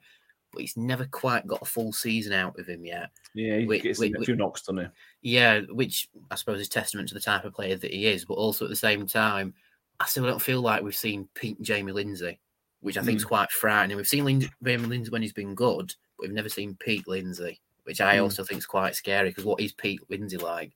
but 0.52 0.60
he's 0.62 0.76
never 0.76 1.04
quite 1.06 1.46
got 1.46 1.62
a 1.62 1.64
full 1.64 1.92
season 1.92 2.32
out 2.32 2.58
of 2.58 2.66
him 2.66 2.84
yet. 2.84 3.10
Yeah, 3.34 3.58
he 3.58 3.66
Wait, 3.66 3.82
gets 3.84 4.00
wait, 4.00 4.16
a 4.16 4.24
few 4.24 4.34
knocks, 4.34 4.62
doesn't 4.62 4.84
he? 5.22 5.34
Yeah, 5.34 5.60
which 5.70 6.08
I 6.30 6.34
suppose 6.34 6.60
is 6.60 6.68
testament 6.68 7.08
to 7.08 7.14
the 7.14 7.20
type 7.20 7.44
of 7.44 7.54
player 7.54 7.76
that 7.76 7.92
he 7.92 8.06
is, 8.06 8.24
but 8.24 8.34
also 8.34 8.64
at 8.64 8.70
the 8.70 8.76
same 8.76 9.06
time, 9.06 9.54
I 10.00 10.06
still 10.06 10.24
don't 10.24 10.42
feel 10.42 10.60
like 10.60 10.82
we've 10.82 10.94
seen 10.94 11.28
peak 11.34 11.60
Jamie 11.60 11.92
Lindsay, 11.92 12.40
which 12.80 12.96
I 12.96 13.02
think 13.02 13.16
is 13.16 13.24
quite 13.24 13.50
frightening. 13.50 13.96
We've 13.96 14.06
seen 14.08 14.24
Lin- 14.24 14.48
Jamie 14.62 14.86
Lindsay 14.86 15.10
when 15.10 15.22
he's 15.22 15.32
been 15.32 15.54
good, 15.54 15.94
but 16.16 16.22
we've 16.28 16.32
never 16.32 16.48
seen 16.48 16.76
Pete 16.76 17.08
Lindsay, 17.08 17.60
which 17.84 18.00
I 18.00 18.16
Mm. 18.16 18.22
also 18.22 18.44
think 18.44 18.58
is 18.58 18.66
quite 18.66 18.94
scary 18.94 19.30
because 19.30 19.44
what 19.44 19.60
is 19.60 19.72
Pete 19.72 20.00
Lindsay 20.08 20.36
like? 20.36 20.72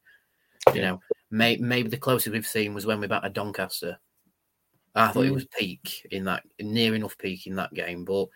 You 0.74 0.80
know, 0.82 1.00
may- 1.30 1.56
maybe 1.56 1.88
the 1.88 1.96
closest 1.96 2.32
we've 2.32 2.46
seen 2.46 2.74
was 2.74 2.86
when 2.86 3.00
we 3.00 3.06
battered 3.06 3.32
Doncaster. 3.34 3.98
I 4.94 5.08
thought 5.12 5.24
it 5.26 5.30
Mm. 5.30 5.34
was 5.34 5.46
peak 5.46 6.06
in 6.10 6.24
that, 6.24 6.44
near 6.60 6.94
enough 6.94 7.16
peak 7.18 7.46
in 7.46 7.54
that 7.56 7.72
game, 7.72 8.04
but 8.04 8.26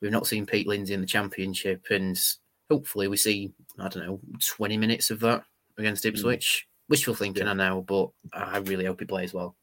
we've 0.00 0.10
not 0.10 0.26
seen 0.26 0.46
Pete 0.46 0.66
Lindsay 0.66 0.94
in 0.94 1.00
the 1.00 1.06
championship, 1.06 1.86
and 1.90 2.18
hopefully 2.70 3.06
we 3.08 3.16
see 3.16 3.52
I 3.78 3.88
don't 3.88 4.06
know 4.06 4.20
twenty 4.46 4.76
minutes 4.76 5.10
of 5.10 5.20
that 5.20 5.44
against 5.78 6.04
Ipswich. 6.04 6.66
Wishful 6.88 7.14
thinking, 7.14 7.46
I 7.46 7.52
know, 7.52 7.82
but 7.82 8.10
I 8.32 8.58
really 8.58 8.84
hope 8.84 8.98
he 9.00 9.06
plays 9.06 9.32
well. 9.32 9.56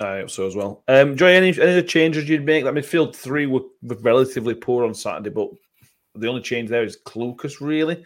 I 0.00 0.18
hope 0.20 0.30
so 0.30 0.46
as 0.46 0.54
well. 0.54 0.84
Um, 0.86 1.16
Joy, 1.16 1.32
any 1.32 1.48
any 1.48 1.72
other 1.72 1.82
changes 1.82 2.28
you'd 2.28 2.44
make? 2.44 2.64
That 2.64 2.74
midfield 2.74 3.16
three 3.16 3.46
were, 3.46 3.62
were 3.82 3.96
relatively 3.96 4.54
poor 4.54 4.84
on 4.84 4.94
Saturday, 4.94 5.30
but 5.30 5.50
the 6.14 6.28
only 6.28 6.40
change 6.40 6.68
there 6.70 6.84
is 6.84 6.96
Clucas, 7.04 7.60
really. 7.60 8.04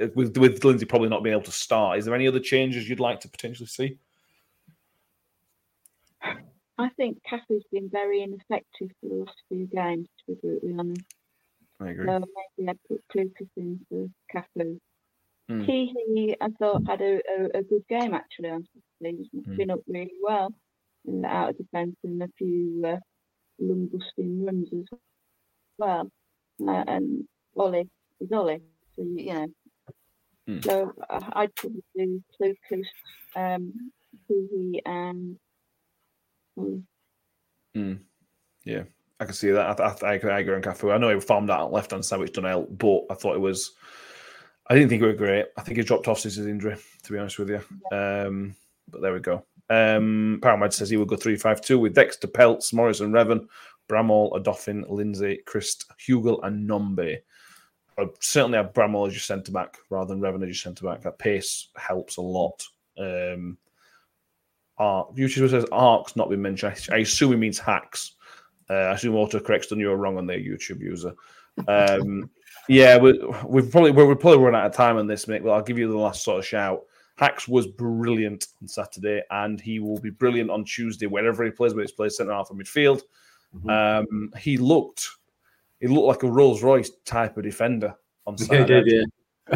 Uh, 0.00 0.06
With 0.14 0.36
with 0.36 0.64
Lindsay 0.64 0.86
probably 0.86 1.08
not 1.08 1.22
being 1.24 1.34
able 1.34 1.44
to 1.44 1.50
start. 1.52 1.98
Is 1.98 2.04
there 2.04 2.14
any 2.14 2.28
other 2.28 2.38
changes 2.40 2.88
you'd 2.88 3.00
like 3.00 3.20
to 3.20 3.28
potentially 3.28 3.66
see? 3.66 3.98
I 6.78 6.88
think 6.96 7.18
Cafu's 7.30 7.64
been 7.72 7.88
very 7.90 8.22
ineffective 8.22 8.90
for 9.00 9.08
the 9.08 9.14
last 9.16 9.36
few 9.48 9.66
games, 9.66 10.08
to 10.18 10.34
be 10.34 10.40
brutally 10.40 10.74
honest. 10.78 11.02
I 11.80 11.90
agree. 11.90 12.06
So 12.06 12.24
maybe 12.56 12.70
I'd 12.70 12.78
put 12.88 13.02
Clucas 13.14 13.48
in 13.56 13.80
for 13.88 14.08
Cafu. 14.32 14.78
Mm. 15.50 15.66
Tiehi, 15.66 16.36
I 16.40 16.48
thought, 16.58 16.86
had 16.86 17.00
a, 17.00 17.20
a, 17.28 17.58
a 17.58 17.62
good 17.62 17.86
game 17.88 18.14
actually 18.14 18.50
on 18.50 18.64
Saturday. 19.00 19.28
He's 19.32 19.44
Mm. 19.44 19.56
been 19.56 19.70
up 19.70 19.80
really 19.88 20.14
well 20.22 20.54
in 21.06 21.22
the 21.22 21.28
out 21.28 21.50
of 21.50 21.58
defence 21.58 21.96
and 22.04 22.22
a 22.22 22.28
few 22.38 22.82
uh, 22.86 22.96
lung 23.58 23.88
busting 23.92 24.44
runs 24.44 24.68
as 24.72 24.98
well. 25.78 26.10
Uh, 26.66 26.84
and 26.86 27.24
Ollie 27.56 27.88
is 28.20 28.32
Ollie, 28.32 28.62
so 28.94 29.02
you, 29.02 29.14
you 29.18 29.32
know. 29.32 29.46
Mm. 30.48 30.64
So 30.64 30.92
uh, 31.08 31.20
I'd 31.34 31.54
probably 31.54 31.82
do 31.96 32.22
Clucas, 32.40 32.86
um, 33.36 33.92
Tiehi, 34.30 34.80
and 34.84 35.36
Ollie. 36.56 36.82
Mm. 37.76 38.00
Yeah, 38.64 38.84
I 39.18 39.24
can 39.24 39.34
see 39.34 39.50
that. 39.50 39.80
I, 39.80 39.84
I, 39.84 40.10
I 40.10 40.14
agree 40.14 40.30
I 40.30 40.40
agree 40.40 40.54
on 40.54 40.62
Cafu. 40.62 40.92
I 40.92 40.98
know 40.98 41.12
he 41.12 41.20
farmed 41.20 41.50
out 41.50 41.66
on 41.66 41.72
left 41.72 41.90
hand 41.90 42.04
side, 42.04 42.20
which 42.20 42.32
done 42.32 42.44
help, 42.44 42.76
but 42.76 43.02
I 43.10 43.14
thought 43.14 43.36
it 43.36 43.40
was. 43.40 43.72
I 44.68 44.74
didn't 44.74 44.90
think 44.90 45.02
it 45.02 45.06
was 45.06 45.16
great. 45.16 45.46
I 45.56 45.62
think 45.62 45.76
he 45.76 45.82
dropped 45.82 46.06
off 46.08 46.20
since 46.20 46.36
his 46.36 46.46
injury, 46.46 46.76
to 47.02 47.12
be 47.12 47.18
honest 47.18 47.38
with 47.38 47.50
you. 47.50 47.60
Um, 47.96 48.54
but 48.88 49.02
there 49.02 49.12
we 49.12 49.20
go. 49.20 49.44
Um, 49.70 50.38
Paramount 50.42 50.74
says 50.74 50.90
he 50.90 50.96
will 50.96 51.06
go 51.06 51.16
3 51.16 51.36
5 51.36 51.60
2 51.60 51.78
with 51.78 51.94
Dexter 51.94 52.28
Peltz, 52.28 52.72
Morrison, 52.72 53.12
Revan, 53.12 53.46
Bramall, 53.88 54.32
Odoffin, 54.32 54.88
Lindsay, 54.90 55.40
Christ, 55.46 55.86
Hugill, 55.98 56.40
and 56.44 56.68
Nombe. 56.68 57.18
I'd 57.98 58.08
certainly 58.20 58.56
have 58.56 58.72
Bramall 58.72 59.06
as 59.06 59.12
your 59.12 59.20
centre 59.20 59.52
back 59.52 59.78
rather 59.90 60.14
than 60.14 60.22
Revan 60.22 60.42
as 60.42 60.48
your 60.48 60.54
centre 60.54 60.86
back. 60.86 61.02
That 61.02 61.18
pace 61.18 61.68
helps 61.76 62.16
a 62.16 62.22
lot. 62.22 62.64
Um, 62.98 63.58
Ark. 64.78 65.14
YouTube 65.14 65.50
says 65.50 65.66
arcs 65.70 66.16
not 66.16 66.30
been 66.30 66.42
mentioned. 66.42 66.74
I, 66.90 66.96
I 66.96 66.98
assume 66.98 67.30
he 67.30 67.36
means 67.36 67.58
hacks. 67.58 68.12
Uh, 68.68 68.74
I 68.74 68.92
assume 68.92 69.14
autocorrect's 69.14 69.68
done 69.68 69.78
you 69.78 69.88
were 69.88 69.96
wrong 69.96 70.16
on 70.16 70.26
their 70.26 70.38
YouTube 70.38 70.80
user. 70.80 71.14
Um, 71.68 72.30
yeah, 72.68 72.96
we, 72.96 73.12
we've 73.46 73.70
probably 73.70 73.90
we're, 73.90 74.14
probably 74.16 74.42
run 74.42 74.54
out 74.54 74.66
of 74.66 74.74
time 74.74 74.96
on 74.96 75.06
this, 75.06 75.26
Mick. 75.26 75.42
Well, 75.42 75.54
I'll 75.54 75.62
give 75.62 75.78
you 75.78 75.88
the 75.88 75.98
last 75.98 76.24
sort 76.24 76.38
of 76.38 76.46
shout. 76.46 76.82
Hacks 77.16 77.46
was 77.46 77.66
brilliant 77.66 78.46
on 78.60 78.68
Saturday, 78.68 79.22
and 79.30 79.60
he 79.60 79.78
will 79.80 80.00
be 80.00 80.10
brilliant 80.10 80.50
on 80.50 80.64
Tuesday 80.64 81.06
wherever 81.06 81.44
he 81.44 81.50
plays. 81.50 81.74
Whether 81.74 81.86
he 81.86 81.92
plays 81.92 82.16
centre 82.16 82.32
half 82.32 82.50
or 82.50 82.54
midfield, 82.56 83.02
Mm-hmm. 83.54 83.68
um, 83.68 84.30
he 84.38 84.56
looked 84.56 85.06
he 85.78 85.86
looked 85.86 86.06
like 86.06 86.22
a 86.22 86.30
Rolls 86.30 86.62
Royce 86.62 86.90
type 87.04 87.36
of 87.36 87.42
defender 87.42 87.94
on 88.26 88.34
Yeah, 88.38 88.44
he 88.44 88.46
Saturday. 88.46 89.04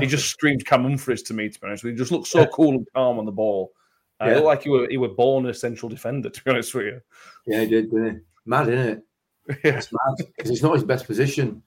He 0.00 0.06
just 0.06 0.28
screamed 0.28 0.66
Cam 0.66 0.82
Humphreys 0.82 1.22
to 1.22 1.34
me. 1.34 1.48
To 1.48 1.58
be 1.58 1.66
honest, 1.66 1.82
with 1.82 1.92
you. 1.92 1.94
he 1.94 1.98
just 1.98 2.12
looked 2.12 2.26
so 2.26 2.44
cool 2.46 2.74
and 2.74 2.86
calm 2.94 3.18
on 3.18 3.24
the 3.24 3.32
ball. 3.32 3.72
Uh, 4.20 4.26
It 4.26 4.34
looked 4.34 4.44
like 4.46 4.62
he 4.64 4.68
were 4.68 4.86
he 4.90 4.98
were 4.98 5.08
born 5.14 5.46
a 5.46 5.54
central 5.54 5.88
defender. 5.88 6.28
To 6.34 6.44
be 6.44 6.50
honest 6.50 6.74
with 6.74 6.84
you, 6.86 7.00
Yeah, 7.46 7.60
he 7.62 7.68
did, 7.68 7.90
didn't 7.90 8.16
he? 8.16 8.20
Mad, 8.44 8.68
isn't 8.68 8.88
it? 8.88 9.02
It's 9.64 9.90
mad 9.92 10.26
because 10.36 10.50
it's 10.50 10.62
not 10.62 10.74
his 10.74 10.84
best 10.84 11.06
position. 11.06 11.62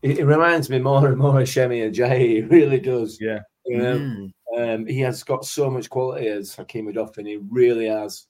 It, 0.00 0.20
it 0.20 0.24
reminds 0.24 0.70
me 0.70 0.78
more 0.78 1.06
and 1.08 1.18
more 1.18 1.38
of 1.40 1.48
Semi 1.50 1.80
Ajayi. 1.80 2.38
It 2.44 2.50
really 2.50 2.80
does. 2.80 3.18
Yeah. 3.20 3.40
You 3.66 3.76
know, 3.78 3.98
Mm. 3.98 4.32
Um, 4.56 4.86
he 4.86 5.00
has 5.00 5.22
got 5.22 5.44
so 5.44 5.70
much 5.70 5.90
quality 5.90 6.28
as 6.28 6.54
Hakeem 6.54 6.92
Odoffin. 6.92 7.26
He 7.26 7.38
really 7.48 7.86
has, 7.86 8.26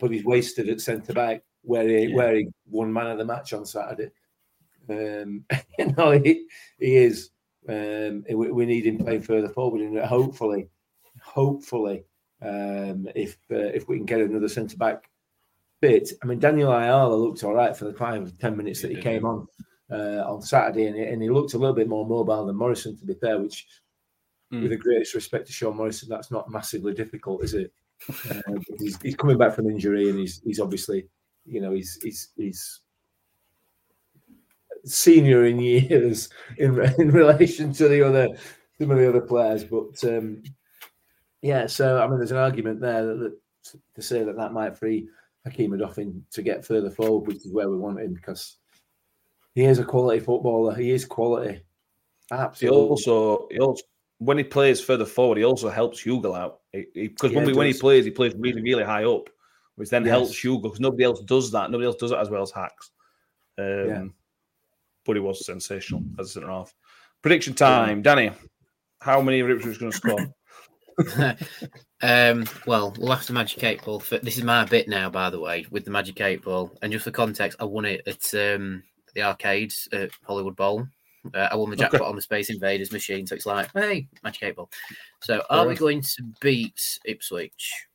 but 0.00 0.10
he's 0.10 0.24
wasted 0.24 0.68
at 0.68 0.80
centre 0.80 1.12
back 1.12 1.42
where 1.62 1.86
he 1.86 2.06
Yeah. 2.06 2.16
where 2.16 2.34
he 2.34 2.48
won 2.66 2.92
man 2.92 3.08
of 3.08 3.18
the 3.18 3.24
match 3.24 3.52
on 3.52 3.64
Saturday. 3.64 4.10
Um, 4.88 5.44
you 5.78 5.92
know, 5.96 6.12
he, 6.12 6.46
he 6.78 6.96
is. 6.96 7.30
Um, 7.68 8.24
we, 8.28 8.50
we 8.50 8.66
need 8.66 8.86
him 8.86 8.98
playing 8.98 9.22
further 9.22 9.48
forward, 9.48 9.82
and 9.82 9.96
hopefully, 9.98 10.68
hopefully, 11.22 12.04
um, 12.40 13.08
if 13.14 13.36
uh, 13.52 13.70
if 13.72 13.86
we 13.86 13.98
can 13.98 14.06
get 14.06 14.20
another 14.20 14.48
centre 14.48 14.76
back 14.76 15.08
bit. 15.80 16.10
I 16.22 16.26
mean, 16.26 16.38
Daniel 16.40 16.72
Ayala 16.72 17.14
looked 17.14 17.44
all 17.44 17.54
right 17.54 17.76
for 17.76 17.84
the 17.84 17.92
time 17.92 18.24
of 18.24 18.38
ten 18.38 18.56
minutes 18.56 18.82
that 18.82 18.90
he 18.90 19.00
came 19.00 19.24
on 19.24 19.46
uh, 19.92 20.24
on 20.26 20.42
Saturday, 20.42 20.86
and 20.86 20.96
he, 20.96 21.02
and 21.02 21.22
he 21.22 21.30
looked 21.30 21.54
a 21.54 21.58
little 21.58 21.74
bit 21.74 21.88
more 21.88 22.06
mobile 22.06 22.46
than 22.46 22.56
Morrison, 22.56 22.96
to 22.98 23.04
be 23.04 23.14
fair. 23.14 23.38
Which, 23.38 23.66
Mm. 24.52 24.62
with 24.62 24.70
the 24.70 24.76
greatest 24.76 25.14
respect 25.14 25.46
to 25.46 25.52
Sean 25.52 25.76
Morrison, 25.76 26.10
that's 26.10 26.30
not 26.30 26.50
massively 26.50 26.92
difficult, 26.92 27.42
is 27.42 27.54
it? 27.54 27.72
Uh, 28.30 28.40
he's, 28.78 29.00
he's 29.00 29.16
coming 29.16 29.38
back 29.38 29.54
from 29.54 29.70
injury, 29.70 30.10
and 30.10 30.18
he's 30.18 30.42
he's 30.44 30.60
obviously, 30.60 31.06
you 31.46 31.60
know, 31.60 31.72
he's 31.72 31.98
he's 32.02 32.28
he's 32.36 32.80
senior 34.84 35.46
in 35.46 35.58
years 35.60 36.28
in 36.58 36.78
in 36.98 37.10
relation 37.10 37.72
to 37.72 37.88
the 37.88 38.06
other 38.06 38.28
some 38.78 38.90
of 38.90 38.98
the 38.98 39.08
other 39.08 39.20
players. 39.20 39.64
But 39.64 40.02
um, 40.04 40.42
yeah, 41.40 41.66
so 41.66 42.02
I 42.02 42.06
mean, 42.06 42.18
there's 42.18 42.32
an 42.32 42.36
argument 42.36 42.80
there 42.80 43.06
that, 43.06 43.18
that 43.18 43.38
to 43.94 44.02
say 44.02 44.24
that 44.24 44.36
that 44.36 44.52
might 44.52 44.76
free 44.76 45.08
Hakeem 45.44 45.72
Odoffin 45.72 46.22
to 46.32 46.42
get 46.42 46.66
further 46.66 46.90
forward, 46.90 47.26
which 47.26 47.46
is 47.46 47.52
where 47.52 47.70
we 47.70 47.76
want 47.76 48.00
him 48.00 48.14
because 48.14 48.56
he 49.54 49.64
is 49.64 49.78
a 49.78 49.84
quality 49.84 50.20
footballer. 50.20 50.74
He 50.74 50.90
is 50.90 51.04
quality. 51.04 51.62
he 52.28 52.34
Absolutely. 52.34 52.80
also 52.80 53.48
he 53.50 53.58
also 53.60 53.82
when 54.24 54.38
he 54.38 54.44
plays 54.44 54.80
further 54.80 55.04
forward, 55.04 55.38
he 55.38 55.44
also 55.44 55.68
helps 55.68 56.02
Hugill 56.02 56.36
out 56.36 56.60
because 56.72 57.30
Yeah, 57.30 57.36
when, 57.36 57.46
we, 57.46 57.52
he 57.52 57.58
when 57.58 57.66
he 57.66 57.74
plays, 57.74 58.04
he 58.04 58.10
plays 58.10 58.34
really 58.36 58.62
really 58.62 58.84
high 58.84 59.04
up, 59.04 59.28
which 59.76 59.90
then 59.90 60.04
Yes. 60.04 60.10
helps 60.10 60.32
Hugill 60.42 60.62
because 60.62 60.80
nobody 60.80 61.04
else 61.04 61.20
does 61.20 61.50
that. 61.52 61.70
Nobody 61.70 61.86
else 61.86 61.96
does 61.96 62.12
it 62.12 62.18
as 62.18 62.30
well 62.30 62.42
as 62.42 62.50
Hacks. 62.50 62.90
Um, 63.58 63.88
Yeah. 63.88 64.04
But 65.04 65.16
he 65.16 65.20
was 65.20 65.44
sensational 65.44 66.02
as 66.18 66.28
a 66.28 66.30
centre 66.30 66.48
half. 66.48 66.74
Prediction 67.22 67.54
time, 67.54 68.02
Danny. 68.02 68.30
How 69.00 69.20
many 69.20 69.40
of 69.40 69.50
Ipswich 69.50 69.80
going 69.80 69.90
to 69.90 69.98
score? 69.98 70.34
um, 72.02 72.46
well, 72.66 72.94
we'll 72.98 73.10
have 73.10 73.24
to 73.26 73.32
Magic 73.32 73.62
Eight 73.64 73.84
Ball. 73.84 73.98
For, 73.98 74.18
this 74.18 74.38
is 74.38 74.44
my 74.44 74.64
bit 74.64 74.88
now, 74.88 75.10
by 75.10 75.30
the 75.30 75.40
way, 75.40 75.66
with 75.70 75.84
the 75.84 75.90
Magic 75.90 76.20
Eight 76.20 76.42
Ball. 76.42 76.70
And 76.82 76.92
just 76.92 77.04
for 77.04 77.10
context, 77.10 77.58
I 77.60 77.64
won 77.64 77.84
it 77.84 78.02
at 78.06 78.32
um, 78.34 78.82
the 79.14 79.22
arcades 79.22 79.88
at 79.92 80.10
Hollywood 80.24 80.54
Bowl. 80.56 80.86
Uh, 81.34 81.48
I 81.50 81.56
won 81.56 81.70
the 81.70 81.76
jackpot 81.76 82.00
Okay. 82.00 82.08
on 82.08 82.16
the 82.16 82.22
Space 82.22 82.50
Invaders 82.50 82.90
machine, 82.92 83.26
so 83.26 83.34
it's 83.36 83.46
like, 83.46 83.70
hey, 83.74 84.08
Magic 84.24 84.42
Eight 84.42 84.56
Ball. 84.56 84.68
So, 85.20 85.42
are 85.50 85.66
we 85.66 85.74
going 85.76 86.00
to 86.00 86.22
beat 86.40 86.98
Ipswich? 87.04 87.86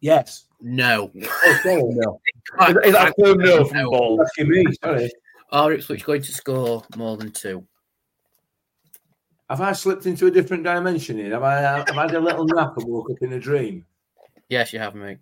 Yes. 0.00 0.46
No. 0.60 1.12
Oh, 1.14 1.60
sorry, 1.62 1.82
no. 1.84 2.20
Is, 2.68 2.76
is 2.86 2.92
that 2.92 3.14
a 3.16 3.24
firm 3.24 3.38
no 3.38 3.64
from 3.64 3.84
Ball? 3.84 4.26
Me, 4.38 4.64
sorry. 4.82 5.10
Are 5.50 5.72
Ipswich 5.72 6.04
going 6.04 6.22
to 6.22 6.32
score 6.32 6.82
more 6.96 7.16
than 7.16 7.30
two? 7.30 7.64
Have 9.48 9.60
I 9.60 9.72
slipped 9.72 10.06
into 10.06 10.26
a 10.26 10.30
different 10.30 10.64
dimension 10.64 11.18
here? 11.18 11.32
Have 11.32 11.42
I, 11.42 11.60
have 11.60 11.90
I 11.90 12.02
had 12.02 12.14
a 12.14 12.20
little 12.20 12.46
nap 12.46 12.76
and 12.78 12.86
woke 12.86 13.10
up 13.10 13.18
in 13.20 13.34
a 13.34 13.38
dream? 13.38 13.84
Yes, 14.48 14.72
you 14.72 14.78
have, 14.78 14.94
mate. 14.94 15.18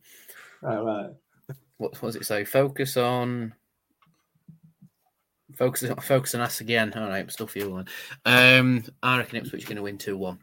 Right, 0.63 0.79
right. 0.79 1.11
What, 1.79 2.01
what 2.01 2.09
does 2.09 2.17
it 2.17 2.25
say? 2.25 2.45
Focus 2.45 2.97
on. 2.97 3.55
Focus, 5.61 5.93
focus 6.01 6.35
on 6.35 6.41
us 6.41 6.63
again. 6.63 6.91
All 6.97 7.07
right, 7.07 7.19
I'm 7.19 7.29
still 7.29 7.47
feeling. 7.47 7.87
Um, 8.25 8.83
I 9.03 9.19
reckon 9.19 9.37
Ipswich 9.37 9.65
are 9.65 9.67
going 9.67 9.77
to 9.77 9.83
win 9.83 9.99
2 9.99 10.17
1. 10.17 10.39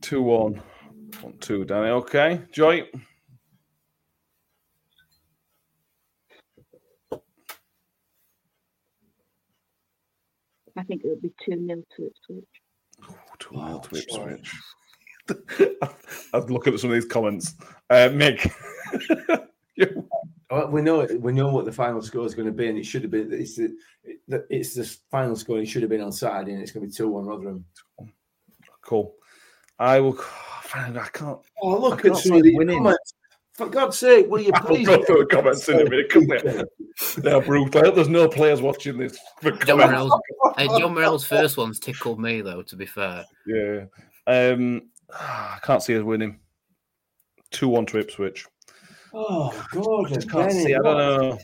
2 0.00 0.20
1. 0.20 0.62
1 1.20 1.38
2, 1.38 1.64
Danny. 1.64 1.90
Okay. 1.90 2.40
Joy. 2.50 2.88
I 10.76 10.82
think 10.82 11.02
it'll 11.04 11.20
be 11.22 11.32
2 11.44 11.64
0 11.64 11.82
to 11.96 12.06
Ipswich. 12.06 12.44
2 13.38 13.54
0 13.54 13.78
to 13.78 13.96
Ipswich. 13.96 14.52
I 16.32 16.36
was 16.36 16.50
looking 16.50 16.74
at 16.74 16.80
some 16.80 16.90
of 16.90 16.94
these 16.94 17.06
comments. 17.06 17.54
Uh, 17.88 18.08
Mick. 18.10 18.50
Well, 19.76 20.08
we 20.70 20.82
know 20.82 21.00
it. 21.00 21.20
We 21.20 21.32
know 21.32 21.48
what 21.48 21.64
the 21.64 21.72
final 21.72 22.02
score 22.02 22.26
is 22.26 22.34
going 22.34 22.46
to 22.46 22.52
be, 22.52 22.68
and 22.68 22.78
it 22.78 22.86
should 22.86 23.02
have 23.02 23.10
been. 23.10 23.32
It's 23.32 23.56
the 23.56 23.76
it's 24.50 24.74
the 24.74 24.84
final 25.10 25.36
score. 25.36 25.58
It 25.58 25.66
should 25.66 25.82
have 25.82 25.90
been 25.90 26.00
on 26.00 26.12
Saturday, 26.12 26.52
and 26.52 26.62
it's 26.62 26.72
going 26.72 26.82
to 26.82 26.88
be 26.88 26.94
two 26.94 27.08
one 27.08 27.26
Rotherham. 27.26 27.64
Cool. 28.82 29.14
I 29.78 30.00
will. 30.00 30.18
I 30.74 31.08
can't. 31.12 31.38
Oh, 31.62 31.78
look 31.78 31.94
I 31.94 31.96
at 31.96 32.02
can't 32.02 32.16
some 32.16 32.36
of 32.36 32.42
these 32.42 32.56
winning. 32.56 32.78
comments. 32.78 33.14
For 33.52 33.68
God's 33.68 33.96
sake, 33.98 34.28
will 34.28 34.40
you 34.40 34.52
please? 34.52 34.88
I'll 34.88 34.98
please? 34.98 35.04
go 35.04 35.04
through 35.04 35.26
the 35.28 35.36
comments 35.36 35.68
in 35.68 35.80
a 35.80 35.84
minute. 35.84 36.08
Come 36.10 36.26
here. 36.26 36.64
They're 37.18 37.40
brutal. 37.40 37.80
I 37.80 37.84
hope 37.86 37.94
there's 37.94 38.08
no 38.08 38.28
players 38.28 38.60
watching 38.60 38.98
this. 38.98 39.16
John 39.42 39.58
comments. 39.58 39.92
Morell's, 39.92 40.20
hey, 40.56 40.66
John 40.66 40.94
Morell's 40.94 41.24
first 41.24 41.56
one's 41.56 41.78
tickled 41.78 42.18
me, 42.18 42.40
though, 42.40 42.62
to 42.62 42.76
be 42.76 42.86
fair. 42.86 43.24
Yeah. 43.46 43.84
Um, 44.26 44.90
I 45.12 45.58
can't 45.62 45.82
see 45.82 45.96
us 45.96 46.02
winning. 46.02 46.40
2 47.52 47.68
1 47.68 47.86
to 47.86 47.98
Ipswich. 47.98 48.46
Oh 49.14 49.66
God, 49.72 50.06
I 50.10 50.14
just 50.14 50.30
can't 50.30 50.52
see. 50.52 50.74
I 50.74 50.78
don't 50.78 50.98
know. 50.98 51.38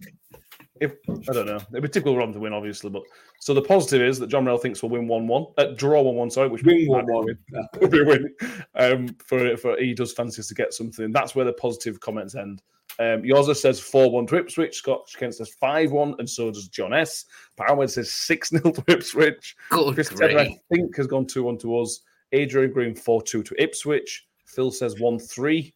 If 0.81 0.93
I 1.09 1.33
don't 1.35 1.47
know, 1.47 1.57
it'd 1.57 1.83
be 1.83 1.89
typical 1.89 2.17
Rom 2.17 2.33
to 2.33 2.39
win, 2.39 2.55
obviously. 2.55 2.89
But 2.89 3.03
so 3.39 3.53
the 3.53 3.61
positive 3.61 4.01
is 4.01 4.19
that 4.19 4.29
John 4.29 4.45
Morell 4.45 4.57
thinks 4.57 4.83
we'll 4.83 4.91
win 4.91 5.07
one-one, 5.07 5.47
uh, 5.59 5.75
draw 5.77 6.01
one-one. 6.01 6.31
Sorry, 6.31 6.49
which 6.49 6.63
Win 6.65 6.87
might 6.89 7.07
be 7.07 7.13
a 7.13 7.17
1-1. 7.77 7.81
Would 7.83 7.91
be 7.91 8.01
a 8.01 8.05
win. 8.05 8.35
Um, 8.75 9.09
for 9.25 9.57
for 9.59 9.77
he 9.79 9.93
does 9.93 10.13
fancy 10.13 10.41
us 10.41 10.49
to 10.49 10.55
get 10.55 10.73
something. 10.73 11.13
That's 11.13 11.35
where 11.35 11.45
the 11.45 11.53
positive 11.53 12.01
comments 12.01 12.35
end. 12.35 12.63
Um, 12.99 13.23
Yoza 13.23 13.55
says 13.55 13.79
four-one 13.79 14.27
to 14.29 14.37
Ipswich. 14.37 14.77
Scott 14.77 15.07
Kent 15.17 15.35
says 15.35 15.51
five-one, 15.61 16.17
and 16.19 16.29
so 16.29 16.51
does 16.51 16.69
John 16.69 16.93
S. 16.95 17.27
Powerhead 17.59 17.91
says 17.91 18.11
six-nil 18.11 18.73
to 18.73 18.85
Ipswich. 18.89 19.57
Good 19.71 19.95
Chris 19.95 20.09
Tedder, 20.09 20.39
I 20.39 20.59
think, 20.73 20.97
has 20.97 21.07
gone 21.07 21.27
two-one 21.27 21.59
to 21.59 21.79
us. 21.79 22.01
Adrian 22.33 22.73
Green 22.73 22.95
four-two 22.95 23.43
to 23.43 23.63
Ipswich. 23.63 24.27
Phil 24.47 24.71
says 24.71 24.99
one-three, 24.99 25.75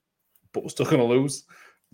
but 0.53 0.63
we're 0.63 0.71
still 0.71 0.87
going 0.87 0.99
to 0.99 1.05
lose. 1.05 1.45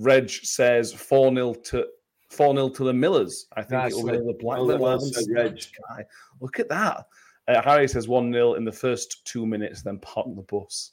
Reg 0.01 0.31
says 0.31 0.93
4 0.93 1.33
0 1.35 1.55
to 1.55 1.87
4 2.31 2.55
0 2.55 2.69
to 2.71 2.85
the 2.85 2.93
Millers. 2.93 3.47
I 3.57 3.63
think 3.63 3.73
Nice 3.83 3.93
it 3.93 3.97
will 3.97 4.05
be 4.11 4.17
the 4.19 4.25
Well 4.25 4.35
Blackburn 4.67 4.81
well 4.81 4.99
Lions. 4.99 5.15
said, 5.15 5.25
Reg. 5.31 5.61
Guy. 5.89 6.05
Look 6.41 6.59
at 6.61 6.69
that. 6.71 7.07
Uh, 7.49 7.61
Harry 7.63 7.89
says 7.89 8.09
1 8.09 8.33
0 8.33 8.55
in 8.55 8.65
the 8.65 8.73
first 8.73 9.25
two 9.25 9.47
minutes, 9.47 9.83
then 9.83 9.99
park 9.99 10.27
the 10.35 10.43
bus. 10.43 10.93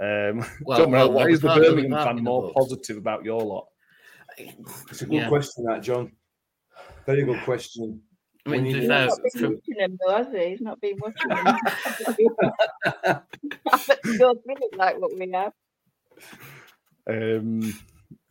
Um, 0.00 0.44
Well, 0.64 0.78
John 0.78 0.90
Morell, 0.90 1.08
well, 1.08 1.12
why 1.12 1.28
is 1.28 1.40
the 1.40 1.48
park- 1.48 1.60
we'll 1.60 1.76
be 1.76 1.82
Birmingham 1.82 2.06
fan 2.06 2.16
the 2.16 2.22
more 2.22 2.42
bus. 2.44 2.52
positive 2.54 2.96
about 2.96 3.24
your 3.24 3.42
lot? 3.42 3.68
It's 4.38 5.02
a 5.02 5.06
good 5.06 5.14
Yeah. 5.14 5.28
question, 5.28 5.64
that 5.64 5.82
John. 5.82 6.10
Very 7.06 7.24
good 7.24 7.42
question. 7.44 8.00
I 8.46 8.50
mean, 8.50 8.64
We 8.64 8.72
to 8.72 8.74
need 8.74 8.80
be 8.80 8.84
an 8.86 8.90
fair, 8.90 9.02
answer 9.04 9.22
He's 9.22 9.34
not 9.42 9.52
it. 9.52 9.62
been 9.66 9.76
watching 9.76 9.78
him, 9.78 9.98
though, 10.04 10.16
has 10.16 10.26
he? 10.32 10.48
He's 10.48 10.60
not 10.60 10.80
been 10.80 10.98
watching 10.98 11.30
him. 11.30 11.46
I 12.96 13.84
bet 13.86 13.98
he 14.04 14.18
goes 14.18 14.36
through 14.44 14.56
it 14.58 14.76
like 14.76 14.98
what 15.00 15.12
we 15.16 15.30
have. 15.32 15.52
Um, 17.08 17.72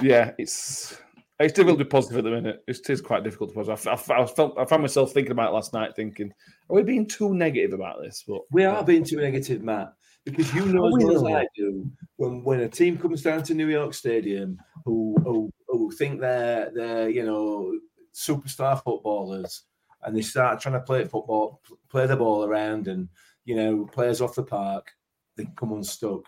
yeah, 0.01 0.31
it's 0.37 0.99
it's 1.39 1.53
difficult 1.53 1.79
to 1.79 1.85
be 1.85 1.89
positive 1.89 2.19
at 2.19 2.23
the 2.25 2.31
minute. 2.31 2.63
It 2.67 2.89
is 2.89 3.01
quite 3.01 3.23
difficult 3.23 3.49
to 3.49 3.55
be 3.55 3.65
positive. 3.65 3.87
I, 3.87 3.93
f- 3.93 4.11
I 4.11 4.25
felt 4.25 4.57
I 4.57 4.65
found 4.65 4.83
myself 4.83 5.11
thinking 5.11 5.31
about 5.31 5.49
it 5.49 5.53
last 5.55 5.73
night, 5.73 5.95
thinking, 5.95 6.31
are 6.69 6.75
we 6.75 6.83
being 6.83 7.07
too 7.07 7.33
negative 7.33 7.73
about 7.73 8.01
this? 8.01 8.23
But 8.27 8.41
We 8.51 8.65
are 8.65 8.83
being 8.83 9.03
too 9.03 9.17
negative, 9.17 9.61
Matt, 9.63 9.93
because 10.25 10.53
you 10.53 10.65
know 10.65 10.87
as 10.87 11.03
well 11.03 11.27
as. 11.27 11.33
I 11.43 11.47
do 11.55 11.89
when 12.17 12.43
when 12.43 12.61
a 12.61 12.69
team 12.69 12.97
comes 12.97 13.21
down 13.21 13.43
to 13.43 13.53
New 13.53 13.67
York 13.67 13.93
Stadium 13.93 14.57
who 14.85 15.15
who, 15.23 15.49
who 15.67 15.91
think 15.91 16.21
they're 16.21 16.71
they're 16.73 17.09
you 17.09 17.25
know 17.25 17.73
superstar 18.13 18.81
footballers 18.83 19.63
and 20.03 20.15
they 20.15 20.21
start 20.21 20.59
trying 20.59 20.73
to 20.73 20.81
play 20.81 21.03
football, 21.05 21.61
play 21.89 22.07
the 22.07 22.15
ball 22.15 22.43
around, 22.45 22.87
and 22.87 23.07
you 23.45 23.55
know 23.55 23.85
players 23.85 24.21
off 24.21 24.35
the 24.35 24.43
park, 24.43 24.91
they 25.37 25.47
come 25.55 25.73
unstuck 25.73 26.23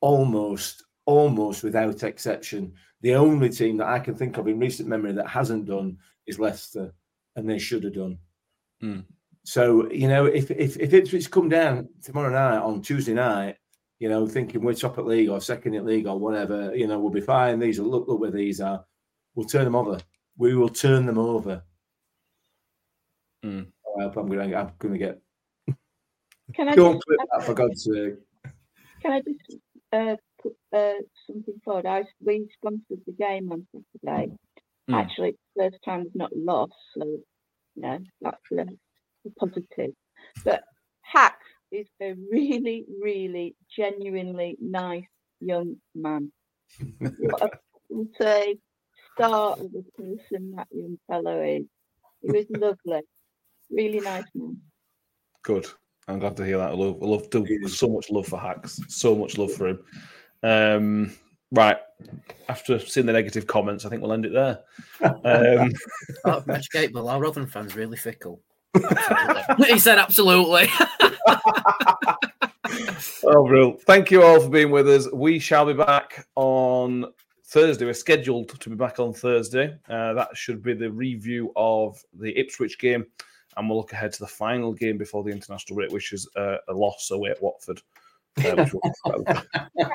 almost 0.00 0.84
almost 1.06 1.62
without 1.62 2.02
exception. 2.02 2.72
The 3.02 3.14
only 3.14 3.48
team 3.48 3.78
that 3.78 3.88
I 3.88 3.98
can 3.98 4.14
think 4.14 4.36
of 4.36 4.46
in 4.48 4.58
recent 4.58 4.88
memory 4.88 5.12
that 5.12 5.28
hasn't 5.28 5.66
done 5.66 5.98
is 6.26 6.38
Leicester, 6.38 6.92
and 7.36 7.48
they 7.48 7.58
should 7.58 7.84
have 7.84 7.94
done. 7.94 8.18
Hmm. 8.80 9.00
So 9.44 9.90
you 9.90 10.08
know, 10.08 10.26
if 10.26 10.50
if 10.50 10.78
if 10.78 10.92
Ipswich 10.92 11.30
come 11.30 11.48
down 11.48 11.88
tomorrow 12.02 12.30
night 12.30 12.62
on 12.62 12.82
Tuesday 12.82 13.14
night, 13.14 13.56
you 13.98 14.08
know, 14.08 14.26
thinking 14.26 14.62
we're 14.62 14.74
top 14.74 14.98
at 14.98 15.06
league 15.06 15.28
or 15.28 15.40
second 15.40 15.74
in 15.74 15.86
league 15.86 16.06
or 16.06 16.18
whatever, 16.18 16.74
you 16.74 16.86
know, 16.86 16.98
we'll 16.98 17.10
be 17.10 17.20
fine. 17.20 17.58
These 17.58 17.78
are 17.80 17.84
look 17.84 18.06
look 18.06 18.20
where 18.20 18.30
these 18.30 18.60
are. 18.60 18.84
We'll 19.34 19.46
turn 19.46 19.64
them 19.64 19.76
over. 19.76 19.98
We 20.36 20.54
will 20.54 20.68
turn 20.68 21.06
them 21.06 21.18
over. 21.18 21.62
I 24.00 24.04
hope 24.04 24.16
I'm 24.16 24.28
going. 24.28 24.54
I'm 24.54 24.72
going 24.78 24.94
to 24.94 24.98
get. 24.98 25.20
Can 26.54 26.68
I 26.68 26.74
Don't 26.74 26.94
just, 26.94 27.06
clip 27.06 27.18
that 27.32 27.44
for 27.44 27.54
God's 27.54 27.84
sake. 27.84 28.14
can 29.02 29.12
I 29.12 29.20
just 29.20 29.60
uh, 29.92 30.16
put 30.16 30.29
uh, 30.72 30.92
something 31.26 31.60
forward? 31.64 31.86
I 31.86 32.04
we 32.20 32.48
sponsored 32.54 33.02
the 33.06 33.12
game 33.12 33.52
on 33.52 33.66
Saturday. 33.72 34.32
Mm. 34.88 34.94
Actually, 34.94 35.36
first 35.56 35.76
time 35.84 36.04
we've 36.04 36.14
not 36.14 36.34
lost, 36.34 36.72
so 36.96 37.04
you 37.04 37.82
know 37.82 37.98
that's 38.20 38.36
a, 38.52 38.62
a 38.62 39.30
positive. 39.38 39.92
But 40.44 40.62
Hack 41.02 41.38
is 41.72 41.86
a 42.00 42.14
really, 42.30 42.84
really, 43.00 43.54
genuinely 43.76 44.56
nice 44.60 45.04
young 45.40 45.76
man. 45.94 46.32
what 46.98 47.42
a 47.42 47.50
what 47.88 48.08
a 48.20 48.58
star 49.14 49.52
of 49.52 49.70
a 49.74 50.00
person 50.02 50.52
that 50.56 50.68
young 50.70 50.98
fellow 51.08 51.42
is. 51.42 51.64
He 52.22 52.30
was 52.30 52.46
lovely, 52.50 53.02
really 53.70 54.00
nice 54.00 54.24
man. 54.34 54.58
Good. 55.42 55.66
I'm 56.08 56.18
glad 56.18 56.36
to 56.38 56.44
hear 56.44 56.58
that. 56.58 56.70
I 56.70 56.74
love, 56.74 56.98
I 57.02 57.06
love 57.06 57.30
to, 57.30 57.68
so 57.68 57.88
much 57.88 58.10
love 58.10 58.26
for 58.26 58.38
Hacks. 58.38 58.80
So 58.88 59.14
much 59.14 59.38
love 59.38 59.52
for 59.52 59.68
him. 59.68 59.78
Um, 60.42 61.12
right. 61.52 61.78
After 62.48 62.78
seeing 62.78 63.06
the 63.06 63.12
negative 63.12 63.46
comments, 63.46 63.84
I 63.84 63.88
think 63.88 64.02
we'll 64.02 64.12
end 64.12 64.26
it 64.26 64.32
there. 64.32 64.60
Um, 65.02 65.70
Oh, 66.24 66.42
Matchgate, 66.46 66.92
but 66.92 67.06
our 67.06 67.20
Rotherham 67.20 67.46
fans 67.46 67.76
really 67.76 67.96
fickle. 67.96 68.40
he 69.66 69.78
said 69.78 69.98
absolutely. 69.98 70.68
oh, 73.24 73.46
real. 73.48 73.76
Thank 73.86 74.10
you 74.10 74.22
all 74.22 74.40
for 74.40 74.48
being 74.48 74.70
with 74.70 74.88
us. 74.88 75.08
We 75.12 75.38
shall 75.38 75.66
be 75.66 75.72
back 75.72 76.26
on 76.36 77.12
Thursday. 77.46 77.84
We're 77.84 77.94
scheduled 77.94 78.60
to 78.60 78.70
be 78.70 78.76
back 78.76 79.00
on 79.00 79.12
Thursday. 79.12 79.76
Uh, 79.88 80.12
that 80.14 80.36
should 80.36 80.62
be 80.62 80.74
the 80.74 80.90
review 80.90 81.52
of 81.56 81.98
the 82.14 82.36
Ipswich 82.38 82.78
game, 82.78 83.04
and 83.56 83.68
we'll 83.68 83.78
look 83.78 83.92
ahead 83.92 84.12
to 84.12 84.20
the 84.20 84.28
final 84.28 84.72
game 84.72 84.98
before 84.98 85.24
the 85.24 85.30
international 85.32 85.76
break, 85.76 85.90
which 85.90 86.12
is 86.12 86.28
uh, 86.36 86.56
a 86.68 86.72
loss 86.72 87.10
away 87.10 87.30
at 87.30 87.42
Watford. 87.42 87.82
So 88.40 89.92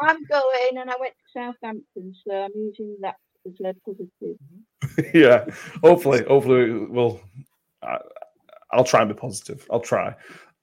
I'm 0.00 0.24
going, 0.26 0.78
and 0.78 0.90
I 0.90 0.96
went 1.00 1.14
to 1.14 1.32
Southampton, 1.32 2.14
so 2.26 2.34
I'm 2.34 2.50
using 2.54 2.96
that 3.00 3.16
as 3.46 3.52
a 3.64 3.74
positive. 3.84 5.14
yeah, 5.14 5.44
hopefully, 5.82 6.24
hopefully 6.28 6.86
we'll. 6.86 7.20
I, 7.82 7.98
I'll 8.72 8.84
try 8.84 9.00
and 9.00 9.08
be 9.08 9.14
positive. 9.14 9.66
I'll 9.70 9.80
try. 9.80 10.14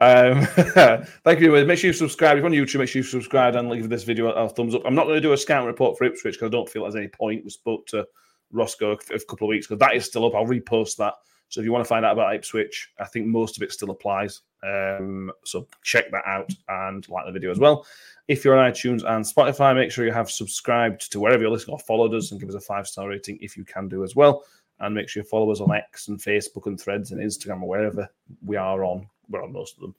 Um, 0.01 0.45
thank 1.25 1.39
you. 1.41 1.65
Make 1.65 1.77
sure 1.79 1.89
you 1.89 1.93
subscribe. 1.93 2.37
If 2.37 2.41
you're 2.41 2.45
on 2.45 2.53
YouTube, 2.53 2.79
make 2.79 2.89
sure 2.89 3.01
you 3.01 3.03
subscribe 3.03 3.55
and 3.55 3.69
leave 3.69 3.89
this 3.89 4.03
video 4.03 4.27
a, 4.27 4.45
a 4.45 4.49
thumbs 4.49 4.73
up. 4.73 4.83
I'm 4.85 4.95
not 4.95 5.03
going 5.03 5.15
to 5.15 5.21
do 5.21 5.33
a 5.33 5.37
scout 5.37 5.65
report 5.65 5.97
for 5.97 6.05
Ipswich 6.05 6.35
because 6.35 6.47
I 6.47 6.51
don't 6.51 6.69
feel 6.69 6.83
there's 6.83 6.95
any 6.95 7.09
point. 7.09 7.43
We 7.43 7.49
spoke 7.49 7.85
to 7.87 8.07
Roscoe 8.51 8.91
a, 8.91 9.15
a 9.15 9.19
couple 9.19 9.47
of 9.47 9.49
weeks 9.49 9.65
ago. 9.67 9.75
That 9.75 9.95
is 9.95 10.05
still 10.05 10.25
up. 10.25 10.35
I'll 10.35 10.45
repost 10.45 10.95
that. 10.97 11.15
So 11.49 11.59
if 11.59 11.65
you 11.65 11.71
want 11.71 11.83
to 11.83 11.89
find 11.89 12.05
out 12.05 12.13
about 12.13 12.33
Ipswich, 12.35 12.91
I 12.99 13.05
think 13.05 13.25
most 13.25 13.57
of 13.57 13.63
it 13.63 13.71
still 13.71 13.89
applies. 13.89 14.41
Um, 14.63 15.31
so 15.43 15.67
check 15.83 16.11
that 16.11 16.23
out 16.25 16.51
and 16.67 17.07
like 17.09 17.25
the 17.25 17.31
video 17.31 17.51
as 17.51 17.59
well. 17.59 17.85
If 18.27 18.45
you're 18.45 18.57
on 18.57 18.71
iTunes 18.71 19.03
and 19.03 19.25
Spotify, 19.25 19.75
make 19.75 19.91
sure 19.91 20.05
you 20.05 20.11
have 20.11 20.29
subscribed 20.29 21.11
to 21.11 21.19
wherever 21.19 21.41
you're 21.41 21.51
listening 21.51 21.73
or 21.73 21.79
followed 21.79 22.13
us 22.13 22.31
and 22.31 22.39
give 22.39 22.49
us 22.49 22.55
a 22.55 22.59
five 22.59 22.87
star 22.87 23.09
rating 23.09 23.39
if 23.41 23.57
you 23.57 23.65
can 23.65 23.89
do 23.89 24.03
as 24.03 24.15
well. 24.15 24.43
And 24.79 24.95
make 24.95 25.09
sure 25.09 25.23
you 25.23 25.27
follow 25.27 25.51
us 25.51 25.59
on 25.59 25.75
X 25.75 26.07
and 26.07 26.19
Facebook 26.19 26.67
and 26.67 26.79
Threads 26.79 27.11
and 27.11 27.19
Instagram 27.19 27.63
or 27.63 27.67
wherever 27.67 28.07
we 28.45 28.55
are 28.55 28.83
on. 28.83 29.09
We're 29.29 29.43
on 29.43 29.51
most 29.51 29.75
of 29.77 29.81
them. 29.81 29.95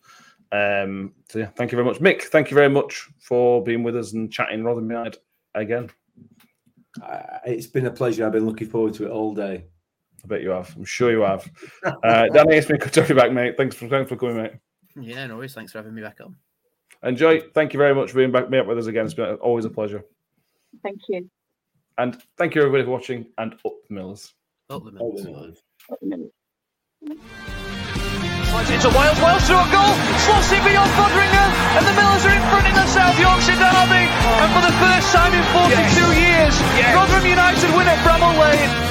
Um, 0.53 1.15
so 1.29 1.41
yeah, 1.41 1.47
thank 1.47 1.73
you 1.73 1.77
very 1.77 1.87
much, 1.87 2.01
Mick. 2.01 2.23
Thank 2.23 2.51
you 2.51 2.55
very 2.55 2.71
much 2.71 3.09
for 3.19 3.63
being 3.63 3.83
with 3.83 3.97
us 3.97 4.13
and 4.13 4.33
chatting 4.33 4.65
Rotherham 4.65 4.91
United 4.91 5.19
again. 5.55 5.91
Uh, 7.03 7.39
it's 7.45 7.67
been 7.67 7.87
a 7.87 7.91
pleasure. 7.91 8.27
I've 8.27 8.33
been 8.33 8.47
looking 8.47 8.69
forward 8.69 8.95
to 8.95 9.07
it 9.07 9.11
all 9.11 9.35
day. 9.35 9.65
I 10.25 10.29
bet 10.29 10.43
you 10.43 10.51
have. 10.51 10.75
I'm 10.77 10.85
sure 10.85 11.11
you 11.11 11.21
have. 11.23 11.51
Uh, 11.85 12.27
Danny, 12.33 12.57
it's 12.57 12.67
been 12.67 12.77
good 12.79 12.93
to 12.93 13.01
have 13.01 13.09
you 13.09 13.15
back, 13.17 13.33
mate. 13.33 13.57
Thanks 13.57 13.75
for 13.77 13.89
thanks 13.89 14.09
for 14.09 14.17
coming, 14.17 14.37
mate. 14.37 14.53
yeah, 14.97 15.27
no 15.27 15.37
worries. 15.37 15.55
Thanks 15.55 15.73
for 15.73 15.79
having 15.79 15.95
me 15.95 16.03
back 16.03 16.19
on. 16.25 16.37
Enjoy. 17.03 17.41
Thank 17.55 17.73
you 17.73 17.79
very 17.79 17.95
much 17.95 18.11
for 18.11 18.19
being 18.19 18.31
back, 18.33 18.51
being 18.51 18.61
up 18.63 18.67
with 18.69 18.79
us 18.79 18.87
again. 18.87 19.05
It's 19.07 19.15
been 19.15 19.35
always 19.37 19.65
a 19.65 19.71
pleasure. 19.71 20.05
Thank 20.83 21.01
you. 21.09 21.31
And 21.99 22.21
thank 22.37 22.55
you 22.55 22.61
everybody 22.63 22.85
for 22.85 22.91
watching. 22.91 23.27
And 23.39 23.55
up 23.65 23.73
the 23.89 23.95
Millers. 23.95 24.35
Up 24.69 24.85
the 24.85 24.99
All 24.99 25.13
Millers. 25.13 25.25
the 25.27 25.33
time. 25.33 25.55
At 25.93 26.01
the 26.01 26.07
minute. 26.07 26.33
Slides 28.51 28.71
into 28.71 28.91
Wiles, 28.91 29.19
Wiles 29.23 29.47
through 29.47 29.63
a 29.63 29.69
goal, 29.71 29.95
slots 30.27 30.51
it 30.51 30.59
beyond 30.67 30.91
Foderingham, 30.99 31.51
and 31.79 31.87
the 31.87 31.95
Millers 31.95 32.25
are 32.27 32.35
in 32.35 32.43
front 32.51 32.67
in 32.67 32.75
the 32.75 32.87
South 32.91 33.15
Yorkshire 33.15 33.55
Derby. 33.55 34.05
And 34.11 34.51
for 34.51 34.63
the 34.67 34.75
first 34.83 35.07
time 35.15 35.33
in 35.33 35.45
42 35.55 36.19
years, 36.19 36.55
Rotherham 36.93 37.27
United 37.31 37.71
win 37.79 37.87
at 37.87 37.99
Bramall 38.03 38.35
Lane. 38.43 38.90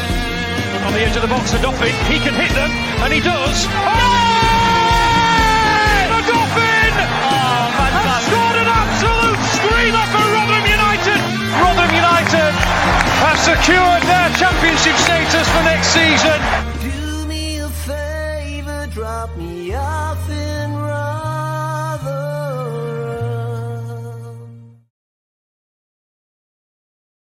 On 0.89 0.95
the 0.95 1.01
edge 1.01 1.15
of 1.15 1.21
the 1.21 1.27
box, 1.27 1.51
the 1.51 1.59
Dauphin, 1.59 1.93
he 2.09 2.17
can 2.17 2.33
hit 2.33 2.49
them, 2.57 2.71
and 3.05 3.13
he 3.13 3.21
does. 3.21 3.67
Oh! 3.69 4.09
The 6.09 6.21
Dauphin 6.25 6.93
has 7.93 8.25
scored 8.25 8.57
an 8.57 8.65
absolute 8.65 9.37
screamer 9.53 10.01
for 10.09 10.25
Rotherham 10.33 10.65
United. 10.65 11.21
Rotherham 11.61 11.93
United 11.93 12.53
have 13.21 13.37
secured 13.37 14.01
their 14.09 14.33
championship 14.33 14.97
status 14.97 15.45
for 15.53 15.61
next 15.61 15.93
season. 15.93 16.68